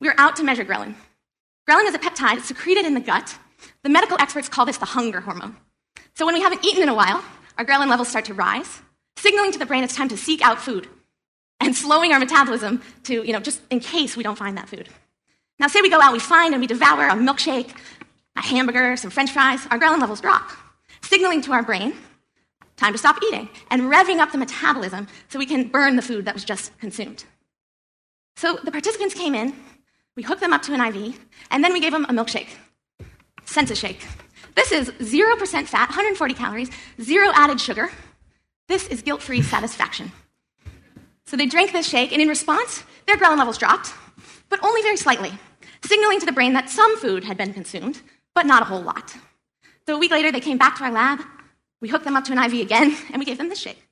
We 0.00 0.08
were 0.08 0.14
out 0.18 0.36
to 0.36 0.44
measure 0.44 0.64
ghrelin. 0.64 0.94
Ghrelin 1.68 1.86
is 1.86 1.94
a 1.94 1.98
peptide 1.98 2.40
secreted 2.40 2.86
in 2.86 2.94
the 2.94 3.00
gut. 3.00 3.38
The 3.82 3.90
medical 3.90 4.16
experts 4.20 4.48
call 4.48 4.66
this 4.66 4.78
the 4.78 4.86
hunger 4.86 5.20
hormone. 5.20 5.56
So 6.14 6.24
when 6.24 6.34
we 6.34 6.40
haven't 6.40 6.64
eaten 6.64 6.82
in 6.82 6.88
a 6.88 6.94
while, 6.94 7.22
our 7.58 7.64
ghrelin 7.64 7.88
levels 7.88 8.08
start 8.08 8.26
to 8.26 8.34
rise, 8.34 8.80
signaling 9.16 9.52
to 9.52 9.58
the 9.58 9.66
brain 9.66 9.82
it's 9.82 9.96
time 9.96 10.08
to 10.08 10.16
seek 10.16 10.40
out 10.42 10.60
food 10.60 10.88
and 11.60 11.74
slowing 11.74 12.12
our 12.12 12.18
metabolism 12.18 12.82
to, 13.04 13.24
you 13.24 13.32
know, 13.32 13.40
just 13.40 13.60
in 13.70 13.80
case 13.80 14.16
we 14.16 14.22
don't 14.22 14.38
find 14.38 14.56
that 14.56 14.68
food. 14.68 14.88
Now, 15.58 15.68
say 15.68 15.80
we 15.80 15.90
go 15.90 16.00
out, 16.00 16.12
we 16.12 16.18
find 16.18 16.54
and 16.54 16.60
we 16.60 16.66
devour 16.66 17.06
a 17.06 17.12
milkshake, 17.12 17.74
a 18.36 18.42
hamburger, 18.42 18.96
some 18.96 19.10
french 19.10 19.30
fries, 19.30 19.66
our 19.70 19.78
ghrelin 19.78 20.00
levels 20.00 20.20
drop, 20.20 20.50
signaling 21.02 21.42
to 21.42 21.52
our 21.52 21.62
brain 21.62 21.94
time 22.76 22.92
to 22.92 22.98
stop 22.98 23.16
eating 23.22 23.48
and 23.70 23.82
revving 23.82 24.18
up 24.18 24.32
the 24.32 24.38
metabolism 24.38 25.06
so 25.28 25.38
we 25.38 25.46
can 25.46 25.68
burn 25.68 25.94
the 25.96 26.02
food 26.02 26.24
that 26.24 26.34
was 26.34 26.44
just 26.44 26.76
consumed. 26.78 27.24
So 28.36 28.58
the 28.64 28.72
participants 28.72 29.14
came 29.14 29.34
in, 29.34 29.54
we 30.16 30.22
hooked 30.22 30.40
them 30.40 30.52
up 30.52 30.62
to 30.62 30.74
an 30.74 30.80
IV, 30.80 31.20
and 31.50 31.62
then 31.62 31.72
we 31.72 31.80
gave 31.80 31.92
them 31.92 32.06
a 32.06 32.12
milkshake, 32.12 32.48
Sensa 33.52 33.76
shake. 33.76 34.06
This 34.54 34.72
is 34.72 34.90
0% 34.90 35.66
fat, 35.66 35.88
140 35.88 36.34
calories, 36.34 36.70
zero 37.00 37.30
added 37.34 37.60
sugar. 37.60 37.90
This 38.68 38.86
is 38.88 39.02
guilt 39.02 39.20
free 39.20 39.42
satisfaction. 39.42 40.10
So 41.26 41.36
they 41.36 41.46
drank 41.46 41.72
this 41.72 41.86
shake, 41.86 42.12
and 42.12 42.22
in 42.22 42.28
response, 42.28 42.82
their 43.06 43.16
ghrelin 43.16 43.36
levels 43.36 43.58
dropped, 43.58 43.92
but 44.48 44.62
only 44.64 44.80
very 44.82 44.96
slightly, 44.96 45.32
signaling 45.84 46.20
to 46.20 46.26
the 46.26 46.32
brain 46.32 46.54
that 46.54 46.70
some 46.70 46.96
food 46.98 47.24
had 47.24 47.36
been 47.36 47.52
consumed, 47.52 48.00
but 48.34 48.46
not 48.46 48.62
a 48.62 48.64
whole 48.64 48.80
lot. 48.80 49.14
So 49.86 49.96
a 49.96 49.98
week 49.98 50.10
later, 50.10 50.32
they 50.32 50.40
came 50.40 50.58
back 50.58 50.78
to 50.78 50.84
our 50.84 50.92
lab. 50.92 51.20
We 51.80 51.88
hooked 51.88 52.04
them 52.04 52.16
up 52.16 52.24
to 52.24 52.32
an 52.32 52.38
IV 52.38 52.60
again, 52.60 52.96
and 53.10 53.18
we 53.18 53.26
gave 53.26 53.38
them 53.38 53.48
this 53.50 53.60
shake. 53.60 53.82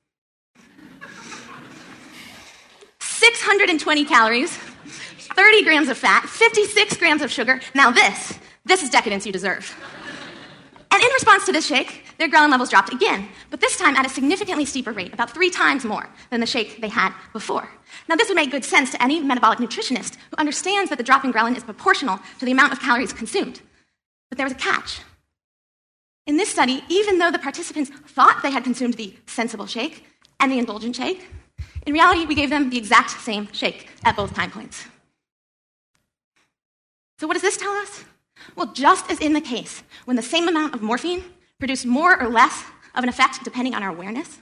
620 3.01 4.05
calories, 4.07 4.57
30 4.57 5.65
grams 5.65 5.89
of 5.89 5.99
fat, 5.99 6.27
56 6.27 6.97
grams 6.97 7.21
of 7.21 7.31
sugar. 7.31 7.61
Now, 7.75 7.91
this, 7.91 8.39
this 8.65 8.83
is 8.83 8.91
decadence 8.91 9.27
you 9.27 9.33
deserve. 9.33 9.75
And 10.91 11.03
in 11.03 11.09
response 11.13 11.47
to 11.47 11.53
this 11.53 11.67
shake, 11.67 12.05
their 12.19 12.29
ghrelin 12.29 12.51
levels 12.51 12.69
dropped 12.69 12.93
again, 12.93 13.29
but 13.49 13.61
this 13.61 13.77
time 13.77 13.97
at 13.97 14.05
a 14.05 14.09
significantly 14.09 14.65
steeper 14.65 14.93
rate, 14.93 15.15
about 15.15 15.31
three 15.31 15.49
times 15.49 15.85
more 15.85 16.09
than 16.31 16.41
the 16.41 16.47
shake 16.47 16.81
they 16.81 16.89
had 16.89 17.15
before. 17.33 17.69
Now, 18.09 18.17
this 18.17 18.29
would 18.29 18.35
make 18.35 18.51
good 18.51 18.65
sense 18.65 18.91
to 18.91 19.03
any 19.03 19.21
metabolic 19.21 19.61
nutritionist 19.61 20.17
who 20.31 20.37
understands 20.37 20.91
that 20.91 20.97
the 20.97 21.05
drop 21.05 21.25
in 21.25 21.33
ghrelin 21.33 21.57
is 21.57 21.65
proportional 21.65 22.19
to 22.39 22.45
the 22.45 22.53
amount 22.53 22.73
of 22.73 22.81
calories 22.81 23.13
consumed. 23.13 23.61
But 24.29 24.37
there 24.37 24.47
was 24.47 24.53
a 24.53 24.57
catch. 24.57 25.01
In 26.27 26.37
this 26.37 26.51
study, 26.51 26.83
even 26.89 27.19
though 27.19 27.31
the 27.31 27.39
participants 27.39 27.91
thought 27.91 28.43
they 28.43 28.51
had 28.51 28.65
consumed 28.65 28.95
the 28.95 29.17
sensible 29.27 29.67
shake 29.67 30.05
and 30.39 30.53
the 30.53 30.59
indulgent 30.59 30.97
shake, 30.97 31.27
in 31.87 31.93
reality, 31.93 32.27
we 32.27 32.35
gave 32.35 32.51
them 32.51 32.71
the 32.71 32.79
exact 32.79 33.11
same 33.11 33.49
shake 33.53 33.89
at 34.05 34.17
both 34.17 34.35
time 34.35 34.51
points. 34.51 34.87
So, 37.19 37.27
what 37.27 37.35
does 37.35 37.43
this 37.43 37.57
tell 37.57 37.73
us? 37.73 38.05
Well, 38.57 38.73
just 38.73 39.11
as 39.11 39.19
in 39.21 39.33
the 39.33 39.41
case 39.41 39.83
when 40.05 40.17
the 40.17 40.23
same 40.23 40.49
amount 40.49 40.75
of 40.75 40.83
morphine 40.83 41.25
produced 41.59 41.87
more 41.87 42.21
or 42.21 42.29
less 42.29 42.65
of 42.95 43.03
an 43.05 43.09
effect 43.09 43.45
depending 43.45 43.75
on 43.75 43.83
our 43.83 43.91
awareness, 43.91 44.39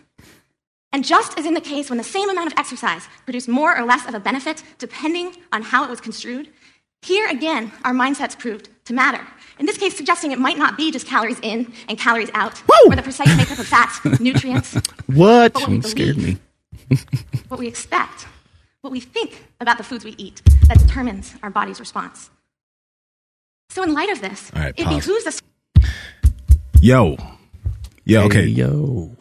And 0.92 1.04
just 1.04 1.38
as 1.38 1.44
in 1.44 1.52
the 1.54 1.60
case 1.60 1.90
when 1.90 1.98
the 1.98 2.04
same 2.16 2.30
amount 2.30 2.50
of 2.52 2.58
exercise 2.58 3.08
produced 3.26 3.48
more 3.48 3.76
or 3.78 3.84
less 3.84 4.06
of 4.08 4.14
a 4.14 4.20
benefit 4.20 4.62
depending 4.78 5.36
on 5.52 5.60
how 5.62 5.84
it 5.84 5.90
was 5.90 6.00
construed, 6.00 6.48
here 7.02 7.28
again, 7.28 7.70
our 7.84 7.92
mindsets 7.92 8.36
proved 8.38 8.68
to 8.86 8.92
matter. 8.94 9.20
In 9.58 9.66
this 9.66 9.76
case, 9.76 9.94
suggesting 9.96 10.32
it 10.32 10.38
might 10.38 10.56
not 10.58 10.76
be 10.76 10.90
just 10.90 11.06
calories 11.06 11.38
in 11.42 11.72
and 11.88 11.98
calories 11.98 12.30
out, 12.32 12.54
Woo! 12.68 12.90
or 12.92 12.96
the 12.96 13.02
precise 13.02 13.36
makeup 13.36 13.58
of 13.58 13.66
fats, 13.66 14.02
nutrients, 14.20 14.74
What? 15.06 15.54
what 15.54 15.68
we 15.68 15.80
Scared 15.82 16.16
me. 16.16 16.38
what 17.48 17.60
we 17.60 17.66
expect, 17.68 18.26
what 18.80 18.90
we 18.92 19.00
think 19.00 19.30
about 19.60 19.76
the 19.78 19.84
foods 19.84 20.04
we 20.04 20.14
eat 20.16 20.40
that 20.68 20.78
determines 20.78 21.34
our 21.42 21.50
body's 21.50 21.80
response. 21.80 22.30
So, 23.70 23.82
in 23.82 23.92
light 23.92 24.10
of 24.10 24.20
this, 24.20 24.50
All 24.54 24.62
right, 24.62 24.74
it 24.76 24.84
pause. 24.86 25.04
behooves 25.06 25.26
us 25.26 25.42
Yo. 26.80 27.16
Yeah, 28.04 28.22
okay. 28.22 28.42
Hey, 28.42 28.46
yo. 28.48 29.16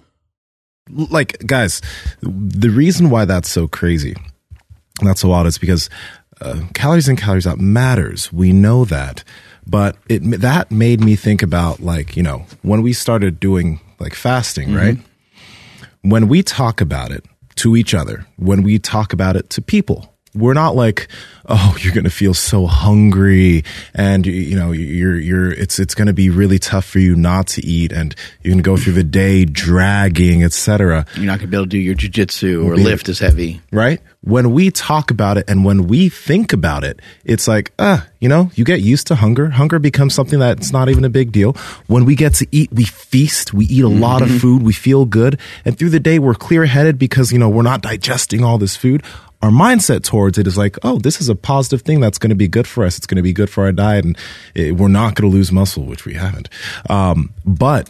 like 0.89 1.37
guys 1.45 1.81
the 2.21 2.69
reason 2.69 3.09
why 3.09 3.25
that's 3.25 3.49
so 3.49 3.67
crazy 3.67 4.15
and 4.99 5.09
that's 5.09 5.19
so 5.21 5.31
odd 5.33 5.45
is 5.45 5.57
because 5.57 5.89
uh, 6.39 6.61
calories 6.73 7.09
in 7.09 7.17
calories 7.17 7.45
out 7.45 7.59
matters 7.59 8.31
we 8.31 8.53
know 8.53 8.85
that 8.85 9.21
but 9.65 9.97
it 10.07 10.19
that 10.39 10.71
made 10.71 11.01
me 11.01 11.15
think 11.17 11.43
about 11.43 11.81
like 11.81 12.15
you 12.15 12.23
know 12.23 12.45
when 12.61 12.81
we 12.83 12.93
started 12.93 13.37
doing 13.39 13.81
like 13.99 14.13
fasting 14.13 14.73
right 14.73 14.97
when 16.03 16.29
we 16.29 16.41
talk 16.41 16.79
about 16.79 17.11
it 17.11 17.25
to 17.55 17.75
each 17.75 17.93
other 17.93 18.25
when 18.37 18.61
we 18.63 18.79
talk 18.79 19.11
about 19.11 19.35
it 19.35 19.49
to 19.49 19.61
people 19.61 20.13
we're 20.37 20.53
not 20.53 20.75
like 20.75 21.07
oh 21.49 21.75
you're 21.79 21.93
going 21.93 22.03
to 22.03 22.09
feel 22.09 22.33
so 22.33 22.65
hungry 22.67 23.63
and 23.93 24.25
you, 24.25 24.55
know 24.55 24.71
you're 24.71 25.17
you're 25.17 25.51
it's 25.51 25.79
it's 25.79 25.95
going 25.95 26.07
to 26.07 26.13
be 26.13 26.29
really 26.29 26.59
tough 26.59 26.85
for 26.85 26.99
you 26.99 27.15
not 27.15 27.47
to 27.47 27.65
eat 27.65 27.91
and 27.91 28.15
you're 28.41 28.51
going 28.51 28.63
to 28.63 28.69
go 28.69 28.75
through 28.77 28.93
the 28.93 29.03
day 29.03 29.45
dragging 29.45 30.43
etc 30.43 31.05
You're 31.15 31.25
not 31.25 31.39
going 31.39 31.47
to 31.47 31.47
be 31.47 31.57
able 31.57 31.65
to 31.65 31.69
do 31.69 31.77
your 31.77 31.95
jiu-jitsu 31.95 32.67
or 32.67 32.75
lift 32.75 33.09
as 33.09 33.19
heavy. 33.19 33.61
right? 33.71 34.01
When 34.21 34.51
we 34.51 34.71
talk 34.71 35.09
about 35.09 35.37
it 35.37 35.49
and 35.49 35.63
when 35.63 35.87
we 35.87 36.09
think 36.09 36.51
about 36.51 36.83
it 36.83 36.99
it's 37.23 37.47
like 37.47 37.71
ah 37.79 38.05
you 38.19 38.27
know 38.27 38.51
you 38.55 38.65
get 38.65 38.81
used 38.81 39.07
to 39.07 39.15
hunger. 39.15 39.49
Hunger 39.49 39.79
becomes 39.79 40.13
something 40.13 40.39
that's 40.39 40.73
not 40.73 40.89
even 40.89 41.05
a 41.05 41.09
big 41.09 41.31
deal. 41.31 41.53
When 41.87 42.03
we 42.03 42.15
get 42.15 42.33
to 42.35 42.47
eat 42.51 42.71
we 42.73 42.83
feast. 42.83 43.53
We 43.53 43.65
eat 43.65 43.83
a 43.83 43.89
lot 43.89 44.21
of 44.21 44.29
food. 44.29 44.63
We 44.63 44.73
feel 44.73 45.05
good. 45.05 45.39
And 45.63 45.77
through 45.77 45.91
the 45.91 45.99
day 45.99 46.19
we're 46.19 46.33
clear 46.35 46.65
headed 46.65 46.99
because 46.99 47.31
you 47.31 47.39
know 47.39 47.47
we're 47.47 47.63
not 47.63 47.81
digesting 47.81 48.43
all 48.43 48.57
this 48.57 48.75
food 48.75 49.03
our 49.41 49.49
mindset 49.51 50.03
towards 50.03 50.37
it 50.37 50.47
is 50.47 50.57
like, 50.57 50.77
oh, 50.83 50.97
this 50.97 51.21
is 51.21 51.29
a 51.29 51.35
positive 51.35 51.83
thing 51.83 51.99
that's 51.99 52.17
going 52.17 52.31
to 52.31 52.35
be 52.35 52.47
good 52.47 52.67
for 52.67 52.83
us. 52.83 52.97
It's 52.97 53.05
going 53.07 53.17
to 53.17 53.21
be 53.23 53.33
good 53.33 53.49
for 53.49 53.65
our 53.65 53.71
diet, 53.71 54.03
and 54.05 54.17
it, 54.55 54.75
we're 54.75 54.87
not 54.87 55.15
going 55.15 55.29
to 55.29 55.35
lose 55.35 55.51
muscle, 55.51 55.83
which 55.83 56.05
we 56.05 56.13
haven't. 56.15 56.49
Um, 56.89 57.33
but 57.45 57.89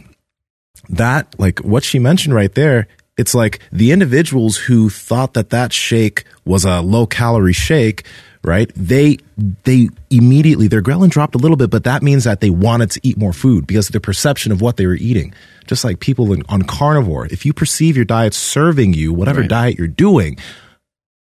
that 0.89 1.37
like 1.39 1.59
what 1.59 1.83
she 1.83 1.99
mentioned 1.99 2.33
right 2.33 2.53
there 2.55 2.87
it's 3.17 3.33
like 3.33 3.59
the 3.71 3.91
individuals 3.91 4.55
who 4.57 4.89
thought 4.89 5.33
that 5.33 5.49
that 5.49 5.73
shake 5.73 6.23
was 6.45 6.63
a 6.63 6.79
low 6.81 7.05
calorie 7.05 7.51
shake 7.51 8.05
right 8.43 8.71
they 8.75 9.17
they 9.63 9.89
immediately 10.09 10.67
their 10.69 10.81
ghrelin 10.81 11.09
dropped 11.09 11.35
a 11.35 11.37
little 11.37 11.57
bit 11.57 11.69
but 11.69 11.83
that 11.83 12.01
means 12.03 12.23
that 12.23 12.39
they 12.39 12.49
wanted 12.49 12.89
to 12.91 13.01
eat 13.03 13.17
more 13.17 13.33
food 13.33 13.67
because 13.67 13.87
of 13.89 13.93
the 13.93 13.99
perception 13.99 14.51
of 14.51 14.61
what 14.61 14.77
they 14.77 14.85
were 14.85 14.95
eating 14.95 15.33
just 15.65 15.83
like 15.83 15.99
people 15.99 16.31
in, 16.31 16.41
on 16.47 16.61
carnivore 16.61 17.25
if 17.25 17.45
you 17.45 17.51
perceive 17.51 17.95
your 17.97 18.05
diet 18.05 18.33
serving 18.33 18.93
you 18.93 19.11
whatever 19.11 19.41
Right. 19.41 19.49
diet 19.49 19.77
you're 19.77 19.87
doing 19.87 20.37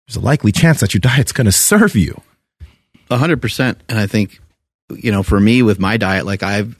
there's 0.07 0.17
a 0.17 0.21
likely 0.21 0.53
chance 0.53 0.81
that 0.81 0.95
your 0.95 1.01
diet's 1.01 1.33
going 1.33 1.47
to 1.47 1.53
serve 1.53 1.97
you 1.97 2.21
A 3.11 3.17
hundred 3.17 3.41
percent. 3.43 3.81
And 3.89 3.99
I 3.99 4.07
think, 4.07 4.41
you 4.91 5.11
know, 5.13 5.23
for 5.23 5.39
me 5.39 5.63
with 5.63 5.79
my 5.79 5.97
diet, 5.97 6.27
like 6.27 6.43
I've, 6.43 6.77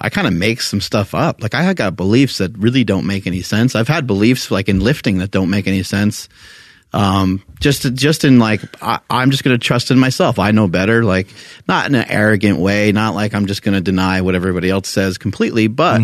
I 0.00 0.10
kind 0.10 0.26
of 0.26 0.32
make 0.34 0.60
some 0.60 0.80
stuff 0.80 1.14
up. 1.14 1.42
Like 1.42 1.54
I 1.54 1.72
got 1.74 1.96
beliefs 1.96 2.38
that 2.38 2.56
really 2.58 2.84
don't 2.84 3.06
make 3.06 3.26
any 3.26 3.42
sense. 3.42 3.74
I've 3.74 3.88
had 3.88 4.06
beliefs 4.06 4.50
like 4.50 4.68
in 4.68 4.80
lifting 4.80 5.18
that 5.18 5.30
don't 5.30 5.50
make 5.50 5.66
any 5.66 5.82
sense. 5.82 6.28
Um, 6.92 7.42
just, 7.60 7.92
just 7.94 8.24
in 8.24 8.38
like, 8.38 8.60
I, 8.82 9.00
I'm 9.10 9.30
just 9.30 9.42
going 9.42 9.58
to 9.58 9.66
trust 9.66 9.90
in 9.90 9.98
myself. 9.98 10.38
I 10.38 10.50
know 10.52 10.68
better. 10.68 11.04
Like 11.04 11.28
not 11.66 11.86
in 11.86 11.94
an 11.94 12.06
arrogant 12.08 12.58
way, 12.58 12.92
not 12.92 13.14
like 13.14 13.34
I'm 13.34 13.46
just 13.46 13.62
going 13.62 13.74
to 13.74 13.80
deny 13.80 14.20
what 14.20 14.34
everybody 14.34 14.70
else 14.70 14.88
says 14.88 15.18
completely, 15.18 15.66
but, 15.66 16.00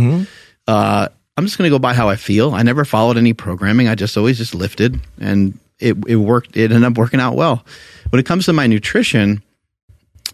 uh, 0.67 1.09
I'm 1.37 1.47
just 1.47 1.59
going 1.59 1.71
to 1.71 1.75
go 1.75 1.79
by 1.79 1.95
how 1.95 2.09
I 2.09 2.17
feel. 2.17 2.53
I 2.53 2.63
never 2.63 2.85
followed 2.85 3.17
any 3.17 3.33
programming. 3.33 3.89
I 3.89 3.95
just 3.95 4.17
always 4.17 4.37
just 4.37 4.55
lifted 4.55 5.01
and 5.19 5.59
it, 5.81 5.97
it 6.07 6.17
worked. 6.17 6.57
It 6.57 6.73
ended 6.73 6.85
up 6.85 6.99
working 6.99 7.21
out 7.21 7.37
well. 7.37 7.65
When 8.11 8.21
it 8.21 8.27
comes 8.27 8.47
to 8.47 8.53
my 8.53 8.67
nutrition, 8.67 9.43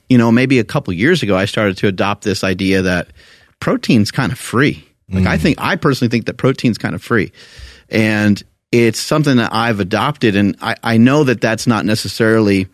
you 0.09 0.19
know, 0.19 0.31
maybe 0.31 0.59
a 0.59 0.65
couple 0.65 0.93
years 0.93 1.23
ago, 1.23 1.37
I 1.37 1.45
started 1.45 1.77
to 1.79 1.89
adopt 1.89 2.25
this 2.25 2.45
idea 2.45 2.83
that 2.83 3.09
protein's 3.61 4.11
kind 4.11 4.33
of 4.33 4.39
free. 4.39 4.87
Like 5.09 5.27
I 5.27 5.37
mm. 5.37 5.41
think, 5.41 5.61
I 5.61 5.77
personally 5.77 6.11
think 6.11 6.27
that 6.27 6.37
protein's 6.37 6.79
kind 6.79 6.95
of 6.95 7.03
free, 7.03 7.31
and 7.89 8.43
it's 8.73 8.99
something 8.99 9.37
that 9.37 9.53
I've 9.55 9.79
adopted, 9.79 10.35
and 10.35 10.57
I, 10.61 10.75
I 10.83 10.97
know 10.97 11.23
that 11.25 11.41
that's 11.41 11.67
not 11.69 11.85
necessarily 11.85 12.67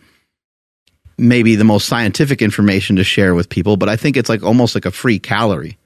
maybe 1.18 1.56
the 1.56 1.64
most 1.64 1.86
scientific 1.86 2.40
information 2.40 2.96
to 2.96 3.04
share 3.04 3.34
with 3.34 3.50
people, 3.50 3.76
but 3.76 3.90
I 3.90 3.96
think 3.96 4.16
it's 4.16 4.30
like 4.30 4.42
almost 4.42 4.74
like 4.74 4.86
a 4.86 4.90
free 4.90 5.18
calorie. 5.18 5.76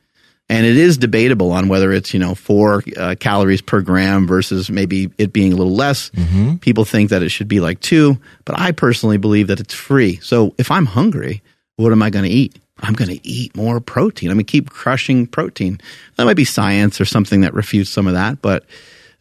And 0.48 0.64
it 0.64 0.76
is 0.76 0.96
debatable 0.96 1.50
on 1.50 1.66
whether 1.66 1.92
it's, 1.92 2.14
you 2.14 2.20
know, 2.20 2.36
four 2.36 2.84
uh, 2.96 3.16
calories 3.18 3.60
per 3.60 3.80
gram 3.80 4.28
versus 4.28 4.70
maybe 4.70 5.10
it 5.18 5.32
being 5.32 5.52
a 5.52 5.56
little 5.56 5.74
less. 5.74 6.10
People 6.58 6.84
think 6.84 7.10
that 7.10 7.22
it 7.22 7.30
should 7.30 7.48
be 7.48 7.58
like 7.58 7.80
two, 7.80 8.16
but 8.44 8.56
I 8.58 8.70
personally 8.70 9.16
believe 9.16 9.48
that 9.48 9.58
it's 9.58 9.74
free. 9.74 10.20
So 10.22 10.54
if 10.56 10.70
I'm 10.70 10.86
hungry, 10.86 11.42
what 11.76 11.90
am 11.90 12.00
I 12.00 12.10
going 12.10 12.24
to 12.24 12.30
eat? 12.30 12.60
I'm 12.78 12.92
going 12.94 13.10
to 13.10 13.26
eat 13.26 13.56
more 13.56 13.80
protein. 13.80 14.30
I'm 14.30 14.36
going 14.36 14.46
to 14.46 14.50
keep 14.50 14.70
crushing 14.70 15.26
protein. 15.26 15.80
That 16.16 16.26
might 16.26 16.36
be 16.36 16.44
science 16.44 17.00
or 17.00 17.06
something 17.06 17.40
that 17.40 17.54
refutes 17.54 17.90
some 17.90 18.06
of 18.06 18.12
that. 18.12 18.40
But 18.40 18.64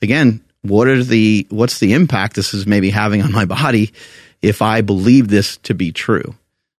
again, 0.04 0.44
what 0.62 0.88
are 0.88 1.04
the, 1.04 1.48
what's 1.50 1.80
the 1.80 1.94
impact 1.94 2.36
this 2.36 2.54
is 2.54 2.68
maybe 2.68 2.92
having 2.92 3.24
on 3.24 3.32
my 3.32 3.46
body 3.46 3.94
if 4.42 4.62
I 4.62 4.82
believe 4.82 5.30
this 5.30 5.58
to 5.58 5.74
be 5.74 5.92
true? 5.92 6.36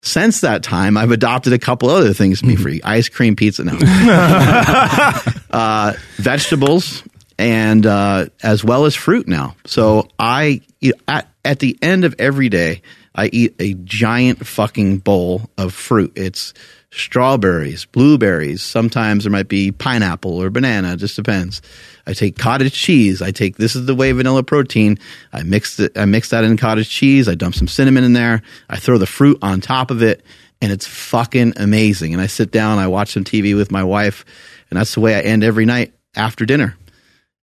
Since 0.06 0.42
that 0.42 0.62
time, 0.62 0.96
I've 0.96 1.10
adopted 1.10 1.52
a 1.52 1.58
couple 1.58 1.90
other 1.90 2.14
things 2.14 2.40
to 2.40 2.46
be 2.46 2.54
free: 2.54 2.80
ice 2.84 3.08
cream, 3.08 3.34
pizza, 3.34 3.64
no, 3.64 3.72
uh, 5.50 5.94
vegetables, 6.16 7.02
and 7.38 7.84
uh, 7.84 8.26
as 8.40 8.62
well 8.62 8.84
as 8.84 8.94
fruit 8.94 9.26
now. 9.26 9.56
So 9.64 10.08
I 10.16 10.60
at 11.08 11.28
at 11.44 11.58
the 11.58 11.76
end 11.82 12.04
of 12.04 12.14
every 12.20 12.48
day, 12.48 12.82
I 13.16 13.26
eat 13.32 13.56
a 13.58 13.74
giant 13.74 14.46
fucking 14.46 14.98
bowl 14.98 15.50
of 15.58 15.74
fruit. 15.74 16.12
It's 16.14 16.54
strawberries, 16.96 17.84
blueberries. 17.84 18.62
Sometimes 18.62 19.24
there 19.24 19.30
might 19.30 19.48
be 19.48 19.72
pineapple 19.72 20.40
or 20.40 20.50
banana. 20.50 20.96
Just 20.96 21.16
depends. 21.16 21.62
I 22.06 22.12
take 22.12 22.38
cottage 22.38 22.72
cheese. 22.72 23.20
I 23.20 23.30
take 23.30 23.56
this 23.56 23.76
is 23.76 23.86
the 23.86 23.94
way 23.94 24.12
vanilla 24.12 24.42
protein. 24.42 24.98
I 25.32 25.42
mix 25.42 25.78
it. 25.78 25.96
I 25.96 26.04
mix 26.04 26.30
that 26.30 26.44
in 26.44 26.56
cottage 26.56 26.88
cheese. 26.88 27.28
I 27.28 27.34
dump 27.34 27.54
some 27.54 27.68
cinnamon 27.68 28.04
in 28.04 28.12
there. 28.12 28.42
I 28.68 28.78
throw 28.78 28.98
the 28.98 29.06
fruit 29.06 29.38
on 29.42 29.60
top 29.60 29.90
of 29.90 30.02
it, 30.02 30.24
and 30.60 30.72
it's 30.72 30.86
fucking 30.86 31.54
amazing. 31.56 32.12
And 32.12 32.22
I 32.22 32.26
sit 32.26 32.50
down. 32.50 32.78
I 32.78 32.86
watch 32.86 33.12
some 33.12 33.24
TV 33.24 33.54
with 33.54 33.70
my 33.70 33.84
wife, 33.84 34.24
and 34.70 34.78
that's 34.78 34.94
the 34.94 35.00
way 35.00 35.14
I 35.14 35.20
end 35.20 35.44
every 35.44 35.66
night 35.66 35.92
after 36.14 36.46
dinner. 36.46 36.76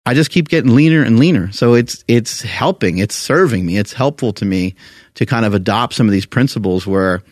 I 0.04 0.14
just 0.14 0.30
keep 0.30 0.48
getting 0.48 0.74
leaner 0.74 1.02
and 1.02 1.18
leaner. 1.18 1.50
So 1.52 1.74
it's 1.74 2.04
it's 2.08 2.42
helping. 2.42 2.98
It's 2.98 3.14
serving 3.14 3.66
me. 3.66 3.76
It's 3.76 3.92
helpful 3.92 4.32
to 4.34 4.44
me 4.44 4.74
to 5.14 5.26
kind 5.26 5.44
of 5.44 5.54
adopt 5.54 5.94
some 5.94 6.06
of 6.06 6.12
these 6.12 6.26
principles 6.26 6.86
where 6.86 7.22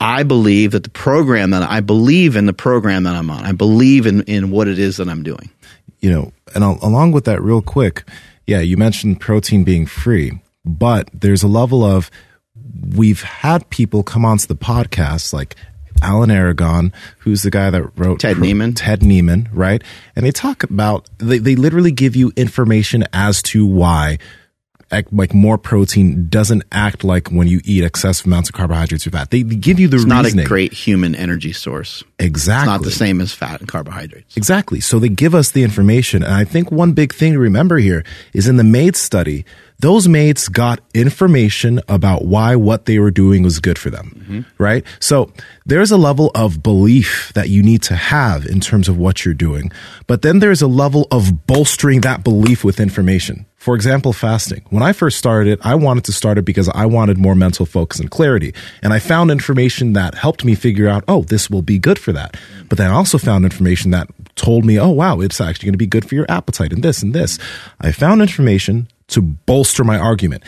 I 0.00 0.22
believe 0.24 0.72
that 0.72 0.82
the 0.84 0.90
program 0.90 1.50
that 1.50 1.62
I 1.62 1.80
believe 1.80 2.36
in 2.36 2.46
the 2.46 2.52
program 2.52 3.04
that 3.04 3.14
I'm 3.14 3.30
on. 3.30 3.44
I 3.44 3.52
believe 3.52 4.06
in 4.06 4.22
in 4.22 4.50
what 4.50 4.68
it 4.68 4.78
is 4.78 4.98
that 4.98 5.08
I'm 5.08 5.22
doing. 5.22 5.50
you 6.00 6.10
know, 6.10 6.32
and 6.54 6.62
al- 6.62 6.78
along 6.82 7.12
with 7.12 7.24
that, 7.24 7.40
real 7.42 7.62
quick, 7.62 8.04
yeah, 8.46 8.60
you 8.60 8.76
mentioned 8.76 9.20
protein 9.20 9.64
being 9.64 9.86
free, 9.86 10.38
but 10.64 11.08
there's 11.12 11.42
a 11.42 11.48
level 11.48 11.82
of 11.82 12.10
we've 12.94 13.22
had 13.22 13.68
people 13.70 14.02
come 14.02 14.24
onto 14.24 14.46
the 14.46 14.54
podcast 14.54 15.32
like 15.32 15.56
Alan 16.02 16.30
Aragon, 16.30 16.92
who's 17.20 17.42
the 17.42 17.50
guy 17.50 17.70
that 17.70 17.82
wrote 17.98 18.20
Ted 18.20 18.36
Naiman. 18.36 18.74
Ted 18.76 19.00
Naiman, 19.00 19.48
right? 19.50 19.82
And 20.14 20.26
they 20.26 20.30
talk 20.30 20.62
about 20.62 21.08
they, 21.18 21.38
they 21.38 21.56
literally 21.56 21.90
give 21.90 22.14
you 22.14 22.32
information 22.36 23.04
as 23.14 23.42
to 23.44 23.66
why 23.66 24.18
like 24.90 25.34
more 25.34 25.58
protein 25.58 26.28
doesn't 26.28 26.62
act 26.70 27.02
like 27.02 27.28
when 27.28 27.48
you 27.48 27.60
eat 27.64 27.82
excessive 27.84 28.26
amounts 28.26 28.48
of 28.48 28.54
carbohydrates 28.54 29.06
or 29.06 29.10
fat. 29.10 29.30
They 29.30 29.42
give 29.42 29.80
you 29.80 29.88
the 29.88 29.96
It's 29.96 30.06
not 30.06 30.26
a 30.26 30.44
great 30.44 30.72
human 30.72 31.14
energy 31.14 31.52
source. 31.52 32.04
exactly 32.18 32.72
It's 32.72 32.80
not 32.80 32.84
the 32.84 32.92
same 32.92 33.20
as 33.20 33.32
fat 33.32 33.60
and 33.60 33.68
carbohydrates. 33.68 34.36
Exactly. 34.36 34.80
So 34.80 34.98
they 34.98 35.08
give 35.08 35.34
us 35.34 35.50
the 35.50 35.64
information. 35.64 36.22
And 36.22 36.32
I 36.32 36.44
think 36.44 36.70
one 36.70 36.92
big 36.92 37.12
thing 37.12 37.32
to 37.32 37.38
remember 37.38 37.78
here 37.78 38.04
is 38.32 38.46
in 38.46 38.56
the 38.56 38.64
maid 38.64 38.96
study, 38.96 39.44
those 39.80 40.08
maids 40.08 40.48
got 40.48 40.80
information 40.94 41.80
about 41.88 42.24
why 42.24 42.56
what 42.56 42.86
they 42.86 42.98
were 42.98 43.10
doing 43.10 43.42
was 43.42 43.58
good 43.58 43.78
for 43.78 43.90
them. 43.90 44.24
Mm-hmm. 44.24 44.62
Right. 44.62 44.84
So 45.00 45.32
there's 45.66 45.90
a 45.90 45.98
level 45.98 46.30
of 46.34 46.62
belief 46.62 47.32
that 47.34 47.48
you 47.48 47.62
need 47.62 47.82
to 47.82 47.96
have 47.96 48.46
in 48.46 48.60
terms 48.60 48.88
of 48.88 48.96
what 48.96 49.24
you're 49.24 49.34
doing. 49.34 49.70
But 50.06 50.22
then 50.22 50.38
there's 50.38 50.62
a 50.62 50.68
level 50.68 51.08
of 51.10 51.46
bolstering 51.46 52.02
that 52.02 52.24
belief 52.24 52.64
with 52.64 52.80
information. 52.80 53.46
For 53.66 53.74
example, 53.74 54.12
fasting. 54.12 54.62
When 54.70 54.84
I 54.84 54.92
first 54.92 55.18
started 55.18 55.54
it, 55.54 55.58
I 55.66 55.74
wanted 55.74 56.04
to 56.04 56.12
start 56.12 56.38
it 56.38 56.44
because 56.44 56.68
I 56.68 56.86
wanted 56.86 57.18
more 57.18 57.34
mental 57.34 57.66
focus 57.66 57.98
and 57.98 58.08
clarity. 58.08 58.54
And 58.80 58.92
I 58.92 59.00
found 59.00 59.32
information 59.32 59.92
that 59.94 60.14
helped 60.14 60.44
me 60.44 60.54
figure 60.54 60.86
out, 60.86 61.02
oh, 61.08 61.24
this 61.24 61.50
will 61.50 61.62
be 61.62 61.76
good 61.76 61.98
for 61.98 62.12
that. 62.12 62.36
But 62.68 62.78
then 62.78 62.92
I 62.92 62.94
also 62.94 63.18
found 63.18 63.44
information 63.44 63.90
that 63.90 64.08
told 64.36 64.64
me, 64.64 64.78
oh, 64.78 64.90
wow, 64.90 65.18
it's 65.18 65.40
actually 65.40 65.66
going 65.66 65.72
to 65.72 65.78
be 65.78 65.86
good 65.88 66.08
for 66.08 66.14
your 66.14 66.26
appetite 66.28 66.72
and 66.72 66.84
this 66.84 67.02
and 67.02 67.12
this. 67.12 67.40
I 67.80 67.90
found 67.90 68.22
information 68.22 68.86
to 69.08 69.20
bolster 69.20 69.82
my 69.82 69.98
argument 69.98 70.44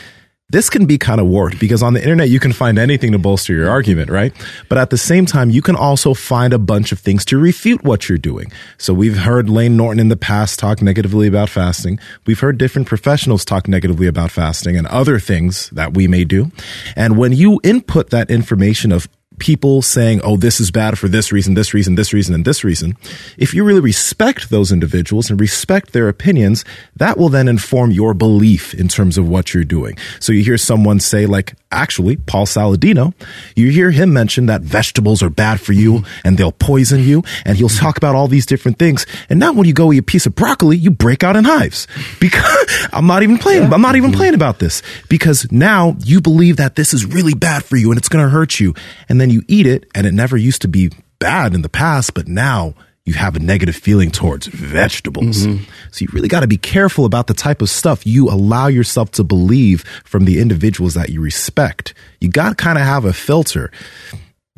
this 0.50 0.70
can 0.70 0.86
be 0.86 0.96
kind 0.96 1.20
of 1.20 1.26
warped 1.26 1.60
because 1.60 1.82
on 1.82 1.92
the 1.92 2.00
internet 2.00 2.30
you 2.30 2.40
can 2.40 2.54
find 2.54 2.78
anything 2.78 3.12
to 3.12 3.18
bolster 3.18 3.52
your 3.52 3.68
argument, 3.68 4.08
right? 4.08 4.32
But 4.70 4.78
at 4.78 4.88
the 4.88 4.96
same 4.96 5.26
time, 5.26 5.50
you 5.50 5.60
can 5.60 5.76
also 5.76 6.14
find 6.14 6.54
a 6.54 6.58
bunch 6.58 6.90
of 6.90 6.98
things 6.98 7.26
to 7.26 7.38
refute 7.38 7.84
what 7.84 8.08
you're 8.08 8.16
doing. 8.16 8.50
So 8.78 8.94
we've 8.94 9.18
heard 9.18 9.50
Layne 9.50 9.76
Norton 9.76 10.00
in 10.00 10.08
the 10.08 10.16
past 10.16 10.58
talk 10.58 10.80
negatively 10.80 11.26
about 11.26 11.50
fasting. 11.50 11.98
We've 12.24 12.40
heard 12.40 12.56
different 12.56 12.88
professionals 12.88 13.44
talk 13.44 13.68
negatively 13.68 14.06
about 14.06 14.30
fasting 14.30 14.74
and 14.78 14.86
other 14.86 15.18
things 15.18 15.68
that 15.70 15.92
we 15.92 16.08
may 16.08 16.24
do. 16.24 16.50
And 16.96 17.18
when 17.18 17.34
you 17.34 17.60
input 17.62 18.08
that 18.10 18.30
information 18.30 18.90
of 18.90 19.06
people 19.38 19.82
saying, 19.82 20.20
oh, 20.22 20.36
this 20.36 20.60
is 20.60 20.70
bad 20.70 20.98
for 20.98 21.08
this 21.08 21.32
reason, 21.32 21.54
this 21.54 21.74
reason, 21.74 21.94
this 21.94 22.12
reason, 22.12 22.34
and 22.34 22.44
this 22.44 22.64
reason, 22.64 22.96
if 23.36 23.54
you 23.54 23.64
really 23.64 23.80
respect 23.80 24.50
those 24.50 24.72
individuals 24.72 25.30
and 25.30 25.40
respect 25.40 25.92
their 25.92 26.08
opinions, 26.08 26.64
that 26.96 27.18
will 27.18 27.28
then 27.28 27.48
inform 27.48 27.90
your 27.90 28.14
belief 28.14 28.74
in 28.74 28.88
terms 28.88 29.18
of 29.18 29.28
what 29.28 29.54
you're 29.54 29.64
doing. 29.64 29.96
So 30.20 30.32
you 30.32 30.42
hear 30.42 30.58
someone 30.58 31.00
say, 31.00 31.26
like, 31.26 31.54
actually, 31.70 32.16
Paul 32.16 32.46
Saladino, 32.46 33.12
you 33.54 33.70
hear 33.70 33.90
him 33.90 34.12
mention 34.12 34.46
that 34.46 34.62
vegetables 34.62 35.22
are 35.22 35.30
bad 35.30 35.60
for 35.60 35.72
you 35.72 36.04
and 36.24 36.38
they'll 36.38 36.52
poison 36.52 37.00
you, 37.00 37.22
and 37.44 37.56
he'll 37.56 37.68
talk 37.68 37.96
about 37.96 38.14
all 38.14 38.28
these 38.28 38.46
different 38.46 38.78
things. 38.78 39.06
And 39.28 39.38
now 39.38 39.52
when 39.52 39.66
you 39.66 39.72
go 39.72 39.92
eat 39.92 39.98
a 39.98 40.02
piece 40.02 40.26
of 40.26 40.34
broccoli, 40.34 40.76
you 40.76 40.90
break 40.90 41.22
out 41.22 41.36
in 41.36 41.44
hives 41.44 41.86
because 42.20 42.88
I'm 42.92 43.06
not 43.06 43.22
even 43.22 43.38
playing, 43.38 43.72
I'm 43.72 43.82
not 43.82 43.96
even 43.96 44.12
playing 44.12 44.34
about 44.34 44.58
this 44.58 44.82
because 45.08 45.50
now 45.52 45.96
you 46.00 46.20
believe 46.20 46.56
that 46.56 46.76
this 46.76 46.94
is 46.94 47.04
really 47.04 47.34
bad 47.34 47.64
for 47.64 47.76
you 47.76 47.90
and 47.90 47.98
it's 47.98 48.08
going 48.08 48.24
to 48.24 48.30
hurt 48.30 48.60
you. 48.60 48.74
And 49.08 49.20
then 49.20 49.27
then 49.28 49.34
you 49.34 49.44
eat 49.48 49.66
it 49.66 49.86
and 49.94 50.06
it 50.06 50.12
never 50.12 50.36
used 50.36 50.62
to 50.62 50.68
be 50.68 50.90
bad 51.18 51.54
in 51.54 51.62
the 51.62 51.68
past, 51.68 52.14
but 52.14 52.28
now 52.28 52.74
you 53.04 53.14
have 53.14 53.36
a 53.36 53.38
negative 53.38 53.74
feeling 53.74 54.10
towards 54.10 54.46
vegetables. 54.46 55.46
Mm-hmm. 55.46 55.64
So 55.90 56.02
you 56.02 56.08
really 56.12 56.28
got 56.28 56.40
to 56.40 56.46
be 56.46 56.58
careful 56.58 57.04
about 57.04 57.26
the 57.26 57.34
type 57.34 57.62
of 57.62 57.70
stuff 57.70 58.06
you 58.06 58.28
allow 58.28 58.66
yourself 58.66 59.10
to 59.12 59.24
believe 59.24 59.82
from 60.04 60.24
the 60.26 60.40
individuals 60.40 60.94
that 60.94 61.08
you 61.08 61.20
respect. 61.20 61.94
You 62.20 62.28
got 62.28 62.50
to 62.50 62.54
kind 62.54 62.78
of 62.78 62.84
have 62.84 63.06
a 63.06 63.12
filter. 63.14 63.70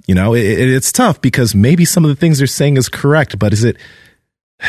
You 0.07 0.15
know, 0.15 0.35
it, 0.35 0.45
it, 0.45 0.69
it's 0.69 0.91
tough 0.91 1.21
because 1.21 1.55
maybe 1.55 1.85
some 1.85 2.05
of 2.05 2.09
the 2.09 2.17
things 2.17 2.39
they're 2.39 2.49
saying 2.49 2.77
is 2.77 2.89
correct, 2.89 3.39
but 3.39 3.53
is 3.53 3.63
it 3.63 3.77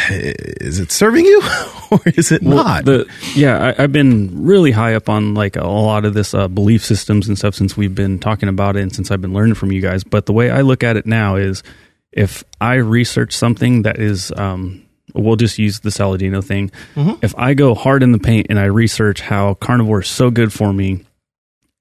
is 0.10 0.80
it 0.80 0.92
serving 0.92 1.26
you 1.26 1.42
or 1.92 2.00
is 2.06 2.32
it 2.32 2.42
well, 2.42 2.64
not? 2.64 2.86
The, 2.86 3.10
yeah, 3.36 3.74
I, 3.78 3.82
have 3.82 3.92
been 3.92 4.44
really 4.44 4.72
high 4.72 4.96
up 4.96 5.10
on 5.10 5.34
like 5.34 5.56
a 5.56 5.68
lot 5.68 6.06
of 6.06 6.14
this 6.14 6.34
uh, 6.34 6.48
belief 6.48 6.84
systems 6.84 7.28
and 7.28 7.38
stuff 7.38 7.56
since 7.56 7.76
we've 7.76 7.94
been 7.94 8.20
talking 8.20 8.50
about 8.50 8.76
it 8.78 8.82
and 8.82 8.96
since 8.96 9.12
I've 9.12 9.22
been 9.22 9.34
learning 9.34 9.56
from 9.56 9.72
you 9.72 9.82
guys. 9.82 10.04
But 10.04 10.26
the 10.26 10.34
way 10.34 10.50
I 10.50 10.62
look 10.62 10.84
at 10.84 10.98
it 10.98 11.06
now 11.06 11.36
is 11.36 11.64
if 12.12 12.44
I 12.60 12.76
research 12.76 13.34
something 13.34 13.84
that 13.84 14.00
is, 14.00 14.32
um, 14.38 14.86
we'll 15.14 15.36
just 15.36 15.58
use 15.58 15.82
the 15.82 15.90
Saladino 15.90 16.44
thing. 16.44 16.72
Mm-hmm. 16.96 17.24
If 17.24 17.38
I 17.38 17.54
go 17.54 17.76
hard 17.76 18.04
in 18.04 18.12
the 18.12 18.20
paint 18.20 18.48
and 18.50 18.60
I 18.60 18.66
research 18.66 19.22
how 19.22 19.56
carnivore 19.56 20.02
is 20.02 20.08
so 20.08 20.32
good 20.32 20.54
for 20.54 20.72
me 20.72 21.06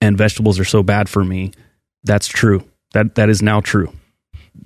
and 0.00 0.18
vegetables 0.18 0.58
are 0.58 0.64
so 0.64 0.82
bad 0.82 1.08
for 1.08 1.24
me, 1.24 1.52
that's 2.04 2.26
true. 2.26 2.64
That 2.92 3.14
that 3.16 3.28
is 3.28 3.40
now 3.40 3.60
true. 3.60 3.92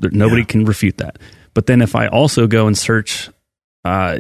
Nobody 0.01 0.43
yeah. 0.43 0.47
can 0.47 0.65
refute 0.65 0.99
that. 0.99 1.19
But 1.53 1.67
then 1.67 1.83
if 1.83 1.95
I 1.95 2.09
also 2.09 2.47
go 2.47 2.67
and 2.67 2.77
search 2.77 3.31
uh, 3.85 4.19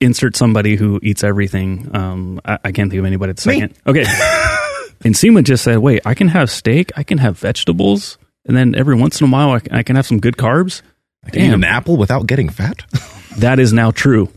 insert 0.00 0.36
somebody 0.36 0.76
who 0.76 1.00
eats 1.02 1.24
everything. 1.24 1.90
Um, 1.94 2.40
I, 2.44 2.58
I, 2.64 2.72
can't 2.72 2.90
think 2.90 2.98
of 2.98 3.06
anybody 3.06 3.30
at 3.30 3.36
the 3.36 3.42
second. 3.42 3.70
Me. 3.70 3.76
Okay. 3.86 4.04
and 5.04 5.14
Seema 5.14 5.42
just 5.42 5.64
said, 5.64 5.78
wait, 5.78 6.02
I 6.04 6.14
can 6.14 6.28
have 6.28 6.50
steak, 6.50 6.92
I 6.96 7.02
can 7.02 7.18
have 7.18 7.38
vegetables, 7.38 8.18
and 8.44 8.56
then 8.56 8.74
every 8.74 8.94
once 8.94 9.20
in 9.20 9.28
a 9.28 9.30
while 9.30 9.50
I, 9.50 9.60
I 9.78 9.82
can 9.82 9.96
have 9.96 10.06
some 10.06 10.20
good 10.20 10.36
carbs. 10.36 10.82
I 11.24 11.30
can 11.30 11.42
Damn. 11.42 11.50
eat 11.50 11.54
an 11.54 11.64
apple 11.64 11.96
without 11.96 12.26
getting 12.26 12.48
fat. 12.48 12.82
that 13.38 13.58
is 13.58 13.72
now 13.72 13.90
true. 13.90 14.30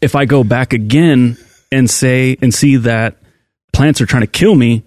If 0.00 0.14
I 0.14 0.24
go 0.24 0.44
back 0.44 0.72
again 0.72 1.36
and 1.72 1.90
say 1.90 2.36
and 2.40 2.54
see 2.54 2.76
that 2.76 3.16
plants 3.72 4.00
are 4.00 4.06
trying 4.06 4.22
to 4.22 4.28
kill 4.28 4.54
me, 4.54 4.84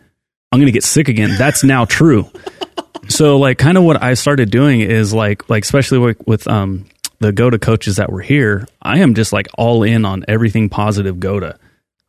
I'm 0.52 0.60
going 0.60 0.68
to 0.68 0.72
get 0.72 0.84
sick 0.84 1.10
again. 1.10 1.36
That's 1.38 1.64
now 1.64 1.86
true. 1.86 2.30
so 3.10 3.38
like 3.38 3.58
kind 3.58 3.78
of 3.78 3.84
what 3.84 4.02
I 4.02 4.14
started 4.16 4.50
doing 4.50 4.82
is 4.82 5.14
like 5.14 5.50
like 5.50 5.64
especially 5.64 6.00
with, 6.00 6.28
with 6.28 6.48
um 6.48 6.86
the 7.20 7.32
GOATA 7.32 7.60
coaches 7.60 7.98
that 7.98 8.12
were 8.12 8.22
here, 8.22 8.68
I 8.82 9.00
am 9.00 9.14
just 9.14 9.34
like 9.34 9.48
all 9.58 9.84
in 9.84 10.06
on 10.06 10.24
everything 10.28 10.70
positive 10.70 11.20
GOATA. 11.20 11.58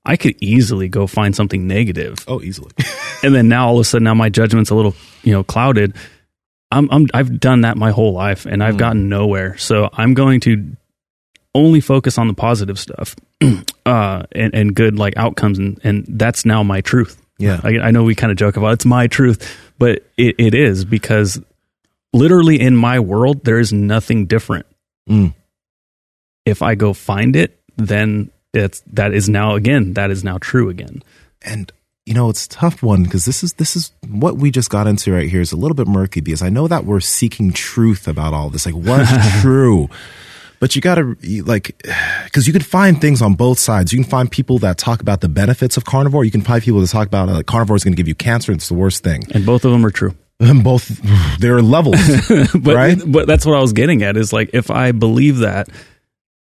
I 0.04 0.16
could 0.16 0.36
easily 0.40 0.88
go 0.88 1.06
find 1.06 1.36
something 1.36 1.66
negative. 1.66 2.24
Oh, 2.26 2.40
easily. 2.40 2.70
and 3.22 3.34
then 3.34 3.48
now 3.48 3.68
all 3.68 3.74
of 3.74 3.80
a 3.80 3.84
sudden, 3.84 4.04
now 4.04 4.14
my 4.14 4.28
judgment's 4.28 4.70
a 4.70 4.74
little, 4.74 4.94
you 5.22 5.32
know, 5.32 5.44
clouded. 5.44 5.94
I'm, 6.70 6.88
I'm 6.90 7.06
I've 7.12 7.40
done 7.40 7.62
that 7.62 7.76
my 7.76 7.90
whole 7.90 8.12
life 8.12 8.46
and 8.46 8.62
I've 8.62 8.76
mm. 8.76 8.78
gotten 8.78 9.08
nowhere. 9.08 9.58
So 9.58 9.90
I'm 9.92 10.14
going 10.14 10.40
to 10.40 10.76
only 11.54 11.80
focus 11.80 12.16
on 12.16 12.28
the 12.28 12.34
positive 12.34 12.78
stuff, 12.78 13.16
uh, 13.86 14.22
and, 14.32 14.54
and 14.54 14.74
good 14.74 14.96
like 14.98 15.16
outcomes, 15.16 15.58
and 15.58 15.80
and 15.82 16.06
that's 16.08 16.44
now 16.44 16.62
my 16.62 16.80
truth. 16.80 17.20
Yeah, 17.38 17.60
I, 17.62 17.78
I 17.78 17.90
know 17.90 18.04
we 18.04 18.14
kind 18.14 18.30
of 18.30 18.38
joke 18.38 18.56
about 18.56 18.68
it, 18.68 18.74
it's 18.74 18.84
my 18.84 19.06
truth, 19.06 19.58
but 19.78 20.04
it, 20.16 20.36
it 20.38 20.54
is 20.54 20.84
because 20.84 21.40
literally 22.12 22.60
in 22.60 22.76
my 22.76 23.00
world 23.00 23.44
there 23.44 23.58
is 23.58 23.72
nothing 23.72 24.26
different 24.26 24.66
Mm. 25.10 25.34
If 26.46 26.62
I 26.62 26.74
go 26.74 26.92
find 26.92 27.36
it, 27.36 27.60
then 27.76 28.30
it's 28.54 28.82
that 28.92 29.12
is 29.12 29.28
now 29.28 29.54
again 29.54 29.94
that 29.94 30.10
is 30.10 30.24
now 30.24 30.38
true 30.38 30.68
again. 30.68 31.02
And 31.42 31.70
you 32.06 32.14
know 32.14 32.30
it's 32.30 32.48
tough 32.48 32.82
one 32.82 33.04
because 33.04 33.24
this 33.24 33.42
is 33.42 33.54
this 33.54 33.76
is 33.76 33.92
what 34.08 34.36
we 34.36 34.50
just 34.50 34.70
got 34.70 34.86
into 34.86 35.12
right 35.12 35.28
here 35.28 35.40
is 35.40 35.52
a 35.52 35.56
little 35.56 35.74
bit 35.74 35.86
murky 35.86 36.20
because 36.20 36.42
I 36.42 36.48
know 36.48 36.68
that 36.68 36.84
we're 36.84 37.00
seeking 37.00 37.52
truth 37.52 38.08
about 38.08 38.32
all 38.32 38.50
this. 38.50 38.66
Like 38.66 38.74
what's 38.74 39.40
true? 39.40 39.88
but 40.60 40.76
you 40.76 40.82
gotta 40.82 41.16
like 41.44 41.76
because 42.24 42.46
you 42.46 42.52
can 42.52 42.62
find 42.62 43.00
things 43.00 43.20
on 43.20 43.34
both 43.34 43.58
sides 43.58 43.92
you 43.92 43.98
can 43.98 44.08
find 44.08 44.30
people 44.30 44.58
that 44.60 44.78
talk 44.78 45.00
about 45.00 45.20
the 45.22 45.28
benefits 45.28 45.76
of 45.76 45.84
carnivore 45.84 46.24
you 46.24 46.30
can 46.30 46.42
find 46.42 46.62
people 46.62 46.80
that 46.80 46.90
talk 46.90 47.08
about 47.08 47.28
uh, 47.28 47.42
carnivore 47.42 47.74
is 47.74 47.82
going 47.82 47.92
to 47.92 47.96
give 47.96 48.06
you 48.06 48.14
cancer 48.14 48.52
it's 48.52 48.68
the 48.68 48.74
worst 48.74 49.02
thing 49.02 49.22
and 49.32 49.44
both 49.44 49.64
of 49.64 49.72
them 49.72 49.84
are 49.84 49.90
true 49.90 50.14
both 50.62 50.88
there 51.38 51.56
are 51.56 51.62
levels 51.62 51.96
but, 52.54 52.74
right? 52.74 52.98
but 53.06 53.26
that's 53.26 53.44
what 53.44 53.56
i 53.56 53.60
was 53.60 53.72
getting 53.72 54.02
at 54.02 54.16
is 54.16 54.32
like 54.32 54.50
if 54.52 54.70
i 54.70 54.92
believe 54.92 55.38
that 55.38 55.68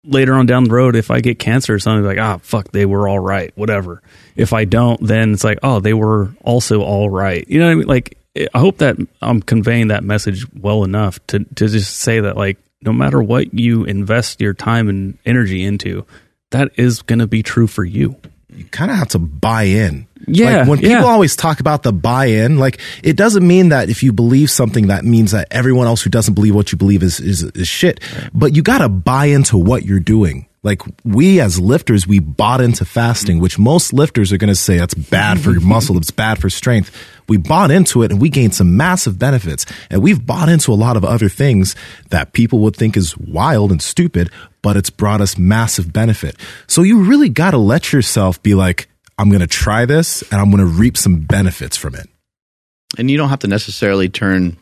later 0.03 0.33
on 0.33 0.45
down 0.45 0.65
the 0.65 0.71
road 0.71 0.95
if 0.95 1.11
i 1.11 1.19
get 1.19 1.39
cancer 1.39 1.73
or 1.73 1.79
something 1.79 2.05
like 2.05 2.19
ah 2.19 2.37
fuck 2.37 2.71
they 2.71 2.85
were 2.85 3.07
all 3.07 3.19
right 3.19 3.51
whatever. 3.55 4.01
If 4.35 4.53
i 4.53 4.65
don't 4.65 5.01
then 5.01 5.33
it's 5.33 5.43
like 5.43 5.59
oh 5.63 5.79
they 5.79 5.93
were 5.93 6.31
also 6.43 6.81
all 6.81 7.09
right. 7.09 7.47
You 7.47 7.59
know 7.59 7.67
what 7.67 7.71
i 7.71 7.75
mean? 7.75 7.87
Like 7.87 8.17
i 8.53 8.59
hope 8.59 8.77
that 8.79 8.97
i'm 9.21 9.41
conveying 9.41 9.87
that 9.87 10.03
message 10.03 10.45
well 10.53 10.83
enough 10.83 11.25
to 11.27 11.39
to 11.39 11.67
just 11.67 11.97
say 11.97 12.19
that 12.19 12.35
like 12.37 12.57
no 12.81 12.93
matter 12.93 13.21
what 13.21 13.53
you 13.53 13.83
invest 13.85 14.41
your 14.41 14.53
time 14.53 14.89
and 14.89 15.17
energy 15.25 15.63
into 15.63 16.05
that 16.51 16.71
is 16.77 17.01
going 17.01 17.19
to 17.19 17.27
be 17.27 17.41
true 17.41 17.67
for 17.67 17.83
you 17.83 18.15
you 18.57 18.65
kind 18.65 18.91
of 18.91 18.97
have 18.97 19.09
to 19.09 19.19
buy 19.19 19.63
in 19.63 20.07
yeah. 20.27 20.59
Like 20.59 20.67
when 20.67 20.77
people 20.79 20.91
yeah. 20.91 21.03
always 21.03 21.35
talk 21.35 21.59
about 21.59 21.83
the 21.83 21.93
buy 21.93 22.25
in, 22.25 22.57
like 22.57 22.79
it 23.03 23.15
doesn't 23.15 23.45
mean 23.45 23.69
that 23.69 23.89
if 23.89 24.03
you 24.03 24.11
believe 24.13 24.49
something, 24.49 24.87
that 24.87 25.05
means 25.05 25.31
that 25.31 25.47
everyone 25.51 25.87
else 25.87 26.01
who 26.01 26.09
doesn't 26.09 26.33
believe 26.33 26.55
what 26.55 26.71
you 26.71 26.77
believe 26.77 27.03
is, 27.03 27.19
is, 27.19 27.43
is 27.43 27.67
shit. 27.67 27.99
But 28.33 28.55
you 28.55 28.61
got 28.61 28.79
to 28.79 28.89
buy 28.89 29.25
into 29.25 29.57
what 29.57 29.83
you're 29.83 29.99
doing. 29.99 30.47
Like 30.65 30.81
we 31.03 31.39
as 31.39 31.59
lifters, 31.59 32.07
we 32.07 32.17
bought 32.17 32.59
into 32.59 32.85
fasting, 32.85 33.39
which 33.39 33.59
most 33.59 33.93
lifters 33.93 34.33
are 34.33 34.37
going 34.37 34.49
to 34.49 34.55
say 34.55 34.77
that's 34.77 34.95
bad 34.95 35.39
for 35.39 35.51
your 35.51 35.61
muscle. 35.75 35.95
It's 35.95 36.09
bad 36.09 36.41
for 36.41 36.49
strength. 36.49 36.91
We 37.29 37.37
bought 37.37 37.69
into 37.69 38.01
it 38.01 38.11
and 38.11 38.19
we 38.19 38.29
gained 38.29 38.55
some 38.55 38.75
massive 38.75 39.19
benefits. 39.19 39.67
And 39.91 40.01
we've 40.01 40.25
bought 40.25 40.49
into 40.49 40.73
a 40.73 40.75
lot 40.75 40.97
of 40.97 41.05
other 41.05 41.29
things 41.29 41.75
that 42.09 42.33
people 42.33 42.59
would 42.61 42.75
think 42.75 42.97
is 42.97 43.15
wild 43.15 43.71
and 43.71 43.79
stupid, 43.79 44.31
but 44.63 44.75
it's 44.75 44.89
brought 44.89 45.21
us 45.21 45.37
massive 45.37 45.93
benefit. 45.93 46.35
So 46.65 46.81
you 46.81 47.03
really 47.03 47.29
got 47.29 47.51
to 47.51 47.59
let 47.59 47.93
yourself 47.93 48.41
be 48.41 48.55
like, 48.55 48.89
I'm 49.19 49.29
going 49.29 49.41
to 49.41 49.47
try 49.47 49.85
this 49.85 50.23
and 50.31 50.41
I'm 50.41 50.49
going 50.49 50.65
to 50.65 50.65
reap 50.65 50.97
some 50.97 51.21
benefits 51.21 51.77
from 51.77 51.93
it. 51.93 52.09
And 52.97 53.11
you 53.11 53.17
don't 53.17 53.29
have 53.29 53.39
to 53.39 53.47
necessarily 53.47 54.09
turn, 54.09 54.57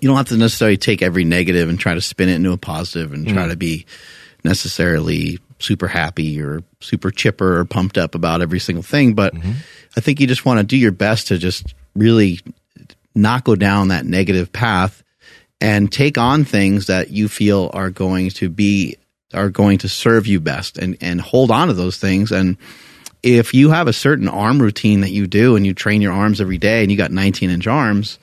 you 0.00 0.08
don't 0.08 0.16
have 0.16 0.28
to 0.28 0.36
necessarily 0.36 0.78
take 0.78 1.00
every 1.00 1.22
negative 1.22 1.68
and 1.68 1.78
try 1.78 1.94
to 1.94 2.00
spin 2.00 2.28
it 2.28 2.34
into 2.34 2.50
a 2.50 2.58
positive 2.58 3.12
and 3.12 3.28
try 3.28 3.44
mm. 3.44 3.50
to 3.50 3.56
be 3.56 3.86
necessarily 4.46 5.38
super 5.58 5.88
happy 5.88 6.40
or 6.40 6.62
super 6.80 7.10
chipper 7.10 7.58
or 7.58 7.64
pumped 7.64 7.98
up 7.98 8.14
about 8.14 8.42
every 8.42 8.58
single 8.58 8.82
thing. 8.82 9.14
But 9.14 9.34
mm-hmm. 9.34 9.52
I 9.96 10.00
think 10.00 10.20
you 10.20 10.26
just 10.26 10.44
want 10.44 10.60
to 10.60 10.64
do 10.64 10.76
your 10.76 10.92
best 10.92 11.28
to 11.28 11.38
just 11.38 11.74
really 11.94 12.40
not 13.14 13.44
go 13.44 13.54
down 13.54 13.88
that 13.88 14.04
negative 14.06 14.52
path 14.52 15.02
and 15.60 15.90
take 15.90 16.18
on 16.18 16.44
things 16.44 16.86
that 16.86 17.10
you 17.10 17.28
feel 17.28 17.70
are 17.72 17.90
going 17.90 18.30
to 18.30 18.48
be 18.48 18.96
are 19.34 19.50
going 19.50 19.78
to 19.78 19.88
serve 19.88 20.26
you 20.26 20.38
best 20.38 20.78
and 20.78 20.96
and 21.00 21.20
hold 21.20 21.50
on 21.50 21.68
to 21.68 21.74
those 21.74 21.96
things 21.96 22.30
and 22.30 22.56
if 23.26 23.54
you 23.54 23.70
have 23.70 23.88
a 23.88 23.92
certain 23.92 24.28
arm 24.28 24.62
routine 24.62 25.00
that 25.00 25.10
you 25.10 25.26
do 25.26 25.56
and 25.56 25.66
you 25.66 25.74
train 25.74 26.00
your 26.00 26.12
arms 26.12 26.40
every 26.40 26.58
day 26.58 26.82
and 26.82 26.92
you 26.92 26.96
got 26.96 27.10
19 27.10 27.50
inch 27.50 27.66
arms, 27.66 28.20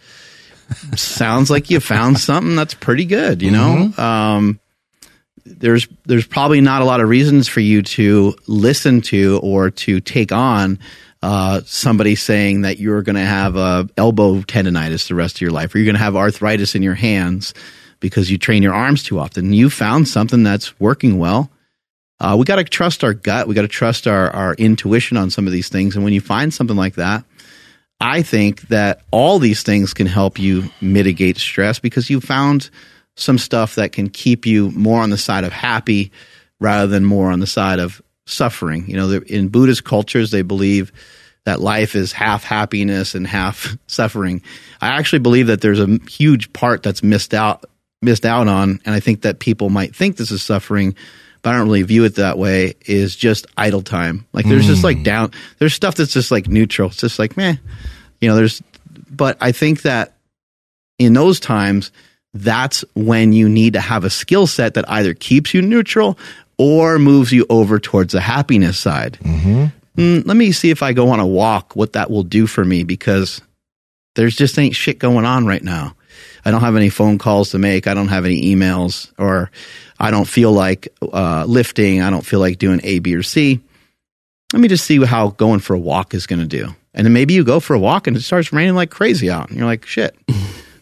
sounds 0.96 1.50
like 1.50 1.70
you 1.70 1.82
found 1.82 2.20
something 2.20 2.56
that's 2.56 2.74
pretty 2.74 3.06
good, 3.06 3.42
you 3.42 3.52
know? 3.52 3.92
Mm-hmm. 3.92 4.02
Um, 4.02 4.60
there's 5.46 5.88
there's 6.06 6.28
probably 6.28 6.62
not 6.62 6.82
a 6.82 6.86
lot 6.86 7.02
of 7.02 7.10
reasons 7.10 7.48
for 7.48 7.60
you 7.60 7.82
to 7.82 8.36
listen 8.48 9.02
to 9.02 9.40
or 9.44 9.70
to 9.72 10.00
take 10.00 10.32
on 10.32 10.80
uh, 11.22 11.62
somebody 11.66 12.16
saying 12.16 12.62
that 12.62 12.80
you're 12.80 13.02
going 13.02 13.16
to 13.16 13.22
have 13.22 13.56
elbow 13.98 14.42
tendonitis 14.42 15.08
the 15.08 15.16
rest 15.16 15.38
of 15.38 15.42
your 15.42 15.52
life, 15.52 15.74
or 15.74 15.78
you're 15.78 15.86
going 15.86 15.96
to 15.96 16.04
have 16.04 16.16
arthritis 16.16 16.76
in 16.76 16.84
your 16.84 16.96
hands 16.96 17.54
because 18.00 18.30
you 18.30 18.38
train 18.38 18.62
your 18.62 18.74
arms 18.74 19.04
too 19.04 19.20
often. 19.20 19.54
You 19.54 19.70
found 19.70 20.08
something 20.08 20.44
that's 20.44 20.78
working 20.80 21.18
well. 21.18 21.50
Uh, 22.20 22.36
we 22.38 22.46
got 22.46 22.58
to 22.58 22.64
trust 22.66 23.04
our 23.04 23.14
gut. 23.14 23.48
We 23.48 23.56
got 23.56 23.62
to 23.64 23.70
trust 23.70 24.08
our, 24.08 24.30
our 24.32 24.54
intuition 24.56 25.16
on 25.16 25.30
some 25.30 25.48
of 25.48 25.54
these 25.54 25.70
things. 25.70 25.96
And 25.96 26.04
when 26.04 26.14
you 26.14 26.22
find 26.22 26.54
something 26.54 26.76
like 26.76 26.96
that, 26.96 27.24
I 28.02 28.22
think 28.22 28.62
that 28.64 29.02
all 29.12 29.40
these 29.40 29.64
things 29.64 29.94
can 29.94 30.08
help 30.08 30.38
you 30.38 30.70
mitigate 30.82 31.38
stress 31.38 31.80
because 31.80 32.10
you 32.10 32.20
found 32.20 32.70
some 33.16 33.38
stuff 33.38 33.76
that 33.76 33.92
can 33.92 34.10
keep 34.10 34.46
you 34.46 34.72
more 34.72 35.02
on 35.02 35.10
the 35.10 35.18
side 35.18 35.44
of 35.44 35.54
happy 35.54 36.12
rather 36.60 36.88
than 36.88 37.06
more 37.06 37.32
on 37.32 37.40
the 37.40 37.48
side 37.48 37.80
of 37.80 38.02
suffering. 38.26 38.88
You 38.88 38.96
know, 38.96 39.12
in 39.12 39.50
Buddhist 39.50 39.84
cultures, 39.84 40.32
they 40.32 40.42
believe 40.42 40.92
that 41.46 41.60
life 41.60 41.96
is 41.96 42.14
half 42.14 42.44
happiness 42.44 43.16
and 43.16 43.28
half 43.28 43.78
suffering. 43.88 44.42
I 44.82 44.88
actually 44.88 45.20
believe 45.20 45.48
that 45.48 45.62
there's 45.62 45.80
a 45.80 46.00
huge 46.10 46.54
part 46.54 46.84
that's 46.84 47.04
missed 47.04 47.34
out 47.34 47.66
missed 48.02 48.26
out 48.26 48.48
on, 48.50 48.82
and 48.86 48.94
I 48.94 49.00
think 49.00 49.22
that 49.22 49.40
people 49.40 49.70
might 49.70 49.96
think 49.96 50.18
this 50.18 50.32
is 50.32 50.44
suffering, 50.44 50.94
but 51.42 51.54
I 51.54 51.58
don't 51.58 51.68
really 51.68 51.84
view 51.84 52.04
it 52.04 52.16
that 52.16 52.38
way. 52.38 52.74
Is 52.86 53.16
just 53.16 53.48
idle 53.58 53.82
time. 53.82 54.26
Like 54.34 54.46
there's 54.46 54.66
mm. 54.66 54.70
just 54.70 54.84
like 54.84 55.04
down. 55.04 55.32
There's 55.60 55.74
stuff 55.74 55.96
that's 55.96 56.14
just 56.14 56.32
like 56.32 56.48
neutral. 56.48 56.90
It's 56.90 56.98
just 56.98 57.20
like 57.20 57.38
meh. 57.38 57.56
You 58.20 58.30
know, 58.30 58.36
there's. 58.36 58.62
But 59.10 59.38
I 59.40 59.52
think 59.52 59.84
that 59.84 60.16
in 60.98 61.14
those 61.14 61.40
times, 61.40 61.92
that's 62.34 62.84
when 62.96 63.34
you 63.34 63.48
need 63.48 63.74
to 63.74 63.82
have 63.82 64.04
a 64.04 64.10
skill 64.10 64.48
set 64.48 64.74
that 64.74 64.90
either 64.90 65.14
keeps 65.14 65.54
you 65.54 65.62
neutral 65.62 66.18
or 66.58 67.00
moves 67.00 67.32
you 67.32 67.46
over 67.50 67.80
towards 67.80 68.14
the 68.14 68.22
happiness 68.22 68.78
side. 68.78 69.18
Mm-hmm. 69.22 69.66
Mm, 69.98 70.26
let 70.26 70.38
me 70.38 70.52
see 70.52 70.72
if 70.72 70.82
I 70.82 70.94
go 70.94 71.10
on 71.10 71.20
a 71.20 71.28
walk, 71.28 71.76
what 71.76 71.94
that 71.94 72.10
will 72.10 72.24
do 72.24 72.48
for 72.48 72.66
me 72.66 72.84
because 72.84 73.42
there's 74.16 74.36
just 74.36 74.58
ain't 74.58 74.76
shit 74.76 75.00
going 75.00 75.26
on 75.26 75.46
right 75.46 75.64
now. 75.64 75.96
I 76.46 76.52
don't 76.52 76.62
have 76.62 76.76
any 76.76 76.90
phone 76.90 77.18
calls 77.18 77.52
to 77.52 77.60
make. 77.60 77.88
I 77.88 77.94
don't 77.94 78.10
have 78.10 78.26
any 78.26 78.54
emails, 78.54 79.12
or 79.18 79.50
I 80.00 80.12
don't 80.12 80.28
feel 80.28 80.52
like 80.52 80.90
uh, 81.02 81.46
lifting. 81.48 82.02
I 82.02 82.10
don't 82.10 82.26
feel 82.26 82.40
like 82.40 82.58
doing 82.58 82.82
A, 82.84 83.00
B, 83.00 83.16
or 83.16 83.24
C. 83.24 83.62
Let 84.52 84.60
me 84.60 84.68
just 84.68 84.86
see 84.86 85.04
how 85.04 85.30
going 85.30 85.60
for 85.60 85.74
a 85.74 85.80
walk 85.80 86.14
is 86.14 86.28
going 86.28 86.42
to 86.42 86.46
do. 86.46 86.76
And 86.94 87.06
then 87.06 87.14
maybe 87.14 87.34
you 87.34 87.44
go 87.44 87.60
for 87.60 87.76
a 87.76 87.80
walk 87.80 88.06
and 88.06 88.16
it 88.16 88.22
starts 88.22 88.54
raining 88.54 88.76
like 88.76 88.92
crazy 88.92 89.30
out. 89.30 89.50
And 89.50 89.58
you're 89.58 89.66
like, 89.66 89.86
shit. 89.86 90.16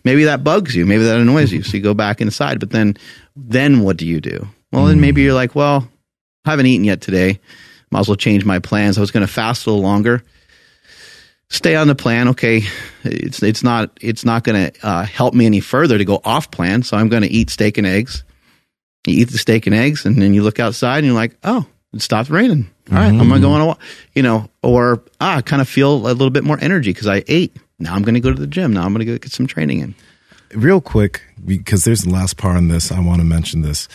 maybe 0.03 0.25
that 0.25 0.43
bugs 0.43 0.75
you. 0.75 0.85
Maybe 0.85 1.03
that 1.03 1.19
annoys 1.19 1.51
you. 1.51 1.63
So 1.63 1.77
you 1.77 1.83
go 1.83 1.93
back 1.93 2.21
inside. 2.21 2.59
But 2.59 2.71
then, 2.71 2.97
then 3.35 3.81
what 3.81 3.97
do 3.97 4.05
you 4.05 4.21
do? 4.21 4.47
Well, 4.71 4.85
then 4.85 5.01
maybe 5.01 5.21
you're 5.21 5.33
like, 5.33 5.53
well, 5.55 5.87
I 6.45 6.51
haven't 6.51 6.67
eaten 6.67 6.85
yet 6.85 7.01
today. 7.01 7.39
Might 7.91 8.01
as 8.01 8.07
well 8.07 8.15
change 8.15 8.45
my 8.45 8.59
plans. 8.59 8.97
I 8.97 9.01
was 9.01 9.11
going 9.11 9.25
to 9.25 9.31
fast 9.31 9.65
a 9.65 9.69
little 9.69 9.83
longer 9.83 10.23
stay 11.51 11.75
on 11.75 11.87
the 11.87 11.95
plan. 11.95 12.29
Okay, 12.29 12.63
it's 13.03 13.43
it's 13.43 13.61
not 13.61 13.91
it's 14.01 14.25
not 14.25 14.43
going 14.43 14.71
to 14.71 14.87
uh, 14.87 15.03
help 15.03 15.33
me 15.35 15.45
any 15.45 15.59
further 15.59 15.97
to 15.97 16.05
go 16.05 16.19
off 16.23 16.49
plan. 16.49 16.81
So 16.81 16.97
I'm 16.97 17.09
going 17.09 17.23
to 17.23 17.29
eat 17.29 17.51
steak 17.51 17.77
and 17.77 17.85
eggs. 17.85 18.23
You 19.05 19.21
eat 19.21 19.31
the 19.31 19.37
steak 19.37 19.67
and 19.67 19.75
eggs, 19.75 20.05
and 20.05 20.19
then 20.19 20.33
you 20.33 20.41
look 20.43 20.59
outside 20.59 20.99
and 20.99 21.07
you're 21.07 21.15
like, 21.15 21.35
oh, 21.43 21.65
it 21.93 22.01
stopped 22.01 22.29
raining. 22.29 22.69
All 22.89 22.97
right, 22.97 23.11
mm-hmm. 23.11 23.21
I'm 23.21 23.29
going 23.29 23.41
to 23.41 23.47
go 23.47 23.53
on 23.53 23.61
a 23.61 23.65
walk. 23.67 23.79
You 24.15 24.23
know, 24.23 24.49
or 24.63 25.03
ah, 25.19 25.37
I 25.37 25.41
kind 25.41 25.61
of 25.61 25.69
feel 25.69 25.93
a 25.93 26.13
little 26.13 26.29
bit 26.29 26.43
more 26.43 26.57
energy 26.59 26.91
because 26.91 27.07
I 27.07 27.23
ate. 27.27 27.55
Now 27.81 27.95
I'm 27.95 28.03
going 28.03 28.15
to 28.15 28.21
go 28.21 28.33
to 28.33 28.39
the 28.39 28.47
gym. 28.47 28.73
Now 28.73 28.83
I'm 28.83 28.93
going 28.93 29.05
to 29.05 29.11
go 29.11 29.17
get 29.17 29.31
some 29.31 29.47
training 29.47 29.79
in. 29.79 29.95
Real 30.53 30.81
quick, 30.81 31.21
because 31.45 31.83
there's 31.83 32.01
the 32.01 32.09
last 32.09 32.37
part 32.37 32.57
on 32.57 32.67
this, 32.67 32.91
I 32.91 32.99
want 32.99 33.19
to 33.19 33.25
mention 33.25 33.61
this 33.61 33.87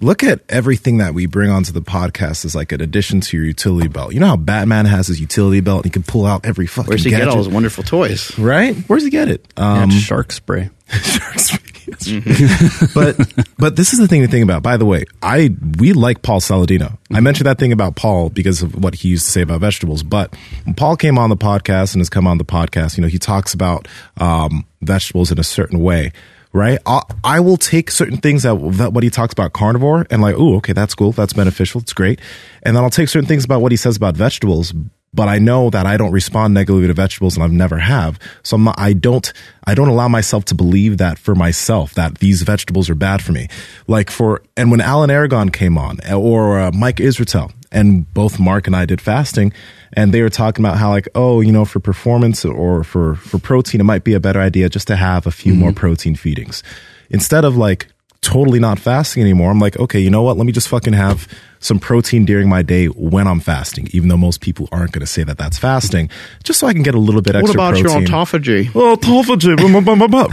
look 0.00 0.22
at 0.22 0.40
everything 0.48 0.98
that 0.98 1.14
we 1.14 1.26
bring 1.26 1.50
onto 1.50 1.72
the 1.72 1.82
podcast 1.82 2.44
as 2.44 2.54
like 2.54 2.72
an 2.72 2.80
addition 2.80 3.20
to 3.20 3.36
your 3.36 3.46
utility 3.46 3.88
belt. 3.88 4.12
You 4.12 4.20
know 4.20 4.26
how 4.26 4.36
Batman 4.36 4.86
has 4.86 5.06
his 5.06 5.20
utility 5.20 5.60
belt 5.60 5.78
and 5.78 5.84
he 5.86 5.90
can 5.90 6.02
pull 6.02 6.26
out 6.26 6.44
every 6.44 6.66
fucking. 6.66 6.88
Where's 6.88 7.04
he 7.04 7.10
gadget? 7.10 7.26
get 7.26 7.32
all 7.32 7.38
his 7.38 7.48
wonderful 7.48 7.84
toys? 7.84 8.36
Right? 8.38 8.76
Where's 8.88 9.04
he 9.04 9.10
get 9.10 9.28
it? 9.28 9.46
Um, 9.56 9.90
yeah, 9.90 9.98
shark 9.98 10.32
spray. 10.32 10.70
shark 10.88 11.38
spray. 11.38 11.73
Mm-hmm. 11.86 12.86
but 12.94 13.46
but 13.58 13.76
this 13.76 13.92
is 13.92 13.98
the 13.98 14.08
thing 14.08 14.22
to 14.22 14.28
think 14.28 14.44
about. 14.44 14.62
By 14.62 14.76
the 14.76 14.84
way, 14.84 15.04
I 15.22 15.50
we 15.78 15.92
like 15.92 16.22
Paul 16.22 16.40
Saladino. 16.40 16.90
Mm-hmm. 16.90 17.16
I 17.16 17.20
mentioned 17.20 17.46
that 17.46 17.58
thing 17.58 17.72
about 17.72 17.96
Paul 17.96 18.30
because 18.30 18.62
of 18.62 18.82
what 18.82 18.94
he 18.94 19.08
used 19.08 19.26
to 19.26 19.32
say 19.32 19.42
about 19.42 19.60
vegetables. 19.60 20.02
But 20.02 20.34
when 20.64 20.74
Paul 20.74 20.96
came 20.96 21.18
on 21.18 21.30
the 21.30 21.36
podcast 21.36 21.94
and 21.94 22.00
has 22.00 22.10
come 22.10 22.26
on 22.26 22.38
the 22.38 22.44
podcast, 22.44 22.96
you 22.96 23.02
know, 23.02 23.08
he 23.08 23.18
talks 23.18 23.54
about 23.54 23.88
um, 24.16 24.64
vegetables 24.82 25.30
in 25.30 25.38
a 25.38 25.44
certain 25.44 25.80
way 25.80 26.12
right? 26.54 26.78
I, 26.86 27.02
I 27.24 27.40
will 27.40 27.56
take 27.56 27.90
certain 27.90 28.18
things 28.18 28.44
that, 28.44 28.54
that 28.74 28.92
what 28.92 29.02
he 29.02 29.10
talks 29.10 29.32
about 29.32 29.52
carnivore 29.52 30.06
and 30.08 30.22
like, 30.22 30.36
oh, 30.38 30.56
okay, 30.58 30.72
that's 30.72 30.94
cool, 30.94 31.12
that's 31.12 31.32
beneficial, 31.32 31.80
it's 31.80 31.92
great, 31.92 32.20
and 32.62 32.74
then 32.74 32.82
I'll 32.82 32.90
take 32.90 33.08
certain 33.08 33.26
things 33.26 33.44
about 33.44 33.60
what 33.60 33.72
he 33.72 33.76
says 33.76 33.96
about 33.96 34.16
vegetables. 34.16 34.72
But 35.14 35.28
I 35.28 35.38
know 35.38 35.70
that 35.70 35.86
I 35.86 35.96
don't 35.96 36.12
respond 36.12 36.54
negatively 36.54 36.88
to 36.88 36.92
vegetables, 36.92 37.36
and 37.36 37.44
I've 37.44 37.52
never 37.52 37.78
have. 37.78 38.18
So 38.42 38.56
not, 38.56 38.74
I 38.78 38.92
don't, 38.92 39.32
I 39.64 39.74
don't 39.74 39.88
allow 39.88 40.08
myself 40.08 40.44
to 40.46 40.54
believe 40.54 40.98
that 40.98 41.18
for 41.18 41.34
myself 41.34 41.94
that 41.94 42.18
these 42.18 42.42
vegetables 42.42 42.90
are 42.90 42.94
bad 42.94 43.22
for 43.22 43.32
me. 43.32 43.48
Like 43.86 44.10
for, 44.10 44.42
and 44.56 44.70
when 44.70 44.80
Alan 44.80 45.10
Aragon 45.10 45.50
came 45.50 45.78
on, 45.78 46.00
or 46.12 46.58
uh, 46.58 46.72
Mike 46.72 46.96
Israetel, 46.96 47.52
and 47.70 48.12
both 48.12 48.38
Mark 48.38 48.66
and 48.66 48.74
I 48.74 48.86
did 48.86 49.00
fasting, 49.00 49.52
and 49.94 50.12
they 50.12 50.22
were 50.22 50.30
talking 50.30 50.64
about 50.64 50.76
how 50.76 50.90
like 50.90 51.08
oh 51.14 51.40
you 51.40 51.52
know 51.52 51.64
for 51.64 51.80
performance 51.80 52.44
or 52.44 52.84
for 52.84 53.14
for 53.16 53.38
protein 53.38 53.80
it 53.80 53.84
might 53.84 54.04
be 54.04 54.12
a 54.12 54.20
better 54.20 54.40
idea 54.40 54.68
just 54.68 54.86
to 54.88 54.96
have 54.96 55.26
a 55.26 55.30
few 55.30 55.52
mm-hmm. 55.52 55.62
more 55.62 55.72
protein 55.72 56.14
feedings 56.14 56.62
instead 57.10 57.44
of 57.44 57.56
like 57.56 57.86
totally 58.20 58.58
not 58.58 58.78
fasting 58.78 59.22
anymore 59.22 59.50
i'm 59.50 59.60
like 59.60 59.78
okay 59.78 60.00
you 60.00 60.10
know 60.10 60.22
what 60.22 60.36
let 60.36 60.46
me 60.46 60.52
just 60.52 60.68
fucking 60.68 60.92
have 60.92 61.28
some 61.64 61.78
protein 61.78 62.24
during 62.24 62.48
my 62.48 62.62
day 62.62 62.86
when 62.86 63.26
i'm 63.26 63.40
fasting 63.40 63.88
even 63.92 64.08
though 64.08 64.16
most 64.16 64.40
people 64.40 64.68
aren't 64.70 64.92
going 64.92 65.00
to 65.00 65.06
say 65.06 65.24
that 65.24 65.38
that's 65.38 65.58
fasting 65.58 66.10
just 66.42 66.60
so 66.60 66.66
i 66.66 66.72
can 66.72 66.82
get 66.82 66.94
a 66.94 66.98
little 66.98 67.22
bit 67.22 67.34
extra 67.34 67.48
what 67.48 67.54
about 67.54 67.80
protein. 67.80 68.02
your 68.02 68.08
autophagy 68.10 68.70
oh 68.74 68.96
autophagy 68.96 69.56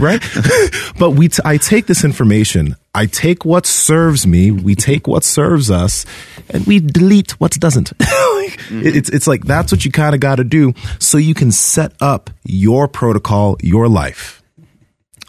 right 0.00 0.22
but 0.98 1.10
we 1.10 1.28
t- 1.28 1.42
I 1.44 1.56
take 1.56 1.86
this 1.86 2.04
information 2.04 2.76
i 2.94 3.06
take 3.06 3.44
what 3.44 3.66
serves 3.66 4.26
me 4.26 4.50
we 4.50 4.74
take 4.74 5.06
what 5.06 5.24
serves 5.24 5.70
us 5.70 6.04
and 6.50 6.66
we 6.66 6.80
delete 6.80 7.32
what 7.40 7.52
doesn't 7.52 7.92
Mm-hmm. 8.72 8.86
It's 8.86 9.08
it's 9.08 9.26
like 9.26 9.44
that's 9.44 9.72
what 9.72 9.84
you 9.84 9.90
kind 9.90 10.14
of 10.14 10.20
got 10.20 10.36
to 10.36 10.44
do 10.44 10.72
so 10.98 11.18
you 11.18 11.34
can 11.34 11.52
set 11.52 11.92
up 12.00 12.30
your 12.44 12.88
protocol, 12.88 13.56
your 13.60 13.88
life. 13.88 14.41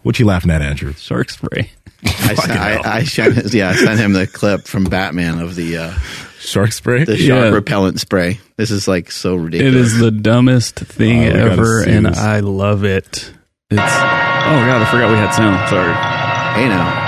What 0.03 0.19
you 0.19 0.25
laughing 0.25 0.51
at, 0.51 0.61
Andrew? 0.61 0.93
Shark 0.93 1.29
spray. 1.29 1.71
I, 2.05 2.35
sent, 2.35 2.51
I, 2.51 2.81
I, 2.97 3.03
sent, 3.03 3.53
yeah, 3.53 3.69
I 3.69 3.75
sent 3.75 3.99
him 3.99 4.13
the 4.13 4.27
clip 4.27 4.67
from 4.67 4.83
Batman 4.83 5.39
of 5.39 5.55
the 5.55 5.77
uh, 5.77 5.93
shark 6.39 6.73
spray, 6.73 7.05
the 7.05 7.17
shark 7.17 7.45
yeah. 7.45 7.49
repellent 7.49 7.99
spray. 7.99 8.39
This 8.57 8.71
is 8.71 8.87
like 8.87 9.09
so 9.09 9.35
ridiculous. 9.35 9.75
It 9.75 9.79
is 9.79 9.97
the 9.99 10.11
dumbest 10.11 10.75
thing 10.75 11.23
oh, 11.23 11.51
ever, 11.51 11.81
and 11.81 12.05
this. 12.05 12.17
I 12.17 12.41
love 12.41 12.83
it. 12.83 13.31
It's 13.71 13.79
oh 13.79 13.85
god, 13.85 14.81
I 14.81 14.85
forgot 14.91 15.09
we 15.11 15.15
had 15.17 15.31
sound. 15.31 15.69
Sorry. 15.69 15.93
Hey 16.61 16.67
now. 16.67 17.03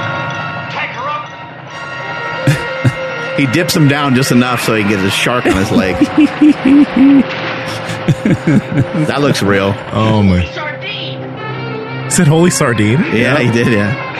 He 3.37 3.45
dips 3.47 3.75
him 3.75 3.89
down 3.89 4.15
just 4.15 4.31
enough 4.31 4.61
so 4.61 4.75
he 4.75 4.83
can 4.83 4.91
get 4.91 5.03
a 5.03 5.09
shark 5.09 5.45
on 5.45 5.57
his 5.57 5.69
leg. 5.69 5.95
that 9.07 9.17
looks 9.19 9.43
real. 9.43 9.75
Oh 9.91 10.23
my! 10.23 10.74
Said 12.09 12.27
holy 12.27 12.51
sardine. 12.51 12.99
Yeah, 13.15 13.39
he 13.39 13.51
did. 13.51 13.67
Yeah. 13.67 14.13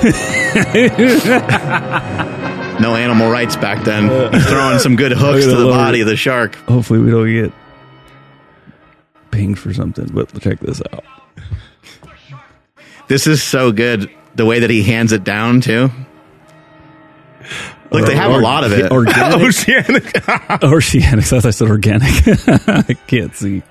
no 2.80 2.96
animal 2.96 3.30
rights 3.30 3.56
back 3.56 3.84
then. 3.84 4.32
He's 4.32 4.46
throwing 4.46 4.78
some 4.78 4.96
good 4.96 5.12
hooks 5.12 5.44
to 5.44 5.54
the 5.54 5.66
body 5.66 6.00
of 6.00 6.06
the 6.06 6.16
shark. 6.16 6.54
Hopefully, 6.54 7.00
we 7.00 7.10
don't 7.10 7.30
get 7.30 7.52
pinged 9.30 9.58
for 9.58 9.74
something. 9.74 10.08
But 10.12 10.40
check 10.40 10.60
this 10.60 10.80
out. 10.92 11.04
This 13.08 13.26
is 13.26 13.42
so 13.42 13.72
good 13.72 14.10
the 14.34 14.46
way 14.46 14.60
that 14.60 14.70
he 14.70 14.82
hands 14.82 15.12
it 15.12 15.24
down 15.24 15.60
too. 15.60 15.90
Look, 17.90 18.06
they 18.06 18.14
have 18.14 18.30
or, 18.30 18.40
a 18.40 18.42
lot 18.42 18.64
of 18.64 18.72
it. 18.72 18.90
Organic. 18.92 19.40
Oceanic. 19.42 20.62
Oceanic. 20.62 21.24
So 21.24 21.38
I 21.38 21.50
said 21.50 21.68
organic. 21.68 22.28
I 22.68 22.94
can't 23.06 23.34
see. 23.34 23.62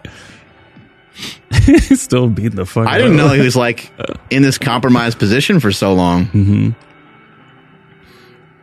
Still 1.96 2.30
beating 2.30 2.56
the 2.56 2.66
fuck. 2.66 2.88
I 2.88 2.98
didn't 2.98 3.18
know 3.18 3.30
he 3.30 3.42
was 3.42 3.56
like 3.56 3.92
in 4.30 4.42
this 4.42 4.58
compromised 4.58 5.20
position 5.20 5.60
for 5.60 5.72
so 5.72 5.94
long. 5.94 6.26
Mm-hmm. 6.26 6.70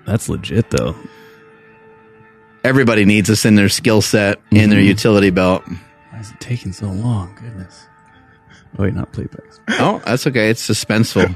That's 0.07 0.29
legit, 0.29 0.71
though. 0.71 0.95
Everybody 2.65 3.05
needs 3.05 3.29
this 3.29 3.45
in 3.45 3.55
their 3.55 3.69
skill 3.69 4.01
set, 4.03 4.39
mm-hmm. 4.47 4.57
in 4.57 4.71
their 4.71 4.79
mm-hmm. 4.79 4.89
utility 4.89 5.31
belt. 5.31 5.65
Why 6.11 6.21
is 6.21 6.31
it 6.31 6.41
taking 6.41 6.73
so 6.73 6.87
long? 6.87 7.35
Goodness. 7.41 7.87
Wait, 8.79 8.95
not 8.95 9.13
playbacks. 9.13 9.59
Oh, 9.69 10.03
that's 10.05 10.27
okay. 10.27 10.51
It's 10.51 10.67
suspenseful. 10.67 11.35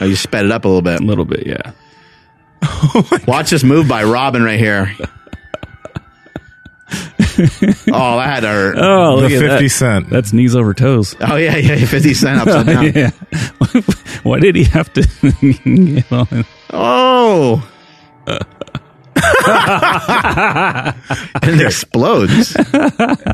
Oh, 0.00 0.04
you 0.04 0.16
sped 0.16 0.44
it 0.44 0.52
up 0.52 0.64
a 0.64 0.68
little 0.68 0.82
bit. 0.82 1.00
A 1.00 1.04
little 1.04 1.24
bit, 1.24 1.46
yeah. 1.46 1.72
Watch 3.26 3.50
this 3.50 3.62
move 3.62 3.88
by 3.88 4.04
Robin 4.04 4.42
right 4.42 4.58
here. 4.58 4.94
oh, 7.92 8.16
that 8.18 8.42
hurt. 8.42 8.76
Oh, 8.78 9.16
look 9.16 9.30
the 9.30 9.36
at 9.36 9.40
50 9.42 9.64
that. 9.64 9.68
cent. 9.70 10.10
That's 10.10 10.32
knees 10.32 10.56
over 10.56 10.74
toes. 10.74 11.14
Oh, 11.20 11.36
yeah, 11.36 11.56
yeah, 11.56 11.76
50 11.86 12.14
cent 12.14 12.40
upside 12.40 12.66
down. 12.92 12.92
yeah. 12.94 13.10
Why 14.22 14.40
did 14.40 14.56
he 14.56 14.64
have 14.64 14.92
to 14.94 15.02
get 15.02 16.12
on? 16.12 16.44
Oh. 16.72 17.68
and 21.42 21.60
it 21.60 21.66
explodes. 21.66 22.54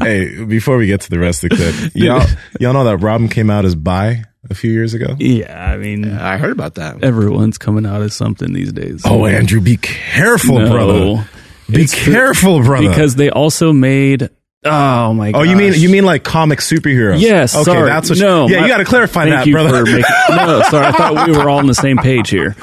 hey, 0.03 0.45
before 0.45 0.77
we 0.77 0.87
get 0.87 1.01
to 1.03 1.11
the 1.11 1.19
rest 1.19 1.45
of 1.45 1.51
the 1.51 1.57
clip, 1.57 1.93
y'all, 1.95 2.25
y'all 2.61 2.73
know 2.73 2.85
that 2.85 2.99
Robin 2.99 3.29
came 3.29 3.51
out 3.51 3.65
as 3.65 3.75
bi 3.75 4.25
a 4.51 4.55
few 4.55 4.71
years 4.71 4.95
ago? 4.95 5.17
Yeah, 5.19 5.71
I 5.73 5.77
mean, 5.77 6.05
I 6.13 6.37
heard 6.37 6.53
about 6.53 6.77
that. 6.77 7.03
everyone's 7.03 7.59
coming 7.59 7.87
out 7.87 8.03
as 8.03 8.15
something 8.15 8.53
these 8.53 8.73
days. 8.73 9.03
Oh, 9.05 9.27
Andrew, 9.27 9.61
be 9.61 9.77
careful, 9.79 10.59
No. 10.59 10.71
brother. 10.71 11.29
Be 11.69 11.83
It's 11.83 11.95
careful, 11.95 12.63
brother. 12.63 12.89
because 12.89 13.15
they 13.17 13.31
also 13.31 13.73
made. 13.73 14.31
Oh 14.67 15.13
my! 15.13 15.33
oh, 15.33 15.43
you 15.43 15.57
mean 15.57 15.75
you 15.75 15.91
mean 15.91 16.05
like 16.05 16.25
comic 16.25 16.61
superheroes? 16.61 17.21
Yes. 17.21 17.55
Okay, 17.55 17.65
sorry. 17.65 17.87
that's 17.87 18.09
what. 18.09 18.19
no. 18.19 18.49
yeah, 18.49 18.61
my- 18.61 18.67
you 18.67 18.73
got 18.73 18.79
to 18.79 18.85
clarify 18.87 19.27
that, 19.29 19.47
you 19.47 19.53
brother. 19.53 19.85
Making, 19.85 20.01
no, 20.31 20.63
sorry. 20.71 20.87
I 20.87 20.93
thought 20.93 21.29
we 21.29 21.37
were 21.37 21.51
all 21.51 21.59
on 21.59 21.67
the 21.67 21.75
same 21.75 21.99
page 21.99 22.31
here. 22.31 22.57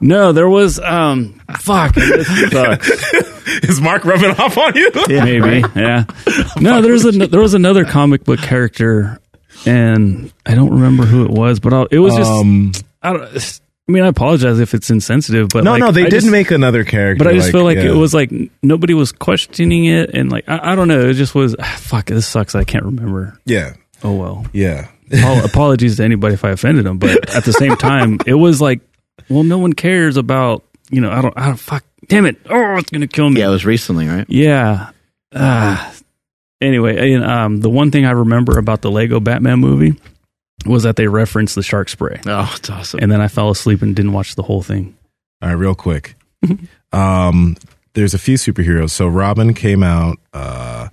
No, 0.00 0.32
there 0.32 0.48
was. 0.48 0.80
Um, 0.80 1.40
fuck. 1.60 1.94
Is 3.62 3.80
Mark 3.80 4.04
rubbing 4.04 4.30
off 4.32 4.58
on 4.58 4.74
you? 4.74 4.90
Maybe. 5.08 5.64
Yeah. 5.76 6.04
No, 6.60 6.82
there 6.82 6.92
was 6.92 7.04
a 7.04 7.12
there 7.12 7.40
was 7.40 7.54
another 7.54 7.84
comic 7.84 8.24
book 8.24 8.40
character, 8.40 9.20
and 9.64 10.32
I 10.44 10.54
don't 10.56 10.70
remember 10.72 11.04
who 11.04 11.24
it 11.24 11.30
was, 11.30 11.60
but 11.60 11.72
I'll, 11.72 11.86
it 11.86 11.98
was 11.98 12.16
just. 12.16 12.30
Um, 12.30 12.72
I 13.02 13.12
don't. 13.12 13.60
I 13.86 13.92
mean, 13.92 14.02
I 14.02 14.06
apologize 14.08 14.60
if 14.60 14.72
it's 14.72 14.88
insensitive, 14.88 15.48
but 15.50 15.62
no, 15.62 15.72
like, 15.72 15.80
no, 15.80 15.90
they 15.92 16.02
I 16.02 16.04
didn't 16.04 16.20
just- 16.22 16.32
make 16.32 16.50
another 16.50 16.84
character. 16.84 17.22
But 17.22 17.30
I 17.30 17.36
just 17.36 17.52
feel 17.52 17.64
like 17.64 17.76
yeah. 17.76 17.90
it 17.90 17.94
was 17.94 18.14
like 18.14 18.30
nobody 18.62 18.94
was 18.94 19.12
questioning 19.12 19.84
it, 19.84 20.10
and 20.14 20.32
like 20.32 20.48
I, 20.48 20.72
I 20.72 20.74
don't 20.74 20.88
know, 20.88 21.08
it 21.08 21.14
just 21.14 21.34
was. 21.34 21.54
ah, 21.58 21.76
fuck, 21.80 22.06
this 22.06 22.26
sucks. 22.26 22.54
I 22.54 22.64
can't 22.64 22.84
remember. 22.84 23.38
Yeah, 23.44 23.74
Oh 24.02 24.14
well. 24.14 24.46
yeah. 24.52 24.88
Apologies 25.44 25.98
to 25.98 26.04
anybody 26.04 26.32
if 26.34 26.44
I 26.44 26.50
offended 26.50 26.86
them, 26.86 26.96
but 26.98 27.34
at 27.34 27.44
the 27.44 27.52
same 27.52 27.76
time, 27.76 28.18
it 28.26 28.34
was 28.34 28.58
like, 28.60 28.80
well, 29.28 29.44
no 29.44 29.58
one 29.58 29.74
cares 29.74 30.16
about 30.16 30.64
you 30.90 31.00
know. 31.02 31.10
I 31.10 31.20
don't. 31.20 31.34
I 31.36 31.46
don't. 31.48 31.56
Fuck. 31.56 31.84
Damn 32.08 32.24
it. 32.26 32.38
Oh, 32.48 32.76
it's 32.78 32.90
gonna 32.90 33.06
kill 33.06 33.28
me. 33.28 33.40
Yeah, 33.40 33.48
it 33.48 33.50
was 33.50 33.66
recently, 33.66 34.08
right? 34.08 34.24
Yeah. 34.28 34.90
Ah. 35.34 35.92
anyway, 36.60 37.12
and, 37.12 37.24
um, 37.24 37.60
the 37.60 37.68
one 37.70 37.90
thing 37.90 38.06
I 38.06 38.12
remember 38.12 38.58
about 38.58 38.80
the 38.82 38.90
Lego 38.90 39.20
Batman 39.20 39.58
movie 39.58 39.98
was 40.66 40.82
that 40.84 40.96
they 40.96 41.06
referenced 41.08 41.54
the 41.54 41.62
shark 41.62 41.88
spray, 41.88 42.20
Oh, 42.26 42.52
it's 42.56 42.70
awesome. 42.70 43.00
and 43.02 43.10
then 43.12 43.20
I 43.20 43.28
fell 43.28 43.50
asleep 43.50 43.82
and 43.82 43.94
didn't 43.94 44.12
watch 44.12 44.34
the 44.34 44.42
whole 44.42 44.62
thing. 44.62 44.96
All 45.42 45.48
right, 45.50 45.54
real 45.54 45.74
quick. 45.74 46.14
um, 46.92 47.56
there's 47.94 48.14
a 48.14 48.18
few 48.18 48.36
superheroes. 48.36 48.90
So 48.90 49.06
Robin 49.06 49.52
came 49.54 49.82
out. 49.82 50.18
Uh, 50.32 50.88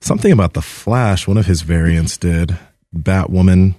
something 0.00 0.32
about 0.32 0.52
the 0.54 0.62
Flash. 0.62 1.26
One 1.26 1.36
of 1.38 1.46
his 1.46 1.62
variants 1.62 2.16
did. 2.16 2.56
Batwoman, 2.96 3.74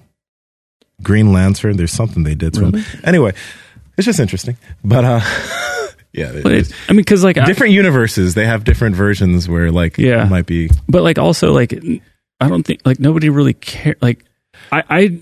Green 1.01 1.31
Lantern. 1.33 1.77
There's 1.77 1.91
something 1.93 2.23
they 2.23 2.35
did 2.35 2.53
to 2.55 2.65
him. 2.65 2.83
Anyway, 3.03 3.33
it's 3.97 4.05
just 4.05 4.19
interesting. 4.19 4.57
But 4.83 5.03
uh, 5.05 5.21
yeah, 6.13 6.31
But 6.43 6.51
it, 6.51 6.73
I 6.89 6.93
mean, 6.93 6.97
because 7.01 7.23
like, 7.23 7.37
I, 7.37 7.45
different 7.45 7.73
universes. 7.73 8.33
They 8.33 8.45
have 8.45 8.63
different 8.63 8.95
versions 8.95 9.47
where 9.49 9.71
like 9.71 9.97
Yeah. 9.97 10.25
it 10.25 10.29
might 10.29 10.45
be. 10.45 10.69
but 10.87 11.03
like 11.03 11.17
also 11.17 11.51
like, 11.53 11.73
I 12.39 12.47
don't 12.47 12.63
think 12.63 12.81
like 12.85 12.99
nobody 12.99 13.29
really 13.29 13.53
care. 13.53 13.95
Like, 14.01 14.23
I, 14.71 14.83
I 14.89 15.19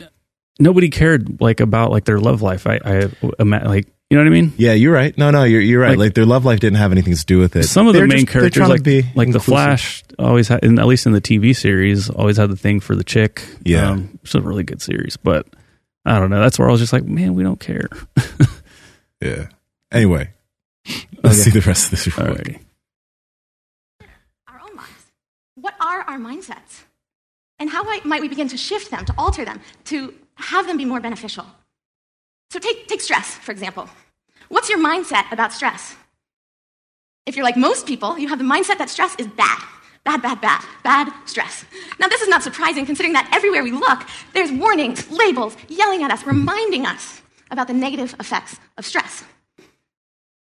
nobody 0.59 0.89
cared 0.89 1.41
like 1.41 1.59
about 1.59 1.91
like 1.91 2.05
their 2.05 2.19
love 2.19 2.41
life. 2.41 2.67
I, 2.67 2.79
I 2.83 3.09
ima- 3.39 3.63
like, 3.65 3.87
you 4.09 4.17
know 4.17 4.23
what 4.23 4.27
I 4.27 4.31
mean? 4.41 4.53
Yeah, 4.57 4.73
you're 4.73 4.93
right. 4.93 5.15
No, 5.17 5.31
no, 5.31 5.43
you're 5.43 5.61
you're 5.61 5.81
right. 5.81 5.91
Like, 5.91 5.97
Like- 5.99 6.13
their 6.15 6.25
love 6.25 6.45
life 6.45 6.59
didn't 6.59 6.77
have 6.77 6.91
anything 6.91 7.15
to 7.15 7.25
do 7.25 7.39
with 7.39 7.55
it. 7.55 7.63
Some 7.63 7.87
of 7.87 7.93
the 7.93 7.99
They're 7.99 8.07
main 8.07 8.19
just- 8.19 8.31
characters, 8.31 8.53
trying 8.57 8.69
like 8.69 8.83
be 8.83 9.03
like 9.15 9.31
the. 9.31 9.39
Flash, 9.39 10.03
always 10.17 10.47
had, 10.47 10.63
in, 10.63 10.77
at 10.79 10.85
least 10.87 11.05
in 11.05 11.11
the 11.13 11.21
TV 11.21 11.55
series, 11.55 12.09
always 12.09 12.37
had 12.37 12.49
the 12.51 12.55
thing 12.57 12.79
for 12.79 12.95
the 12.95 13.03
chick. 13.03 13.43
Yeah. 13.63 13.91
um, 13.91 14.19
it's 14.23 14.35
a 14.35 14.41
really 14.41 14.63
good 14.63 14.81
series, 14.81 15.17
but 15.17 15.47
I 16.05 16.19
don't 16.19 16.29
know. 16.29 16.39
That's 16.41 16.57
where 16.59 16.67
I 16.67 16.71
was 16.71 16.79
just 16.81 16.93
like, 16.93 17.03
man, 17.05 17.33
we 17.35 17.43
don't 17.43 17.59
care. 17.59 17.87
Yeah. 19.21 19.47
Anyway, 19.91 20.29
let's 21.23 21.41
Okay. 21.41 21.49
see 21.49 21.49
the 21.51 21.59
rest 21.61 21.85
of 21.85 21.91
this. 21.91 22.07
real 22.17 22.35
quick. 22.35 22.37
Alrighty. 22.47 22.59
our 24.47 24.61
own 24.61 24.75
lives. 24.77 25.11
What 25.55 25.73
are 25.81 26.01
our 26.03 26.17
mindsets? 26.17 26.68
And 27.59 27.69
how 27.69 27.83
might 28.05 28.21
we 28.21 28.29
begin 28.29 28.47
to 28.49 28.57
shift 28.57 28.89
them, 28.89 29.05
to 29.05 29.13
alter 29.17 29.43
them, 29.43 29.59
to 29.85 30.13
have 30.35 30.65
them 30.65 30.77
be 30.77 30.85
more 30.85 31.01
beneficial? 31.01 31.45
So 32.51 32.59
take, 32.59 32.87
take 32.87 33.01
stress, 33.01 33.35
for 33.35 33.51
example. 33.51 33.89
What's 34.47 34.69
your 34.69 34.79
mindset 34.79 35.31
about 35.31 35.53
stress? 35.53 35.95
If 37.25 37.35
you're 37.35 37.43
like 37.43 37.57
most 37.57 37.85
people, 37.85 38.17
you 38.17 38.29
have 38.29 38.39
the 38.39 38.45
mindset 38.45 38.79
that 38.79 38.89
stress 38.89 39.15
is 39.19 39.27
bad. 39.27 39.59
Bad, 40.03 40.21
bad, 40.21 40.41
bad, 40.41 40.65
bad 40.83 41.13
stress. 41.25 41.65
Now, 41.99 42.07
this 42.07 42.21
is 42.21 42.29
not 42.29 42.41
surprising 42.41 42.85
considering 42.85 43.13
that 43.13 43.29
everywhere 43.33 43.63
we 43.63 43.71
look, 43.71 44.07
there's 44.33 44.51
warnings, 44.51 45.11
labels, 45.11 45.55
yelling 45.67 46.03
at 46.03 46.09
us, 46.09 46.25
reminding 46.25 46.85
us 46.85 47.21
about 47.51 47.67
the 47.67 47.73
negative 47.73 48.15
effects 48.19 48.57
of 48.77 48.85
stress. 48.85 49.23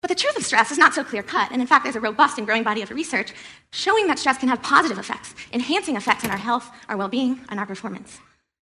But 0.03 0.09
the 0.09 0.15
truth 0.15 0.37
of 0.37 0.43
stress 0.43 0.69
is 0.69 0.77
not 0.77 0.93
so 0.93 1.01
clear 1.01 1.23
cut, 1.23 1.49
and 1.53 1.61
in 1.61 1.67
fact, 1.67 1.85
there's 1.85 1.95
a 1.95 2.01
robust 2.01 2.37
and 2.37 2.45
growing 2.45 2.63
body 2.63 2.81
of 2.81 2.91
research 2.91 3.31
showing 3.71 4.05
that 4.07 4.19
stress 4.19 4.37
can 4.37 4.49
have 4.49 4.61
positive 4.61 4.99
effects, 4.99 5.33
enhancing 5.53 5.95
effects 5.95 6.25
on 6.25 6.29
our 6.29 6.37
health, 6.37 6.69
our 6.89 6.97
well 6.97 7.07
being, 7.07 7.39
and 7.47 7.57
our 7.57 7.65
performance. 7.65 8.19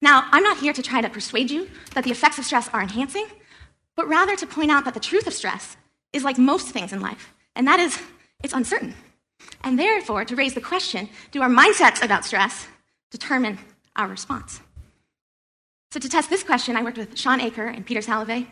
Now, 0.00 0.26
I'm 0.32 0.42
not 0.42 0.56
here 0.56 0.72
to 0.72 0.82
try 0.82 1.02
to 1.02 1.10
persuade 1.10 1.50
you 1.50 1.68
that 1.92 2.04
the 2.04 2.10
effects 2.10 2.38
of 2.38 2.46
stress 2.46 2.70
are 2.70 2.80
enhancing, 2.80 3.26
but 3.94 4.08
rather 4.08 4.36
to 4.36 4.46
point 4.46 4.70
out 4.70 4.86
that 4.86 4.94
the 4.94 5.00
truth 5.00 5.26
of 5.26 5.34
stress 5.34 5.76
is 6.14 6.24
like 6.24 6.38
most 6.38 6.68
things 6.68 6.94
in 6.94 7.02
life, 7.02 7.34
and 7.54 7.68
that 7.68 7.78
is, 7.78 8.00
it's 8.42 8.54
uncertain. 8.54 8.94
And 9.62 9.78
therefore, 9.78 10.24
to 10.24 10.34
raise 10.34 10.54
the 10.54 10.62
question 10.62 11.10
do 11.30 11.42
our 11.42 11.50
mindsets 11.50 12.02
about 12.02 12.24
stress 12.24 12.68
determine 13.10 13.58
our 13.96 14.08
response? 14.08 14.62
So, 15.92 16.00
to 16.00 16.08
test 16.08 16.30
this 16.30 16.42
question, 16.42 16.74
I 16.74 16.82
worked 16.82 16.96
with 16.96 17.18
Shawn 17.18 17.42
Achor 17.42 17.66
and 17.66 17.84
Peter 17.84 18.00
Salovey, 18.00 18.46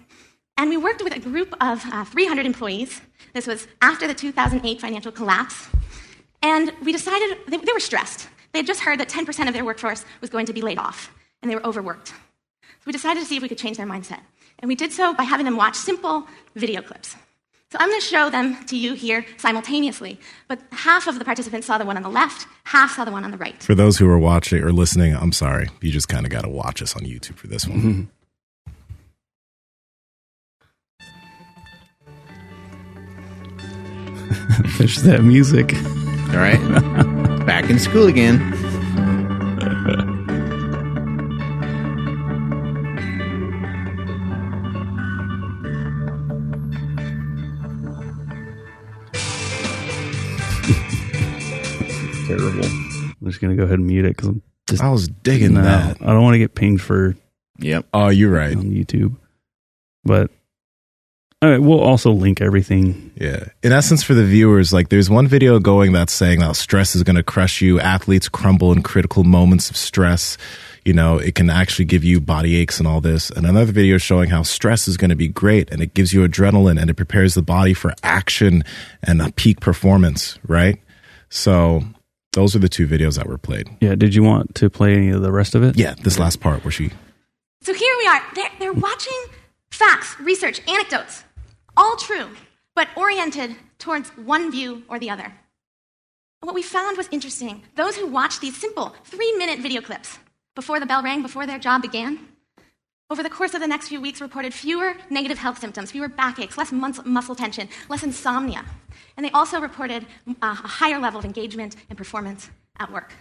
and 0.57 0.71
we 0.71 0.77
worked 0.77 1.03
with 1.03 1.15
a 1.15 1.21
group 1.21 1.55
of 1.61 1.85
uh, 1.93 2.05
300 2.05 2.47
employees. 2.47 3.01
This 3.35 3.47
was 3.47 3.67
after 3.83 4.07
the 4.07 4.15
2008 4.15 4.81
financial 4.81 5.13
collapse. 5.13 5.69
And 6.43 6.73
we 6.83 6.93
decided 6.93 7.39
they, 7.49 7.57
they 7.59 7.73
were 7.73 7.81
stressed. 7.81 8.29
They 8.53 8.61
had 8.61 8.67
just 8.67 8.81
heard 8.81 9.01
that 9.01 9.09
10% 9.09 9.49
of 9.49 9.55
their 9.55 9.65
workforce 9.65 10.05
was 10.21 10.31
going 10.31 10.47
to 10.47 10.53
be 10.53 10.63
laid 10.63 10.79
off, 10.79 11.13
and 11.43 11.51
they 11.51 11.55
were 11.55 11.67
overworked. 11.67 12.09
So 12.09 12.15
we 12.87 12.93
decided 12.93 13.21
to 13.21 13.27
see 13.27 13.37
if 13.37 13.43
we 13.43 13.49
could 13.49 13.59
change 13.59 13.77
their 13.77 13.87
mindset. 13.87 14.21
And 14.61 14.69
we 14.69 14.75
did 14.75 14.93
so 14.93 15.13
by 15.13 15.25
having 15.25 15.45
them 15.45 15.57
watch 15.57 15.75
simple 15.75 16.27
video 16.55 16.81
clips. 16.81 17.17
So 17.71 17.79
I'm 17.81 17.89
going 17.89 18.01
to 18.01 18.07
show 18.07 18.31
them 18.31 18.65
to 18.67 18.77
you 18.77 18.95
here 18.95 19.27
simultaneously, 19.39 20.21
but 20.47 20.61
half 20.71 21.09
of 21.09 21.19
the 21.19 21.25
participants 21.25 21.67
saw 21.67 21.79
the 21.79 21.85
one 21.85 21.97
on 21.97 22.03
the 22.03 22.09
left, 22.09 22.47
half 22.65 22.95
saw 22.95 23.05
the 23.05 23.11
one 23.11 23.25
on 23.25 23.33
the 23.33 23.37
right. 23.37 23.61
For 23.61 23.75
those 23.75 23.99
who 23.99 24.09
are 24.09 24.19
watching 24.19 24.63
or 24.63 24.73
listening, 24.73 25.15
I'm 25.17 25.33
sorry. 25.33 25.69
You 25.81 25.91
just 25.91 26.09
kind 26.09 26.25
of 26.25 26.31
got 26.31 26.43
to 26.43 26.49
watch 26.49 26.81
us 26.81 26.95
on 26.95 27.03
YouTube 27.03 27.35
for 27.35 27.49
this 27.49 27.67
one. 27.67 28.11
There's 34.79 35.03
that 35.03 35.23
music. 35.23 35.75
All 35.75 36.39
right. 36.39 37.47
Back 37.47 37.71
in 37.71 37.79
school 37.79 38.07
again. 38.07 38.39
Terrible. 52.27 52.65
I'm 52.65 53.17
just 53.25 53.41
gonna 53.41 53.57
go 53.57 53.63
ahead 53.65 53.79
and 53.79 53.87
mute 53.87 54.05
it 54.05 54.17
because 54.17 54.29
I'm 54.29 54.43
just 54.69 54.83
I 54.83 54.91
was 54.91 55.09
digging 55.09 55.55
no, 55.55 55.63
that. 55.63 56.01
I 56.01 56.07
don't 56.07 56.23
want 56.23 56.35
to 56.35 56.39
get 56.39 56.55
pinged 56.55 56.81
for 56.81 57.15
Yep. 57.59 57.87
Oh, 57.95 58.09
you're 58.09 58.31
right. 58.31 58.57
on 58.57 58.65
YouTube. 58.65 59.17
But 60.05 60.31
all 61.43 61.51
right, 61.51 61.61
we'll 61.61 61.81
also 61.81 62.13
link 62.13 62.41
everything. 62.41 63.13
Yeah. 63.15 63.45
In 63.63 63.71
essence, 63.71 64.03
for 64.03 64.15
the 64.15 64.25
viewers, 64.25 64.73
like 64.73 64.89
there's 64.89 65.11
one 65.11 65.29
video 65.29 65.59
going 65.59 65.93
that's 65.93 66.13
saying 66.13 66.41
that 66.41 66.57
stress 66.57 66.97
is 66.97 67.03
going 67.03 67.17
to 67.17 67.23
crush 67.23 67.61
you. 67.61 67.79
Athletes 67.79 68.29
crumble 68.29 68.73
in 68.73 68.83
critical 68.83 69.23
moments 69.23 69.69
of 69.69 69.77
stress. 69.77 70.39
You 70.87 70.95
know, 70.95 71.19
it 71.19 71.35
can 71.35 71.51
actually 71.51 71.85
give 71.85 72.05
you 72.05 72.23
body 72.23 72.57
aches 72.57 72.79
and 72.79 72.89
all 72.89 73.03
this. 73.03 73.29
And 73.29 73.45
another 73.45 73.71
video 73.71 73.99
showing 73.99 74.31
how 74.31 74.45
stress 74.45 74.89
is 74.89 74.97
going 74.97 75.11
to 75.11 75.17
be 75.17 75.29
great 75.29 75.71
and 75.71 75.83
it 75.83 75.93
gives 75.93 76.15
you 76.15 76.27
adrenaline 76.27 76.81
and 76.81 76.89
it 76.89 76.95
prepares 76.95 77.35
the 77.35 77.43
body 77.43 77.75
for 77.75 77.93
action 78.03 78.65
and 79.03 79.21
a 79.21 79.31
peak 79.33 79.61
performance, 79.61 80.39
right? 80.47 80.81
So 81.29 81.83
those 82.33 82.57
are 82.57 82.61
the 82.61 82.69
two 82.69 82.87
videos 82.87 83.17
that 83.19 83.29
were 83.29 83.37
played. 83.37 83.69
Yeah. 83.83 83.95
Did 83.95 84.15
you 84.15 84.23
want 84.23 84.55
to 84.55 84.71
play 84.71 84.95
any 84.95 85.11
of 85.11 85.21
the 85.21 85.33
rest 85.33 85.55
of 85.55 85.63
it? 85.63 85.77
Yeah, 85.77 85.97
this 86.03 86.19
last 86.19 86.41
part 86.41 86.65
where 86.65 86.73
she 86.73 86.93
So 87.61 87.75
here 87.75 87.95
we 87.99 88.07
are. 88.07 88.23
They're, 88.35 88.51
they're 88.59 88.73
watching 88.73 89.25
facts, 89.71 90.19
research, 90.21 90.63
anecdotes, 90.67 91.25
all 91.77 91.97
true, 91.97 92.29
but 92.75 92.89
oriented 92.97 93.57
towards 93.79 94.09
one 94.11 94.51
view 94.51 94.83
or 94.89 94.99
the 94.99 95.11
other. 95.11 95.33
What 96.41 96.55
we 96.55 96.63
found 96.63 96.97
was 96.97 97.09
interesting. 97.11 97.63
Those 97.75 97.97
who 97.97 98.07
watched 98.07 98.41
these 98.41 98.57
simple 98.57 98.95
three 99.05 99.33
minute 99.37 99.61
video 99.61 99.81
clips 99.81 100.19
before 100.55 100.79
the 100.81 100.87
bell 100.87 101.03
rang, 101.03 101.23
before 101.23 101.47
their 101.47 101.59
job 101.59 101.83
began, 101.83 102.29
over 103.09 103.23
the 103.23 103.31
course 103.31 103.55
of 103.55 103.61
the 103.61 103.67
next 103.67 103.89
few 103.89 104.01
weeks 104.01 104.21
reported 104.21 104.53
fewer 104.53 104.95
negative 105.11 105.39
health 105.39 105.59
symptoms, 105.59 105.93
fewer 105.93 106.09
backaches, 106.09 106.59
less 106.59 106.73
mus- 106.73 107.05
muscle 107.05 107.35
tension, 107.35 107.69
less 107.89 108.03
insomnia. 108.03 108.65
And 109.17 109.25
they 109.25 109.31
also 109.31 109.61
reported 109.61 110.07
uh, 110.29 110.33
a 110.43 110.69
higher 110.69 110.99
level 110.99 111.19
of 111.19 111.25
engagement 111.25 111.77
and 111.89 111.97
performance 111.97 112.51
at 112.79 112.93
work. 112.93 113.13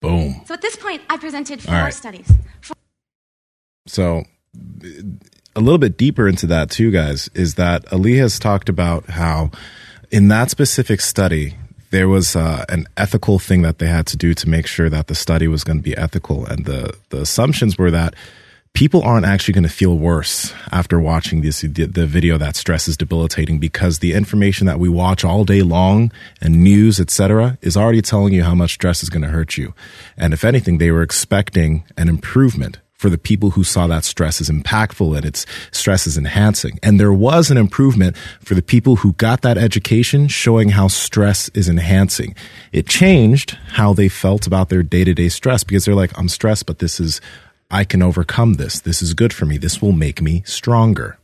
boom. 0.00 0.42
So 0.46 0.54
at 0.54 0.62
this 0.62 0.76
point, 0.76 1.02
I 1.10 1.18
presented 1.18 1.62
four 1.62 1.74
right. 1.74 1.94
studies. 1.94 2.30
So, 3.86 4.24
a 5.58 5.60
little 5.60 5.78
bit 5.78 5.98
deeper 5.98 6.28
into 6.28 6.46
that 6.46 6.70
too, 6.70 6.92
guys, 6.92 7.28
is 7.34 7.56
that 7.56 7.92
Ali 7.92 8.16
has 8.18 8.38
talked 8.38 8.68
about 8.68 9.06
how 9.06 9.50
in 10.10 10.28
that 10.28 10.50
specific 10.50 11.00
study, 11.00 11.56
there 11.90 12.08
was 12.08 12.36
uh, 12.36 12.64
an 12.68 12.86
ethical 12.96 13.40
thing 13.40 13.62
that 13.62 13.78
they 13.78 13.88
had 13.88 14.06
to 14.06 14.16
do 14.16 14.34
to 14.34 14.48
make 14.48 14.68
sure 14.68 14.88
that 14.88 15.08
the 15.08 15.14
study 15.16 15.48
was 15.48 15.64
going 15.64 15.78
to 15.78 15.82
be 15.82 15.96
ethical, 15.96 16.46
and 16.46 16.64
the 16.64 16.96
the 17.08 17.20
assumptions 17.22 17.76
were 17.76 17.90
that 17.90 18.14
people 18.72 19.02
aren't 19.02 19.26
actually 19.26 19.54
going 19.54 19.64
to 19.64 19.70
feel 19.70 19.98
worse 19.98 20.52
after 20.70 21.00
watching 21.00 21.40
this 21.40 21.62
the 21.62 22.06
video 22.06 22.38
that 22.38 22.54
stress 22.54 22.86
is 22.86 22.96
debilitating 22.96 23.58
because 23.58 23.98
the 23.98 24.12
information 24.12 24.66
that 24.66 24.78
we 24.78 24.88
watch 24.88 25.24
all 25.24 25.44
day 25.44 25.62
long 25.62 26.12
and 26.40 26.62
news 26.62 27.00
etc 27.00 27.58
is 27.62 27.76
already 27.76 28.02
telling 28.02 28.32
you 28.32 28.44
how 28.44 28.54
much 28.54 28.74
stress 28.74 29.02
is 29.02 29.08
going 29.08 29.22
to 29.22 29.28
hurt 29.28 29.56
you. 29.56 29.74
And 30.16 30.32
if 30.32 30.44
anything 30.44 30.78
they 30.78 30.92
were 30.92 31.02
expecting 31.02 31.84
an 31.96 32.08
improvement 32.08 32.78
for 32.98 33.08
the 33.08 33.18
people 33.18 33.50
who 33.50 33.62
saw 33.62 33.86
that 33.86 34.04
stress 34.04 34.40
is 34.40 34.50
impactful 34.50 35.16
and 35.16 35.24
its 35.24 35.46
stress 35.70 36.06
is 36.06 36.18
enhancing. 36.18 36.80
And 36.82 36.98
there 36.98 37.12
was 37.12 37.48
an 37.50 37.56
improvement 37.56 38.16
for 38.40 38.54
the 38.56 38.62
people 38.62 38.96
who 38.96 39.12
got 39.14 39.42
that 39.42 39.56
education 39.56 40.26
showing 40.26 40.70
how 40.70 40.88
stress 40.88 41.48
is 41.50 41.68
enhancing. 41.68 42.34
It 42.72 42.88
changed 42.88 43.56
how 43.68 43.92
they 43.92 44.08
felt 44.08 44.48
about 44.48 44.68
their 44.68 44.82
day 44.82 45.04
to 45.04 45.14
day 45.14 45.28
stress 45.28 45.62
because 45.62 45.84
they're 45.84 45.94
like, 45.94 46.16
I'm 46.18 46.28
stressed, 46.28 46.66
but 46.66 46.80
this 46.80 46.98
is, 46.98 47.20
I 47.70 47.84
can 47.84 48.02
overcome 48.02 48.54
this. 48.54 48.80
This 48.80 49.00
is 49.00 49.14
good 49.14 49.32
for 49.32 49.46
me. 49.46 49.58
This 49.58 49.80
will 49.80 49.92
make 49.92 50.20
me 50.20 50.42
stronger. 50.44 51.18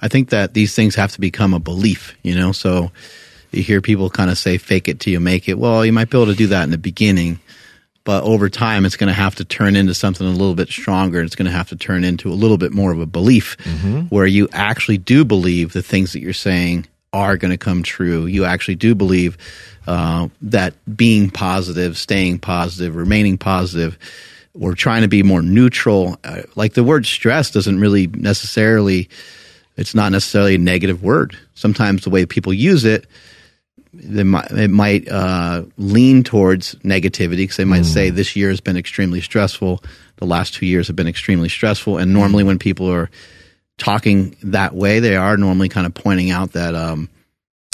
I 0.00 0.08
think 0.08 0.30
that 0.30 0.54
these 0.54 0.74
things 0.74 0.94
have 0.94 1.12
to 1.12 1.20
become 1.20 1.52
a 1.52 1.60
belief, 1.60 2.16
you 2.22 2.34
know? 2.34 2.52
So 2.52 2.90
you 3.50 3.62
hear 3.62 3.82
people 3.82 4.08
kind 4.08 4.30
of 4.30 4.38
say, 4.38 4.56
fake 4.56 4.88
it 4.88 5.00
till 5.00 5.12
you 5.12 5.20
make 5.20 5.50
it. 5.50 5.58
Well, 5.58 5.84
you 5.84 5.92
might 5.92 6.08
be 6.08 6.16
able 6.16 6.32
to 6.32 6.34
do 6.34 6.46
that 6.46 6.62
in 6.62 6.70
the 6.70 6.78
beginning 6.78 7.40
but 8.08 8.24
over 8.24 8.48
time 8.48 8.86
it's 8.86 8.96
going 8.96 9.08
to 9.08 9.12
have 9.12 9.34
to 9.34 9.44
turn 9.44 9.76
into 9.76 9.92
something 9.92 10.26
a 10.26 10.30
little 10.30 10.54
bit 10.54 10.70
stronger 10.70 11.20
it's 11.20 11.36
going 11.36 11.44
to 11.44 11.52
have 11.52 11.68
to 11.68 11.76
turn 11.76 12.04
into 12.04 12.32
a 12.32 12.32
little 12.32 12.56
bit 12.56 12.72
more 12.72 12.90
of 12.90 12.98
a 12.98 13.04
belief 13.04 13.58
mm-hmm. 13.58 14.00
where 14.04 14.24
you 14.24 14.48
actually 14.50 14.96
do 14.96 15.26
believe 15.26 15.74
the 15.74 15.82
things 15.82 16.14
that 16.14 16.20
you're 16.20 16.32
saying 16.32 16.86
are 17.12 17.36
going 17.36 17.50
to 17.50 17.58
come 17.58 17.82
true 17.82 18.24
you 18.24 18.46
actually 18.46 18.76
do 18.76 18.94
believe 18.94 19.36
uh, 19.86 20.26
that 20.40 20.72
being 20.96 21.28
positive 21.28 21.98
staying 21.98 22.38
positive 22.38 22.96
remaining 22.96 23.36
positive 23.36 23.98
we're 24.54 24.74
trying 24.74 25.02
to 25.02 25.08
be 25.08 25.22
more 25.22 25.42
neutral 25.42 26.16
uh, 26.24 26.40
like 26.56 26.72
the 26.72 26.82
word 26.82 27.04
stress 27.04 27.50
doesn't 27.50 27.78
really 27.78 28.06
necessarily 28.06 29.06
it's 29.76 29.94
not 29.94 30.12
necessarily 30.12 30.54
a 30.54 30.58
negative 30.58 31.02
word 31.02 31.36
sometimes 31.52 32.04
the 32.04 32.10
way 32.10 32.24
people 32.24 32.54
use 32.54 32.86
it 32.86 33.04
they 33.92 34.22
might, 34.22 34.50
it 34.50 34.68
might 34.68 35.08
uh, 35.08 35.64
lean 35.76 36.22
towards 36.22 36.74
negativity 36.76 37.38
because 37.38 37.56
they 37.56 37.64
might 37.64 37.82
mm. 37.82 37.92
say 37.92 38.10
this 38.10 38.36
year 38.36 38.50
has 38.50 38.60
been 38.60 38.76
extremely 38.76 39.20
stressful. 39.20 39.82
The 40.16 40.26
last 40.26 40.54
two 40.54 40.66
years 40.66 40.86
have 40.88 40.96
been 40.96 41.08
extremely 41.08 41.48
stressful. 41.48 41.98
And 41.98 42.12
normally, 42.12 42.44
when 42.44 42.58
people 42.58 42.90
are 42.90 43.10
talking 43.78 44.36
that 44.42 44.74
way, 44.74 45.00
they 45.00 45.16
are 45.16 45.36
normally 45.36 45.68
kind 45.68 45.86
of 45.86 45.94
pointing 45.94 46.30
out 46.30 46.52
that 46.52 46.74
um, 46.74 47.08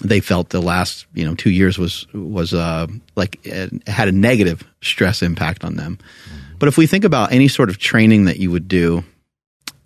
they 0.03 0.20
felt 0.20 0.51
the 0.51 0.62
last 0.62 1.07
you 1.15 1.24
know 1.24 1.35
two 1.35 1.51
years 1.51 1.78
was 1.78 2.07
was 2.12 2.55
uh, 2.55 2.86
like 3.16 3.41
it 3.45 3.89
had 3.89 4.09
a 4.09 4.12
negative 4.12 4.62
stress 4.82 5.23
impact 5.23 5.65
on 5.65 5.77
them. 5.77 5.99
Mm. 5.99 6.59
But 6.59 6.69
if 6.69 6.78
we 6.78 6.86
think 6.86 7.05
about 7.05 7.32
any 7.32 7.49
sort 7.49 7.69
of 7.69 7.78
training 7.78 8.27
that 8.27 8.39
you 8.39 8.51
would 8.51 8.69
do, 8.69 9.05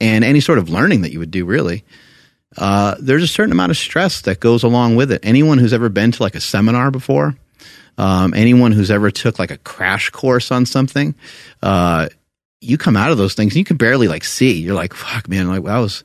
and 0.01 0.25
any 0.25 0.41
sort 0.41 0.59
of 0.59 0.69
learning 0.69 1.03
that 1.03 1.13
you 1.13 1.19
would 1.19 1.31
do, 1.31 1.45
really 1.45 1.85
uh, 2.57 2.97
there's 3.01 3.23
a 3.23 3.29
certain 3.29 3.53
amount 3.53 3.71
of 3.71 3.77
stress 3.77 4.23
that 4.23 4.41
goes 4.41 4.63
along 4.63 4.97
with 4.97 5.13
it. 5.13 5.21
Anyone 5.23 5.59
who's 5.59 5.73
ever 5.73 5.89
been 5.89 6.13
to 6.13 6.23
like 6.23 6.35
a 6.35 6.41
seminar 6.41 6.91
before, 6.91 7.37
um, 7.99 8.33
anyone 8.35 8.73
who's 8.73 8.91
ever 8.91 9.11
took 9.11 9.39
like 9.39 9.51
a 9.51 9.59
crash 9.59 10.11
course 10.11 10.51
on 10.51 10.65
something, 10.67 11.15
uh, 11.63 12.09
you 12.61 12.79
come 12.79 12.97
out 12.97 13.13
of 13.13 13.19
those 13.19 13.35
things 13.35 13.53
and 13.53 13.59
you 13.59 13.65
can 13.65 13.77
barely 13.77 14.09
like 14.09 14.25
see. 14.25 14.61
You're 14.61 14.75
like, 14.75 14.95
fuck, 14.95 15.29
man, 15.29 15.49
like 15.49 15.65
that 15.65 15.79
was 15.79 16.05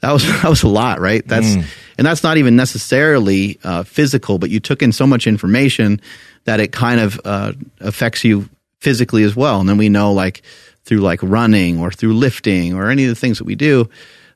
that 0.00 0.12
was 0.12 0.24
that 0.42 0.48
was 0.48 0.62
a 0.62 0.68
lot, 0.68 1.00
right? 1.00 1.26
That's 1.26 1.56
mm. 1.56 1.64
and 1.98 2.06
that's 2.06 2.22
not 2.22 2.36
even 2.36 2.56
necessarily 2.56 3.58
uh, 3.62 3.82
physical, 3.82 4.38
but 4.38 4.50
you 4.50 4.60
took 4.60 4.82
in 4.82 4.92
so 4.92 5.06
much 5.06 5.26
information 5.26 6.00
that 6.44 6.60
it 6.60 6.72
kind 6.72 7.00
of 7.00 7.20
uh, 7.24 7.52
affects 7.80 8.24
you 8.24 8.48
physically 8.80 9.22
as 9.22 9.36
well. 9.36 9.60
And 9.60 9.68
then 9.68 9.78
we 9.78 9.88
know 9.88 10.12
like 10.12 10.42
through 10.84 10.98
like 10.98 11.20
running 11.22 11.78
or 11.78 11.92
through 11.92 12.14
lifting 12.14 12.74
or 12.74 12.90
any 12.90 13.04
of 13.04 13.08
the 13.08 13.14
things 13.14 13.38
that 13.38 13.44
we 13.44 13.54
do, 13.54 13.88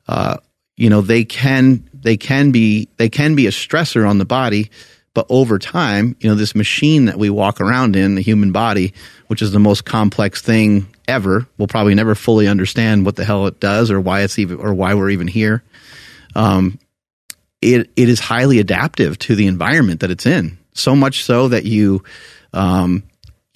uh, 0.06 0.36
you 0.76 0.90
know 0.90 1.00
they 1.00 1.24
can 1.24 1.88
they 1.94 2.16
can 2.16 2.50
be 2.52 2.88
they 2.96 3.08
can 3.08 3.34
be 3.34 3.46
a 3.46 3.50
stressor 3.50 4.08
on 4.08 4.18
the 4.18 4.24
body 4.24 4.70
but 5.14 5.26
over 5.28 5.58
time 5.58 6.16
you 6.20 6.28
know 6.28 6.34
this 6.34 6.54
machine 6.54 7.06
that 7.06 7.18
we 7.18 7.30
walk 7.30 7.60
around 7.60 7.96
in 7.96 8.14
the 8.14 8.22
human 8.22 8.52
body 8.52 8.92
which 9.28 9.42
is 9.42 9.52
the 9.52 9.58
most 9.58 9.84
complex 9.84 10.40
thing 10.42 10.86
ever 11.08 11.46
we'll 11.58 11.68
probably 11.68 11.94
never 11.94 12.14
fully 12.14 12.48
understand 12.48 13.04
what 13.04 13.16
the 13.16 13.24
hell 13.24 13.46
it 13.46 13.60
does 13.60 13.90
or 13.90 14.00
why 14.00 14.22
it's 14.22 14.38
even 14.38 14.58
or 14.58 14.74
why 14.74 14.94
we're 14.94 15.10
even 15.10 15.28
here. 15.28 15.62
Um, 16.34 16.78
it 17.62 17.90
it 17.96 18.08
is 18.08 18.20
highly 18.20 18.58
adaptive 18.58 19.18
to 19.20 19.34
the 19.34 19.46
environment 19.46 20.00
that 20.00 20.10
it's 20.10 20.26
in. 20.26 20.58
So 20.74 20.94
much 20.94 21.24
so 21.24 21.48
that 21.48 21.64
you 21.64 22.04
um, 22.52 23.02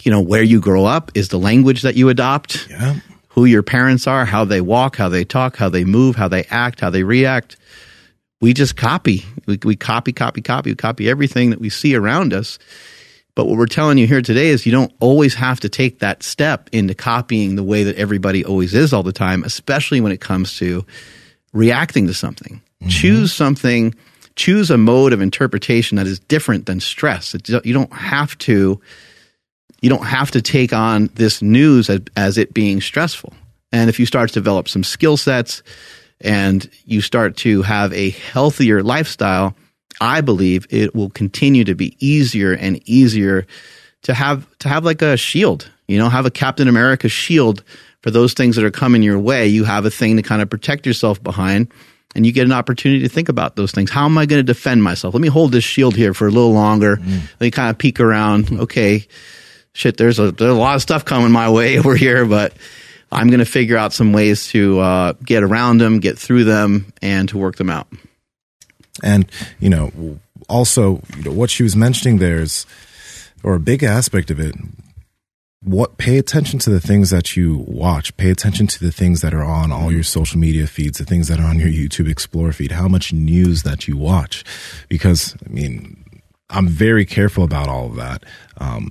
you 0.03 0.11
know 0.11 0.21
where 0.21 0.43
you 0.43 0.61
grow 0.61 0.85
up 0.85 1.13
is 1.15 1.29
the 1.29 1.39
language 1.39 1.83
that 1.83 1.97
you 1.97 2.09
adopt. 2.09 2.69
Yeah 2.71 3.01
who 3.31 3.45
your 3.45 3.63
parents 3.63 4.07
are, 4.07 4.25
how 4.25 4.45
they 4.45 4.61
walk, 4.61 4.97
how 4.97 5.09
they 5.09 5.25
talk, 5.25 5.57
how 5.57 5.69
they 5.69 5.85
move, 5.85 6.17
how 6.17 6.29
they 6.29 6.45
act, 6.51 6.81
how 6.81 6.91
they 6.91 7.05
react. 7.05 7.57
We 8.41 8.53
just 8.53 8.77
copy. 8.77 9.25
We, 9.47 9.59
we 9.65 9.77
copy, 9.77 10.13
copy, 10.13 10.43
copy, 10.43 10.71
we 10.71 10.77
copy 10.77 11.09
everything 11.09 11.51
that 11.51 11.61
we 11.61 11.71
see 11.71 11.95
around 11.95 12.33
us. 12.33 12.59
But 13.37 13.47
what 13.47 13.57
we're 13.57 13.67
telling 13.67 13.99
you 13.99 14.07
here 14.09 14.23
today 14.23 14.49
is 14.49 14.67
you 14.67 14.73
don't 14.73 14.93
always 14.99 15.35
have 15.35 15.61
to 15.61 15.69
take 15.69 16.01
that 16.01 16.23
step 16.23 16.69
into 16.73 16.95
copying 16.95 17.55
the 17.55 17.63
way 17.63 17.85
that 17.85 17.97
everybody 17.97 18.45
always 18.45 18.75
is 18.75 18.93
all 18.93 19.05
the 19.05 19.13
time, 19.13 19.45
especially 19.45 20.01
when 20.01 20.13
it 20.13 20.21
comes 20.21 20.57
to 20.59 20.85
reacting 21.53 22.09
to 22.09 22.15
something. 22.15 22.61
Mm-hmm. 22.81 22.89
Choose 22.89 23.33
something, 23.33 23.95
choose 24.35 24.71
a 24.71 24.77
mode 24.77 25.13
of 25.13 25.21
interpretation 25.21 25.97
that 25.97 26.09
is 26.09 26.19
different 26.19 26.67
than 26.67 26.81
stress. 26.81 27.35
you 27.65 27.73
don't 27.73 27.93
have 27.93 28.37
to 28.39 28.81
you 29.81 29.89
don't 29.89 30.07
have 30.07 30.31
to 30.33 30.43
take 30.43 30.73
on 30.73 31.11
this 31.15 31.43
news 31.43 31.89
as, 31.91 32.01
as 32.17 32.39
it 32.39 32.55
being 32.55 32.81
stressful. 32.81 33.33
And 33.73 33.89
if 33.89 33.99
you 33.99 34.07
start 34.07 34.29
to 34.31 34.35
develop 34.35 34.69
some 34.69 34.85
skill 34.85 35.17
sets 35.17 35.63
and 36.21 36.69
you 36.85 37.01
start 37.01 37.37
to 37.39 37.63
have 37.63 37.93
a 37.93 38.11
healthier 38.11 38.83
lifestyle, 38.83 39.57
I 40.01 40.21
believe 40.21 40.67
it 40.71 40.95
will 40.95 41.11
continue 41.11 41.65
to 41.65 41.75
be 41.75 41.97
easier 41.99 42.53
and 42.53 42.81
easier 42.89 43.47
to 44.03 44.15
have 44.15 44.47
to 44.59 44.69
have 44.69 44.85
like 44.85 45.03
a 45.03 45.17
shield. 45.17 45.71
You 45.89 45.99
know, 45.99 46.09
have 46.09 46.27
a 46.27 46.31
Captain 46.31 46.69
America 46.69 47.09
shield 47.09 47.65
for 48.03 48.11
those 48.11 48.33
things 48.33 48.57
that 48.57 48.65
are 48.65 48.71
coming 48.71 49.03
your 49.03 49.19
way. 49.19 49.47
You 49.47 49.65
have 49.65 49.85
a 49.85 49.91
thing 49.91 50.17
to 50.17 50.23
kind 50.23 50.41
of 50.41 50.49
protect 50.49 50.87
yourself 50.87 51.23
behind 51.23 51.73
and 52.15 52.25
you 52.25 52.33
get 52.33 52.45
an 52.45 52.53
opportunity 52.53 53.03
to 53.03 53.09
think 53.09 53.29
about 53.29 53.57
those 53.57 53.73
things. 53.73 53.91
How 53.91 54.05
am 54.05 54.17
I 54.17 54.27
going 54.27 54.39
to 54.39 54.45
defend 54.45 54.83
myself? 54.83 55.15
Let 55.15 55.21
me 55.21 55.29
hold 55.29 55.53
this 55.53 55.65
shield 55.65 55.97
here 55.97 56.15
for 56.15 56.27
a 56.27 56.31
little 56.31 56.53
longer. 56.53 56.97
Mm. 56.97 57.21
Let 57.23 57.41
me 57.41 57.51
kind 57.51 57.71
of 57.71 57.79
peek 57.79 58.01
around. 58.01 58.53
Okay 58.53 59.07
shit, 59.73 59.97
there's 59.97 60.19
a, 60.19 60.33
there's 60.33 60.53
a 60.53 60.55
lot 60.55 60.77
of 60.77 60.83
stuff 60.83 61.05
coming 61.05 61.31
my 61.31 61.51
way 61.51 61.79
over 61.81 61.97
here, 61.97 62.25
but 62.25 62.55
I'm 63.13 63.29
going 63.29 63.41
to 63.41 63.47
figure 63.47 63.77
out 63.77 63.93
some 63.93 64.13
ways 64.13 64.49
to 64.49 64.79
uh, 64.81 65.13
get 65.25 65.43
around 65.43 65.79
them, 65.79 66.01
get 66.01 66.19
through 66.19 66.45
them, 66.45 66.93
and 67.03 67.29
to 67.31 67.39
work 67.39 67.57
them 67.57 67.71
out. 67.71 67.89
And, 69.03 69.31
you 69.59 69.71
know, 69.71 70.19
also, 70.49 71.03
you 71.17 71.25
know, 71.25 71.33
what 71.33 71.51
she 71.51 71.63
was 71.63 71.75
mentioning 71.75 72.19
there's, 72.19 72.67
or 73.43 73.55
a 73.55 73.61
big 73.61 73.83
aspect 73.83 74.31
of 74.31 74.39
it, 74.39 74.55
what 75.63 75.99
pay 75.99 76.19
attention 76.19 76.59
to 76.61 76.71
the 76.71 76.81
things 76.81 77.11
that 77.11 77.37
you 77.37 77.65
watch. 77.67 78.17
Pay 78.17 78.31
attention 78.31 78.67
to 78.69 78.81
the 78.81 78.93
things 78.93 79.21
that 79.21 79.35
are 79.35 79.43
on 79.43 79.71
all 79.71 79.93
your 79.93 80.03
social 80.03 80.39
media 80.39 80.67
feeds 80.67 80.99
the 80.99 81.05
things 81.05 81.29
that 81.29 81.39
are 81.39 81.47
on 81.47 81.59
your 81.59 81.69
youtube 81.69 82.09
explore 82.09 82.51
feed 82.53 82.73
how 82.73 82.89
much 82.89 83.13
news 83.13 83.63
that 83.63 83.87
you 83.87 83.97
watch. 83.97 84.43
Because 84.89 85.37
i 85.45 85.51
mean 85.51 86.03
i'm 86.49 86.67
very 86.67 87.05
careful 87.05 87.45
about 87.45 87.69
all 87.69 87.87
of 87.87 87.97
that. 87.97 88.25
Um, 88.57 88.91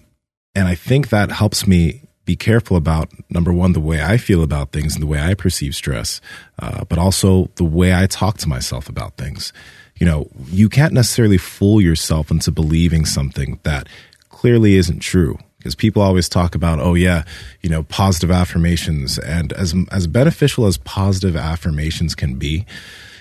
and 0.55 0.67
I 0.67 0.75
think 0.75 1.09
that 1.09 1.31
helps 1.31 1.67
me 1.67 2.09
be 2.25 2.35
careful 2.35 2.77
about 2.77 3.09
number 3.29 3.51
one, 3.51 3.73
the 3.73 3.79
way 3.79 4.03
I 4.03 4.17
feel 4.17 4.43
about 4.43 4.71
things 4.71 4.93
and 4.93 5.01
the 5.01 5.07
way 5.07 5.19
I 5.19 5.33
perceive 5.33 5.73
stress, 5.73 6.21
uh, 6.59 6.85
but 6.85 6.99
also 6.99 7.49
the 7.55 7.63
way 7.63 7.93
I 7.93 8.05
talk 8.05 8.37
to 8.39 8.47
myself 8.47 8.87
about 8.87 9.17
things. 9.17 9.51
You 9.99 10.05
know, 10.05 10.29
you 10.45 10.69
can't 10.69 10.93
necessarily 10.93 11.39
fool 11.39 11.81
yourself 11.81 12.29
into 12.29 12.51
believing 12.51 13.05
something 13.05 13.59
that 13.63 13.89
clearly 14.29 14.75
isn't 14.75 14.99
true 14.99 15.39
because 15.57 15.75
people 15.75 16.01
always 16.01 16.29
talk 16.29 16.55
about 16.55 16.79
oh 16.79 16.93
yeah 16.93 17.23
you 17.61 17.69
know 17.69 17.83
positive 17.83 18.31
affirmations 18.31 19.19
and 19.19 19.51
as 19.53 19.75
as 19.91 20.07
beneficial 20.07 20.65
as 20.65 20.77
positive 20.77 21.35
affirmations 21.35 22.15
can 22.15 22.35
be 22.35 22.65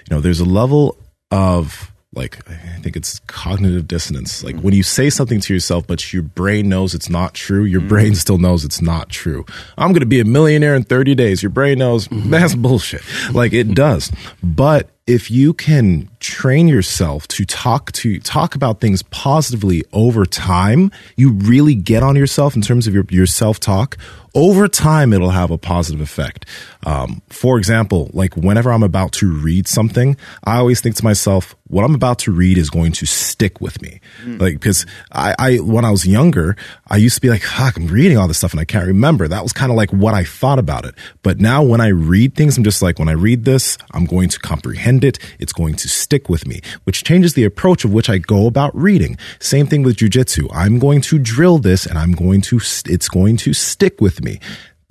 you 0.08 0.10
know 0.10 0.20
there's 0.20 0.38
a 0.38 0.44
level 0.44 0.96
of 1.32 1.92
like 2.14 2.48
I 2.48 2.78
think 2.80 2.96
it's 2.96 3.18
cognitive 3.26 3.86
dissonance. 3.86 4.42
Like 4.42 4.58
when 4.60 4.74
you 4.74 4.82
say 4.82 5.10
something 5.10 5.40
to 5.40 5.52
yourself, 5.52 5.86
but 5.86 6.12
your 6.12 6.22
brain 6.22 6.68
knows 6.68 6.94
it's 6.94 7.10
not 7.10 7.34
true, 7.34 7.64
your 7.64 7.80
mm-hmm. 7.80 7.88
brain 7.88 8.14
still 8.14 8.38
knows 8.38 8.64
it's 8.64 8.80
not 8.80 9.10
true. 9.10 9.44
I'm 9.76 9.92
going 9.92 10.00
to 10.00 10.06
be 10.06 10.20
a 10.20 10.24
millionaire 10.24 10.74
in 10.74 10.84
30 10.84 11.14
days. 11.14 11.42
Your 11.42 11.50
brain 11.50 11.78
knows 11.78 12.08
mm-hmm. 12.08 12.30
that's 12.30 12.54
bullshit. 12.54 13.02
Like 13.32 13.52
it 13.52 13.74
does. 13.74 14.10
But 14.42 14.88
if 15.08 15.30
you 15.30 15.54
can 15.54 16.06
train 16.20 16.68
yourself 16.68 17.26
to 17.28 17.46
talk 17.46 17.90
to 17.92 18.20
talk 18.20 18.54
about 18.54 18.78
things 18.78 19.02
positively 19.04 19.82
over 19.94 20.26
time, 20.26 20.92
you 21.16 21.32
really 21.32 21.74
get 21.74 22.02
on 22.02 22.14
yourself 22.14 22.54
in 22.54 22.60
terms 22.60 22.86
of 22.86 22.92
your, 22.92 23.04
your 23.08 23.24
self 23.24 23.58
talk 23.58 23.96
over 24.34 24.68
time 24.68 25.12
it'll 25.12 25.30
have 25.30 25.50
a 25.50 25.58
positive 25.58 26.00
effect. 26.00 26.44
Um, 26.86 27.22
for 27.28 27.58
example 27.58 28.08
like 28.14 28.36
whenever 28.36 28.72
i'm 28.72 28.84
about 28.84 29.12
to 29.12 29.30
read 29.30 29.66
something 29.66 30.16
i 30.44 30.56
always 30.56 30.80
think 30.80 30.94
to 30.96 31.04
myself 31.04 31.56
what 31.66 31.84
i'm 31.84 31.94
about 31.94 32.20
to 32.20 32.32
read 32.32 32.56
is 32.56 32.70
going 32.70 32.92
to 32.92 33.04
stick 33.06 33.60
with 33.60 33.82
me. 33.82 34.00
Mm. 34.22 34.40
like 34.40 34.54
because 34.54 34.86
I, 35.10 35.34
I, 35.38 35.56
when 35.56 35.84
i 35.84 35.90
was 35.90 36.06
younger 36.06 36.56
i 36.86 36.96
used 36.96 37.16
to 37.16 37.20
be 37.20 37.28
like 37.28 37.42
fuck 37.42 37.76
i'm 37.76 37.88
reading 37.88 38.16
all 38.16 38.28
this 38.28 38.38
stuff 38.38 38.52
and 38.52 38.60
i 38.60 38.64
can't 38.64 38.86
remember. 38.86 39.26
That 39.28 39.42
was 39.42 39.52
kind 39.52 39.70
of 39.70 39.76
like 39.76 39.90
what 39.90 40.14
i 40.14 40.24
thought 40.24 40.58
about 40.58 40.86
it. 40.86 40.94
But 41.22 41.40
now 41.40 41.62
when 41.62 41.80
i 41.80 41.88
read 41.88 42.34
things 42.36 42.56
i'm 42.56 42.64
just 42.64 42.80
like 42.80 42.98
when 42.98 43.08
i 43.08 43.12
read 43.12 43.44
this 43.44 43.76
i'm 43.90 44.06
going 44.06 44.28
to 44.30 44.38
comprehend 44.38 44.97
it 45.04 45.18
it's 45.38 45.52
going 45.52 45.74
to 45.74 45.88
stick 45.88 46.28
with 46.28 46.46
me 46.46 46.60
which 46.84 47.04
changes 47.04 47.34
the 47.34 47.44
approach 47.44 47.84
of 47.84 47.92
which 47.92 48.08
i 48.08 48.18
go 48.18 48.46
about 48.46 48.74
reading. 48.76 49.16
Same 49.40 49.66
thing 49.66 49.82
with 49.82 49.96
jujitsu. 49.96 50.48
I'm 50.52 50.78
going 50.78 51.00
to 51.02 51.18
drill 51.18 51.58
this 51.58 51.86
and 51.86 51.98
i'm 51.98 52.12
going 52.12 52.40
to 52.42 52.56
it's 52.86 53.08
going 53.08 53.36
to 53.38 53.52
stick 53.52 54.00
with 54.00 54.22
me. 54.22 54.40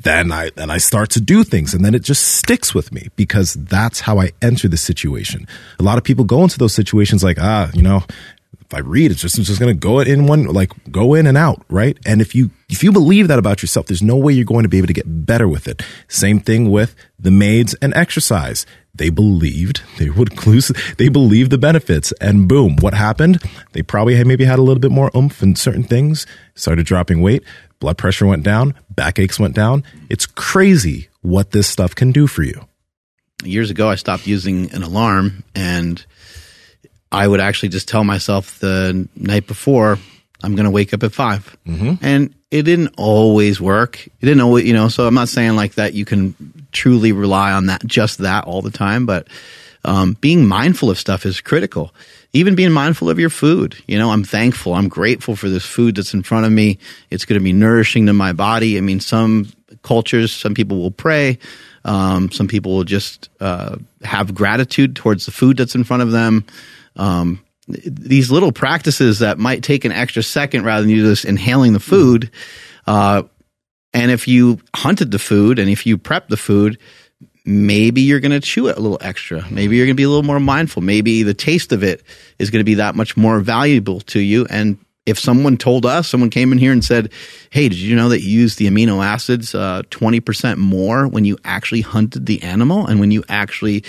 Then 0.03 0.31
I 0.31 0.51
then 0.55 0.69
I 0.69 0.77
start 0.77 1.09
to 1.11 1.21
do 1.21 1.43
things 1.43 1.73
and 1.73 1.83
then 1.83 1.95
it 1.95 2.03
just 2.03 2.23
sticks 2.35 2.73
with 2.73 2.91
me 2.91 3.07
because 3.15 3.53
that's 3.55 4.01
how 4.01 4.19
I 4.19 4.31
enter 4.41 4.67
the 4.67 4.77
situation. 4.77 5.47
A 5.79 5.83
lot 5.83 5.97
of 5.97 6.03
people 6.03 6.23
go 6.23 6.43
into 6.43 6.57
those 6.57 6.73
situations 6.73 7.23
like, 7.23 7.39
ah, 7.39 7.69
you 7.73 7.81
know, 7.81 8.03
if 8.69 8.73
I 8.73 8.79
read, 8.79 9.11
it's 9.11 9.21
just 9.21 9.37
just 9.37 9.59
gonna 9.59 9.73
go 9.73 10.01
in 10.01 10.27
one 10.27 10.43
like 10.45 10.71
go 10.91 11.13
in 11.13 11.25
and 11.25 11.37
out, 11.37 11.63
right? 11.69 11.97
And 12.05 12.21
if 12.21 12.35
you 12.35 12.51
if 12.69 12.83
you 12.83 12.91
believe 12.91 13.29
that 13.29 13.39
about 13.39 13.61
yourself, 13.61 13.87
there's 13.87 14.03
no 14.03 14.17
way 14.17 14.33
you're 14.33 14.43
going 14.43 14.63
to 14.63 14.69
be 14.69 14.77
able 14.77 14.87
to 14.87 14.93
get 14.93 15.25
better 15.25 15.47
with 15.47 15.69
it. 15.69 15.81
Same 16.09 16.41
thing 16.41 16.69
with 16.69 16.93
the 17.17 17.31
maids 17.31 17.75
and 17.81 17.93
exercise. 17.95 18.65
They 18.93 19.09
believed 19.09 19.83
they 19.99 20.09
would 20.09 20.35
clues 20.35 20.69
they 20.97 21.07
believed 21.07 21.51
the 21.51 21.57
benefits, 21.57 22.11
and 22.19 22.47
boom, 22.49 22.75
what 22.81 22.93
happened? 22.93 23.41
They 23.71 23.83
probably 23.83 24.15
had 24.15 24.27
maybe 24.27 24.43
had 24.43 24.59
a 24.59 24.63
little 24.63 24.81
bit 24.81 24.91
more 24.91 25.11
oomph 25.15 25.41
in 25.41 25.55
certain 25.55 25.83
things, 25.83 26.25
started 26.55 26.85
dropping 26.85 27.21
weight, 27.21 27.43
blood 27.79 27.97
pressure 27.97 28.25
went 28.25 28.43
down, 28.43 28.73
backaches 28.89 29.39
went 29.39 29.55
down. 29.55 29.83
It's 30.09 30.25
crazy 30.25 31.07
what 31.21 31.51
this 31.51 31.67
stuff 31.67 31.95
can 31.95 32.11
do 32.11 32.27
for 32.27 32.43
you. 32.43 32.67
Years 33.43 33.69
ago, 33.69 33.87
I 33.87 33.95
stopped 33.95 34.27
using 34.27 34.73
an 34.73 34.83
alarm 34.83 35.43
and 35.55 36.03
I 37.11 37.27
would 37.27 37.39
actually 37.39 37.69
just 37.69 37.87
tell 37.87 38.03
myself 38.03 38.59
the 38.59 39.07
night 39.15 39.47
before, 39.47 39.97
I'm 40.43 40.55
going 40.55 40.65
to 40.65 40.71
wake 40.71 40.93
up 40.93 41.03
at 41.03 41.13
5 41.13 41.57
mm-hmm. 41.65 41.93
And 42.01 42.33
it 42.51 42.63
didn't 42.63 42.93
always 42.97 43.59
work. 43.59 44.05
It 44.05 44.25
didn't 44.25 44.41
always, 44.41 44.65
you 44.65 44.73
know, 44.73 44.87
so 44.87 45.07
I'm 45.07 45.13
not 45.13 45.29
saying 45.29 45.55
like 45.55 45.75
that 45.75 45.93
you 45.93 46.05
can 46.05 46.35
truly 46.71 47.11
rely 47.11 47.51
on 47.51 47.65
that, 47.65 47.85
just 47.85 48.19
that 48.19 48.45
all 48.45 48.61
the 48.61 48.71
time, 48.71 49.05
but 49.05 49.27
um, 49.83 50.13
being 50.21 50.45
mindful 50.45 50.89
of 50.89 50.97
stuff 50.97 51.25
is 51.25 51.41
critical. 51.41 51.93
Even 52.33 52.55
being 52.55 52.71
mindful 52.71 53.09
of 53.09 53.19
your 53.19 53.29
food. 53.29 53.81
You 53.87 53.97
know, 53.97 54.11
I'm 54.11 54.23
thankful. 54.23 54.73
I'm 54.73 54.89
grateful 54.89 55.35
for 55.35 55.49
this 55.49 55.65
food 55.65 55.95
that's 55.95 56.13
in 56.13 56.23
front 56.23 56.45
of 56.45 56.51
me. 56.51 56.77
It's 57.09 57.25
going 57.25 57.39
to 57.39 57.43
be 57.43 57.53
nourishing 57.53 58.05
to 58.05 58.13
my 58.13 58.33
body. 58.33 58.77
I 58.77 58.81
mean, 58.81 58.99
some 58.99 59.51
cultures, 59.83 60.33
some 60.33 60.53
people 60.53 60.77
will 60.77 60.91
pray. 60.91 61.39
Um, 61.85 62.31
some 62.31 62.47
people 62.47 62.75
will 62.75 62.83
just 62.83 63.29
uh, 63.39 63.77
have 64.03 64.35
gratitude 64.35 64.95
towards 64.95 65.25
the 65.25 65.31
food 65.31 65.57
that's 65.57 65.73
in 65.73 65.85
front 65.85 66.03
of 66.03 66.11
them. 66.11 66.45
Um, 66.97 67.43
these 67.67 68.31
little 68.31 68.51
practices 68.51 69.19
that 69.19 69.37
might 69.37 69.63
take 69.63 69.85
an 69.85 69.91
extra 69.91 70.23
second 70.23 70.63
rather 70.63 70.81
than 70.81 70.89
you 70.89 71.03
just 71.03 71.25
inhaling 71.25 71.73
the 71.73 71.79
food. 71.79 72.31
Uh, 72.85 73.23
and 73.93 74.11
if 74.11 74.27
you 74.27 74.59
hunted 74.75 75.11
the 75.11 75.19
food 75.19 75.59
and 75.59 75.69
if 75.69 75.85
you 75.85 75.97
prep 75.97 76.29
the 76.29 76.37
food, 76.37 76.77
maybe 77.45 78.01
you're 78.01 78.19
going 78.19 78.31
to 78.31 78.39
chew 78.39 78.67
it 78.67 78.77
a 78.77 78.79
little 78.79 78.99
extra. 79.01 79.45
Maybe 79.49 79.75
you're 79.75 79.85
going 79.85 79.95
to 79.95 79.99
be 79.99 80.03
a 80.03 80.09
little 80.09 80.23
more 80.23 80.39
mindful. 80.39 80.81
Maybe 80.81 81.23
the 81.23 81.33
taste 81.33 81.71
of 81.71 81.83
it 81.83 82.03
is 82.39 82.49
going 82.51 82.59
to 82.59 82.65
be 82.65 82.75
that 82.75 82.95
much 82.95 83.17
more 83.17 83.39
valuable 83.39 84.01
to 84.01 84.19
you. 84.19 84.45
And 84.49 84.77
if 85.07 85.17
someone 85.17 85.55
told 85.57 85.85
us, 85.85 86.09
someone 86.09 86.29
came 86.29 86.51
in 86.51 86.57
here 86.57 86.73
and 86.73 86.83
said, 86.83 87.11
Hey, 87.49 87.69
did 87.69 87.79
you 87.79 87.95
know 87.95 88.09
that 88.09 88.21
you 88.21 88.29
use 88.29 88.57
the 88.57 88.67
amino 88.69 89.03
acids 89.03 89.55
uh, 89.55 89.83
20% 89.89 90.57
more 90.57 91.07
when 91.07 91.23
you 91.23 91.37
actually 91.45 91.81
hunted 91.81 92.25
the 92.25 92.43
animal 92.43 92.85
and 92.85 92.99
when 92.99 93.09
you 93.09 93.23
actually 93.29 93.85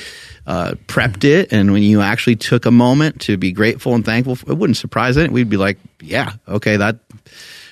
uh, 0.47 0.73
prepped 0.87 1.25
it 1.25 1.53
and 1.53 1.73
when 1.73 1.83
you 1.83 2.01
actually 2.01 2.37
took 2.37 2.67
a 2.67 2.71
moment 2.71 3.21
to 3.23 3.37
be 3.37 3.51
grateful 3.51 3.95
and 3.95 4.05
thankful? 4.05 4.39
It 4.47 4.57
wouldn't 4.57 4.77
surprise 4.77 5.17
it. 5.17 5.33
We'd 5.33 5.51
be 5.51 5.57
like, 5.57 5.79
Yeah, 6.01 6.35
okay, 6.47 6.77
that 6.77 7.01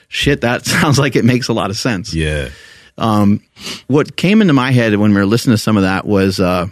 shit, 0.09 0.41
that 0.41 0.67
sounds 0.67 0.99
like 0.99 1.15
it 1.15 1.25
makes 1.25 1.47
a 1.47 1.53
lot 1.53 1.71
of 1.71 1.77
sense. 1.77 2.13
Yeah. 2.13 2.49
Um, 2.99 3.43
what 3.87 4.17
came 4.17 4.41
into 4.41 4.55
my 4.55 4.73
head 4.73 4.97
when 4.97 5.13
we 5.15 5.21
were 5.21 5.27
listening 5.27 5.55
to 5.55 5.63
some 5.63 5.77
of 5.77 5.85
that 5.85 6.05
was, 6.05 6.41
uh, 6.41 6.67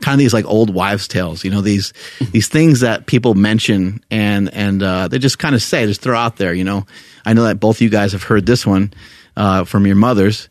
kind 0.00 0.14
of 0.14 0.18
these 0.18 0.34
like 0.34 0.46
old 0.46 0.72
wives' 0.72 1.08
tales, 1.08 1.44
you 1.44 1.50
know, 1.50 1.60
these 1.60 1.92
these 2.32 2.48
things 2.48 2.80
that 2.80 3.06
people 3.06 3.34
mention 3.34 4.02
and 4.10 4.52
and 4.52 4.82
uh, 4.82 5.08
they 5.08 5.18
just 5.18 5.38
kind 5.38 5.54
of 5.54 5.62
say, 5.62 5.86
just 5.86 6.00
throw 6.00 6.16
out 6.16 6.36
there. 6.36 6.52
You 6.54 6.64
know, 6.64 6.86
I 7.24 7.32
know 7.32 7.44
that 7.44 7.60
both 7.60 7.76
of 7.76 7.82
you 7.82 7.90
guys 7.90 8.12
have 8.12 8.22
heard 8.22 8.46
this 8.46 8.66
one 8.66 8.92
uh, 9.36 9.64
from 9.64 9.86
your 9.86 9.96
mothers. 9.96 10.48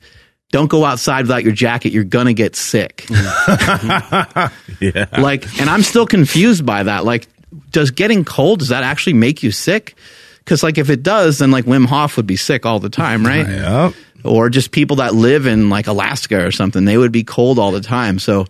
Don't 0.52 0.70
go 0.70 0.86
outside 0.86 1.22
without 1.24 1.44
your 1.44 1.54
jacket. 1.54 1.94
You're 1.94 2.04
gonna 2.04 2.34
get 2.34 2.56
sick. 2.56 3.08
yeah. 3.10 4.50
Like, 5.18 5.60
and 5.60 5.68
I'm 5.68 5.82
still 5.82 6.06
confused 6.06 6.64
by 6.64 6.84
that. 6.84 7.06
Like, 7.06 7.28
does 7.72 7.92
getting 7.92 8.24
cold 8.24 8.60
does 8.60 8.70
that 8.70 8.84
actually 8.84 9.14
make 9.14 9.44
you 9.44 9.52
sick? 9.52 9.96
Because 10.40 10.62
like 10.64 10.78
if 10.78 10.90
it 10.90 11.04
does, 11.04 11.40
then 11.40 11.52
like 11.52 11.66
Wim 11.66 11.86
Hof 11.86 12.18
would 12.18 12.28
be 12.28 12.36
sick 12.36 12.66
all 12.66 12.80
the 12.80 12.90
time, 12.90 13.26
right? 13.26 13.48
Yeah. 13.48 13.92
Or 14.24 14.50
just 14.50 14.72
people 14.72 14.98
that 14.98 15.14
live 15.14 15.48
in 15.48 15.70
like 15.70 15.88
Alaska 15.88 16.46
or 16.46 16.52
something, 16.52 16.86
they 16.86 16.98
would 16.98 17.12
be 17.12 17.24
cold 17.24 17.60
all 17.60 17.72
the 17.72 17.82
time. 17.82 18.20
So 18.20 18.46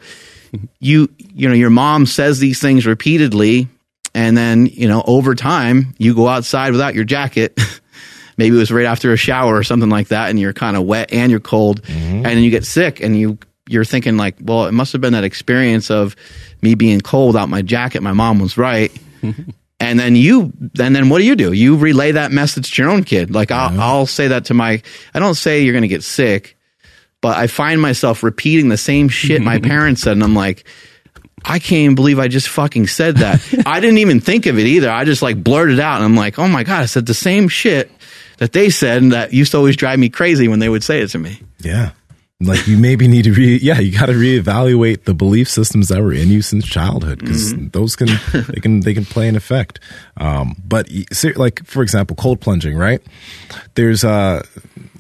you 0.80 1.10
you 1.18 1.48
know 1.48 1.56
your 1.56 1.70
mom 1.70 2.06
says 2.06 2.40
these 2.40 2.60
things 2.60 2.86
repeatedly 2.86 3.68
and 4.14 4.38
then 4.38 4.66
you 4.68 4.88
know 4.88 5.04
over 5.06 5.36
time 5.36 5.96
you 5.98 6.14
go 6.16 6.28
outside 6.28 6.72
without 6.72 6.96
your 6.96 7.06
jacket. 7.06 7.60
Maybe 8.36 8.56
it 8.56 8.60
was 8.60 8.72
right 8.72 8.88
after 8.88 9.14
a 9.14 9.18
shower 9.18 9.56
or 9.56 9.62
something 9.62 9.90
like 9.90 10.08
that 10.08 10.32
and 10.32 10.40
you're 10.40 10.54
kind 10.54 10.76
of 10.76 10.84
wet 10.86 11.14
and 11.14 11.30
you're 11.30 11.40
cold 11.40 11.84
mm-hmm. 11.84 12.16
and 12.16 12.26
then 12.26 12.40
you 12.40 12.50
get 12.50 12.66
sick 12.66 13.00
and 13.00 13.16
you 13.16 13.38
you're 13.68 13.86
thinking 13.86 14.18
like 14.18 14.36
well 14.42 14.66
it 14.66 14.72
must 14.72 14.92
have 14.94 15.02
been 15.02 15.14
that 15.14 15.24
experience 15.24 15.92
of 15.92 16.16
me 16.64 16.74
being 16.74 17.00
cold 17.00 17.38
out 17.38 17.48
my 17.48 17.62
jacket 17.62 18.02
my 18.02 18.14
mom 18.14 18.40
was 18.40 18.58
right. 18.58 18.92
And 19.80 20.00
then 20.00 20.16
you 20.16 20.54
and 20.80 20.96
then 20.96 21.10
what 21.10 21.18
do 21.18 21.26
you 21.26 21.36
do? 21.36 21.52
You 21.52 21.76
relay 21.76 22.14
that 22.14 22.32
message 22.32 22.74
to 22.74 22.82
your 22.82 22.90
own 22.90 23.04
kid. 23.04 23.32
Like 23.32 23.52
I'll, 23.52 23.82
I'll 23.82 24.06
say 24.06 24.30
that 24.30 24.46
to 24.46 24.54
my 24.54 24.82
i 25.14 25.20
don't 25.20 25.36
say 25.36 25.62
you're 25.62 25.74
going 25.74 25.82
to 25.82 25.90
get 25.90 26.04
sick 26.04 26.58
but 27.24 27.38
I 27.38 27.48
find 27.48 27.82
myself 27.82 28.22
repeating 28.22 28.68
the 28.68 28.76
same 28.76 29.08
shit 29.08 29.42
my 29.42 29.58
parents 29.72 30.02
said, 30.02 30.12
and 30.12 30.24
I'm 30.24 30.36
like, 30.36 30.66
I 31.46 31.58
can't 31.58 31.84
even 31.84 31.96
believe 31.96 32.20
I 32.20 32.28
just 32.28 32.50
fucking 32.50 32.88
said 32.88 33.18
that. 33.18 33.42
I 33.66 33.80
didn't 33.80 34.00
even 34.00 34.20
think 34.20 34.46
of 34.46 34.60
it 34.60 34.68
either. 34.68 34.92
I 34.92 35.06
just 35.06 35.22
like 35.22 35.42
blurted 35.42 35.80
out, 35.80 35.96
and 35.96 36.06
I'm 36.06 36.18
like, 36.18 36.38
oh 36.38 36.50
my 36.50 36.64
god, 36.64 36.82
I 36.82 36.86
said 36.86 37.06
the 37.06 37.14
same 37.14 37.48
shit 37.48 37.90
that 38.40 38.52
they 38.52 38.70
said, 38.70 39.02
and 39.02 39.14
that 39.14 39.32
used 39.32 39.52
to 39.52 39.58
always 39.58 39.78
drive 39.78 40.00
me 40.00 40.10
crazy 40.10 40.50
when 40.50 40.60
they 40.60 40.68
would 40.68 40.84
say 40.84 41.00
it 41.00 41.08
to 41.12 41.18
me. 41.18 41.40
Yeah. 41.60 41.92
Like 42.42 42.68
you 42.68 42.78
maybe 42.78 43.08
need 43.08 43.24
to 43.24 43.32
re 43.32 43.58
yeah 43.62 43.80
you 43.80 43.98
got 43.98 44.08
to 44.08 44.14
reevaluate 44.14 45.06
the 45.06 45.14
belief 45.14 45.48
systems 45.48 45.88
that 45.88 46.02
were 46.02 46.12
in 46.12 46.28
you 46.28 46.42
since 46.42 46.68
childhood 46.68 47.20
because 47.20 47.54
mm-hmm. 47.54 47.68
those 47.68 47.96
can 47.96 48.10
they 48.34 48.60
can 48.60 48.82
they 48.82 48.94
can 48.94 49.06
play 49.06 49.30
an 49.30 49.38
effect. 49.38 49.80
Um, 50.18 50.62
but 50.68 50.90
like 51.38 51.66
for 51.66 51.84
example, 51.84 52.18
cold 52.18 52.42
plunging, 52.42 52.76
right? 52.76 53.02
There's 53.76 54.04
uh 54.04 54.44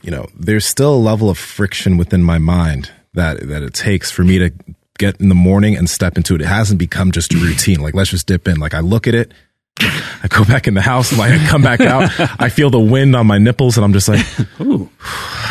you 0.04 0.12
know, 0.12 0.28
there's 0.38 0.66
still 0.66 0.94
a 0.94 0.98
level 0.98 1.30
of 1.30 1.38
friction 1.38 1.98
within 1.98 2.24
my 2.24 2.38
mind 2.38 2.92
that 3.14 3.48
that 3.48 3.64
it 3.64 3.74
takes 3.74 4.12
for 4.12 4.24
me 4.24 4.38
to 4.40 4.54
get 5.00 5.20
in 5.20 5.30
the 5.30 5.36
morning 5.36 5.76
and 5.76 5.90
step 5.90 6.18
into 6.18 6.36
it. 6.36 6.42
It 6.42 6.48
hasn't 6.48 6.78
become 6.78 7.12
just 7.12 7.34
a 7.34 7.38
routine. 7.38 7.80
Like 7.80 7.96
let's 7.96 8.12
just 8.12 8.28
dip 8.28 8.48
in. 8.48 8.60
Like 8.60 8.74
I 8.74 8.82
look 8.82 9.08
at 9.08 9.16
it, 9.16 9.32
I 9.80 10.28
go 10.30 10.46
back 10.46 10.68
in 10.68 10.74
the 10.74 10.82
house, 10.82 11.12
and 11.12 11.20
like 11.20 11.32
I 11.32 11.46
come 11.48 11.62
back 11.62 11.82
out, 11.82 12.10
I 12.40 12.50
feel 12.50 12.70
the 12.70 12.80
wind 12.80 13.16
on 13.16 13.28
my 13.28 13.38
nipples, 13.38 13.78
and 13.78 13.84
I'm 13.84 13.94
just 13.94 14.08
like, 14.08 14.26
ooh. 14.62 14.90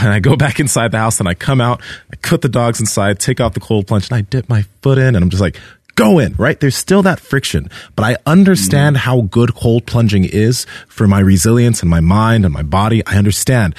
And 0.00 0.12
I 0.12 0.18
go 0.18 0.34
back 0.34 0.58
inside 0.58 0.90
the 0.90 0.98
house, 0.98 1.20
and 1.20 1.28
I 1.28 1.34
come 1.34 1.60
out, 1.60 1.80
I 2.12 2.16
put 2.16 2.42
the 2.42 2.48
dogs 2.48 2.80
inside, 2.80 3.20
take 3.20 3.40
off 3.40 3.54
the 3.54 3.60
cold 3.60 3.86
plunge, 3.86 4.08
and 4.10 4.16
I 4.16 4.22
dip 4.22 4.48
my 4.48 4.62
foot 4.82 4.98
in, 4.98 5.14
and 5.14 5.18
I'm 5.18 5.30
just 5.30 5.40
like, 5.40 5.56
go 5.94 6.18
in, 6.18 6.34
right? 6.34 6.58
There's 6.58 6.74
still 6.74 7.02
that 7.02 7.20
friction, 7.20 7.70
but 7.94 8.04
I 8.04 8.16
understand 8.26 8.96
mm. 8.96 9.00
how 9.00 9.20
good 9.20 9.54
cold 9.54 9.86
plunging 9.86 10.24
is 10.24 10.66
for 10.88 11.06
my 11.06 11.20
resilience 11.20 11.82
and 11.82 11.90
my 11.90 12.00
mind 12.00 12.44
and 12.44 12.52
my 12.52 12.62
body. 12.62 13.06
I 13.06 13.16
understand. 13.16 13.76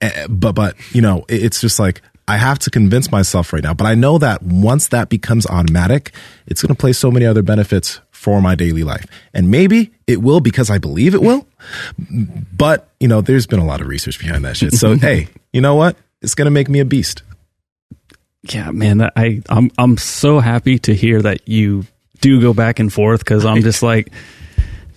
Eh, 0.00 0.26
but 0.28 0.52
but 0.52 0.76
you 0.92 1.02
know 1.02 1.24
it's 1.28 1.60
just 1.60 1.78
like 1.78 2.02
I 2.28 2.36
have 2.36 2.58
to 2.60 2.70
convince 2.70 3.10
myself 3.10 3.54
right 3.54 3.62
now. 3.62 3.72
But 3.72 3.86
I 3.86 3.94
know 3.94 4.18
that 4.18 4.42
once 4.42 4.88
that 4.88 5.08
becomes 5.08 5.46
automatic, 5.46 6.12
it's 6.46 6.60
going 6.60 6.74
to 6.74 6.78
play 6.78 6.92
so 6.92 7.10
many 7.10 7.24
other 7.24 7.42
benefits 7.42 8.02
for 8.10 8.42
my 8.42 8.54
daily 8.54 8.84
life. 8.84 9.06
And 9.32 9.50
maybe 9.50 9.92
it 10.06 10.20
will 10.20 10.40
because 10.40 10.68
I 10.68 10.76
believe 10.76 11.14
it 11.14 11.22
will. 11.22 11.46
But, 12.54 12.90
you 13.00 13.08
know, 13.08 13.22
there's 13.22 13.46
been 13.46 13.60
a 13.60 13.64
lot 13.64 13.80
of 13.80 13.86
research 13.86 14.18
behind 14.18 14.44
that 14.44 14.58
shit. 14.58 14.74
So, 14.74 14.96
hey, 14.98 15.28
you 15.54 15.62
know 15.62 15.74
what? 15.74 15.96
It's 16.20 16.34
going 16.34 16.44
to 16.44 16.50
make 16.50 16.68
me 16.68 16.80
a 16.80 16.84
beast. 16.84 17.22
Yeah, 18.42 18.70
man, 18.70 19.10
I 19.16 19.42
I'm 19.48 19.70
I'm 19.78 19.96
so 19.96 20.38
happy 20.38 20.78
to 20.80 20.94
hear 20.94 21.20
that 21.22 21.48
you 21.48 21.86
do 22.20 22.40
go 22.40 22.54
back 22.54 22.78
and 22.78 22.92
forth 22.92 23.24
cuz 23.24 23.44
I'm 23.44 23.62
just 23.62 23.82
like 23.82 24.12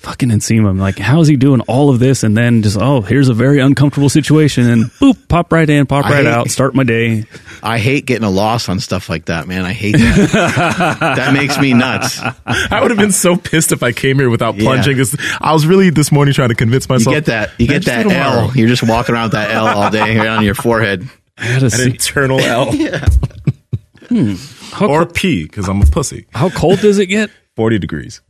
fucking 0.01 0.29
Nsima. 0.29 0.67
I'm 0.69 0.79
like, 0.79 0.97
how 0.97 1.21
is 1.21 1.27
he 1.27 1.35
doing 1.35 1.61
all 1.61 1.89
of 1.89 1.99
this? 1.99 2.23
And 2.23 2.35
then 2.35 2.61
just, 2.63 2.75
oh, 2.79 3.01
here's 3.01 3.29
a 3.29 3.33
very 3.33 3.59
uncomfortable 3.59 4.09
situation 4.09 4.67
and 4.69 4.85
boop, 4.93 5.27
pop 5.27 5.51
right 5.53 5.69
in, 5.69 5.85
pop 5.85 6.05
I 6.05 6.09
right 6.09 6.25
hate- 6.25 6.27
out, 6.33 6.49
start 6.49 6.73
my 6.75 6.83
day. 6.83 7.25
I 7.63 7.77
hate 7.77 8.05
getting 8.07 8.23
a 8.23 8.29
loss 8.29 8.67
on 8.69 8.79
stuff 8.79 9.09
like 9.09 9.25
that, 9.25 9.47
man. 9.47 9.63
I 9.63 9.73
hate 9.73 9.93
that. 9.97 10.97
that 11.17 11.33
makes 11.33 11.59
me 11.59 11.73
nuts. 11.73 12.19
I 12.45 12.81
would 12.81 12.89
have 12.91 12.99
been 12.99 13.11
so 13.11 13.35
pissed 13.37 13.71
if 13.71 13.83
I 13.83 13.91
came 13.91 14.17
here 14.17 14.29
without 14.29 14.55
Yeah. 14.55 14.63
plunging. 14.63 14.97
'cause 14.97 15.15
I 15.39 15.53
was 15.53 15.65
really 15.67 15.91
this 15.91 16.11
morning 16.11 16.33
trying 16.33 16.49
to 16.49 16.55
convince 16.55 16.89
myself. 16.89 17.13
You 17.15 17.21
myself. 17.21 17.25
get 17.25 17.31
that. 17.49 17.59
You 17.61 17.67
get 17.67 17.85
that 17.85 18.03
do 18.03 18.09
tomorrow." 18.09 18.41
L. 18.47 18.51
You're 18.55 18.67
just 18.69 18.83
walking 18.83 19.13
around 19.15 19.25
with 19.25 19.31
that 19.33 19.51
L 19.51 19.67
all 19.67 19.89
day 19.91 20.11
here 20.13 20.27
on 20.27 20.43
your 20.43 20.55
forehead. 20.55 21.07
I 21.37 21.43
had 21.43 21.59
to 21.59 21.65
An 21.65 21.71
see 21.71 21.85
internal 21.91 22.39
L 22.41 22.71
hmm. 24.09 24.35
how, 24.71 24.87
or 24.87 25.05
co- 25.05 25.11
P 25.13 25.43
because 25.43 25.67
I'm 25.69 25.81
a 25.81 25.85
pussy. 25.85 26.25
how 26.33 26.49
cold 26.49 26.79
does 26.79 26.97
it 26.99 27.05
get? 27.07 27.29
40 27.55 27.79
degrees. 27.79 28.21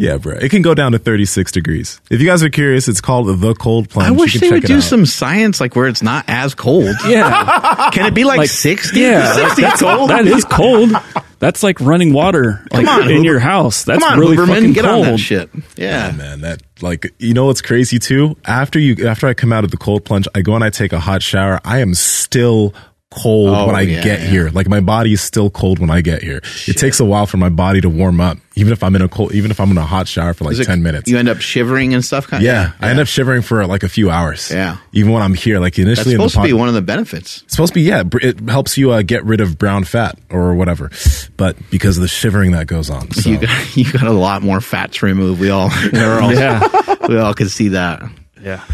Yeah, 0.00 0.16
bro. 0.16 0.34
It 0.36 0.50
can 0.50 0.62
go 0.62 0.74
down 0.74 0.92
to 0.92 0.98
36 0.98 1.52
degrees. 1.52 2.00
If 2.10 2.20
you 2.20 2.26
guys 2.26 2.42
are 2.42 2.48
curious, 2.48 2.88
it's 2.88 3.00
called 3.00 3.26
the 3.40 3.54
cold 3.54 3.88
plunge. 3.90 4.08
I 4.08 4.12
wish 4.12 4.34
you 4.34 4.40
they 4.40 4.46
can 4.48 4.54
would 4.56 4.62
check 4.62 4.70
it 4.70 4.72
do 4.72 4.78
out. 4.78 4.82
some 4.82 5.04
science 5.06 5.60
like 5.60 5.76
where 5.76 5.86
it's 5.88 6.02
not 6.02 6.24
as 6.28 6.54
cold. 6.54 6.96
Yeah. 7.06 7.90
Can 7.92 8.06
it 8.06 8.14
be 8.14 8.24
like, 8.24 8.38
Like, 8.38 8.50
60? 8.50 8.98
yeah, 8.98 9.32
60 9.48 9.62
that's 9.62 9.80
cold? 9.82 10.10
That 10.10 10.26
is 10.26 10.44
cold. 10.44 10.90
That's 11.38 11.62
like 11.62 11.80
running 11.80 12.12
water 12.12 12.64
like 12.72 12.86
on, 12.86 13.02
in 13.02 13.08
Hoover. 13.08 13.24
your 13.24 13.38
house. 13.40 13.84
That's 13.84 14.02
Come 14.02 14.12
on, 14.12 14.18
really 14.20 14.36
Hooverman, 14.36 14.54
fucking 14.54 14.72
get 14.74 14.84
cold. 14.84 15.04
on 15.06 15.12
that 15.12 15.18
shit. 15.18 15.50
Yeah. 15.76 16.08
Yeah, 16.10 16.12
man. 16.16 16.40
That 16.42 16.62
like 16.82 17.12
you 17.18 17.34
know 17.34 17.46
what's 17.46 17.62
crazy 17.62 17.98
too? 17.98 18.36
After 18.44 18.78
you 18.78 19.06
after 19.06 19.26
I 19.26 19.34
come 19.34 19.52
out 19.52 19.64
of 19.64 19.70
the 19.70 19.76
cold 19.78 20.04
plunge, 20.04 20.28
I 20.34 20.42
go 20.42 20.54
and 20.54 20.62
I 20.64 20.70
take 20.70 20.92
a 20.92 21.00
hot 21.00 21.22
shower. 21.22 21.60
I 21.64 21.78
am 21.80 21.94
still 21.94 22.74
cold 23.10 23.48
Oh, 23.50 23.66
when 23.66 23.74
I 23.74 23.80
yeah, 23.82 24.02
get 24.04 24.20
yeah. 24.20 24.26
here. 24.26 24.50
Like 24.50 24.68
my 24.68 24.80
body 24.80 25.12
is 25.12 25.20
still 25.20 25.50
cold 25.50 25.78
when 25.80 25.90
I 25.90 26.00
get 26.00 26.22
here. 26.22 26.40
It 26.68 26.74
takes 26.74 27.00
a 27.00 27.04
while 27.04 27.26
for 27.26 27.38
my 27.38 27.48
body 27.48 27.80
to 27.80 27.88
warm 27.88 28.20
up, 28.20 28.38
even 28.54 28.72
if 28.72 28.84
I'm 28.84 28.94
in 28.94 29.02
a 29.02 29.08
cold, 29.08 29.32
even 29.32 29.50
if 29.50 29.58
I'm 29.58 29.70
in 29.72 29.78
a 29.78 29.84
hot 29.84 30.06
shower 30.06 30.32
for 30.32 30.44
like 30.44 30.56
it- 30.58 30.64
ten 30.64 30.82
minutes. 30.82 31.10
You 31.10 31.18
end 31.18 31.28
up 31.28 31.40
shivering 31.40 31.92
and 31.92 32.04
stuff. 32.04 32.28
Kind 32.28 32.44
yeah, 32.44 32.72
I 32.80 32.88
end 32.90 33.00
up 33.00 33.08
shivering 33.08 33.42
for 33.42 33.66
like 33.66 33.82
a 33.82 33.88
few 33.88 34.10
hours. 34.10 34.50
Yeah. 34.50 34.76
even 34.92 35.10
when 35.12 35.22
I'm 35.22 35.34
here. 35.34 35.58
Like 35.58 35.74
That's 35.74 35.86
initially, 35.86 36.14
in 36.14 36.18
supposed 36.20 36.36
the 36.36 36.42
to 36.42 36.46
be 36.46 36.52
one 36.52 36.68
of 36.68 36.74
the 36.74 36.82
benefits. 36.82 37.42
It's 37.42 37.52
supposed 37.54 37.72
to 37.72 37.80
be 37.80 37.82
yeah. 37.82 38.04
It 38.22 38.48
helps 38.48 38.78
you 38.78 38.92
uh, 38.92 39.02
get 39.02 39.24
rid 39.24 39.40
of 39.40 39.58
brown 39.58 39.82
fat 39.84 40.16
or 40.30 40.54
whatever, 40.54 40.90
but 41.36 41.56
because 41.70 41.96
of 41.96 42.02
the 42.02 42.08
shivering 42.08 42.52
that 42.52 42.68
goes 42.68 42.90
on. 42.90 43.10
So. 43.10 43.28
You 43.30 43.38
got 43.38 43.50
you 43.76 43.92
got 43.92 44.04
a 44.04 44.12
lot 44.12 44.42
more 44.42 44.60
fat 44.60 44.92
to 44.92 45.06
remove. 45.06 45.40
We 45.40 45.50
all 45.50 45.68
we're 45.92 46.20
all 46.20 46.32
Yeah. 46.32 46.60
we 47.08 47.18
all 47.18 47.34
can 47.34 47.48
see 47.48 47.68
that. 47.70 48.02
Yeah. 48.40 48.64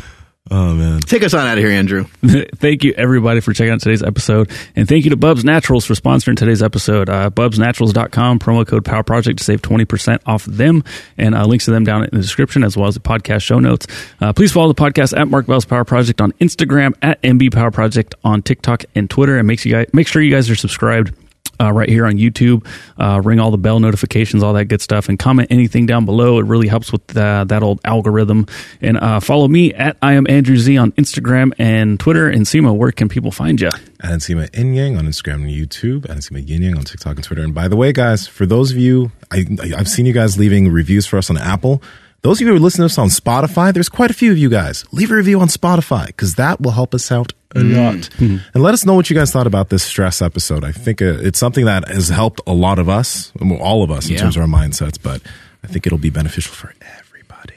Oh 0.50 0.74
man, 0.74 1.00
Take 1.00 1.22
us 1.22 1.34
on 1.34 1.46
out 1.46 1.58
of 1.58 1.64
here, 1.64 1.72
Andrew. 1.72 2.04
thank 2.56 2.84
you 2.84 2.92
everybody 2.94 3.40
for 3.40 3.52
checking 3.52 3.72
out 3.72 3.80
today's 3.80 4.02
episode. 4.02 4.50
And 4.74 4.88
thank 4.88 5.04
you 5.04 5.10
to 5.10 5.16
bubs 5.16 5.44
naturals 5.44 5.84
for 5.84 5.94
sponsoring 5.94 6.36
today's 6.36 6.62
episode. 6.62 7.08
Uh, 7.08 7.30
bubsnaturals.com 7.30 8.38
promo 8.38 8.66
code 8.66 8.84
power 8.84 9.02
project 9.02 9.38
to 9.38 9.44
save 9.44 9.62
20% 9.62 10.18
off 10.26 10.44
them. 10.44 10.84
And 11.16 11.34
uh, 11.34 11.44
links 11.44 11.66
to 11.66 11.70
them 11.70 11.84
down 11.84 12.04
in 12.04 12.10
the 12.10 12.20
description 12.20 12.64
as 12.64 12.76
well 12.76 12.88
as 12.88 12.94
the 12.94 13.00
podcast 13.00 13.42
show 13.42 13.58
notes. 13.58 13.86
Uh, 14.20 14.32
please 14.32 14.52
follow 14.52 14.68
the 14.72 14.80
podcast 14.80 15.16
at 15.16 15.28
mark 15.28 15.46
bell's 15.46 15.64
power 15.64 15.84
project 15.84 16.20
on 16.20 16.32
instagram 16.32 16.94
at 17.02 17.20
mb 17.22 17.52
power 17.52 17.70
project 17.70 18.14
on 18.24 18.42
tiktok 18.42 18.84
and 18.94 19.08
twitter. 19.10 19.38
And 19.38 19.46
makes 19.46 19.64
you 19.64 19.72
guys 19.72 19.86
make 19.92 20.08
sure 20.08 20.22
you 20.22 20.32
guys 20.32 20.50
are 20.50 20.56
subscribed 20.56 21.12
uh, 21.60 21.72
right 21.72 21.88
here 21.88 22.06
on 22.06 22.14
YouTube. 22.14 22.66
Uh, 22.98 23.20
ring 23.22 23.40
all 23.40 23.50
the 23.50 23.58
bell 23.58 23.80
notifications, 23.80 24.42
all 24.42 24.52
that 24.54 24.66
good 24.66 24.80
stuff, 24.80 25.08
and 25.08 25.18
comment 25.18 25.48
anything 25.50 25.86
down 25.86 26.04
below. 26.04 26.38
It 26.38 26.44
really 26.46 26.68
helps 26.68 26.92
with 26.92 27.16
uh, 27.16 27.44
that 27.44 27.62
old 27.62 27.80
algorithm. 27.84 28.46
And 28.80 28.96
uh, 28.98 29.20
follow 29.20 29.48
me 29.48 29.72
at 29.74 29.96
I 30.02 30.14
am 30.14 30.26
Andrew 30.28 30.56
Z 30.56 30.76
on 30.76 30.92
Instagram 30.92 31.52
and 31.58 31.98
Twitter. 32.00 32.30
Nsima, 32.30 32.76
where 32.76 32.92
can 32.92 33.08
people 33.08 33.30
find 33.30 33.60
you? 33.60 33.70
and 34.00 34.20
Nsima 34.20 34.50
Inyang 34.50 34.98
on 34.98 35.06
Instagram 35.06 35.36
and 35.36 35.50
YouTube, 35.50 36.04
and 36.04 36.20
Nsima 36.20 36.46
Inyang 36.46 36.76
on 36.76 36.84
TikTok 36.84 37.16
and 37.16 37.24
Twitter. 37.24 37.42
And 37.42 37.54
by 37.54 37.66
the 37.66 37.76
way, 37.76 37.92
guys, 37.92 38.26
for 38.26 38.44
those 38.46 38.70
of 38.70 38.76
you, 38.78 39.10
I- 39.30 39.46
I've 39.76 39.88
seen 39.88 40.04
you 40.06 40.12
guys 40.12 40.38
leaving 40.38 40.70
reviews 40.70 41.06
for 41.06 41.16
us 41.18 41.30
on 41.30 41.38
Apple. 41.38 41.82
Those 42.22 42.38
of 42.38 42.40
you 42.42 42.48
who 42.48 42.56
are 42.56 42.60
listening 42.60 42.88
to 42.88 42.92
us 42.92 42.98
on 42.98 43.08
Spotify, 43.08 43.72
there's 43.72 43.88
quite 43.88 44.10
a 44.10 44.14
few 44.14 44.32
of 44.32 44.38
you 44.38 44.48
guys. 44.50 44.84
Leave 44.92 45.10
a 45.12 45.14
review 45.14 45.40
on 45.40 45.48
Spotify 45.48 46.06
because 46.06 46.34
that 46.34 46.60
will 46.60 46.72
help 46.72 46.94
us 46.94 47.12
out 47.12 47.32
a 47.54 47.60
lot. 47.60 48.08
And 48.18 48.40
let 48.54 48.74
us 48.74 48.84
know 48.84 48.94
what 48.94 49.08
you 49.08 49.14
guys 49.16 49.30
thought 49.30 49.46
about 49.46 49.68
this 49.68 49.84
stress 49.84 50.20
episode. 50.20 50.64
I 50.64 50.72
think 50.72 51.00
uh, 51.00 51.18
it's 51.20 51.38
something 51.38 51.64
that 51.66 51.86
has 51.88 52.08
helped 52.08 52.40
a 52.46 52.52
lot 52.52 52.78
of 52.78 52.88
us, 52.88 53.32
all 53.60 53.82
of 53.84 53.90
us, 53.90 54.06
in 54.08 54.14
Yeah. 54.14 54.18
terms 54.22 54.36
of 54.36 54.42
our 54.42 54.48
mindsets. 54.48 54.98
But 55.00 55.22
I 55.62 55.68
think 55.68 55.86
it'll 55.86 55.98
be 55.98 56.10
beneficial 56.10 56.52
for 56.52 56.74
everybody. 56.80 57.54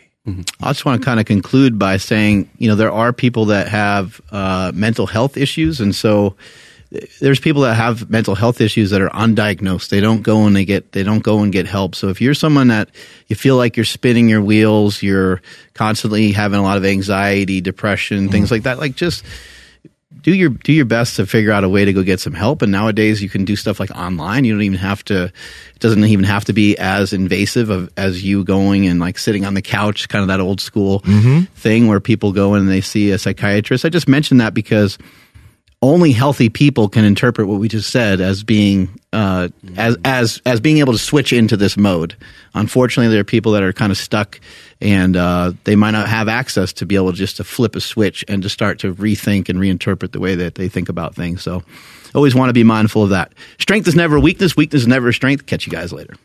I 0.61 0.69
just 0.71 0.85
want 0.85 1.01
to 1.01 1.05
kind 1.05 1.19
of 1.19 1.25
conclude 1.25 1.79
by 1.79 1.97
saying, 1.97 2.49
you 2.59 2.69
know, 2.69 2.75
there 2.75 2.91
are 2.91 3.11
people 3.11 3.45
that 3.45 3.67
have 3.69 4.21
uh, 4.31 4.71
mental 4.75 5.07
health 5.07 5.35
issues, 5.37 5.79
and 5.81 5.95
so 5.95 6.29
th- 6.29 6.39
there's 7.19 7.39
people 7.39 7.61
that 7.63 7.75
have 7.75 8.09
mental 8.09 8.33
health 8.33 8.61
issues 8.61 8.89
that 8.89 9.01
are 9.01 9.09
undiagnosed. 9.09 9.89
They 9.89 9.99
don't 9.99 10.23
go 10.23 10.45
and 10.45 10.55
they 10.55 10.65
get 10.65 10.91
they 10.91 11.03
don't 11.03 11.21
go 11.23 11.39
and 11.39 11.51
get 11.51 11.67
help. 11.67 11.93
So 11.93 12.09
if 12.09 12.19
you're 12.19 12.33
someone 12.33 12.69
that 12.69 12.89
you 13.27 13.35
feel 13.35 13.57
like 13.57 13.77
you're 13.77 13.85
spinning 13.85 14.27
your 14.27 14.41
wheels, 14.41 15.03
you're 15.03 15.41
constantly 15.75 16.31
having 16.31 16.59
a 16.59 16.63
lot 16.63 16.77
of 16.77 16.85
anxiety, 16.85 17.61
depression, 17.61 18.29
things 18.29 18.47
mm-hmm. 18.47 18.55
like 18.55 18.63
that, 18.63 18.79
like 18.79 18.95
just 18.95 19.23
do 20.21 20.33
your 20.33 20.49
do 20.49 20.73
your 20.73 20.85
best 20.85 21.17
to 21.17 21.27
figure 21.27 21.51
out 21.51 21.63
a 21.63 21.69
way 21.69 21.85
to 21.85 21.93
go 21.93 22.01
get 22.01 22.19
some 22.19 22.33
help. 22.33 22.63
And 22.63 22.71
nowadays 22.71 23.21
you 23.21 23.29
can 23.29 23.45
do 23.45 23.55
stuff 23.55 23.79
like 23.79 23.91
online. 23.91 24.43
You 24.43 24.53
don't 24.53 24.63
even 24.63 24.79
have 24.79 25.05
to 25.05 25.25
it 25.25 25.79
doesn't 25.79 26.03
even 26.03 26.25
have 26.25 26.45
to 26.45 26.53
be 26.53 26.75
as 26.77 27.13
invasive 27.13 27.69
of, 27.69 27.89
as 27.97 28.23
you 28.23 28.43
going 28.43 28.87
and 28.87 28.99
like 28.99 29.19
sitting 29.19 29.45
on 29.45 29.53
the 29.53 29.61
couch 29.61 30.09
kind 30.09 30.23
of 30.23 30.27
that 30.29 30.39
old 30.39 30.59
school 30.59 31.01
mm-hmm. 31.01 31.41
thing 31.53 31.87
where 31.87 31.99
people 31.99 32.31
go 32.31 32.55
in 32.55 32.61
and 32.61 32.69
they 32.69 32.81
see 32.81 33.11
a 33.11 33.19
psychiatrist. 33.19 33.85
I 33.85 33.89
just 33.89 34.07
mentioned 34.07 34.41
that 34.41 34.55
because 34.55 34.97
only 35.81 36.11
healthy 36.11 36.49
people 36.49 36.89
can 36.89 37.05
interpret 37.05 37.47
what 37.47 37.59
we 37.59 37.69
just 37.69 37.89
said 37.89 38.19
as 38.19 38.43
being 38.43 38.89
uh, 39.13 39.47
as 39.77 39.97
as 40.03 40.41
as 40.45 40.59
being 40.59 40.79
able 40.79 40.93
to 40.93 40.99
switch 40.99 41.31
into 41.31 41.55
this 41.55 41.77
mode. 41.77 42.15
Unfortunately, 42.53 43.09
there 43.09 43.21
are 43.21 43.25
people 43.25 43.53
that 43.53 43.63
are 43.63 43.71
kind 43.71 43.91
of 43.91 43.97
stuck, 43.97 44.41
and 44.81 45.15
uh, 45.15 45.53
they 45.63 45.75
might 45.75 45.91
not 45.91 46.09
have 46.09 46.27
access 46.27 46.73
to 46.73 46.85
be 46.85 46.95
able 46.95 47.13
just 47.13 47.37
to 47.37 47.43
flip 47.43 47.75
a 47.75 47.81
switch 47.81 48.25
and 48.27 48.43
to 48.43 48.49
start 48.49 48.79
to 48.79 48.93
rethink 48.95 49.47
and 49.47 49.59
reinterpret 49.59 50.11
the 50.11 50.19
way 50.19 50.35
that 50.35 50.55
they 50.55 50.67
think 50.67 50.89
about 50.89 51.15
things. 51.15 51.41
So, 51.41 51.63
always 52.13 52.35
want 52.35 52.49
to 52.49 52.53
be 52.53 52.63
mindful 52.63 53.03
of 53.03 53.09
that. 53.11 53.31
Strength 53.57 53.87
is 53.87 53.95
never 53.95 54.19
weakness. 54.19 54.57
Weakness 54.57 54.81
is 54.81 54.87
never 54.87 55.13
strength. 55.13 55.45
Catch 55.45 55.65
you 55.65 55.71
guys 55.71 55.93
later. 55.93 56.15